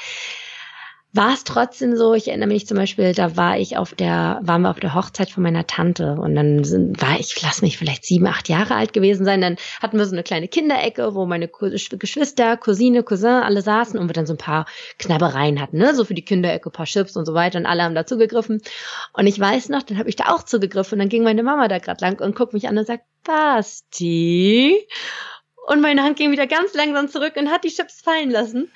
war 1.16 1.34
es 1.34 1.44
trotzdem 1.44 1.96
so, 1.96 2.14
ich 2.14 2.28
erinnere 2.28 2.48
mich 2.48 2.66
zum 2.66 2.76
Beispiel, 2.76 3.12
da 3.12 3.36
war 3.36 3.58
ich 3.58 3.76
auf 3.76 3.94
der, 3.94 4.40
waren 4.42 4.62
wir 4.62 4.70
auf 4.70 4.80
der 4.80 4.94
Hochzeit 4.94 5.30
von 5.30 5.42
meiner 5.42 5.66
Tante 5.66 6.12
und 6.12 6.34
dann 6.34 6.64
sind, 6.64 7.00
war 7.00 7.18
ich, 7.18 7.40
lass 7.42 7.62
mich 7.62 7.78
vielleicht 7.78 8.04
sieben, 8.04 8.26
acht 8.26 8.48
Jahre 8.48 8.74
alt 8.74 8.92
gewesen 8.92 9.24
sein, 9.24 9.40
dann 9.40 9.56
hatten 9.80 9.98
wir 9.98 10.06
so 10.06 10.14
eine 10.14 10.22
kleine 10.22 10.48
Kinderecke, 10.48 11.14
wo 11.14 11.26
meine 11.26 11.48
Geschwister, 11.48 12.56
Cousine, 12.56 13.02
Cousin 13.02 13.42
alle 13.42 13.62
saßen 13.62 13.98
und 13.98 14.08
wir 14.08 14.12
dann 14.12 14.26
so 14.26 14.34
ein 14.34 14.38
paar 14.38 14.66
Knabbereien 14.98 15.60
hatten, 15.60 15.78
ne, 15.78 15.94
so 15.94 16.04
für 16.04 16.14
die 16.14 16.24
Kinderecke, 16.24 16.70
paar 16.70 16.86
Chips 16.86 17.16
und 17.16 17.26
so 17.26 17.34
weiter 17.34 17.58
und 17.58 17.66
alle 17.66 17.82
haben 17.82 17.94
da 17.94 18.06
zugegriffen. 18.06 18.60
Und 19.12 19.26
ich 19.26 19.40
weiß 19.40 19.70
noch, 19.70 19.82
dann 19.82 19.98
habe 19.98 20.08
ich 20.08 20.16
da 20.16 20.34
auch 20.34 20.42
zugegriffen 20.42 20.94
und 20.94 20.98
dann 21.00 21.08
ging 21.08 21.24
meine 21.24 21.42
Mama 21.42 21.68
da 21.68 21.78
gerade 21.78 22.04
lang 22.04 22.20
und 22.20 22.36
guckt 22.36 22.52
mich 22.52 22.68
an 22.68 22.78
und 22.78 22.86
sagt, 22.86 23.04
Basti, 23.24 24.86
und 25.66 25.80
meine 25.80 26.04
Hand 26.04 26.16
ging 26.16 26.30
wieder 26.30 26.46
ganz 26.46 26.74
langsam 26.74 27.08
zurück 27.08 27.34
und 27.36 27.50
hat 27.50 27.64
die 27.64 27.70
Chips 27.70 28.00
fallen 28.00 28.30
lassen. 28.30 28.70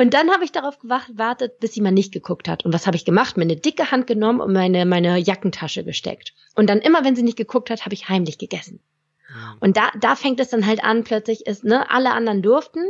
Und 0.00 0.14
dann 0.14 0.30
habe 0.30 0.44
ich 0.44 0.50
darauf 0.50 0.78
gewartet, 0.78 1.60
bis 1.60 1.74
sie 1.74 1.82
mal 1.82 1.90
nicht 1.90 2.10
geguckt 2.10 2.48
hat. 2.48 2.64
Und 2.64 2.72
was 2.72 2.86
habe 2.86 2.96
ich 2.96 3.04
gemacht? 3.04 3.36
Meine 3.36 3.56
dicke 3.56 3.90
Hand 3.90 4.06
genommen 4.06 4.40
und 4.40 4.50
meine, 4.50 4.86
meine 4.86 5.18
Jackentasche 5.18 5.84
gesteckt. 5.84 6.32
Und 6.54 6.70
dann 6.70 6.78
immer, 6.78 7.04
wenn 7.04 7.14
sie 7.14 7.22
nicht 7.22 7.36
geguckt 7.36 7.68
hat, 7.68 7.84
habe 7.84 7.92
ich 7.92 8.08
heimlich 8.08 8.38
gegessen. 8.38 8.80
Mhm. 9.28 9.58
Und 9.60 9.76
da, 9.76 9.90
da 10.00 10.16
fängt 10.16 10.40
es 10.40 10.48
dann 10.48 10.64
halt 10.64 10.82
an, 10.82 11.04
plötzlich 11.04 11.46
ist, 11.46 11.64
ne, 11.64 11.90
alle 11.90 12.12
anderen 12.12 12.40
durften. 12.40 12.80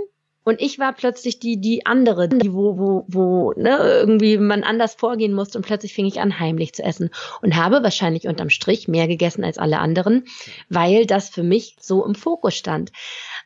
Und 0.44 0.60
ich 0.60 0.78
war 0.78 0.92
plötzlich 0.92 1.40
die, 1.40 1.60
die 1.60 1.84
andere, 1.84 2.28
die, 2.28 2.52
wo, 2.54 2.78
wo, 2.78 3.04
wo, 3.08 3.52
ne, 3.56 3.76
irgendwie 3.76 4.38
man 4.38 4.62
anders 4.62 4.94
vorgehen 4.94 5.32
musste. 5.32 5.58
Und 5.58 5.66
plötzlich 5.66 5.94
fing 5.94 6.06
ich 6.06 6.20
an, 6.20 6.38
heimlich 6.38 6.74
zu 6.74 6.84
essen. 6.84 7.10
Und 7.42 7.56
habe 7.56 7.82
wahrscheinlich 7.82 8.28
unterm 8.28 8.50
Strich 8.50 8.86
mehr 8.86 9.08
gegessen 9.08 9.42
als 9.42 9.58
alle 9.58 9.80
anderen, 9.80 10.28
weil 10.68 11.06
das 11.06 11.28
für 11.28 11.42
mich 11.42 11.74
so 11.80 12.06
im 12.06 12.14
Fokus 12.14 12.54
stand. 12.54 12.92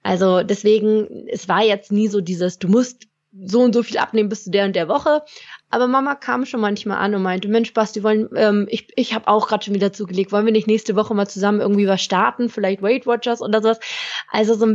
Also 0.02 0.42
deswegen, 0.42 1.26
es 1.28 1.48
war 1.48 1.64
jetzt 1.64 1.92
nie 1.92 2.08
so 2.08 2.20
dieses, 2.20 2.58
du 2.58 2.68
musst 2.68 3.06
so 3.46 3.62
und 3.62 3.74
so 3.74 3.82
viel 3.82 3.98
abnehmen 3.98 4.28
bis 4.28 4.44
zu 4.44 4.50
der 4.50 4.64
und 4.64 4.76
der 4.76 4.88
Woche. 4.88 5.22
Aber 5.70 5.88
Mama 5.88 6.14
kam 6.14 6.46
schon 6.46 6.60
manchmal 6.60 6.98
an 6.98 7.14
und 7.14 7.22
meinte, 7.22 7.48
Mensch, 7.48 7.72
Basti, 7.74 8.04
wollen, 8.04 8.28
ähm, 8.36 8.66
ich, 8.70 8.88
ich 8.94 9.12
habe 9.12 9.26
auch 9.26 9.48
gerade 9.48 9.64
schon 9.64 9.74
wieder 9.74 9.92
zugelegt, 9.92 10.30
wollen 10.30 10.46
wir 10.46 10.52
nicht 10.52 10.68
nächste 10.68 10.94
Woche 10.94 11.14
mal 11.14 11.26
zusammen 11.26 11.60
irgendwie 11.60 11.88
was 11.88 12.00
starten, 12.00 12.48
vielleicht 12.48 12.80
Weight 12.80 13.06
Watchers 13.06 13.40
oder 13.40 13.60
sowas. 13.60 13.80
Also 14.30 14.54
so, 14.54 14.66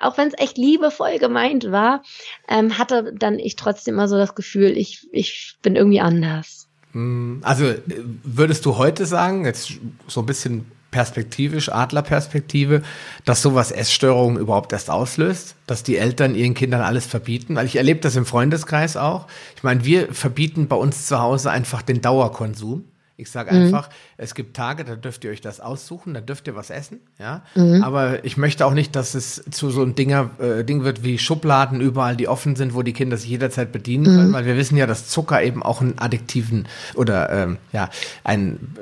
auch 0.00 0.16
wenn 0.16 0.28
es 0.28 0.38
echt 0.38 0.56
liebevoll 0.56 1.18
gemeint 1.18 1.70
war, 1.70 2.02
ähm, 2.48 2.78
hatte 2.78 3.12
dann 3.14 3.38
ich 3.38 3.56
trotzdem 3.56 3.94
immer 3.94 4.08
so 4.08 4.16
das 4.16 4.34
Gefühl, 4.34 4.76
ich, 4.76 5.06
ich 5.12 5.56
bin 5.60 5.76
irgendwie 5.76 6.00
anders. 6.00 6.68
Hm, 6.92 7.40
also 7.42 7.66
äh, 7.66 7.80
würdest 8.22 8.64
du 8.64 8.78
heute 8.78 9.04
sagen, 9.04 9.44
jetzt 9.44 9.72
so 10.06 10.20
ein 10.20 10.26
bisschen 10.26 10.70
perspektivisch, 10.92 11.72
Adlerperspektive, 11.72 12.82
dass 13.24 13.42
sowas 13.42 13.72
Essstörungen 13.72 14.38
überhaupt 14.38 14.72
erst 14.72 14.90
auslöst, 14.90 15.56
dass 15.66 15.82
die 15.82 15.96
Eltern 15.96 16.36
ihren 16.36 16.54
Kindern 16.54 16.82
alles 16.82 17.06
verbieten, 17.06 17.56
weil 17.56 17.66
ich 17.66 17.74
erlebe 17.74 17.98
das 17.98 18.14
im 18.14 18.26
Freundeskreis 18.26 18.96
auch. 18.96 19.26
Ich 19.56 19.64
meine, 19.64 19.84
wir 19.84 20.14
verbieten 20.14 20.68
bei 20.68 20.76
uns 20.76 21.06
zu 21.06 21.18
Hause 21.18 21.50
einfach 21.50 21.82
den 21.82 22.00
Dauerkonsum. 22.00 22.84
Ich 23.16 23.30
sage 23.30 23.54
mhm. 23.54 23.66
einfach, 23.66 23.88
es 24.16 24.34
gibt 24.34 24.56
Tage, 24.56 24.84
da 24.84 24.96
dürft 24.96 25.22
ihr 25.24 25.30
euch 25.30 25.40
das 25.40 25.60
aussuchen, 25.60 26.14
da 26.14 26.20
dürft 26.20 26.46
ihr 26.48 26.56
was 26.56 26.70
essen, 26.70 27.00
ja. 27.18 27.42
Mhm. 27.54 27.82
Aber 27.82 28.24
ich 28.24 28.36
möchte 28.36 28.66
auch 28.66 28.72
nicht, 28.72 28.96
dass 28.96 29.14
es 29.14 29.44
zu 29.50 29.70
so 29.70 29.82
einem 29.82 29.94
Dinger, 29.94 30.30
äh, 30.40 30.64
Ding 30.64 30.82
wird 30.82 31.04
wie 31.04 31.18
Schubladen 31.18 31.80
überall, 31.80 32.16
die 32.16 32.26
offen 32.26 32.56
sind, 32.56 32.74
wo 32.74 32.82
die 32.82 32.92
Kinder 32.92 33.16
sich 33.16 33.30
jederzeit 33.30 33.70
bedienen 33.70 34.04
mhm. 34.04 34.16
können, 34.16 34.32
weil 34.32 34.44
wir 34.46 34.56
wissen 34.56 34.76
ja, 34.76 34.86
dass 34.86 35.08
Zucker 35.08 35.42
eben 35.42 35.62
auch 35.62 35.80
einen 35.80 35.98
addiktiven 35.98 36.66
oder 36.94 37.30
ähm, 37.30 37.58
ja 37.72 37.90
einen 38.24 38.74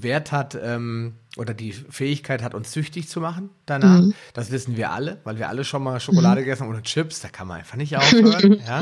Wert 0.00 0.32
hat. 0.32 0.58
Ähm, 0.60 1.12
oder 1.36 1.52
die 1.52 1.72
Fähigkeit 1.72 2.42
hat, 2.42 2.54
uns 2.54 2.72
süchtig 2.72 3.08
zu 3.08 3.20
machen 3.20 3.50
danach. 3.66 4.02
Mhm. 4.02 4.14
Das 4.34 4.52
wissen 4.52 4.76
wir 4.76 4.92
alle, 4.92 5.18
weil 5.24 5.38
wir 5.38 5.48
alle 5.48 5.64
schon 5.64 5.82
mal 5.82 5.98
Schokolade 5.98 6.40
mhm. 6.40 6.44
gegessen 6.44 6.62
haben 6.62 6.70
oder 6.70 6.82
Chips, 6.82 7.20
da 7.20 7.28
kann 7.28 7.48
man 7.48 7.58
einfach 7.58 7.76
nicht 7.76 7.96
aufhören. 7.96 8.60
ja. 8.66 8.80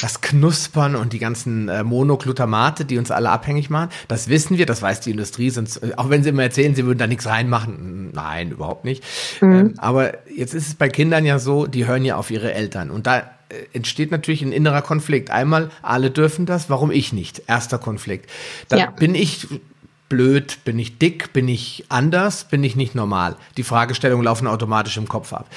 Das 0.00 0.20
Knuspern 0.20 0.96
und 0.96 1.12
die 1.12 1.20
ganzen 1.20 1.68
äh, 1.68 1.84
Monoglutamate, 1.84 2.84
die 2.84 2.98
uns 2.98 3.10
alle 3.10 3.30
abhängig 3.30 3.70
machen, 3.70 3.90
das 4.08 4.28
wissen 4.28 4.58
wir, 4.58 4.66
das 4.66 4.82
weiß 4.82 5.00
die 5.00 5.12
Industrie, 5.12 5.50
sonst, 5.50 5.76
äh, 5.78 5.92
auch 5.96 6.10
wenn 6.10 6.24
sie 6.24 6.30
immer 6.30 6.42
erzählen, 6.42 6.74
sie 6.74 6.84
würden 6.84 6.98
da 6.98 7.06
nichts 7.06 7.26
reinmachen. 7.26 8.10
Nein, 8.12 8.50
überhaupt 8.50 8.84
nicht. 8.84 9.04
Mhm. 9.40 9.52
Ähm, 9.52 9.74
aber 9.76 10.28
jetzt 10.28 10.54
ist 10.54 10.66
es 10.66 10.74
bei 10.74 10.88
Kindern 10.88 11.24
ja 11.24 11.38
so, 11.38 11.66
die 11.66 11.86
hören 11.86 12.04
ja 12.04 12.16
auf 12.16 12.30
ihre 12.30 12.52
Eltern 12.52 12.90
und 12.90 13.06
da 13.06 13.18
äh, 13.18 13.22
entsteht 13.72 14.10
natürlich 14.10 14.42
ein 14.42 14.52
innerer 14.52 14.82
Konflikt. 14.82 15.30
Einmal, 15.30 15.70
alle 15.82 16.10
dürfen 16.10 16.44
das, 16.44 16.68
warum 16.70 16.90
ich 16.90 17.12
nicht? 17.12 17.42
Erster 17.46 17.78
Konflikt. 17.78 18.28
Da 18.68 18.78
ja. 18.78 18.90
bin 18.90 19.14
ich 19.14 19.46
blöd, 20.14 20.58
bin 20.64 20.78
ich 20.78 20.98
dick, 20.98 21.32
bin 21.32 21.48
ich 21.48 21.86
anders, 21.88 22.44
bin 22.44 22.62
ich 22.62 22.76
nicht 22.76 22.94
normal. 22.94 23.34
Die 23.56 23.64
Fragestellungen 23.64 24.24
laufen 24.24 24.46
automatisch 24.46 24.96
im 24.96 25.08
Kopf 25.08 25.32
ab. 25.32 25.48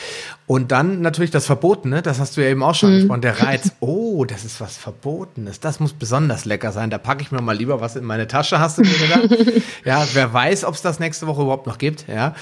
Und 0.48 0.72
dann 0.72 1.02
natürlich 1.02 1.30
das 1.30 1.46
Verbotene, 1.46 2.02
das 2.02 2.20
hast 2.20 2.38
du 2.38 2.42
ja 2.42 2.50
eben 2.50 2.64
auch 2.64 2.74
schon 2.74 2.92
mhm. 2.92 2.96
gesprochen, 2.96 3.22
der 3.22 3.40
Reiz, 3.44 3.72
oh, 3.82 4.26
das 4.26 4.46
ist 4.46 4.60
was 4.60 4.76
Verbotenes, 4.76 5.60
das 5.60 5.80
muss 5.80 5.94
besonders 5.94 6.46
lecker 6.46 6.72
sein, 6.72 6.90
da 6.90 6.98
packe 6.98 7.22
ich 7.22 7.32
mir 7.32 7.42
mal 7.42 7.56
lieber 7.56 7.82
was 7.82 7.96
in 7.96 8.04
meine 8.04 8.28
Tasche, 8.28 8.60
hast 8.60 8.80
du 8.80 8.82
mir 8.82 8.98
gedacht? 8.98 9.62
ja, 9.86 10.08
wer 10.14 10.34
weiß, 10.34 10.64
ob 10.64 10.74
es 10.74 10.82
das 10.82 11.00
nächste 11.00 11.28
Woche 11.28 11.44
überhaupt 11.44 11.68
noch 11.68 11.78
gibt, 11.78 12.08
ja. 12.08 12.34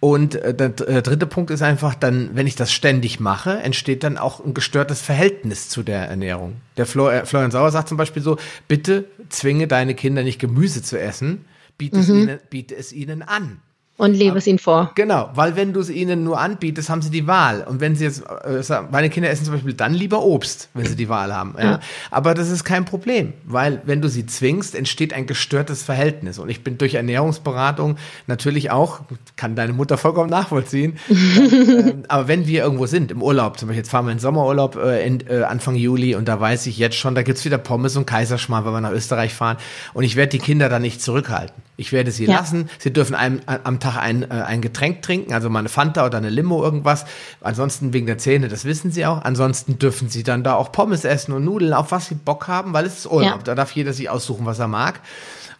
Und 0.00 0.34
äh, 0.34 0.52
der 0.52 0.78
äh, 0.88 1.00
dritte 1.00 1.26
Punkt 1.26 1.52
ist 1.52 1.62
einfach 1.62 1.94
dann, 1.94 2.30
wenn 2.34 2.48
ich 2.48 2.56
das 2.56 2.72
ständig 2.72 3.20
mache, 3.20 3.60
entsteht 3.60 4.02
dann 4.02 4.18
auch 4.18 4.44
ein 4.44 4.52
gestörtes 4.52 5.00
Verhältnis 5.00 5.68
zu 5.68 5.84
der 5.84 6.08
Ernährung. 6.08 6.56
Der 6.76 6.84
äh, 6.84 7.24
Florian 7.24 7.52
Sauer 7.52 7.70
sagt 7.70 7.88
zum 7.88 7.96
Beispiel 7.96 8.22
so, 8.22 8.36
bitte 8.66 9.04
zwinge 9.28 9.68
deine 9.68 9.94
Kinder 9.94 10.24
nicht 10.24 10.40
Gemüse 10.40 10.82
zu 10.82 11.00
essen, 11.00 11.44
biete, 11.78 11.96
mhm. 11.96 12.02
es, 12.02 12.08
ihnen, 12.08 12.40
biete 12.50 12.76
es 12.76 12.92
ihnen 12.92 13.22
an. 13.22 13.62
Und 13.98 14.14
lebe 14.14 14.38
es 14.38 14.46
ihnen 14.46 14.58
vor. 14.58 14.90
Genau, 14.94 15.30
weil 15.34 15.54
wenn 15.54 15.72
du 15.72 15.80
es 15.80 15.90
ihnen 15.90 16.24
nur 16.24 16.40
anbietest, 16.40 16.88
haben 16.88 17.02
sie 17.02 17.10
die 17.10 17.26
Wahl. 17.26 17.62
Und 17.62 17.80
wenn 17.80 17.94
sie 17.94 18.04
jetzt, 18.04 18.22
äh, 18.22 18.62
meine 18.90 19.10
Kinder 19.10 19.28
essen 19.28 19.44
zum 19.44 19.54
Beispiel 19.54 19.74
dann 19.74 19.92
lieber 19.92 20.22
Obst, 20.22 20.70
wenn 20.72 20.86
sie 20.86 20.96
die 20.96 21.08
Wahl 21.08 21.32
haben. 21.32 21.54
Ja. 21.58 21.64
ja. 21.64 21.80
Aber 22.10 22.34
das 22.34 22.50
ist 22.50 22.64
kein 22.64 22.86
Problem, 22.86 23.34
weil 23.44 23.82
wenn 23.84 24.00
du 24.00 24.08
sie 24.08 24.26
zwingst, 24.26 24.74
entsteht 24.74 25.12
ein 25.12 25.26
gestörtes 25.26 25.82
Verhältnis. 25.82 26.38
Und 26.38 26.48
ich 26.48 26.64
bin 26.64 26.78
durch 26.78 26.94
Ernährungsberatung 26.94 27.96
natürlich 28.26 28.70
auch, 28.70 29.02
kann 29.36 29.56
deine 29.56 29.74
Mutter 29.74 29.98
vollkommen 29.98 30.30
nachvollziehen. 30.30 30.98
dann, 31.08 31.88
äh, 31.88 31.94
aber 32.08 32.28
wenn 32.28 32.46
wir 32.46 32.62
irgendwo 32.62 32.86
sind, 32.86 33.10
im 33.10 33.22
Urlaub, 33.22 33.58
zum 33.58 33.68
Beispiel 33.68 33.80
jetzt 33.80 33.90
fahren 33.90 34.06
wir 34.06 34.12
in 34.12 34.18
Sommerurlaub 34.18 34.76
äh, 34.76 35.06
in, 35.06 35.20
äh, 35.28 35.42
Anfang 35.42 35.74
Juli 35.74 36.14
und 36.14 36.26
da 36.28 36.40
weiß 36.40 36.66
ich 36.66 36.78
jetzt 36.78 36.96
schon, 36.96 37.14
da 37.14 37.22
gibt's 37.22 37.44
wieder 37.44 37.58
Pommes 37.58 37.96
und 37.96 38.06
Kaiserschmarrn, 38.06 38.64
wenn 38.64 38.72
wir 38.72 38.80
nach 38.80 38.92
Österreich 38.92 39.34
fahren. 39.34 39.58
Und 39.92 40.04
ich 40.04 40.16
werde 40.16 40.30
die 40.30 40.38
Kinder 40.38 40.68
da 40.68 40.78
nicht 40.78 41.02
zurückhalten. 41.02 41.62
Ich 41.76 41.92
werde 41.92 42.10
sie 42.10 42.26
ja. 42.26 42.36
lassen. 42.38 42.68
Sie 42.78 42.92
dürfen 42.92 43.14
einem, 43.14 43.40
am 43.46 43.80
Tag 43.80 43.96
ein, 43.96 44.22
äh, 44.22 44.34
ein 44.34 44.60
Getränk 44.60 45.02
trinken, 45.02 45.32
also 45.32 45.48
mal 45.48 45.60
eine 45.60 45.68
Fanta 45.68 46.04
oder 46.04 46.18
eine 46.18 46.28
Limo 46.28 46.62
irgendwas. 46.62 47.06
Ansonsten 47.40 47.92
wegen 47.92 48.06
der 48.06 48.18
Zähne, 48.18 48.48
das 48.48 48.64
wissen 48.64 48.90
sie 48.90 49.06
auch. 49.06 49.22
Ansonsten 49.22 49.78
dürfen 49.78 50.08
sie 50.08 50.22
dann 50.22 50.44
da 50.44 50.54
auch 50.54 50.70
Pommes 50.70 51.04
essen 51.04 51.32
und 51.32 51.44
Nudeln, 51.44 51.72
auf 51.72 51.90
was 51.90 52.06
sie 52.06 52.14
Bock 52.14 52.46
haben, 52.46 52.72
weil 52.72 52.84
es 52.84 52.98
ist 52.98 53.06
Urlaub. 53.06 53.38
Ja. 53.38 53.42
Da 53.42 53.54
darf 53.54 53.72
jeder 53.72 53.92
sich 53.92 54.10
aussuchen, 54.10 54.44
was 54.44 54.58
er 54.58 54.68
mag. 54.68 55.00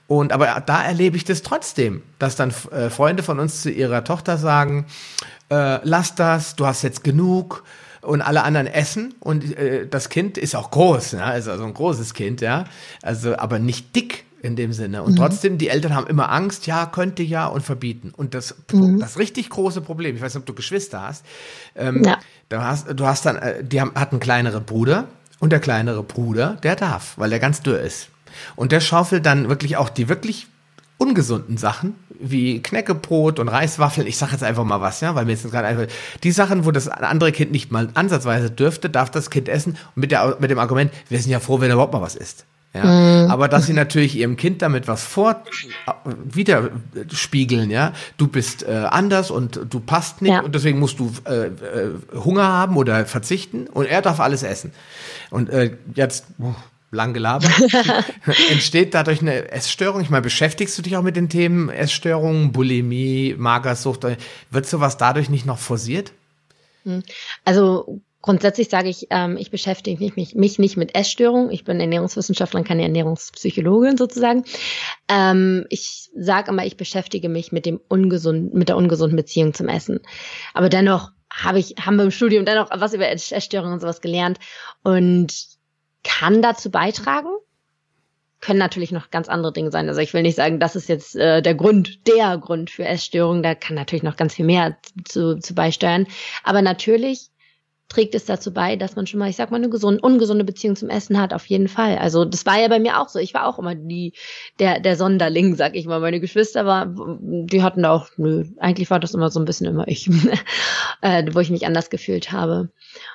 Und 0.07 0.33
aber 0.33 0.63
da 0.67 0.83
erlebe 0.83 1.17
ich 1.17 1.25
das 1.25 1.43
trotzdem, 1.43 2.03
dass 2.19 2.37
dann 2.37 2.53
äh, 2.71 2.91
Freunde 2.91 3.23
von 3.23 3.39
uns 3.41 3.63
zu 3.63 3.71
ihrer 3.71 4.05
Tochter 4.05 4.37
sagen, 4.37 4.85
äh, 5.49 5.79
lass 5.85 6.15
das, 6.15 6.57
du 6.57 6.67
hast 6.67 6.83
jetzt 6.83 7.03
genug 7.03 7.65
und 8.03 8.21
alle 8.21 8.43
anderen 8.43 8.67
essen 8.67 9.15
und 9.21 9.57
äh, 9.57 9.87
das 9.87 10.11
Kind 10.11 10.37
ist 10.37 10.55
auch 10.55 10.71
groß, 10.71 11.13
ja, 11.13 11.31
ist 11.33 11.49
also 11.49 11.65
ein 11.65 11.73
großes 11.73 12.13
Kind, 12.15 12.43
ja, 12.43 12.65
also 13.01 13.39
aber 13.39 13.59
nicht 13.59 13.97
dick 13.97 14.25
in 14.43 14.57
dem 14.57 14.72
Sinne. 14.72 15.03
Und 15.03 15.12
mhm. 15.12 15.16
trotzdem, 15.16 15.59
die 15.59 15.68
Eltern 15.68 15.95
haben 15.95 16.07
immer 16.09 16.30
Angst, 16.30 16.66
ja, 16.66 16.86
könnte 16.86 17.22
ja 17.22 17.47
und 17.47 17.62
verbieten. 17.62 18.12
Und 18.16 18.34
das, 18.34 18.55
mhm. 18.72 18.99
das 18.99 19.18
richtig 19.18 19.49
große 19.51 19.80
Problem, 19.80 20.16
ich 20.16 20.22
weiß 20.22 20.34
nicht, 20.34 20.43
ob 20.43 20.47
du 20.47 20.55
Geschwister 20.55 21.03
hast, 21.03 21.24
ähm, 21.76 22.03
ja. 22.05 22.18
du 22.49 22.61
hast, 22.61 22.88
du 22.93 23.07
hast 23.07 23.24
dann, 23.24 23.36
äh, 23.36 23.64
die 23.64 23.80
haben, 23.80 23.93
hat 23.95 24.11
einen 24.11 24.20
kleineren 24.20 24.64
Bruder 24.64 25.07
und 25.38 25.51
der 25.51 25.61
kleinere 25.61 26.03
Bruder, 26.03 26.59
der 26.62 26.76
darf, 26.76 27.14
weil 27.16 27.30
der 27.30 27.38
ganz 27.38 27.62
dürr 27.62 27.80
ist. 27.80 28.09
Und 28.57 28.72
der 28.72 28.80
schaufelt 28.80 29.24
dann 29.24 29.49
wirklich 29.49 29.76
auch 29.76 29.88
die 29.88 30.09
wirklich 30.09 30.49
ungesunden 30.99 31.57
Sachen, 31.57 31.95
wie 32.20 32.62
Knäckebrot 32.62 33.40
und 33.40 33.49
Reiswaffeln, 33.49 34.07
ich 34.07 34.16
sage 34.16 34.32
jetzt 34.32 34.45
einfach 34.45 34.64
mal 34.64 34.80
was, 34.80 35.01
ja, 35.01 35.14
weil 35.14 35.24
mir 35.24 35.32
jetzt 35.32 35.51
gerade 35.51 35.66
einfach, 35.66 35.86
die 36.22 36.30
Sachen, 36.30 36.64
wo 36.64 36.70
das 36.70 36.88
andere 36.88 37.32
Kind 37.32 37.51
nicht 37.51 37.72
mal 37.72 37.88
ansatzweise 37.95 38.51
dürfte, 38.51 38.88
darf 38.88 39.11
das 39.11 39.30
Kind 39.30 39.49
essen 39.49 39.72
und 39.95 40.01
mit, 40.01 40.12
der, 40.12 40.36
mit 40.38 40.51
dem 40.51 40.61
Argument, 40.61 40.93
wir 41.09 41.20
sind 41.20 41.32
ja 41.32 41.40
froh, 41.40 41.61
wenn 41.61 41.70
er 41.70 41.74
überhaupt 41.74 41.93
mal 41.93 42.03
was 42.03 42.14
isst. 42.14 42.45
Ja, 42.75 42.85
mhm. 42.85 43.31
aber 43.31 43.49
dass 43.49 43.66
sie 43.66 43.75
natürlich 43.75 44.16
ihrem 44.16 44.37
Kind 44.37 44.62
damit 44.62 44.89
was 44.89 45.03
vor 45.05 45.43
widerspiegeln, 46.25 47.70
ja, 47.70 47.93
du 48.16 48.29
bist 48.29 48.62
äh, 48.62 48.87
anders 48.89 49.31
und 49.31 49.61
du 49.68 49.79
passt 49.81 50.23
nicht 50.23 50.33
ja. 50.33 50.41
und 50.41 50.55
deswegen 50.55 50.79
musst 50.79 50.99
du 50.99 51.12
äh, 51.27 51.49
äh, 51.49 51.51
Hunger 52.14 52.49
haben 52.49 52.79
oder 52.79 53.05
verzichten 53.05 53.66
und 53.66 53.85
er 53.85 54.01
darf 54.01 54.20
alles 54.20 54.43
essen. 54.43 54.73
Und 55.29 55.51
äh, 55.51 55.77
jetzt 55.95 56.25
uh, 56.39 56.55
lang 56.91 57.12
gelabert, 57.12 57.51
entsteht 58.51 58.95
dadurch 58.95 59.20
eine 59.20 59.51
Essstörung. 59.53 60.01
Ich 60.01 60.09
meine, 60.09 60.23
beschäftigst 60.23 60.77
du 60.79 60.83
dich 60.83 60.97
auch 60.97 61.03
mit 61.03 61.16
den 61.16 61.29
Themen 61.29 61.68
Essstörungen, 61.68 62.53
Bulimie, 62.53 63.35
Magersucht? 63.37 64.07
Wird 64.51 64.66
sowas 64.66 64.97
dadurch 64.97 65.29
nicht 65.29 65.45
noch 65.45 65.59
forciert? 65.59 66.12
Hm. 66.85 67.03
Also 67.45 68.01
Grundsätzlich 68.23 68.68
sage 68.68 68.89
ich, 68.89 69.09
ähm, 69.11 69.37
ich 69.37 69.51
beschäftige 69.51 70.12
mich, 70.14 70.35
mich, 70.37 70.59
nicht 70.59 70.77
mit 70.77 70.95
Essstörungen. 70.95 71.51
Ich 71.51 71.64
bin 71.64 71.81
Ernährungswissenschaftlerin, 71.81 72.64
keine 72.64 72.83
Ernährungspsychologin 72.83 73.99
sozusagen. 73.99 74.45
Ähm, 75.09 75.66
ich 75.70 76.09
sage 76.16 76.53
immer, 76.53 76.64
ich 76.64 76.77
beschäftige 76.77 77.29
mich 77.29 77.51
mit 77.51 77.66
dem 77.66 77.81
ungesunden, 77.89 78.57
mit 78.57 78.68
der 78.68 78.77
ungesunden 78.77 79.16
Beziehung 79.16 79.55
zum 79.55 79.68
Essen. 79.68 79.99
Aber 80.55 80.68
dennoch 80.68 81.11
habe 81.33 81.59
ich, 81.59 81.75
haben 81.81 81.97
wir 81.97 82.05
im 82.05 82.12
Studium 82.12 82.45
dennoch 82.45 82.68
was 82.70 82.95
über 82.95 83.11
Essstörungen 83.11 83.75
und 83.75 83.81
sowas 83.81 84.01
gelernt 84.01 84.39
und 84.85 85.33
kann 86.05 86.43
dazu 86.43 86.70
beitragen. 86.70 87.29
Können 88.41 88.61
natürlich 88.61 88.93
noch 88.93 89.11
ganz 89.11 89.29
andere 89.29 89.53
Dinge 89.53 89.73
sein. 89.73 89.89
Also 89.89 90.01
ich 90.01 90.14
will 90.14 90.23
nicht 90.23 90.37
sagen, 90.37 90.61
das 90.61 90.77
ist 90.77 90.89
jetzt 90.89 91.16
äh, 91.16 91.43
der 91.43 91.55
Grund, 91.57 92.07
der 92.07 92.39
Grund 92.39 92.70
für 92.70 92.85
Essstörungen. 92.85 93.43
Da 93.43 93.57
kann 93.57 93.75
natürlich 93.75 94.05
noch 94.05 94.16
ganz 94.16 94.35
viel 94.35 94.45
mehr 94.45 94.77
zu, 95.05 95.39
zu 95.39 95.55
beisteuern. 95.55 96.07
Aber 96.45 96.62
natürlich 96.62 97.32
trägt 97.93 98.14
es 98.14 98.24
dazu 98.24 98.53
bei, 98.53 98.76
dass 98.76 98.97
man 98.97 99.07
schon 99.07 99.20
mal, 99.20 99.28
ich 99.28 99.36
sag 99.36 99.51
mal, 99.51 99.59
eine 99.59 99.68
gesunde, 99.68 100.01
ungesunde 100.01 100.45
Beziehung 100.45 100.76
zum 100.76 100.88
Essen 100.88 101.20
hat, 101.20 101.34
auf 101.34 101.45
jeden 101.47 101.68
Fall. 101.68 101.99
Also 101.99 102.24
das 102.24 102.47
war 102.47 102.59
ja 102.59 102.68
bei 102.68 102.78
mir 102.78 103.01
auch 103.01 103.09
so. 103.09 103.18
Ich 103.18 103.34
war 103.34 103.47
auch 103.47 103.59
immer 103.59 103.74
die, 103.74 104.14
der, 104.59 104.80
der 104.80 104.97
Sonderling, 104.97 105.55
sag 105.57 105.76
ich 105.76 105.86
mal. 105.86 106.01
Meine 106.01 106.20
Geschwister 106.20 106.64
war, 106.64 106.86
die 107.20 107.62
hatten 107.62 107.84
auch, 107.84 108.09
nö, 108.16 108.45
eigentlich 108.59 108.90
war 108.90 108.99
das 108.99 109.12
immer 109.12 109.30
so 109.30 109.40
ein 109.40 109.45
bisschen 109.45 109.66
immer 109.66 109.86
ich, 109.88 110.09
äh, 111.03 111.24
wo 111.32 111.40
ich 111.40 111.51
mich 111.51 111.66
anders 111.66 111.90
gefühlt 111.90 112.32
habe. 112.32 112.70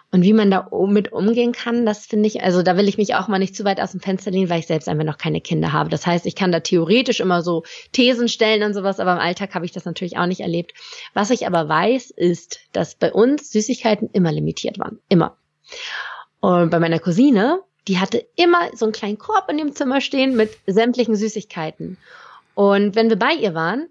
Und 0.10 0.24
wie 0.24 0.32
man 0.32 0.50
da 0.50 0.70
mit 0.88 1.12
umgehen 1.12 1.52
kann, 1.52 1.86
das 1.86 2.06
finde 2.06 2.28
ich, 2.28 2.42
also 2.42 2.64
da 2.64 2.78
will 2.78 2.88
ich 2.88 2.98
mich 2.98 3.16
auch 3.16 3.28
mal 3.28 3.40
nicht 3.40 3.56
zu 3.56 3.66
weit 3.66 3.82
aus 3.82 3.92
dem 3.92 4.00
Fenster 4.00 4.32
lehnen, 4.32 4.50
weil 4.50 4.60
ich 4.60 4.68
selbst 4.68 4.88
einfach 4.88 5.04
noch 5.04 5.18
keine 5.18 5.42
Kinder 5.42 5.74
habe. 5.74 5.90
Das 5.90 6.08
heißt, 6.08 6.26
ich 6.26 6.36
kann 6.36 6.54
da 6.54 6.62
theoretisch 6.62 7.20
immer 7.20 7.42
so 7.42 7.64
Thesen 7.92 8.30
stellen 8.30 8.64
und 8.64 8.74
sowas, 8.74 9.02
aber 9.02 9.12
im 9.14 9.20
Alltag 9.20 9.54
habe 9.54 9.66
ich 9.66 9.74
das 9.74 9.84
natürlich 9.84 10.18
auch 10.18 10.26
nicht 10.26 10.40
erlebt. 10.40 10.74
Was 11.14 11.30
ich 11.30 11.46
aber 11.46 11.68
weiß, 11.68 12.12
ist, 12.12 12.60
dass 12.72 12.96
bei 12.96 13.12
uns 13.12 13.52
Süßigkeiten 13.52 14.10
immer 14.14 14.32
limitiert 14.32 14.80
waren. 14.80 15.00
Immer. 15.10 15.36
Und 16.40 16.70
bei 16.70 16.80
meiner 16.80 17.00
Cousine, 17.00 17.60
die 17.90 18.00
hatte 18.00 18.26
immer 18.38 18.70
so 18.74 18.86
einen 18.86 18.94
kleinen 18.94 19.18
Korb 19.18 19.50
in 19.50 19.58
dem 19.58 19.76
Zimmer 19.76 20.00
stehen 20.00 20.38
mit 20.38 20.52
sämtlichen 20.66 21.16
Süßigkeiten. 21.18 21.98
Und 22.56 22.96
wenn 22.96 23.10
wir 23.10 23.20
bei 23.20 23.34
ihr 23.34 23.54
waren, 23.54 23.90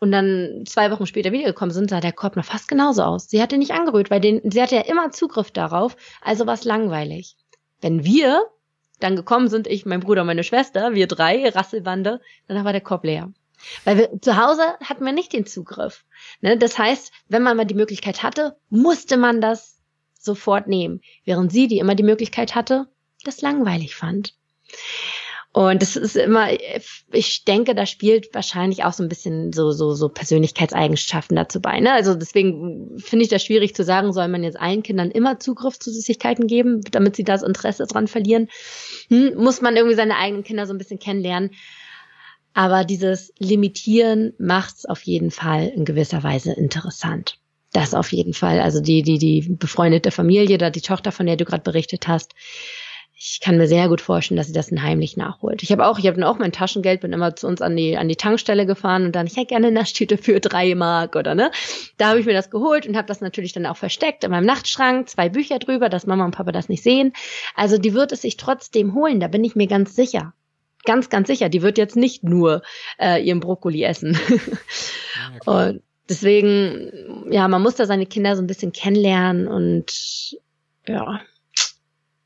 und 0.00 0.10
dann 0.10 0.64
zwei 0.66 0.90
Wochen 0.90 1.06
später 1.06 1.30
wiedergekommen 1.30 1.72
sind, 1.72 1.90
sah 1.90 2.00
der 2.00 2.12
Korb 2.12 2.34
noch 2.34 2.44
fast 2.44 2.68
genauso 2.68 3.02
aus. 3.02 3.28
Sie 3.28 3.40
hatte 3.40 3.58
nicht 3.58 3.72
angerührt, 3.72 4.10
weil 4.10 4.20
den, 4.20 4.40
sie 4.50 4.60
hatte 4.60 4.74
ja 4.74 4.82
immer 4.82 5.10
Zugriff 5.12 5.50
darauf, 5.50 5.96
also 6.22 6.46
war 6.46 6.54
es 6.54 6.64
langweilig. 6.64 7.36
Wenn 7.80 8.04
wir 8.04 8.42
dann 8.98 9.16
gekommen 9.16 9.48
sind, 9.48 9.66
ich, 9.66 9.86
mein 9.86 10.00
Bruder 10.00 10.24
meine 10.24 10.44
Schwester, 10.44 10.94
wir 10.94 11.06
drei, 11.06 11.48
Rasselbande, 11.48 12.20
dann 12.48 12.64
war 12.64 12.72
der 12.72 12.80
Korb 12.80 13.04
leer. 13.04 13.32
Weil 13.84 13.98
wir 13.98 14.20
zu 14.22 14.36
Hause 14.36 14.62
hatten 14.82 15.04
wir 15.04 15.12
nicht 15.12 15.32
den 15.32 15.46
Zugriff. 15.46 16.04
Ne? 16.40 16.56
Das 16.56 16.78
heißt, 16.78 17.12
wenn 17.28 17.42
man 17.42 17.56
mal 17.56 17.66
die 17.66 17.74
Möglichkeit 17.74 18.22
hatte, 18.22 18.56
musste 18.70 19.18
man 19.18 19.40
das 19.40 19.78
sofort 20.18 20.66
nehmen. 20.66 21.00
Während 21.24 21.52
sie, 21.52 21.68
die 21.68 21.78
immer 21.78 21.94
die 21.94 22.02
Möglichkeit 22.02 22.54
hatte, 22.54 22.86
das 23.24 23.42
langweilig 23.42 23.96
fand. 23.96 24.34
Und 25.52 25.82
das 25.82 25.96
ist 25.96 26.16
immer, 26.16 26.48
ich 27.10 27.44
denke, 27.44 27.74
da 27.74 27.84
spielt 27.84 28.32
wahrscheinlich 28.32 28.84
auch 28.84 28.92
so 28.92 29.02
ein 29.02 29.08
bisschen 29.08 29.52
so, 29.52 29.72
so, 29.72 29.94
so 29.94 30.08
Persönlichkeitseigenschaften 30.08 31.34
dazu 31.34 31.60
bei. 31.60 31.80
Ne? 31.80 31.92
Also 31.92 32.14
deswegen 32.14 32.96
finde 32.98 33.24
ich 33.24 33.30
das 33.30 33.44
schwierig 33.44 33.74
zu 33.74 33.82
sagen, 33.82 34.12
soll 34.12 34.28
man 34.28 34.44
jetzt 34.44 34.60
allen 34.60 34.84
Kindern 34.84 35.10
immer 35.10 35.40
Zugriff 35.40 35.76
zu 35.80 35.90
Süßigkeiten 35.90 36.46
geben, 36.46 36.82
damit 36.92 37.16
sie 37.16 37.24
das 37.24 37.42
Interesse 37.42 37.86
dran 37.86 38.06
verlieren. 38.06 38.48
Hm, 39.08 39.34
muss 39.36 39.60
man 39.60 39.74
irgendwie 39.74 39.96
seine 39.96 40.18
eigenen 40.18 40.44
Kinder 40.44 40.66
so 40.66 40.72
ein 40.72 40.78
bisschen 40.78 41.00
kennenlernen. 41.00 41.50
Aber 42.54 42.84
dieses 42.84 43.32
Limitieren 43.38 44.34
macht 44.38 44.76
es 44.78 44.86
auf 44.86 45.02
jeden 45.02 45.32
Fall 45.32 45.66
in 45.66 45.84
gewisser 45.84 46.22
Weise 46.22 46.52
interessant. 46.52 47.38
Das 47.72 47.94
auf 47.94 48.12
jeden 48.12 48.34
Fall. 48.34 48.60
Also 48.60 48.80
die, 48.80 49.02
die, 49.02 49.18
die 49.18 49.48
befreundete 49.48 50.12
Familie 50.12 50.56
oder 50.56 50.70
die 50.70 50.80
Tochter, 50.80 51.10
von 51.10 51.26
der 51.26 51.36
du 51.36 51.44
gerade 51.44 51.62
berichtet 51.62 52.06
hast, 52.06 52.34
ich 53.22 53.38
kann 53.40 53.58
mir 53.58 53.68
sehr 53.68 53.88
gut 53.88 54.00
vorstellen, 54.00 54.38
dass 54.38 54.46
sie 54.46 54.54
das 54.54 54.68
dann 54.68 54.82
heimlich 54.82 55.14
nachholt. 55.18 55.62
Ich 55.62 55.70
habe 55.70 55.86
auch, 55.86 55.98
ich 55.98 56.06
habe 56.06 56.18
dann 56.18 56.24
auch 56.24 56.38
mein 56.38 56.52
Taschengeld, 56.52 57.02
bin 57.02 57.12
immer 57.12 57.36
zu 57.36 57.46
uns 57.46 57.60
an 57.60 57.76
die 57.76 57.98
an 57.98 58.08
die 58.08 58.16
Tankstelle 58.16 58.64
gefahren 58.64 59.04
und 59.04 59.14
dann 59.14 59.26
ich 59.26 59.36
hätte 59.36 59.48
gerne 59.48 59.66
eine 59.66 59.78
Naschtüte 59.78 60.16
für 60.16 60.40
drei 60.40 60.74
Mark 60.74 61.16
oder 61.16 61.34
ne. 61.34 61.50
Da 61.98 62.08
habe 62.08 62.20
ich 62.20 62.24
mir 62.24 62.32
das 62.32 62.48
geholt 62.48 62.86
und 62.86 62.96
habe 62.96 63.06
das 63.06 63.20
natürlich 63.20 63.52
dann 63.52 63.66
auch 63.66 63.76
versteckt 63.76 64.24
in 64.24 64.30
meinem 64.30 64.46
Nachtschrank, 64.46 65.10
zwei 65.10 65.28
Bücher 65.28 65.58
drüber, 65.58 65.90
dass 65.90 66.06
Mama 66.06 66.24
und 66.24 66.34
Papa 66.34 66.50
das 66.50 66.70
nicht 66.70 66.82
sehen. 66.82 67.12
Also 67.54 67.76
die 67.76 67.92
wird 67.92 68.10
es 68.12 68.22
sich 68.22 68.38
trotzdem 68.38 68.94
holen, 68.94 69.20
da 69.20 69.28
bin 69.28 69.44
ich 69.44 69.54
mir 69.54 69.66
ganz 69.66 69.94
sicher. 69.94 70.32
Ganz, 70.84 71.10
ganz 71.10 71.28
sicher. 71.28 71.50
Die 71.50 71.60
wird 71.60 71.76
jetzt 71.76 71.96
nicht 71.96 72.24
nur 72.24 72.62
äh, 72.98 73.22
ihren 73.22 73.40
Brokkoli 73.40 73.82
essen. 73.82 74.18
Ja, 75.46 75.52
und 75.52 75.82
deswegen, 76.08 77.30
ja, 77.30 77.48
man 77.48 77.60
muss 77.60 77.74
da 77.74 77.84
seine 77.84 78.06
Kinder 78.06 78.34
so 78.34 78.42
ein 78.42 78.46
bisschen 78.46 78.72
kennenlernen 78.72 79.46
und 79.46 80.38
ja, 80.88 81.20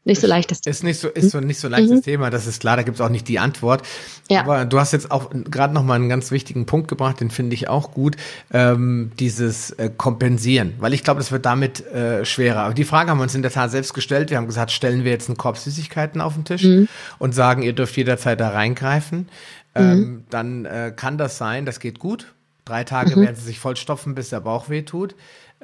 nicht 0.04 0.20
so 0.20 0.26
leicht. 0.26 0.52
Ist 0.52 0.84
nicht 0.84 1.00
so, 1.00 1.08
ist 1.08 1.30
so 1.30 1.40
nicht 1.40 1.58
so 1.58 1.68
leichtes 1.68 2.00
mhm. 2.00 2.02
Thema, 2.02 2.30
das 2.30 2.46
ist 2.46 2.60
klar, 2.60 2.76
da 2.76 2.82
gibt 2.82 2.96
es 2.96 3.00
auch 3.00 3.08
nicht 3.08 3.26
die 3.26 3.38
Antwort. 3.38 3.82
Ja. 4.30 4.40
Aber 4.40 4.66
du 4.66 4.78
hast 4.78 4.92
jetzt 4.92 5.10
auch 5.10 5.30
gerade 5.30 5.72
noch 5.72 5.82
mal 5.82 5.94
einen 5.94 6.10
ganz 6.10 6.30
wichtigen 6.30 6.66
Punkt 6.66 6.88
gebracht, 6.88 7.20
den 7.20 7.30
finde 7.30 7.54
ich 7.54 7.68
auch 7.68 7.92
gut, 7.92 8.16
ähm, 8.52 9.12
dieses 9.18 9.70
äh, 9.72 9.90
Kompensieren, 9.96 10.74
weil 10.78 10.92
ich 10.92 11.04
glaube, 11.04 11.20
das 11.20 11.32
wird 11.32 11.46
damit 11.46 11.86
äh, 11.86 12.24
schwerer. 12.24 12.60
Aber 12.60 12.74
die 12.74 12.84
Frage 12.84 13.10
haben 13.10 13.18
wir 13.18 13.22
uns 13.22 13.34
in 13.34 13.42
der 13.42 13.50
Tat 13.50 13.70
selbst 13.70 13.94
gestellt. 13.94 14.30
Wir 14.30 14.36
haben 14.36 14.46
gesagt, 14.46 14.72
stellen 14.72 15.04
wir 15.04 15.10
jetzt 15.10 15.28
einen 15.28 15.38
Korb 15.38 15.56
Süßigkeiten 15.56 16.20
auf 16.20 16.34
den 16.34 16.44
Tisch 16.44 16.64
mhm. 16.64 16.88
und 17.18 17.34
sagen, 17.34 17.62
ihr 17.62 17.72
dürft 17.72 17.96
jederzeit 17.96 18.40
da 18.40 18.50
reingreifen. 18.50 19.28
Ähm, 19.74 19.98
mhm. 19.98 20.24
Dann 20.28 20.64
äh, 20.66 20.92
kann 20.94 21.18
das 21.18 21.38
sein, 21.38 21.64
das 21.64 21.80
geht 21.80 21.98
gut. 21.98 22.34
Drei 22.64 22.84
Tage 22.84 23.16
mhm. 23.16 23.22
werden 23.22 23.36
sie 23.36 23.44
sich 23.44 23.58
vollstopfen, 23.58 24.14
bis 24.14 24.30
der 24.30 24.40
Bauch 24.40 24.68
weh 24.68 24.82
tut. 24.82 25.14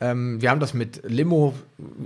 Ähm, 0.01 0.41
wir 0.41 0.51
haben 0.51 0.61
das 0.61 0.75
mit 0.75 1.03
Limo 1.05 1.55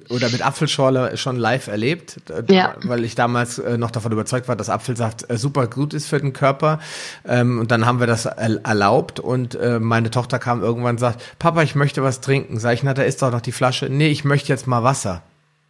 oder 0.09 0.28
mit 0.30 0.45
Apfelschorle 0.45 1.16
schon 1.16 1.36
live 1.36 1.68
erlebt, 1.68 2.16
äh, 2.30 2.53
ja. 2.53 2.74
weil 2.82 3.05
ich 3.05 3.14
damals 3.14 3.59
äh, 3.59 3.78
noch 3.78 3.90
davon 3.90 4.12
überzeugt 4.12 4.49
war, 4.49 4.57
dass 4.57 4.68
Apfelsaft 4.68 5.30
äh, 5.30 5.38
super 5.38 5.66
gut 5.66 5.95
ist 5.95 6.09
für 6.09 6.20
den 6.20 6.32
Körper. 6.32 6.80
Ähm, 7.26 7.61
und 7.61 7.70
dann 7.70 7.86
haben 7.86 8.01
wir 8.01 8.07
das 8.07 8.26
erlaubt 8.26 9.20
und 9.20 9.55
äh, 9.55 9.78
meine 9.78 10.11
Tochter 10.11 10.38
kam 10.38 10.62
irgendwann 10.62 10.97
und 10.97 11.01
sagt, 11.01 11.38
Papa, 11.38 11.62
ich 11.62 11.74
möchte 11.74 12.03
was 12.03 12.20
trinken. 12.20 12.59
Sag 12.59 12.74
ich, 12.74 12.82
na, 12.82 12.95
da 12.95 13.03
ist 13.03 13.22
doch 13.22 13.30
noch 13.30 13.40
die 13.40 13.53
Flasche. 13.53 13.88
Nee, 13.88 14.09
ich 14.09 14.24
möchte 14.24 14.49
jetzt 14.49 14.66
mal 14.66 14.82
Wasser. 14.82 15.22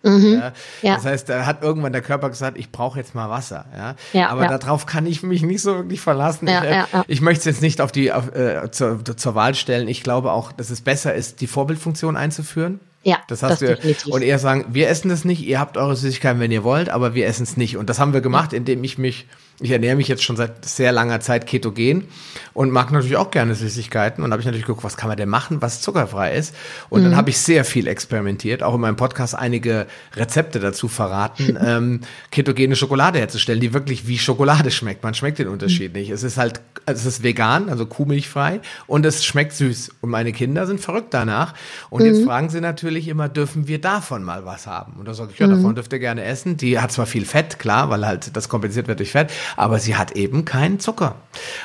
Mhm. 0.05 0.35
Ja? 0.35 0.53
ja. 0.83 0.95
Das 0.97 1.05
heißt, 1.05 1.29
da 1.29 1.47
hat 1.47 1.63
irgendwann 1.63 1.93
der 1.93 2.03
Körper 2.03 2.29
gesagt, 2.29 2.59
ich 2.59 2.71
brauche 2.71 2.99
jetzt 2.99 3.15
mal 3.15 3.31
Wasser. 3.31 3.65
Ja? 3.77 3.95
ja 4.13 4.29
Aber 4.29 4.47
darauf 4.47 4.87
kann 4.87 5.07
ich 5.07 5.23
mich 5.23 5.43
nicht 5.43 5.63
so 5.63 5.77
wirklich 5.77 6.01
verlassen. 6.01 6.47
Ja, 6.47 6.63
ich, 6.63 6.71
äh, 6.71 6.73
ja, 6.93 7.05
ich 7.09 7.21
möchte 7.21 7.41
es 7.41 7.57
jetzt 7.57 7.63
nicht 7.63 7.81
auf 7.81 7.91
die 7.91 8.13
auf, 8.13 8.35
äh, 8.35 8.71
zur, 8.71 9.05
zur 9.05 9.35
Wahl 9.35 9.55
stellen. 9.55 9.89
Ich 9.89 10.03
glaube 10.03 10.33
auch, 10.33 10.53
dass 10.53 10.71
es 10.71 10.83
besser 10.83 11.15
ist, 11.15 11.41
die 11.41 11.47
Vorbildfunktion 11.47 12.17
einzuführen. 12.17 12.81
Ja, 13.05 13.19
das 13.29 13.43
hast 13.43 13.63
das 13.63 13.79
du 13.79 14.11
und 14.11 14.23
eher 14.23 14.39
sagen, 14.39 14.67
wir 14.71 14.89
essen 14.89 15.11
das 15.11 15.25
nicht, 15.25 15.43
ihr 15.43 15.61
habt 15.61 15.77
eure 15.77 15.95
Süßigkeiten, 15.95 16.41
wenn 16.41 16.51
ihr 16.51 16.65
wollt, 16.65 16.89
aber 16.89 17.15
wir 17.15 17.27
essen 17.27 17.43
es 17.43 17.57
nicht. 17.57 17.77
Und 17.77 17.91
das 17.91 17.99
haben 17.99 18.15
wir 18.15 18.23
gemacht, 18.23 18.53
indem 18.53 18.83
ich 18.83 18.99
mich 18.99 19.27
ich 19.61 19.71
ernähre 19.71 19.95
mich 19.95 20.09
jetzt 20.09 20.25
schon 20.25 20.37
seit 20.37 20.65
sehr 20.65 20.91
langer 20.91 21.21
Zeit 21.21 21.47
ketogen 21.47 22.09
und 22.55 22.71
mag 22.73 22.91
natürlich 22.91 23.17
auch 23.17 23.31
gerne 23.31 23.55
Süßigkeiten. 23.55 24.25
Und 24.25 24.33
habe 24.33 24.41
ich 24.41 24.47
natürlich 24.47 24.67
geguckt, 24.67 24.83
was 24.83 24.97
kann 24.97 25.09
man 25.09 25.17
denn 25.17 25.29
machen, 25.29 25.63
was 25.63 25.81
zuckerfrei 25.81 26.35
ist. 26.35 26.55
Und 26.89 27.01
mhm. 27.01 27.05
dann 27.05 27.17
habe 27.17 27.31
ich 27.31 27.39
sehr 27.39 27.65
viel 27.65 27.87
experimentiert, 27.87 28.65
auch 28.65 28.75
in 28.75 28.81
meinem 28.81 28.97
Podcast 28.97 29.37
einige 29.37 29.87
Rezepte 30.17 30.59
dazu 30.59 30.89
verraten, 30.89 31.57
ähm, 31.65 32.01
ketogene 32.33 32.75
Schokolade 32.75 33.21
herzustellen, 33.21 33.61
die 33.61 33.73
wirklich 33.73 34.09
wie 34.09 34.19
Schokolade 34.19 34.73
schmeckt. 34.73 35.05
Man 35.05 35.15
schmeckt 35.15 35.39
den 35.39 35.49
Unterschied 35.49 35.93
mhm. 35.93 36.01
nicht. 36.01 36.11
Es 36.11 36.25
ist 36.25 36.37
halt, 36.37 36.61
es 36.87 37.07
ist 37.07 37.23
vegan, 37.23 37.69
also 37.69 37.87
kuhmilchfrei 37.87 38.61
und 38.89 39.07
es 39.07 39.25
schmeckt 39.25 39.53
süß. 39.53 39.93
Und 40.01 40.11
meine 40.11 40.33
Kinder 40.33 40.67
sind 40.67 40.81
verrückt 40.81 41.15
danach. 41.15 41.55
Und 41.91 42.03
mhm. 42.03 42.09
jetzt 42.09 42.25
fragen 42.25 42.49
sie 42.49 42.61
natürlich 42.61 42.93
immer, 43.09 43.28
dürfen 43.28 43.68
wir 43.68 43.80
davon 43.80 44.22
mal 44.22 44.45
was 44.45 44.66
haben? 44.66 44.95
Und 44.99 45.07
da 45.07 45.14
sage 45.14 45.30
ich, 45.32 45.38
ja, 45.38 45.47
davon 45.47 45.70
mhm. 45.70 45.74
dürft 45.74 45.92
ihr 45.92 45.99
gerne 45.99 46.24
essen. 46.24 46.57
Die 46.57 46.78
hat 46.78 46.92
zwar 46.92 47.07
viel 47.07 47.24
Fett, 47.24 47.59
klar, 47.59 47.90
weil 47.90 48.07
halt 48.07 48.36
das 48.36 48.49
kompensiert 48.49 48.88
wird 48.88 49.01
durch 49.01 49.12
Fett 49.12 49.32
aber 49.57 49.78
sie 49.78 49.97
hat 49.97 50.12
eben 50.12 50.45
keinen 50.45 50.80
Zucker. 50.80 51.16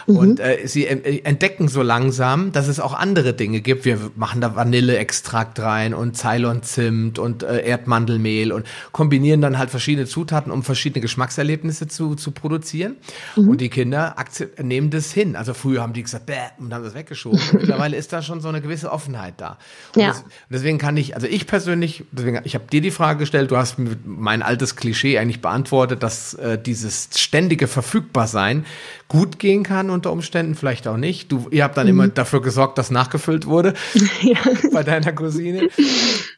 Mhm. 0.08 0.18
Und 0.18 0.40
äh, 0.40 0.60
sie 0.66 0.86
äh, 0.86 1.22
entdecken 1.24 1.68
so 1.68 1.82
langsam, 1.82 2.52
dass 2.52 2.68
es 2.68 2.80
auch 2.80 2.94
andere 2.94 3.34
Dinge 3.34 3.62
gibt. 3.62 3.86
Wir 3.86 4.00
machen 4.16 4.42
da 4.42 4.56
Vanilleextrakt 4.56 5.60
rein 5.60 5.94
und 5.94 6.18
Ceylon-Zimt 6.18 7.20
und 7.20 7.44
äh, 7.44 7.66
Erdmandelmehl 7.66 8.52
und 8.52 8.66
kombinieren 8.92 9.42
dann 9.42 9.58
halt 9.58 9.70
verschiedene 9.70 10.08
Zutaten, 10.08 10.52
um 10.52 10.64
verschiedene 10.64 11.02
Geschmackserlebnisse 11.02 11.88
zu, 11.88 12.16
zu 12.16 12.32
produzieren. 12.32 12.98
Mhm. 13.36 13.50
Und 13.50 13.62
die 13.62 13.70
Kinder 13.70 14.16
nehmen 14.62 14.90
das 14.90 15.12
hin. 15.12 15.36
Also 15.36 15.54
früher 15.54 15.82
haben 15.82 15.94
die 15.94 16.04
gesagt, 16.04 16.26
Bäh, 16.26 16.36
und 16.58 16.74
haben 16.74 16.84
das 16.84 16.94
weggeschoben. 16.94 17.40
mittlerweile 17.54 17.98
ist 17.98 18.14
da 18.14 18.22
schon 18.22 18.42
so 18.42 18.50
eine 18.50 18.62
gewisse 18.62 18.92
Offenheit 18.92 19.36
da. 19.38 19.58
Und 19.96 20.02
ja. 20.02 20.10
Das, 20.10 20.24
deswegen 20.50 20.78
kann 20.78 20.98
ich, 20.98 21.16
also 21.20 21.28
ich 21.28 21.48
persönlich, 21.48 22.06
deswegen, 22.14 22.40
ich 22.46 22.56
habe 22.56 22.64
dir 22.72 22.80
die 22.80 22.92
Frage 22.92 23.20
gestellt, 23.20 23.52
du 23.52 23.58
hast 23.58 23.76
mein 24.06 24.42
altes 24.42 24.78
Klischee 24.78 25.18
eigentlich 25.18 25.42
beantwortet, 25.42 26.02
dass 26.02 26.34
äh, 26.36 26.58
dieses 26.58 27.10
ständige 27.14 27.68
verfügbar 27.68 28.26
sein, 28.26 28.66
gut 29.10 29.38
gehen 29.38 29.64
kann 29.64 29.90
unter 29.90 30.14
Umständen, 30.14 30.56
vielleicht 30.56 30.88
auch 30.88 30.96
nicht. 30.96 31.30
Du, 31.30 31.50
ihr 31.52 31.66
habt 31.66 31.76
dann 31.76 31.88
mhm. 31.88 31.90
immer 31.90 32.08
dafür 32.08 32.42
gesorgt, 32.42 32.78
dass 32.78 32.90
nachgefüllt 32.90 33.48
wurde 33.48 33.74
ja. 34.22 34.38
bei 34.72 34.84
deiner 34.84 35.12
Cousine. 35.12 35.68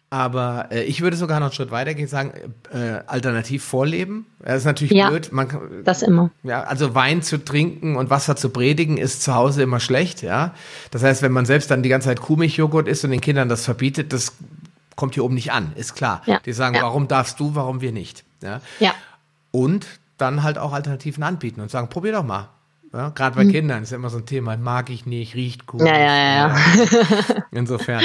Aber 0.09 0.69
äh, 0.71 0.81
ich 0.83 1.01
würde 1.01 1.15
sogar 1.15 1.39
noch 1.39 1.47
einen 1.47 1.53
Schritt 1.53 1.69
weiter 1.69 1.93
gehen, 1.93 2.07
sagen, 2.07 2.33
äh, 2.73 3.03
alternativ 3.05 3.63
vorleben. 3.63 4.25
Das 4.39 4.57
ist 4.57 4.65
natürlich 4.65 4.93
ja, 4.93 5.11
blöd. 5.11 5.31
Man, 5.31 5.47
das 5.83 6.01
immer. 6.01 6.31
Ja, 6.41 6.63
also 6.63 6.95
Wein 6.95 7.21
zu 7.21 7.37
trinken 7.37 7.97
und 7.97 8.09
Wasser 8.09 8.35
zu 8.35 8.49
predigen 8.49 8.97
ist 8.97 9.21
zu 9.21 9.35
Hause 9.35 9.61
immer 9.61 9.79
schlecht, 9.79 10.23
ja. 10.23 10.55
Das 10.89 11.03
heißt, 11.03 11.21
wenn 11.21 11.31
man 11.31 11.45
selbst 11.45 11.69
dann 11.69 11.83
die 11.83 11.89
ganze 11.89 12.07
Zeit 12.07 12.19
Kuhmilchjoghurt 12.19 12.87
isst 12.87 13.05
und 13.05 13.11
den 13.11 13.21
Kindern 13.21 13.47
das 13.47 13.63
verbietet, 13.63 14.11
das 14.11 14.33
kommt 14.95 15.13
hier 15.13 15.23
oben 15.23 15.35
nicht 15.35 15.51
an, 15.51 15.73
ist 15.75 15.95
klar. 15.95 16.21
Ja. 16.25 16.39
Die 16.39 16.53
sagen, 16.53 16.75
ja. 16.75 16.83
warum 16.83 17.07
darfst 17.07 17.39
du, 17.39 17.55
warum 17.55 17.81
wir 17.81 17.91
nicht? 17.91 18.23
Ja. 18.41 18.61
ja. 18.79 18.93
Und 19.51 19.87
dann 20.17 20.43
halt 20.43 20.57
auch 20.57 20.73
Alternativen 20.73 21.23
anbieten 21.23 21.61
und 21.61 21.71
sagen, 21.71 21.89
probier 21.89 22.13
doch 22.13 22.23
mal. 22.23 22.49
Ja, 22.93 23.09
Gerade 23.09 23.35
bei 23.35 23.45
mhm. 23.45 23.51
Kindern 23.51 23.83
ist 23.83 23.91
ja 23.91 23.97
immer 23.97 24.09
so 24.09 24.17
ein 24.17 24.25
Thema, 24.25 24.57
mag 24.57 24.89
ich 24.89 25.05
nicht, 25.05 25.33
riecht 25.35 25.65
gut. 25.65 25.81
Ja, 25.81 25.97
ja, 25.97 26.47
ja. 26.49 26.55
Insofern. 27.51 28.03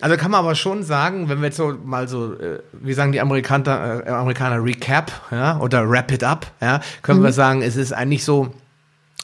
Also 0.00 0.16
kann 0.16 0.30
man 0.30 0.40
aber 0.40 0.54
schon 0.54 0.82
sagen, 0.82 1.28
wenn 1.28 1.40
wir 1.40 1.46
jetzt 1.46 1.56
so 1.56 1.76
mal 1.84 2.08
so, 2.08 2.34
äh, 2.34 2.60
wie 2.72 2.94
sagen 2.94 3.12
die 3.12 3.20
Amerikaner, 3.20 4.06
äh, 4.06 4.10
Amerikaner 4.10 4.64
Recap, 4.64 5.12
ja, 5.30 5.58
oder 5.58 5.88
Wrap 5.90 6.10
it 6.12 6.24
up, 6.24 6.52
ja, 6.60 6.80
können 7.02 7.20
mhm. 7.20 7.24
wir 7.24 7.32
sagen, 7.32 7.60
es 7.62 7.76
ist 7.76 7.92
eigentlich 7.92 8.24
so, 8.24 8.54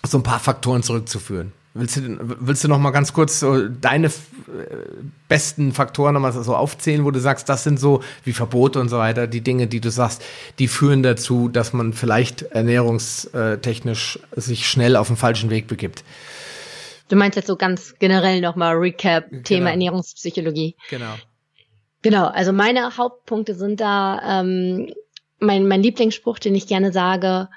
so 0.04 0.18
ein 0.18 0.22
paar 0.22 0.40
Faktoren 0.40 0.82
zurückzuführen. 0.82 1.52
Willst 1.78 1.96
du, 1.96 2.18
willst 2.18 2.64
du 2.64 2.68
noch 2.68 2.78
mal 2.78 2.90
ganz 2.90 3.12
kurz 3.12 3.40
so 3.40 3.68
deine 3.68 4.06
äh, 4.06 4.10
besten 5.28 5.72
Faktoren 5.72 6.14
noch 6.14 6.20
mal 6.20 6.32
so 6.32 6.54
aufzählen, 6.54 7.04
wo 7.04 7.10
du 7.10 7.20
sagst, 7.20 7.48
das 7.48 7.64
sind 7.64 7.78
so 7.78 8.02
wie 8.24 8.32
Verbote 8.32 8.80
und 8.80 8.88
so 8.88 8.98
weiter, 8.98 9.26
die 9.26 9.42
Dinge, 9.42 9.66
die 9.66 9.80
du 9.80 9.90
sagst, 9.90 10.22
die 10.58 10.68
führen 10.68 11.02
dazu, 11.02 11.48
dass 11.48 11.72
man 11.72 11.92
vielleicht 11.92 12.42
ernährungstechnisch 12.42 14.18
sich 14.36 14.68
schnell 14.68 14.96
auf 14.96 15.08
den 15.08 15.16
falschen 15.16 15.50
Weg 15.50 15.66
begibt? 15.66 16.02
Du 17.08 17.16
meinst 17.16 17.36
jetzt 17.36 17.46
so 17.46 17.56
ganz 17.56 17.94
generell 17.98 18.40
noch 18.40 18.56
mal 18.56 18.74
Recap 18.74 19.28
Thema 19.44 19.58
genau. 19.58 19.70
Ernährungspsychologie. 19.70 20.76
Genau. 20.90 21.14
Genau. 22.02 22.26
Also 22.26 22.52
meine 22.52 22.96
Hauptpunkte 22.96 23.54
sind 23.54 23.80
da 23.80 24.40
ähm, 24.40 24.92
mein 25.38 25.68
mein 25.68 25.82
Lieblingsspruch, 25.82 26.38
den 26.38 26.54
ich 26.54 26.66
gerne 26.66 26.92
sage: 26.92 27.48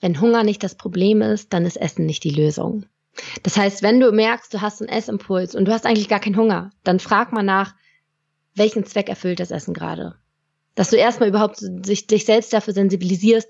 Wenn 0.00 0.20
Hunger 0.20 0.44
nicht 0.44 0.62
das 0.62 0.74
Problem 0.74 1.22
ist, 1.22 1.52
dann 1.52 1.64
ist 1.64 1.76
Essen 1.76 2.06
nicht 2.06 2.24
die 2.24 2.30
Lösung. 2.30 2.84
Das 3.42 3.56
heißt, 3.56 3.82
wenn 3.82 4.00
du 4.00 4.12
merkst, 4.12 4.52
du 4.52 4.60
hast 4.60 4.80
einen 4.80 4.90
Essimpuls 4.90 5.54
und 5.54 5.64
du 5.66 5.72
hast 5.72 5.86
eigentlich 5.86 6.08
gar 6.08 6.20
keinen 6.20 6.36
Hunger, 6.36 6.70
dann 6.84 7.00
frag 7.00 7.32
mal 7.32 7.42
nach, 7.42 7.74
welchen 8.54 8.84
Zweck 8.84 9.08
erfüllt 9.08 9.40
das 9.40 9.50
Essen 9.50 9.74
gerade? 9.74 10.16
Dass 10.74 10.90
du 10.90 10.96
erstmal 10.96 11.28
überhaupt 11.28 11.56
sich, 11.58 12.06
dich 12.06 12.24
selbst 12.24 12.52
dafür 12.52 12.74
sensibilisierst, 12.74 13.48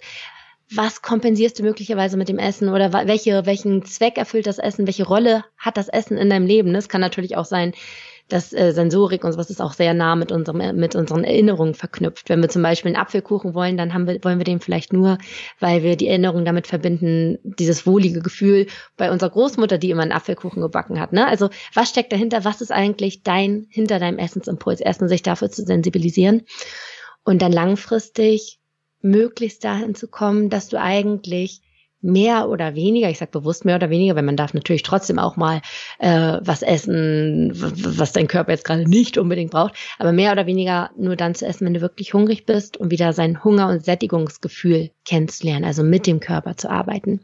was 0.75 1.01
kompensierst 1.01 1.59
du 1.59 1.63
möglicherweise 1.63 2.17
mit 2.17 2.29
dem 2.29 2.39
Essen 2.39 2.69
oder 2.69 2.93
welche, 2.93 3.47
welchen 3.47 3.85
Zweck 3.85 4.19
erfüllt 4.19 4.47
das 4.47 4.59
Essen, 4.59 4.87
welche 4.87 5.07
Rolle 5.07 5.45
hat 5.57 5.77
das 5.77 5.89
Essen 5.89 6.19
in 6.19 6.29
deinem 6.29 6.47
Leben? 6.47 6.75
Das 6.75 6.91
kann 6.91 7.01
natürlich 7.01 7.37
auch 7.37 7.47
sein, 7.47 7.73
das 8.29 8.53
äh, 8.53 8.73
Sensorik 8.73 9.25
und 9.25 9.33
sowas 9.33 9.51
ist 9.51 9.61
auch 9.61 9.73
sehr 9.73 9.95
nah 9.95 10.15
mit 10.15 10.31
unserem 10.33 10.61
äh, 10.61 10.73
mit 10.73 10.95
unseren 10.95 11.25
Erinnerungen 11.25 11.75
verknüpft. 11.75 12.29
Wenn 12.29 12.43
wir 12.43 12.49
zum 12.49 12.63
Beispiel 12.63 12.91
einen 12.91 13.01
Apfelkuchen 13.01 13.55
wollen, 13.55 13.77
dann 13.77 13.95
haben 13.95 14.07
wir, 14.07 14.23
wollen 14.23 14.39
wir 14.39 14.45
den 14.45 14.61
vielleicht 14.61 14.93
nur, 14.93 15.19
weil 15.61 15.83
wir 15.83 15.97
die 15.97 16.09
Erinnerung 16.09 16.45
damit 16.45 16.67
verbinden, 16.67 17.39
dieses 17.43 17.87
wohlige 17.87 18.21
Gefühl 18.21 18.67
bei 18.97 19.11
unserer 19.11 19.31
Großmutter, 19.31 19.79
die 19.79 19.91
immer 19.91 20.03
einen 20.03 20.13
Apfelkuchen 20.13 20.61
gebacken 20.61 21.01
hat. 21.01 21.13
Ne? 21.13 21.27
Also 21.27 21.49
was 21.75 21.89
steckt 21.89 22.13
dahinter? 22.13 22.45
Was 22.45 22.61
ist 22.61 22.73
eigentlich 22.73 23.23
dein 23.23 23.67
hinter 23.71 23.99
deinem 23.99 24.19
Essensimpuls? 24.19 24.81
Erstens 24.81 25.11
sich 25.11 25.23
dafür 25.23 25.51
zu 25.51 25.65
sensibilisieren 25.65 26.43
und 27.25 27.41
dann 27.41 27.53
langfristig 27.53 28.59
möglichst 29.01 29.65
dahin 29.65 29.95
zu 29.95 30.09
kommen, 30.09 30.51
dass 30.51 30.69
du 30.69 30.79
eigentlich 30.79 31.63
mehr 32.01 32.49
oder 32.49 32.75
weniger, 32.75 33.11
ich 33.11 33.19
sage 33.19 33.31
bewusst 33.31 33.65
mehr 33.65 33.77
oder 33.77 33.91
weniger, 33.91 34.15
weil 34.15 34.23
man 34.23 34.37
darf 34.37 34.55
natürlich 34.55 34.83
trotzdem 34.83 35.19
auch 35.19 35.37
mal 35.37 35.61
äh, 35.99 36.39
was 36.41 36.63
essen, 36.63 37.53
was 37.55 38.13
dein 38.13 38.29
Körper 38.29 38.53
jetzt 38.53 38.65
gerade 38.65 38.89
nicht 38.89 39.19
unbedingt 39.19 39.51
braucht, 39.51 39.75
aber 39.99 40.13
mehr 40.13 40.33
oder 40.33 40.47
weniger 40.47 40.91
nur 40.97 41.17
dann 41.17 41.35
zu 41.35 41.47
essen, 41.47 41.67
wenn 41.67 41.75
du 41.75 41.81
wirklich 41.81 42.15
hungrig 42.15 42.47
bist 42.47 42.77
und 42.77 42.91
wieder 42.91 43.13
sein 43.13 43.43
Hunger- 43.43 43.69
und 43.69 43.85
Sättigungsgefühl 43.85 44.91
kennenzulernen, 45.05 45.65
also 45.65 45.83
mit 45.83 46.07
dem 46.07 46.21
Körper 46.21 46.57
zu 46.57 46.71
arbeiten. 46.71 47.21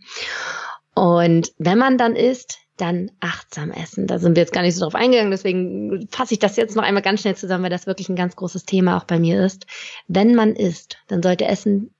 Und 0.95 1.53
wenn 1.59 1.79
man 1.79 1.99
dann 1.99 2.16
isst, 2.16 2.59
dann 2.77 3.12
achtsam 3.20 3.70
essen. 3.70 4.09
Da 4.09 4.18
sind 4.18 4.35
wir 4.35 4.43
jetzt 4.43 4.53
gar 4.53 4.62
nicht 4.62 4.75
so 4.75 4.83
drauf 4.83 4.97
eingegangen, 4.97 5.31
deswegen 5.31 6.09
fasse 6.11 6.35
ich 6.35 6.41
das 6.41 6.57
jetzt 6.57 6.75
noch 6.75 6.83
einmal 6.83 7.03
ganz 7.03 7.20
schnell 7.20 7.37
zusammen, 7.37 7.64
weil 7.64 7.70
das 7.70 7.87
wirklich 7.87 8.09
ein 8.09 8.16
ganz 8.16 8.35
großes 8.35 8.64
Thema 8.64 8.97
auch 8.97 9.05
bei 9.05 9.18
mir 9.18 9.45
ist. 9.45 9.66
Wenn 10.09 10.35
man 10.35 10.57
isst, 10.57 10.99
dann 11.07 11.22
sollte 11.22 11.45
Essen 11.45 11.94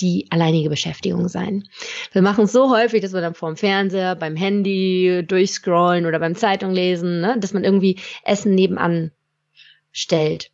die 0.00 0.26
alleinige 0.30 0.70
Beschäftigung 0.70 1.28
sein. 1.28 1.64
Wir 2.12 2.22
machen 2.22 2.44
es 2.44 2.52
so 2.52 2.70
häufig, 2.70 3.02
dass 3.02 3.12
wir 3.12 3.20
dann 3.20 3.34
vorm 3.34 3.56
Fernseher, 3.56 4.14
beim 4.14 4.36
Handy 4.36 5.24
durchscrollen 5.26 6.06
oder 6.06 6.18
beim 6.18 6.34
Zeitung 6.34 6.72
lesen, 6.72 7.20
ne, 7.20 7.36
dass 7.38 7.52
man 7.52 7.64
irgendwie 7.64 7.98
Essen 8.24 8.54
nebenan 8.54 9.12
stellt. 9.92 10.50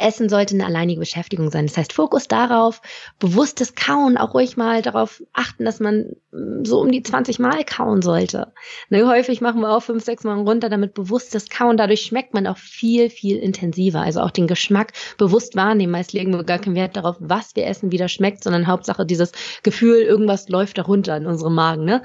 Essen 0.00 0.28
sollte 0.28 0.54
eine 0.54 0.66
alleinige 0.66 1.00
Beschäftigung 1.00 1.50
sein. 1.50 1.66
Das 1.66 1.76
heißt, 1.76 1.92
Fokus 1.92 2.28
darauf, 2.28 2.80
bewusstes 3.18 3.74
Kauen, 3.74 4.16
auch 4.16 4.34
ruhig 4.34 4.56
mal 4.56 4.82
darauf 4.82 5.22
achten, 5.32 5.64
dass 5.64 5.80
man 5.80 6.16
mm, 6.32 6.64
so 6.64 6.80
um 6.80 6.90
die 6.90 7.02
20 7.02 7.38
Mal 7.38 7.64
kauen 7.64 8.02
sollte. 8.02 8.52
Ne, 8.88 9.06
häufig 9.06 9.40
machen 9.40 9.60
wir 9.60 9.70
auch 9.70 9.82
fünf, 9.82 10.04
sechs 10.04 10.24
Mal 10.24 10.38
runter, 10.40 10.68
damit 10.68 10.94
bewusstes 10.94 11.48
Kauen. 11.48 11.76
Dadurch 11.76 12.02
schmeckt 12.02 12.34
man 12.34 12.46
auch 12.46 12.58
viel, 12.58 13.10
viel 13.10 13.36
intensiver. 13.36 14.00
Also 14.00 14.20
auch 14.20 14.30
den 14.30 14.46
Geschmack 14.46 14.92
bewusst 15.18 15.56
wahrnehmen. 15.56 15.92
Meist 15.92 16.12
legen 16.12 16.32
wir 16.32 16.44
gar 16.44 16.58
keinen 16.58 16.76
Wert 16.76 16.96
darauf, 16.96 17.16
was 17.20 17.54
wir 17.54 17.66
essen, 17.66 17.92
wie 17.92 17.98
das 17.98 18.12
schmeckt, 18.12 18.42
sondern 18.42 18.66
Hauptsache 18.66 19.04
dieses 19.04 19.32
Gefühl, 19.62 19.98
irgendwas 20.02 20.48
läuft 20.48 20.78
darunter 20.78 21.16
in 21.16 21.26
unserem 21.26 21.54
Magen. 21.54 21.84
Ne? 21.84 22.02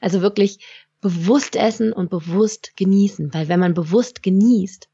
Also 0.00 0.22
wirklich 0.22 0.58
bewusst 1.00 1.56
essen 1.56 1.92
und 1.92 2.10
bewusst 2.10 2.76
genießen. 2.76 3.32
Weil 3.32 3.48
wenn 3.48 3.60
man 3.60 3.74
bewusst 3.74 4.22
genießt, 4.22 4.88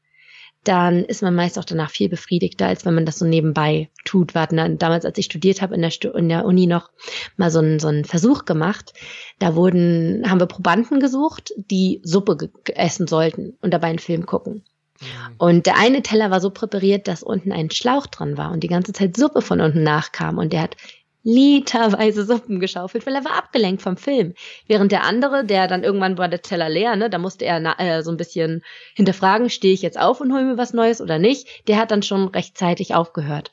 dann 0.67 1.03
ist 1.03 1.21
man 1.21 1.35
meist 1.35 1.57
auch 1.57 1.65
danach 1.65 1.89
viel 1.89 2.09
befriedigter, 2.09 2.67
als 2.67 2.85
wenn 2.85 2.95
man 2.95 3.05
das 3.05 3.19
so 3.19 3.25
nebenbei 3.25 3.89
tut. 4.03 4.33
Wir 4.33 4.41
hatten 4.41 4.77
damals, 4.77 5.05
als 5.05 5.17
ich 5.17 5.25
studiert 5.25 5.61
habe, 5.61 5.75
in 5.75 5.81
der, 5.81 5.91
in 6.15 6.29
der 6.29 6.45
Uni 6.45 6.67
noch 6.67 6.89
mal 7.37 7.51
so 7.51 7.59
einen, 7.59 7.79
so 7.79 7.87
einen 7.87 8.05
Versuch 8.05 8.45
gemacht. 8.45 8.93
Da 9.39 9.55
wurden, 9.55 10.29
haben 10.29 10.39
wir 10.39 10.47
Probanden 10.47 10.99
gesucht, 10.99 11.53
die 11.55 12.01
Suppe 12.03 12.49
essen 12.73 13.07
sollten 13.07 13.57
und 13.61 13.73
dabei 13.73 13.87
einen 13.87 13.99
Film 13.99 14.25
gucken. 14.25 14.63
Mhm. 15.01 15.35
Und 15.37 15.65
der 15.65 15.77
eine 15.77 16.01
Teller 16.01 16.31
war 16.31 16.41
so 16.41 16.49
präpariert, 16.49 17.07
dass 17.07 17.23
unten 17.23 17.51
ein 17.51 17.69
Schlauch 17.71 18.07
dran 18.07 18.37
war 18.37 18.51
und 18.51 18.61
die 18.61 18.67
ganze 18.67 18.93
Zeit 18.93 19.17
Suppe 19.17 19.41
von 19.41 19.61
unten 19.61 19.83
nachkam. 19.83 20.37
Und 20.37 20.53
der 20.53 20.61
hat 20.61 20.77
literweise 21.25 22.23
Suppen 22.23 22.59
geschaufelt, 22.59 23.05
weil 23.05 23.15
er 23.15 23.25
war 23.25 23.35
abgelenkt 23.35 23.81
vom 23.81 23.97
Film. 23.97 24.35
Während 24.67 24.91
der 24.91 25.03
andere, 25.03 25.43
der 25.43 25.67
dann 25.67 25.83
irgendwann 25.83 26.19
war 26.19 26.29
der 26.29 26.43
Teller 26.43 26.69
leer, 26.69 26.95
ne, 26.95 27.09
da 27.09 27.17
musste 27.17 27.45
er 27.45 27.79
äh, 27.79 28.03
so 28.03 28.11
ein 28.11 28.17
bisschen 28.17 28.63
hinterfragen, 28.93 29.49
stehe 29.49 29.73
ich 29.73 29.81
jetzt 29.81 29.99
auf 29.99 30.21
und 30.21 30.31
hole 30.31 30.45
mir 30.45 30.57
was 30.57 30.73
Neues 30.73 31.01
oder 31.01 31.17
nicht, 31.17 31.67
der 31.67 31.77
hat 31.77 31.89
dann 31.89 32.03
schon 32.03 32.27
rechtzeitig 32.27 32.93
aufgehört. 32.93 33.51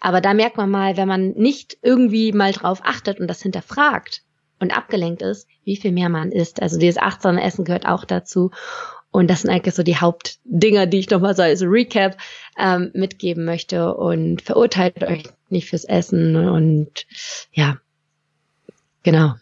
Aber 0.00 0.22
da 0.22 0.32
merkt 0.32 0.56
man 0.56 0.70
mal, 0.70 0.96
wenn 0.96 1.06
man 1.06 1.32
nicht 1.32 1.76
irgendwie 1.82 2.32
mal 2.32 2.52
drauf 2.52 2.80
achtet 2.84 3.20
und 3.20 3.28
das 3.28 3.42
hinterfragt 3.42 4.22
und 4.58 4.74
abgelenkt 4.74 5.20
ist, 5.20 5.46
wie 5.64 5.76
viel 5.76 5.92
mehr 5.92 6.08
man 6.08 6.32
isst. 6.32 6.62
Also 6.62 6.78
dieses 6.78 7.00
achtsame 7.00 7.42
Essen 7.42 7.66
gehört 7.66 7.86
auch 7.86 8.06
dazu. 8.06 8.50
Und 9.10 9.28
das 9.28 9.42
sind 9.42 9.50
eigentlich 9.50 9.74
so 9.74 9.82
die 9.82 9.96
Hauptdinger, 9.96 10.86
die 10.86 10.98
ich 10.98 11.10
nochmal 11.10 11.34
so 11.34 11.42
als 11.42 11.62
Recap 11.62 12.16
ähm, 12.58 12.90
mitgeben 12.94 13.44
möchte. 13.44 13.94
Und 13.94 14.42
verurteilt 14.42 15.02
euch 15.02 15.24
nicht 15.48 15.68
fürs 15.68 15.84
Essen 15.84 16.36
und 16.36 17.06
ja, 17.52 17.78
genau. 19.02 19.34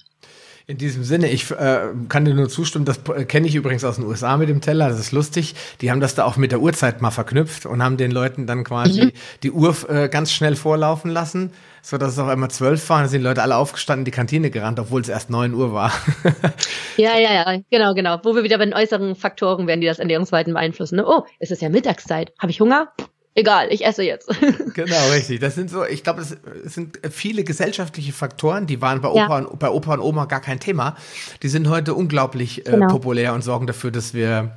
In 0.67 0.77
diesem 0.77 1.03
Sinne, 1.03 1.31
ich 1.31 1.51
äh, 1.51 1.89
kann 2.11 2.27
dir 2.27 2.35
nur 2.35 2.51
zustimmen, 2.51 2.85
das 2.85 3.01
kenne 3.27 3.47
ich 3.47 3.55
übrigens 3.55 3.85
aus 3.85 3.97
den 3.97 4.05
USA 4.05 4.37
mit 4.37 4.51
dem 4.51 4.61
Teller, 4.61 4.91
das 4.91 5.01
ist 5.01 5.13
lustig. 5.13 5.55
Die 5.81 5.91
haben 5.91 6.01
das 6.01 6.15
da 6.15 6.27
auch 6.27 6.37
mit 6.37 6.53
der 6.53 6.61
Uhrzeit 6.61 7.01
mal 7.01 7.11
verknüpft 7.11 7.65
und 7.65 7.83
haben 7.83 7.97
den 7.97 8.11
Leuten 8.11 8.47
dann 8.47 8.65
quasi 8.65 9.07
mhm. 9.07 9.13
die 9.43 9.51
Uhr 9.51 9.75
äh, 9.89 10.11
ganz 10.11 10.31
schnell 10.31 10.57
vorlaufen 10.57 11.11
lassen, 11.11 11.53
so 11.89 11.97
dass 11.97 12.13
es 12.13 12.19
auf 12.19 12.29
einmal 12.29 12.51
zwölf 12.51 12.87
war. 12.91 13.01
Dann 13.01 13.09
sind 13.09 13.21
die 13.21 13.27
Leute 13.27 13.41
alle 13.43 13.57
aufgestanden, 13.57 14.03
in 14.03 14.05
die 14.05 14.11
Kantine 14.11 14.51
gerannt, 14.51 14.79
obwohl 14.79 15.01
es 15.01 15.09
erst 15.09 15.31
neun 15.31 15.55
Uhr 15.55 15.73
war. 15.73 15.91
ja, 16.99 17.17
ja, 17.17 17.33
ja, 17.33 17.63
genau, 17.71 17.95
genau. 17.95 18.21
Wo 18.25 18.35
wir 18.35 18.43
wieder 18.43 18.59
bei 18.59 18.67
den 18.67 18.75
äußeren 18.75 19.15
Faktoren 19.15 19.67
werden, 19.67 19.81
die 19.81 19.87
das 19.87 19.99
Ernährungsverhalten 19.99 20.53
beeinflussen. 20.53 20.97
Ne? 20.97 21.07
Oh, 21.07 21.23
es 21.39 21.51
ist 21.51 21.63
ja 21.63 21.71
Mittagszeit. 21.71 22.35
Habe 22.39 22.51
ich 22.51 22.61
Hunger? 22.61 22.93
egal, 23.35 23.69
ich 23.71 23.87
esse 23.87 24.03
jetzt. 24.03 24.29
genau, 24.75 25.11
richtig. 25.13 25.39
Das 25.39 25.55
sind 25.55 25.71
so, 25.71 25.85
ich 25.85 26.03
glaube, 26.03 26.23
es 26.23 26.37
sind 26.65 26.99
viele 27.09 27.45
gesellschaftliche 27.45 28.13
Faktoren, 28.13 28.67
die 28.67 28.83
waren 28.83 29.01
bei 29.01 29.09
Opa, 29.09 29.39
ja. 29.39 29.47
und, 29.47 29.59
bei 29.61 29.71
Opa 29.71 29.95
und 29.95 30.01
Oma 30.01 30.25
gar 30.25 30.41
kein 30.41 30.59
Thema. 30.59 30.97
Die 31.45 31.49
sind 31.49 31.69
heute 31.69 31.95
unglaublich 31.95 32.67
äh, 32.67 32.73
genau. 32.73 32.89
populär 32.89 33.35
und 33.35 33.43
sorgen 33.43 33.69
dafür, 33.69 33.93
dass 33.93 34.13
wir 34.13 34.57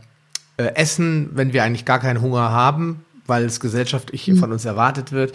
äh, 0.57 0.63
essen, 0.73 1.29
wenn 1.33 1.53
wir 1.53 1.63
eigentlich 1.63 1.85
gar 1.85 1.99
keinen 1.99 2.21
Hunger 2.21 2.51
haben 2.51 3.05
weil 3.27 3.45
es 3.45 3.59
gesellschaftlich 3.59 4.27
mhm. 4.27 4.37
von 4.37 4.51
uns 4.51 4.65
erwartet 4.65 5.11
wird. 5.11 5.33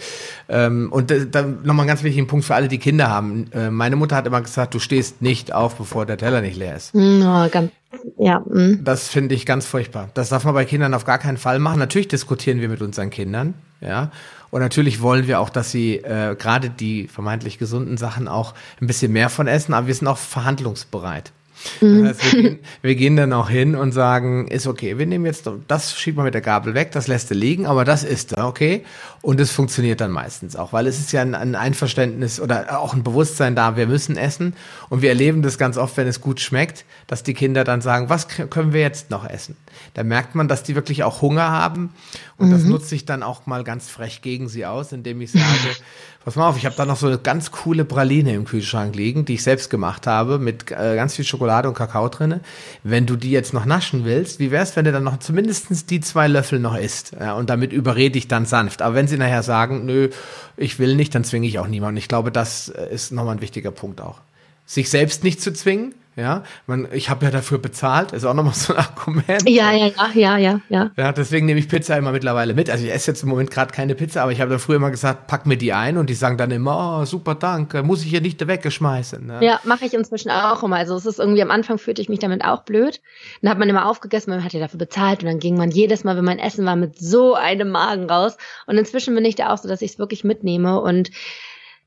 Ähm, 0.49 0.91
und 0.91 1.13
dann 1.31 1.63
nochmal 1.63 1.85
ein 1.85 1.87
ganz 1.87 2.03
wichtiger 2.03 2.27
Punkt 2.27 2.45
für 2.45 2.55
alle, 2.55 2.67
die 2.67 2.77
Kinder 2.79 3.09
haben. 3.09 3.51
Äh, 3.51 3.69
meine 3.69 3.95
Mutter 3.95 4.15
hat 4.15 4.27
immer 4.27 4.41
gesagt, 4.41 4.73
du 4.73 4.79
stehst 4.79 5.21
nicht 5.21 5.53
auf, 5.53 5.75
bevor 5.75 6.05
der 6.05 6.17
Teller 6.17 6.41
nicht 6.41 6.57
leer 6.57 6.75
ist. 6.75 6.93
Mhm, 6.93 7.23
oh, 7.23 7.49
ganz, 7.49 7.71
ja. 8.17 8.43
Mhm. 8.47 8.83
Das 8.83 9.07
finde 9.07 9.35
ich 9.35 9.45
ganz 9.45 9.65
furchtbar. 9.65 10.09
Das 10.13 10.29
darf 10.29 10.43
man 10.43 10.53
bei 10.53 10.65
Kindern 10.65 10.93
auf 10.93 11.05
gar 11.05 11.17
keinen 11.17 11.37
Fall 11.37 11.59
machen. 11.59 11.79
Natürlich 11.79 12.07
diskutieren 12.07 12.61
wir 12.61 12.69
mit 12.69 12.81
unseren 12.81 13.09
Kindern, 13.09 13.53
ja. 13.81 14.11
Und 14.49 14.61
natürlich 14.61 15.01
wollen 15.01 15.27
wir 15.27 15.39
auch, 15.41 15.49
dass 15.49 15.71
sie 15.71 15.97
äh, 15.97 16.35
gerade 16.35 16.69
die 16.69 17.07
vermeintlich 17.07 17.57
gesunden 17.57 17.97
Sachen 17.97 18.27
auch 18.27 18.53
ein 18.81 18.87
bisschen 18.87 19.11
mehr 19.11 19.29
von 19.29 19.47
essen, 19.47 19.73
aber 19.73 19.87
wir 19.87 19.93
sind 19.93 20.07
auch 20.07 20.17
verhandlungsbereit. 20.17 21.33
Mhm. 21.81 22.05
Das 22.05 22.19
heißt, 22.19 22.33
wir, 22.33 22.41
gehen, 22.41 22.59
wir, 22.81 22.95
gehen, 22.95 23.15
dann 23.15 23.33
auch 23.33 23.49
hin 23.49 23.75
und 23.75 23.91
sagen, 23.91 24.47
ist 24.47 24.67
okay, 24.67 24.97
wir 24.97 25.05
nehmen 25.05 25.25
jetzt, 25.25 25.49
das 25.67 25.97
schiebt 25.97 26.17
man 26.17 26.25
mit 26.25 26.33
der 26.33 26.41
Gabel 26.41 26.73
weg, 26.73 26.91
das 26.91 27.07
lässt 27.07 27.31
er 27.31 27.37
liegen, 27.37 27.65
aber 27.65 27.85
das 27.85 28.03
ist 28.03 28.37
da, 28.37 28.47
okay. 28.47 28.83
Und 29.21 29.39
es 29.39 29.51
funktioniert 29.51 29.99
dann 29.99 30.11
meistens 30.11 30.55
auch, 30.55 30.73
weil 30.73 30.87
es 30.87 30.99
ist 30.99 31.11
ja 31.11 31.21
ein, 31.21 31.35
ein, 31.35 31.55
Einverständnis 31.55 32.39
oder 32.39 32.79
auch 32.79 32.93
ein 32.93 33.03
Bewusstsein 33.03 33.55
da, 33.55 33.75
wir 33.75 33.87
müssen 33.87 34.17
essen. 34.17 34.53
Und 34.89 35.01
wir 35.01 35.09
erleben 35.09 35.41
das 35.41 35.57
ganz 35.57 35.77
oft, 35.77 35.97
wenn 35.97 36.07
es 36.07 36.21
gut 36.21 36.39
schmeckt, 36.39 36.85
dass 37.07 37.23
die 37.23 37.33
Kinder 37.33 37.63
dann 37.63 37.81
sagen, 37.81 38.09
was 38.09 38.27
können 38.27 38.73
wir 38.73 38.81
jetzt 38.81 39.09
noch 39.09 39.27
essen? 39.27 39.57
Da 39.93 40.03
merkt 40.03 40.35
man, 40.35 40.47
dass 40.47 40.63
die 40.63 40.75
wirklich 40.75 41.03
auch 41.03 41.21
Hunger 41.21 41.49
haben. 41.49 41.93
Und 42.37 42.49
mhm. 42.49 42.51
das 42.51 42.63
nutze 42.63 42.95
ich 42.95 43.05
dann 43.05 43.23
auch 43.23 43.45
mal 43.45 43.63
ganz 43.63 43.89
frech 43.89 44.21
gegen 44.21 44.47
sie 44.47 44.65
aus, 44.65 44.91
indem 44.91 45.21
ich 45.21 45.31
sage, 45.31 45.43
Pass 46.27 46.35
mal 46.35 46.49
auf, 46.49 46.57
ich 46.57 46.65
habe 46.65 46.75
da 46.75 46.85
noch 46.85 46.97
so 46.97 47.07
eine 47.07 47.19
ganz 47.19 47.51
coole 47.51 47.85
Praline 47.85 48.33
im 48.33 48.43
Kühlschrank 48.43 48.93
liegen, 48.97 49.23
die 49.23 49.35
ich 49.35 49.43
selbst 49.43 49.69
gemacht 49.69 50.07
habe, 50.07 50.39
mit 50.39 50.69
äh, 50.71 50.97
ganz 50.97 51.15
viel 51.15 51.23
Schokolade 51.23 51.69
und 51.69 51.73
Kakao 51.73 52.09
drinne. 52.09 52.41
Wenn 52.83 53.05
du 53.05 53.15
die 53.15 53.31
jetzt 53.31 53.53
noch 53.53 53.63
naschen 53.63 54.03
willst, 54.03 54.37
wie 54.37 54.51
wär's, 54.51 54.75
wenn 54.75 54.83
du 54.83 54.91
dann 54.91 55.05
noch 55.05 55.19
zumindestens 55.19 55.85
die 55.85 56.01
zwei 56.01 56.27
Löffel 56.27 56.59
noch 56.59 56.75
isst? 56.75 57.13
Ja, 57.17 57.35
und 57.35 57.49
damit 57.49 57.71
überrede 57.71 58.17
ich 58.17 58.27
dann 58.27 58.45
sanft. 58.45 58.81
Aber 58.81 58.93
wenn 58.93 59.07
sie 59.07 59.15
nachher 59.15 59.41
sagen, 59.41 59.85
nö, 59.85 60.09
ich 60.57 60.79
will 60.79 60.97
nicht, 60.97 61.15
dann 61.15 61.23
zwinge 61.23 61.47
ich 61.47 61.59
auch 61.59 61.67
niemanden. 61.67 61.95
Ich 61.95 62.09
glaube, 62.09 62.29
das 62.29 62.67
äh, 62.67 62.93
ist 62.93 63.13
nochmal 63.13 63.37
ein 63.37 63.41
wichtiger 63.41 63.71
Punkt 63.71 64.01
auch. 64.01 64.19
Sich 64.65 64.89
selbst 64.89 65.23
nicht 65.23 65.41
zu 65.41 65.53
zwingen, 65.53 65.95
ja, 66.17 66.41
man, 66.65 66.87
ich 66.91 67.11
habe 67.11 67.25
ja 67.25 67.31
dafür 67.31 67.59
bezahlt, 67.59 68.11
ist 68.11 68.25
auch 68.25 68.33
nochmal 68.33 68.55
so 68.55 68.73
ein 68.73 68.79
Argument. 68.79 69.47
Ja, 69.47 69.71
ja, 69.71 69.85
ja, 69.85 70.09
ja, 70.15 70.37
ja, 70.37 70.61
ja. 70.67 70.91
Ja, 70.97 71.11
deswegen 71.11 71.45
nehme 71.45 71.59
ich 71.59 71.69
Pizza 71.69 71.95
immer 71.95 72.11
mittlerweile 72.11 72.55
mit. 72.55 72.71
Also 72.71 72.85
ich 72.85 72.91
esse 72.91 73.11
jetzt 73.11 73.21
im 73.21 73.29
Moment 73.29 73.51
gerade 73.51 73.71
keine 73.71 73.93
Pizza, 73.93 74.23
aber 74.23 74.31
ich 74.31 74.41
habe 74.41 74.49
dann 74.49 74.59
früher 74.59 74.77
immer 74.77 74.89
gesagt, 74.89 75.27
pack 75.27 75.45
mir 75.45 75.57
die 75.57 75.73
ein 75.73 75.95
und 75.95 76.09
die 76.09 76.15
sagen 76.15 76.37
dann 76.39 76.49
immer, 76.49 77.01
oh, 77.01 77.05
super, 77.05 77.35
danke, 77.35 77.83
muss 77.83 78.01
ich 78.01 78.09
hier 78.09 78.21
nicht 78.21 78.45
weggeschmeißen. 78.45 79.27
Ne? 79.27 79.45
Ja, 79.45 79.59
mache 79.63 79.85
ich 79.85 79.93
inzwischen 79.93 80.31
auch 80.31 80.63
immer. 80.63 80.77
Also 80.77 80.95
es 80.95 81.05
ist 81.05 81.19
irgendwie 81.19 81.43
am 81.43 81.51
Anfang 81.51 81.77
fühlte 81.77 82.01
ich 82.01 82.09
mich 82.09 82.17
damit 82.17 82.43
auch 82.43 82.63
blöd. 82.63 82.99
Dann 83.43 83.51
hat 83.51 83.59
man 83.59 83.69
immer 83.69 83.85
aufgegessen, 83.85 84.31
man 84.31 84.43
hat 84.43 84.53
ja 84.53 84.59
dafür 84.59 84.79
bezahlt 84.79 85.21
und 85.21 85.29
dann 85.29 85.39
ging 85.39 85.55
man 85.55 85.69
jedes 85.69 86.03
Mal, 86.03 86.17
wenn 86.17 86.25
mein 86.25 86.39
Essen 86.39 86.65
war, 86.65 86.75
mit 86.75 86.97
so 86.97 87.35
einem 87.35 87.69
Magen 87.69 88.09
raus. 88.09 88.37
Und 88.65 88.79
inzwischen 88.79 89.13
bin 89.13 89.23
ich 89.23 89.35
da 89.35 89.53
auch 89.53 89.59
so, 89.59 89.69
dass 89.69 89.83
ich 89.83 89.91
es 89.91 89.99
wirklich 89.99 90.23
mitnehme 90.23 90.81
und 90.81 91.11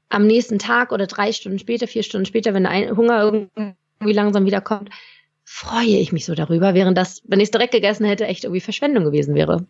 am 0.08 0.26
nächsten 0.26 0.60
Tag 0.60 0.92
oder 0.92 1.08
drei 1.08 1.32
Stunden 1.32 1.58
später, 1.58 1.88
vier 1.88 2.04
Stunden 2.04 2.26
später, 2.26 2.54
wenn 2.54 2.68
Hunger 2.96 3.22
irgendwie 3.22 3.74
irgendwie 4.00 4.14
langsam 4.14 4.46
wieder 4.46 4.60
kommt, 4.62 4.90
freue 5.44 5.98
ich 5.98 6.12
mich 6.12 6.24
so 6.24 6.34
darüber, 6.34 6.74
während 6.74 6.96
das, 6.96 7.22
wenn 7.26 7.40
ich 7.40 7.44
es 7.44 7.50
direkt 7.50 7.72
gegessen 7.72 8.06
hätte, 8.06 8.26
echt 8.26 8.44
irgendwie 8.44 8.60
Verschwendung 8.60 9.04
gewesen 9.04 9.34
wäre. 9.34 9.66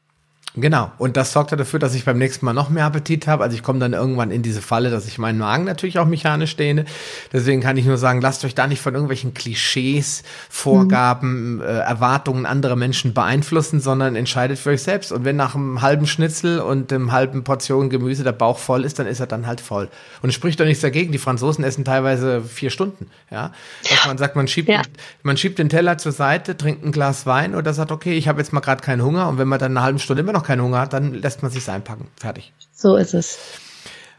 Genau. 0.57 0.91
Und 0.99 1.17
das 1.17 1.33
sorgt 1.33 1.53
dafür, 1.53 1.79
dass 1.79 1.95
ich 1.95 2.05
beim 2.05 2.19
nächsten 2.19 2.45
Mal 2.45 2.53
noch 2.53 2.71
mehr 2.71 2.85
Appetit 2.85 3.29
habe. 3.29 3.45
Also 3.45 3.55
ich 3.55 3.63
komme 3.63 3.79
dann 3.79 3.93
irgendwann 3.93 4.33
in 4.33 4.43
diese 4.43 4.61
Falle, 4.61 4.91
dass 4.91 5.07
ich 5.07 5.17
meinen 5.17 5.39
Magen 5.39 5.65
natürlich 5.65 6.01
auch 6.01 6.07
mechanisch 6.07 6.57
dehne. 6.57 6.87
Deswegen 7.33 7.61
kann 7.61 7.77
ich 7.77 7.85
nur 7.85 7.99
sagen, 7.99 8.21
lasst 8.21 8.45
euch 8.45 8.57
da 8.57 8.67
nicht 8.67 8.81
von 8.81 8.95
irgendwelchen 8.95 9.33
Klischees, 9.33 10.25
Vorgaben, 10.49 11.57
mhm. 11.57 11.61
äh, 11.61 11.65
Erwartungen 11.65 12.47
anderer 12.47 12.75
Menschen 12.75 13.15
beeinflussen, 13.15 13.81
sondern 13.81 14.17
entscheidet 14.17 14.59
für 14.59 14.71
euch 14.71 14.83
selbst. 14.83 15.13
Und 15.13 15.25
wenn 15.25 15.37
nach 15.37 15.55
einem 15.55 15.83
halben 15.83 16.09
Schnitzel 16.09 16.59
und 16.59 16.93
einem 16.93 17.13
halben 17.13 17.45
Portion 17.45 17.89
Gemüse 17.89 18.25
der 18.25 18.33
Bauch 18.33 18.59
voll 18.59 18.85
ist, 18.85 18.99
dann 18.99 19.07
ist 19.07 19.21
er 19.21 19.29
dann 19.29 19.47
halt 19.47 19.61
voll. 19.61 19.89
Und 20.21 20.31
es 20.31 20.35
spricht 20.35 20.59
doch 20.59 20.65
nichts 20.65 20.83
dagegen. 20.83 21.13
Die 21.13 21.19
Franzosen 21.19 21.63
essen 21.63 21.85
teilweise 21.85 22.43
vier 22.43 22.71
Stunden. 22.71 23.07
Ja, 23.31 23.53
dass 23.89 24.05
man 24.07 24.19
sagt, 24.19 24.35
man 24.35 24.49
schiebt, 24.49 24.69
ja. 24.69 24.83
man 25.23 25.37
schiebt 25.37 25.61
den 25.61 25.69
Teller 25.69 25.97
zur 25.99 26.13
Seite, 26.13 26.57
trinkt 26.57 26.85
ein 26.85 26.91
Glas 26.91 27.25
Wein 27.25 27.55
oder 27.55 27.73
sagt, 27.73 27.93
okay, 27.93 28.15
ich 28.15 28.27
habe 28.27 28.41
jetzt 28.41 28.53
mal 28.53 28.61
gerade 28.61 28.83
keinen 28.83 29.05
Hunger. 29.05 29.29
Und 29.29 29.39
wenn 29.39 29.47
man 29.47 29.61
dann 29.61 29.77
eine 29.77 29.85
halbe 29.85 30.01
Stunde 30.01 30.23
immer 30.23 30.33
noch 30.33 30.39
noch 30.41 30.47
keinen 30.47 30.62
Hunger 30.62 30.80
hat, 30.80 30.93
dann 30.93 31.14
lässt 31.14 31.43
man 31.43 31.51
sich 31.51 31.68
einpacken. 31.68 32.09
Fertig. 32.16 32.53
So 32.72 32.97
ist 32.97 33.14
es. 33.14 33.38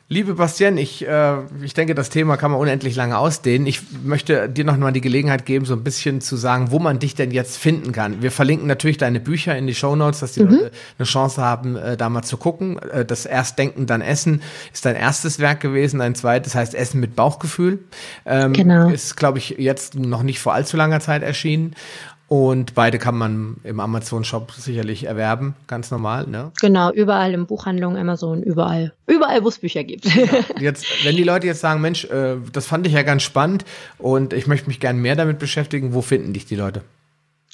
Liebe 0.08 0.34
Bastian, 0.34 0.78
ich, 0.78 1.08
äh, 1.08 1.36
ich 1.64 1.74
denke, 1.74 1.96
das 1.96 2.10
Thema 2.10 2.36
kann 2.36 2.52
man 2.52 2.60
unendlich 2.60 2.98
lange 2.98 3.18
ausdehnen. 3.18 3.66
Ich 3.66 3.80
möchte 4.04 4.50
dir 4.50 4.66
noch 4.66 4.76
mal 4.76 4.92
die 4.92 5.00
Gelegenheit 5.00 5.46
geben, 5.46 5.64
so 5.64 5.74
ein 5.74 5.86
bisschen 5.86 6.20
zu 6.20 6.36
sagen, 6.36 6.70
wo 6.70 6.80
man 6.80 7.00
dich 7.00 7.16
denn 7.16 7.32
jetzt 7.32 7.58
finden 7.58 7.94
kann. 7.94 8.22
Wir 8.22 8.30
verlinken 8.30 8.68
natürlich 8.68 8.98
deine 8.98 9.22
Bücher 9.22 9.58
in 9.58 9.68
die 9.68 9.74
Show 9.74 9.96
Notes, 9.96 10.20
dass 10.20 10.34
die 10.34 10.44
mhm. 10.44 10.50
Leute 10.50 10.72
eine 11.00 11.06
Chance 11.06 11.42
haben, 11.42 11.78
äh, 11.78 11.96
da 11.96 12.10
mal 12.10 12.24
zu 12.24 12.36
gucken. 12.36 12.78
Äh, 12.80 13.06
das 13.06 13.26
Erstdenken, 13.26 13.86
dann 13.86 14.02
Essen 14.02 14.42
ist 14.74 14.86
dein 14.86 14.98
erstes 14.98 15.40
Werk 15.40 15.62
gewesen. 15.62 16.02
Ein 16.02 16.14
zweites 16.14 16.56
heißt 16.56 16.76
Essen 16.76 17.00
mit 17.00 17.16
Bauchgefühl. 17.16 17.80
Ähm, 18.26 18.52
genau. 18.52 18.90
Ist, 18.90 19.16
glaube 19.16 19.38
ich, 19.38 19.52
jetzt 19.60 19.96
noch 19.96 20.24
nicht 20.24 20.42
vor 20.42 20.54
allzu 20.54 20.76
langer 20.76 21.00
Zeit 21.00 21.24
erschienen. 21.24 21.74
Und 22.32 22.76
beide 22.76 22.98
kann 22.98 23.18
man 23.18 23.58
im 23.66 23.82
Amazon-Shop 23.82 24.54
sicherlich 24.54 25.04
erwerben, 25.04 25.54
ganz 25.68 25.92
normal, 25.92 26.28
ne? 26.28 26.54
Genau, 26.62 26.90
überall 26.90 27.34
in 27.34 27.46
Buchhandlungen, 27.46 27.98
Amazon, 27.98 28.42
überall. 28.42 28.94
Überall, 29.06 29.44
wo 29.44 29.50
es 29.50 29.60
Bücher 29.60 29.84
gibt. 29.84 30.06
Ja, 30.16 30.40
jetzt, 30.62 30.86
wenn 31.04 31.18
die 31.18 31.26
Leute 31.26 31.48
jetzt 31.48 31.60
sagen, 31.60 31.82
Mensch, 31.82 32.06
äh, 32.06 32.38
das 32.54 32.68
fand 32.68 32.88
ich 32.88 32.94
ja 32.94 33.04
ganz 33.04 33.24
spannend 33.24 33.66
und 33.98 34.32
ich 34.32 34.48
möchte 34.48 34.68
mich 34.68 34.80
gern 34.80 35.00
mehr 35.00 35.18
damit 35.18 35.40
beschäftigen, 35.40 35.94
wo 35.94 36.02
finden 36.02 36.32
dich 36.32 36.46
die 36.46 36.56
Leute? 36.56 36.84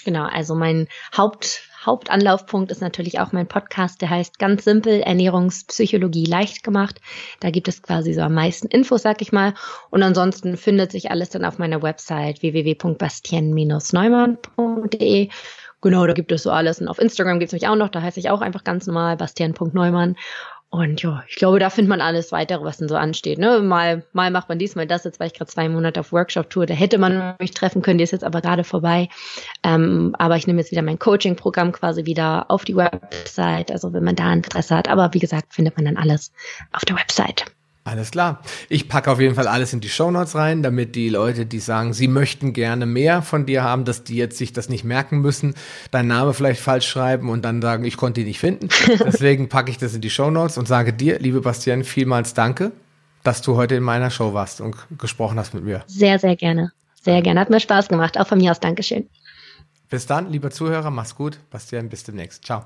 Genau, 0.06 0.26
also 0.26 0.54
mein 0.54 0.88
Haupt, 1.18 1.64
Hauptanlaufpunkt 1.88 2.72
ist 2.72 2.81
natürlich 2.81 3.19
auch 3.19 3.31
mein 3.31 3.47
Podcast, 3.47 3.99
der 4.01 4.11
heißt 4.11 4.38
ganz 4.38 4.65
simpel 4.65 4.99
Ernährungspsychologie 4.99 6.26
leicht 6.26 6.64
gemacht. 6.64 7.01
Da 7.39 7.49
gibt 7.49 7.68
es 7.68 7.81
quasi 7.81 8.14
so 8.14 8.22
am 8.22 8.35
meisten 8.35 8.68
Infos, 8.68 9.01
sag 9.01 9.22
ich 9.22 9.31
mal. 9.31 9.55
Und 9.89 10.03
ansonsten 10.03 10.57
findet 10.57 10.91
sich 10.91 11.09
alles 11.09 11.30
dann 11.30 11.45
auf 11.45 11.57
meiner 11.57 11.81
Website 11.81 12.43
www.bastien-neumann.de. 12.43 15.30
Genau, 15.81 16.07
da 16.07 16.14
gibt 16.14 16.31
es 16.31 16.43
so 16.43 16.51
alles. 16.51 16.81
Und 16.81 16.88
auf 16.88 16.99
Instagram 16.99 17.39
gibt 17.39 17.49
es 17.49 17.53
mich 17.53 17.68
auch 17.68 17.76
noch, 17.76 17.89
da 17.89 18.01
heiße 18.01 18.19
ich 18.19 18.30
auch 18.30 18.41
einfach 18.41 18.64
ganz 18.64 18.88
normal 18.88 19.15
bastian.neumann. 19.15 20.15
Und 20.69 21.02
ja, 21.02 21.23
ich 21.30 21.35
glaube, 21.35 21.60
da 21.60 21.69
findet 21.69 21.89
man 21.89 22.02
alles 22.02 22.34
weitere, 22.34 22.64
was 22.65 22.77
denn 22.77 22.89
so 22.89 22.98
ansteht. 22.98 23.39
Ne? 23.39 23.61
Mal, 23.61 24.03
mal 24.11 24.31
macht 24.31 24.49
man 24.49 24.60
dies, 24.60 24.76
mal 24.76 24.85
das. 24.85 25.06
Jetzt 25.06 25.19
war 25.19 25.26
ich 25.26 25.34
gerade 25.34 25.49
zwei 25.49 25.69
Monate 25.69 26.02
auf 26.02 26.11
Workshop-Tour. 26.11 26.65
Da 26.65 26.73
hätte 26.73 26.98
man 26.98 27.35
mich 27.39 27.52
treffen 27.52 27.81
können. 27.81 27.98
Die 27.98 28.03
ist 28.03 28.11
jetzt 28.11 28.26
aber 28.26 28.41
gerade 28.41 28.65
vorbei. 28.65 29.07
Ähm, 29.64 30.14
aber 30.19 30.35
ich 30.35 30.45
nehme 30.45 30.60
jetzt 30.60 30.72
wieder 30.72 30.81
mein 30.81 30.99
Coaching-Programm 30.99 31.72
quasi 31.72 32.06
wieder 32.06 32.52
auf 32.52 32.65
die 32.65 32.76
Website. 32.76 33.72
Also 33.72 33.94
wenn 33.94 34.03
man 34.03 34.15
da 34.15 34.34
Interesse 34.34 34.76
hat. 34.76 34.89
Aber 34.89 35.14
wie 35.14 35.19
gesagt, 35.19 35.53
findet 35.53 35.77
man 35.77 35.85
dann 35.85 35.98
alles 35.98 36.34
auf 36.73 36.84
der 36.84 36.98
Website. 36.98 37.45
Alles 37.88 38.11
klar. 38.11 38.41
Ich 38.68 38.89
packe 38.89 39.09
auf 39.09 39.22
jeden 39.22 39.35
Fall 39.35 39.47
alles 39.47 39.72
in 39.72 39.80
die 39.80 39.88
Shownotes 39.88 40.35
rein, 40.35 40.61
damit 40.61 40.93
die 40.95 41.07
Leute, 41.07 41.45
die 41.45 41.59
sagen, 41.59 41.93
sie 41.93 42.09
möchten 42.09 42.51
gerne 42.51 42.85
mehr 42.85 43.22
von 43.22 43.45
dir 43.45 43.64
haben, 43.64 43.85
dass 43.85 44.03
die 44.03 44.18
jetzt 44.18 44.38
sich 44.38 44.51
das 44.51 44.68
nicht 44.68 44.84
merken 44.84 45.19
müssen, 45.22 45.55
deinen 45.91 46.09
Namen 46.09 46.34
vielleicht 46.34 46.59
falsch 46.59 46.85
schreiben 46.85 47.30
und 47.30 47.45
dann 47.45 47.61
sagen, 47.61 47.85
ich 47.85 47.95
konnte 47.95 48.19
ihn 48.19 48.27
nicht 48.27 48.39
finden. 48.39 48.68
Deswegen 48.99 49.47
packe 49.47 49.72
ich 49.72 49.77
das 49.77 49.95
in 49.95 50.01
die 50.01 50.09
Shownotes 50.09 50.57
und 50.57 50.68
sage 50.68 50.91
dir, 50.91 51.19
liebe 51.19 51.39
Bastian, 51.39 51.85
vielmals 51.85 52.34
danke, 52.34 52.73
dass 53.23 53.41
du 53.41 53.55
heute 53.55 53.76
in 53.76 53.84
meiner 53.84 54.09
Show 54.09 54.34
warst 54.34 54.59
und 54.59 54.76
gesprochen 54.97 55.39
hast 55.39 55.53
mit 55.53 55.64
mir. 55.64 55.84
Sehr, 55.88 56.19
sehr 56.19 56.35
gerne. 56.35 56.73
Sehr 57.01 57.22
gerne. 57.22 57.39
Hat 57.39 57.49
mir 57.49 57.61
Spaß 57.61 57.88
gemacht. 57.88 58.19
Auch 58.19 58.27
von 58.27 58.38
mir 58.38 58.51
aus 58.51 58.59
Dankeschön. 58.59 59.07
Bis 59.89 60.05
dann, 60.05 60.30
lieber 60.30 60.51
Zuhörer. 60.51 60.91
Mach's 60.91 61.15
gut. 61.15 61.39
Bastian, 61.51 61.88
bis 61.88 62.03
demnächst. 62.03 62.43
Ciao. 62.43 62.65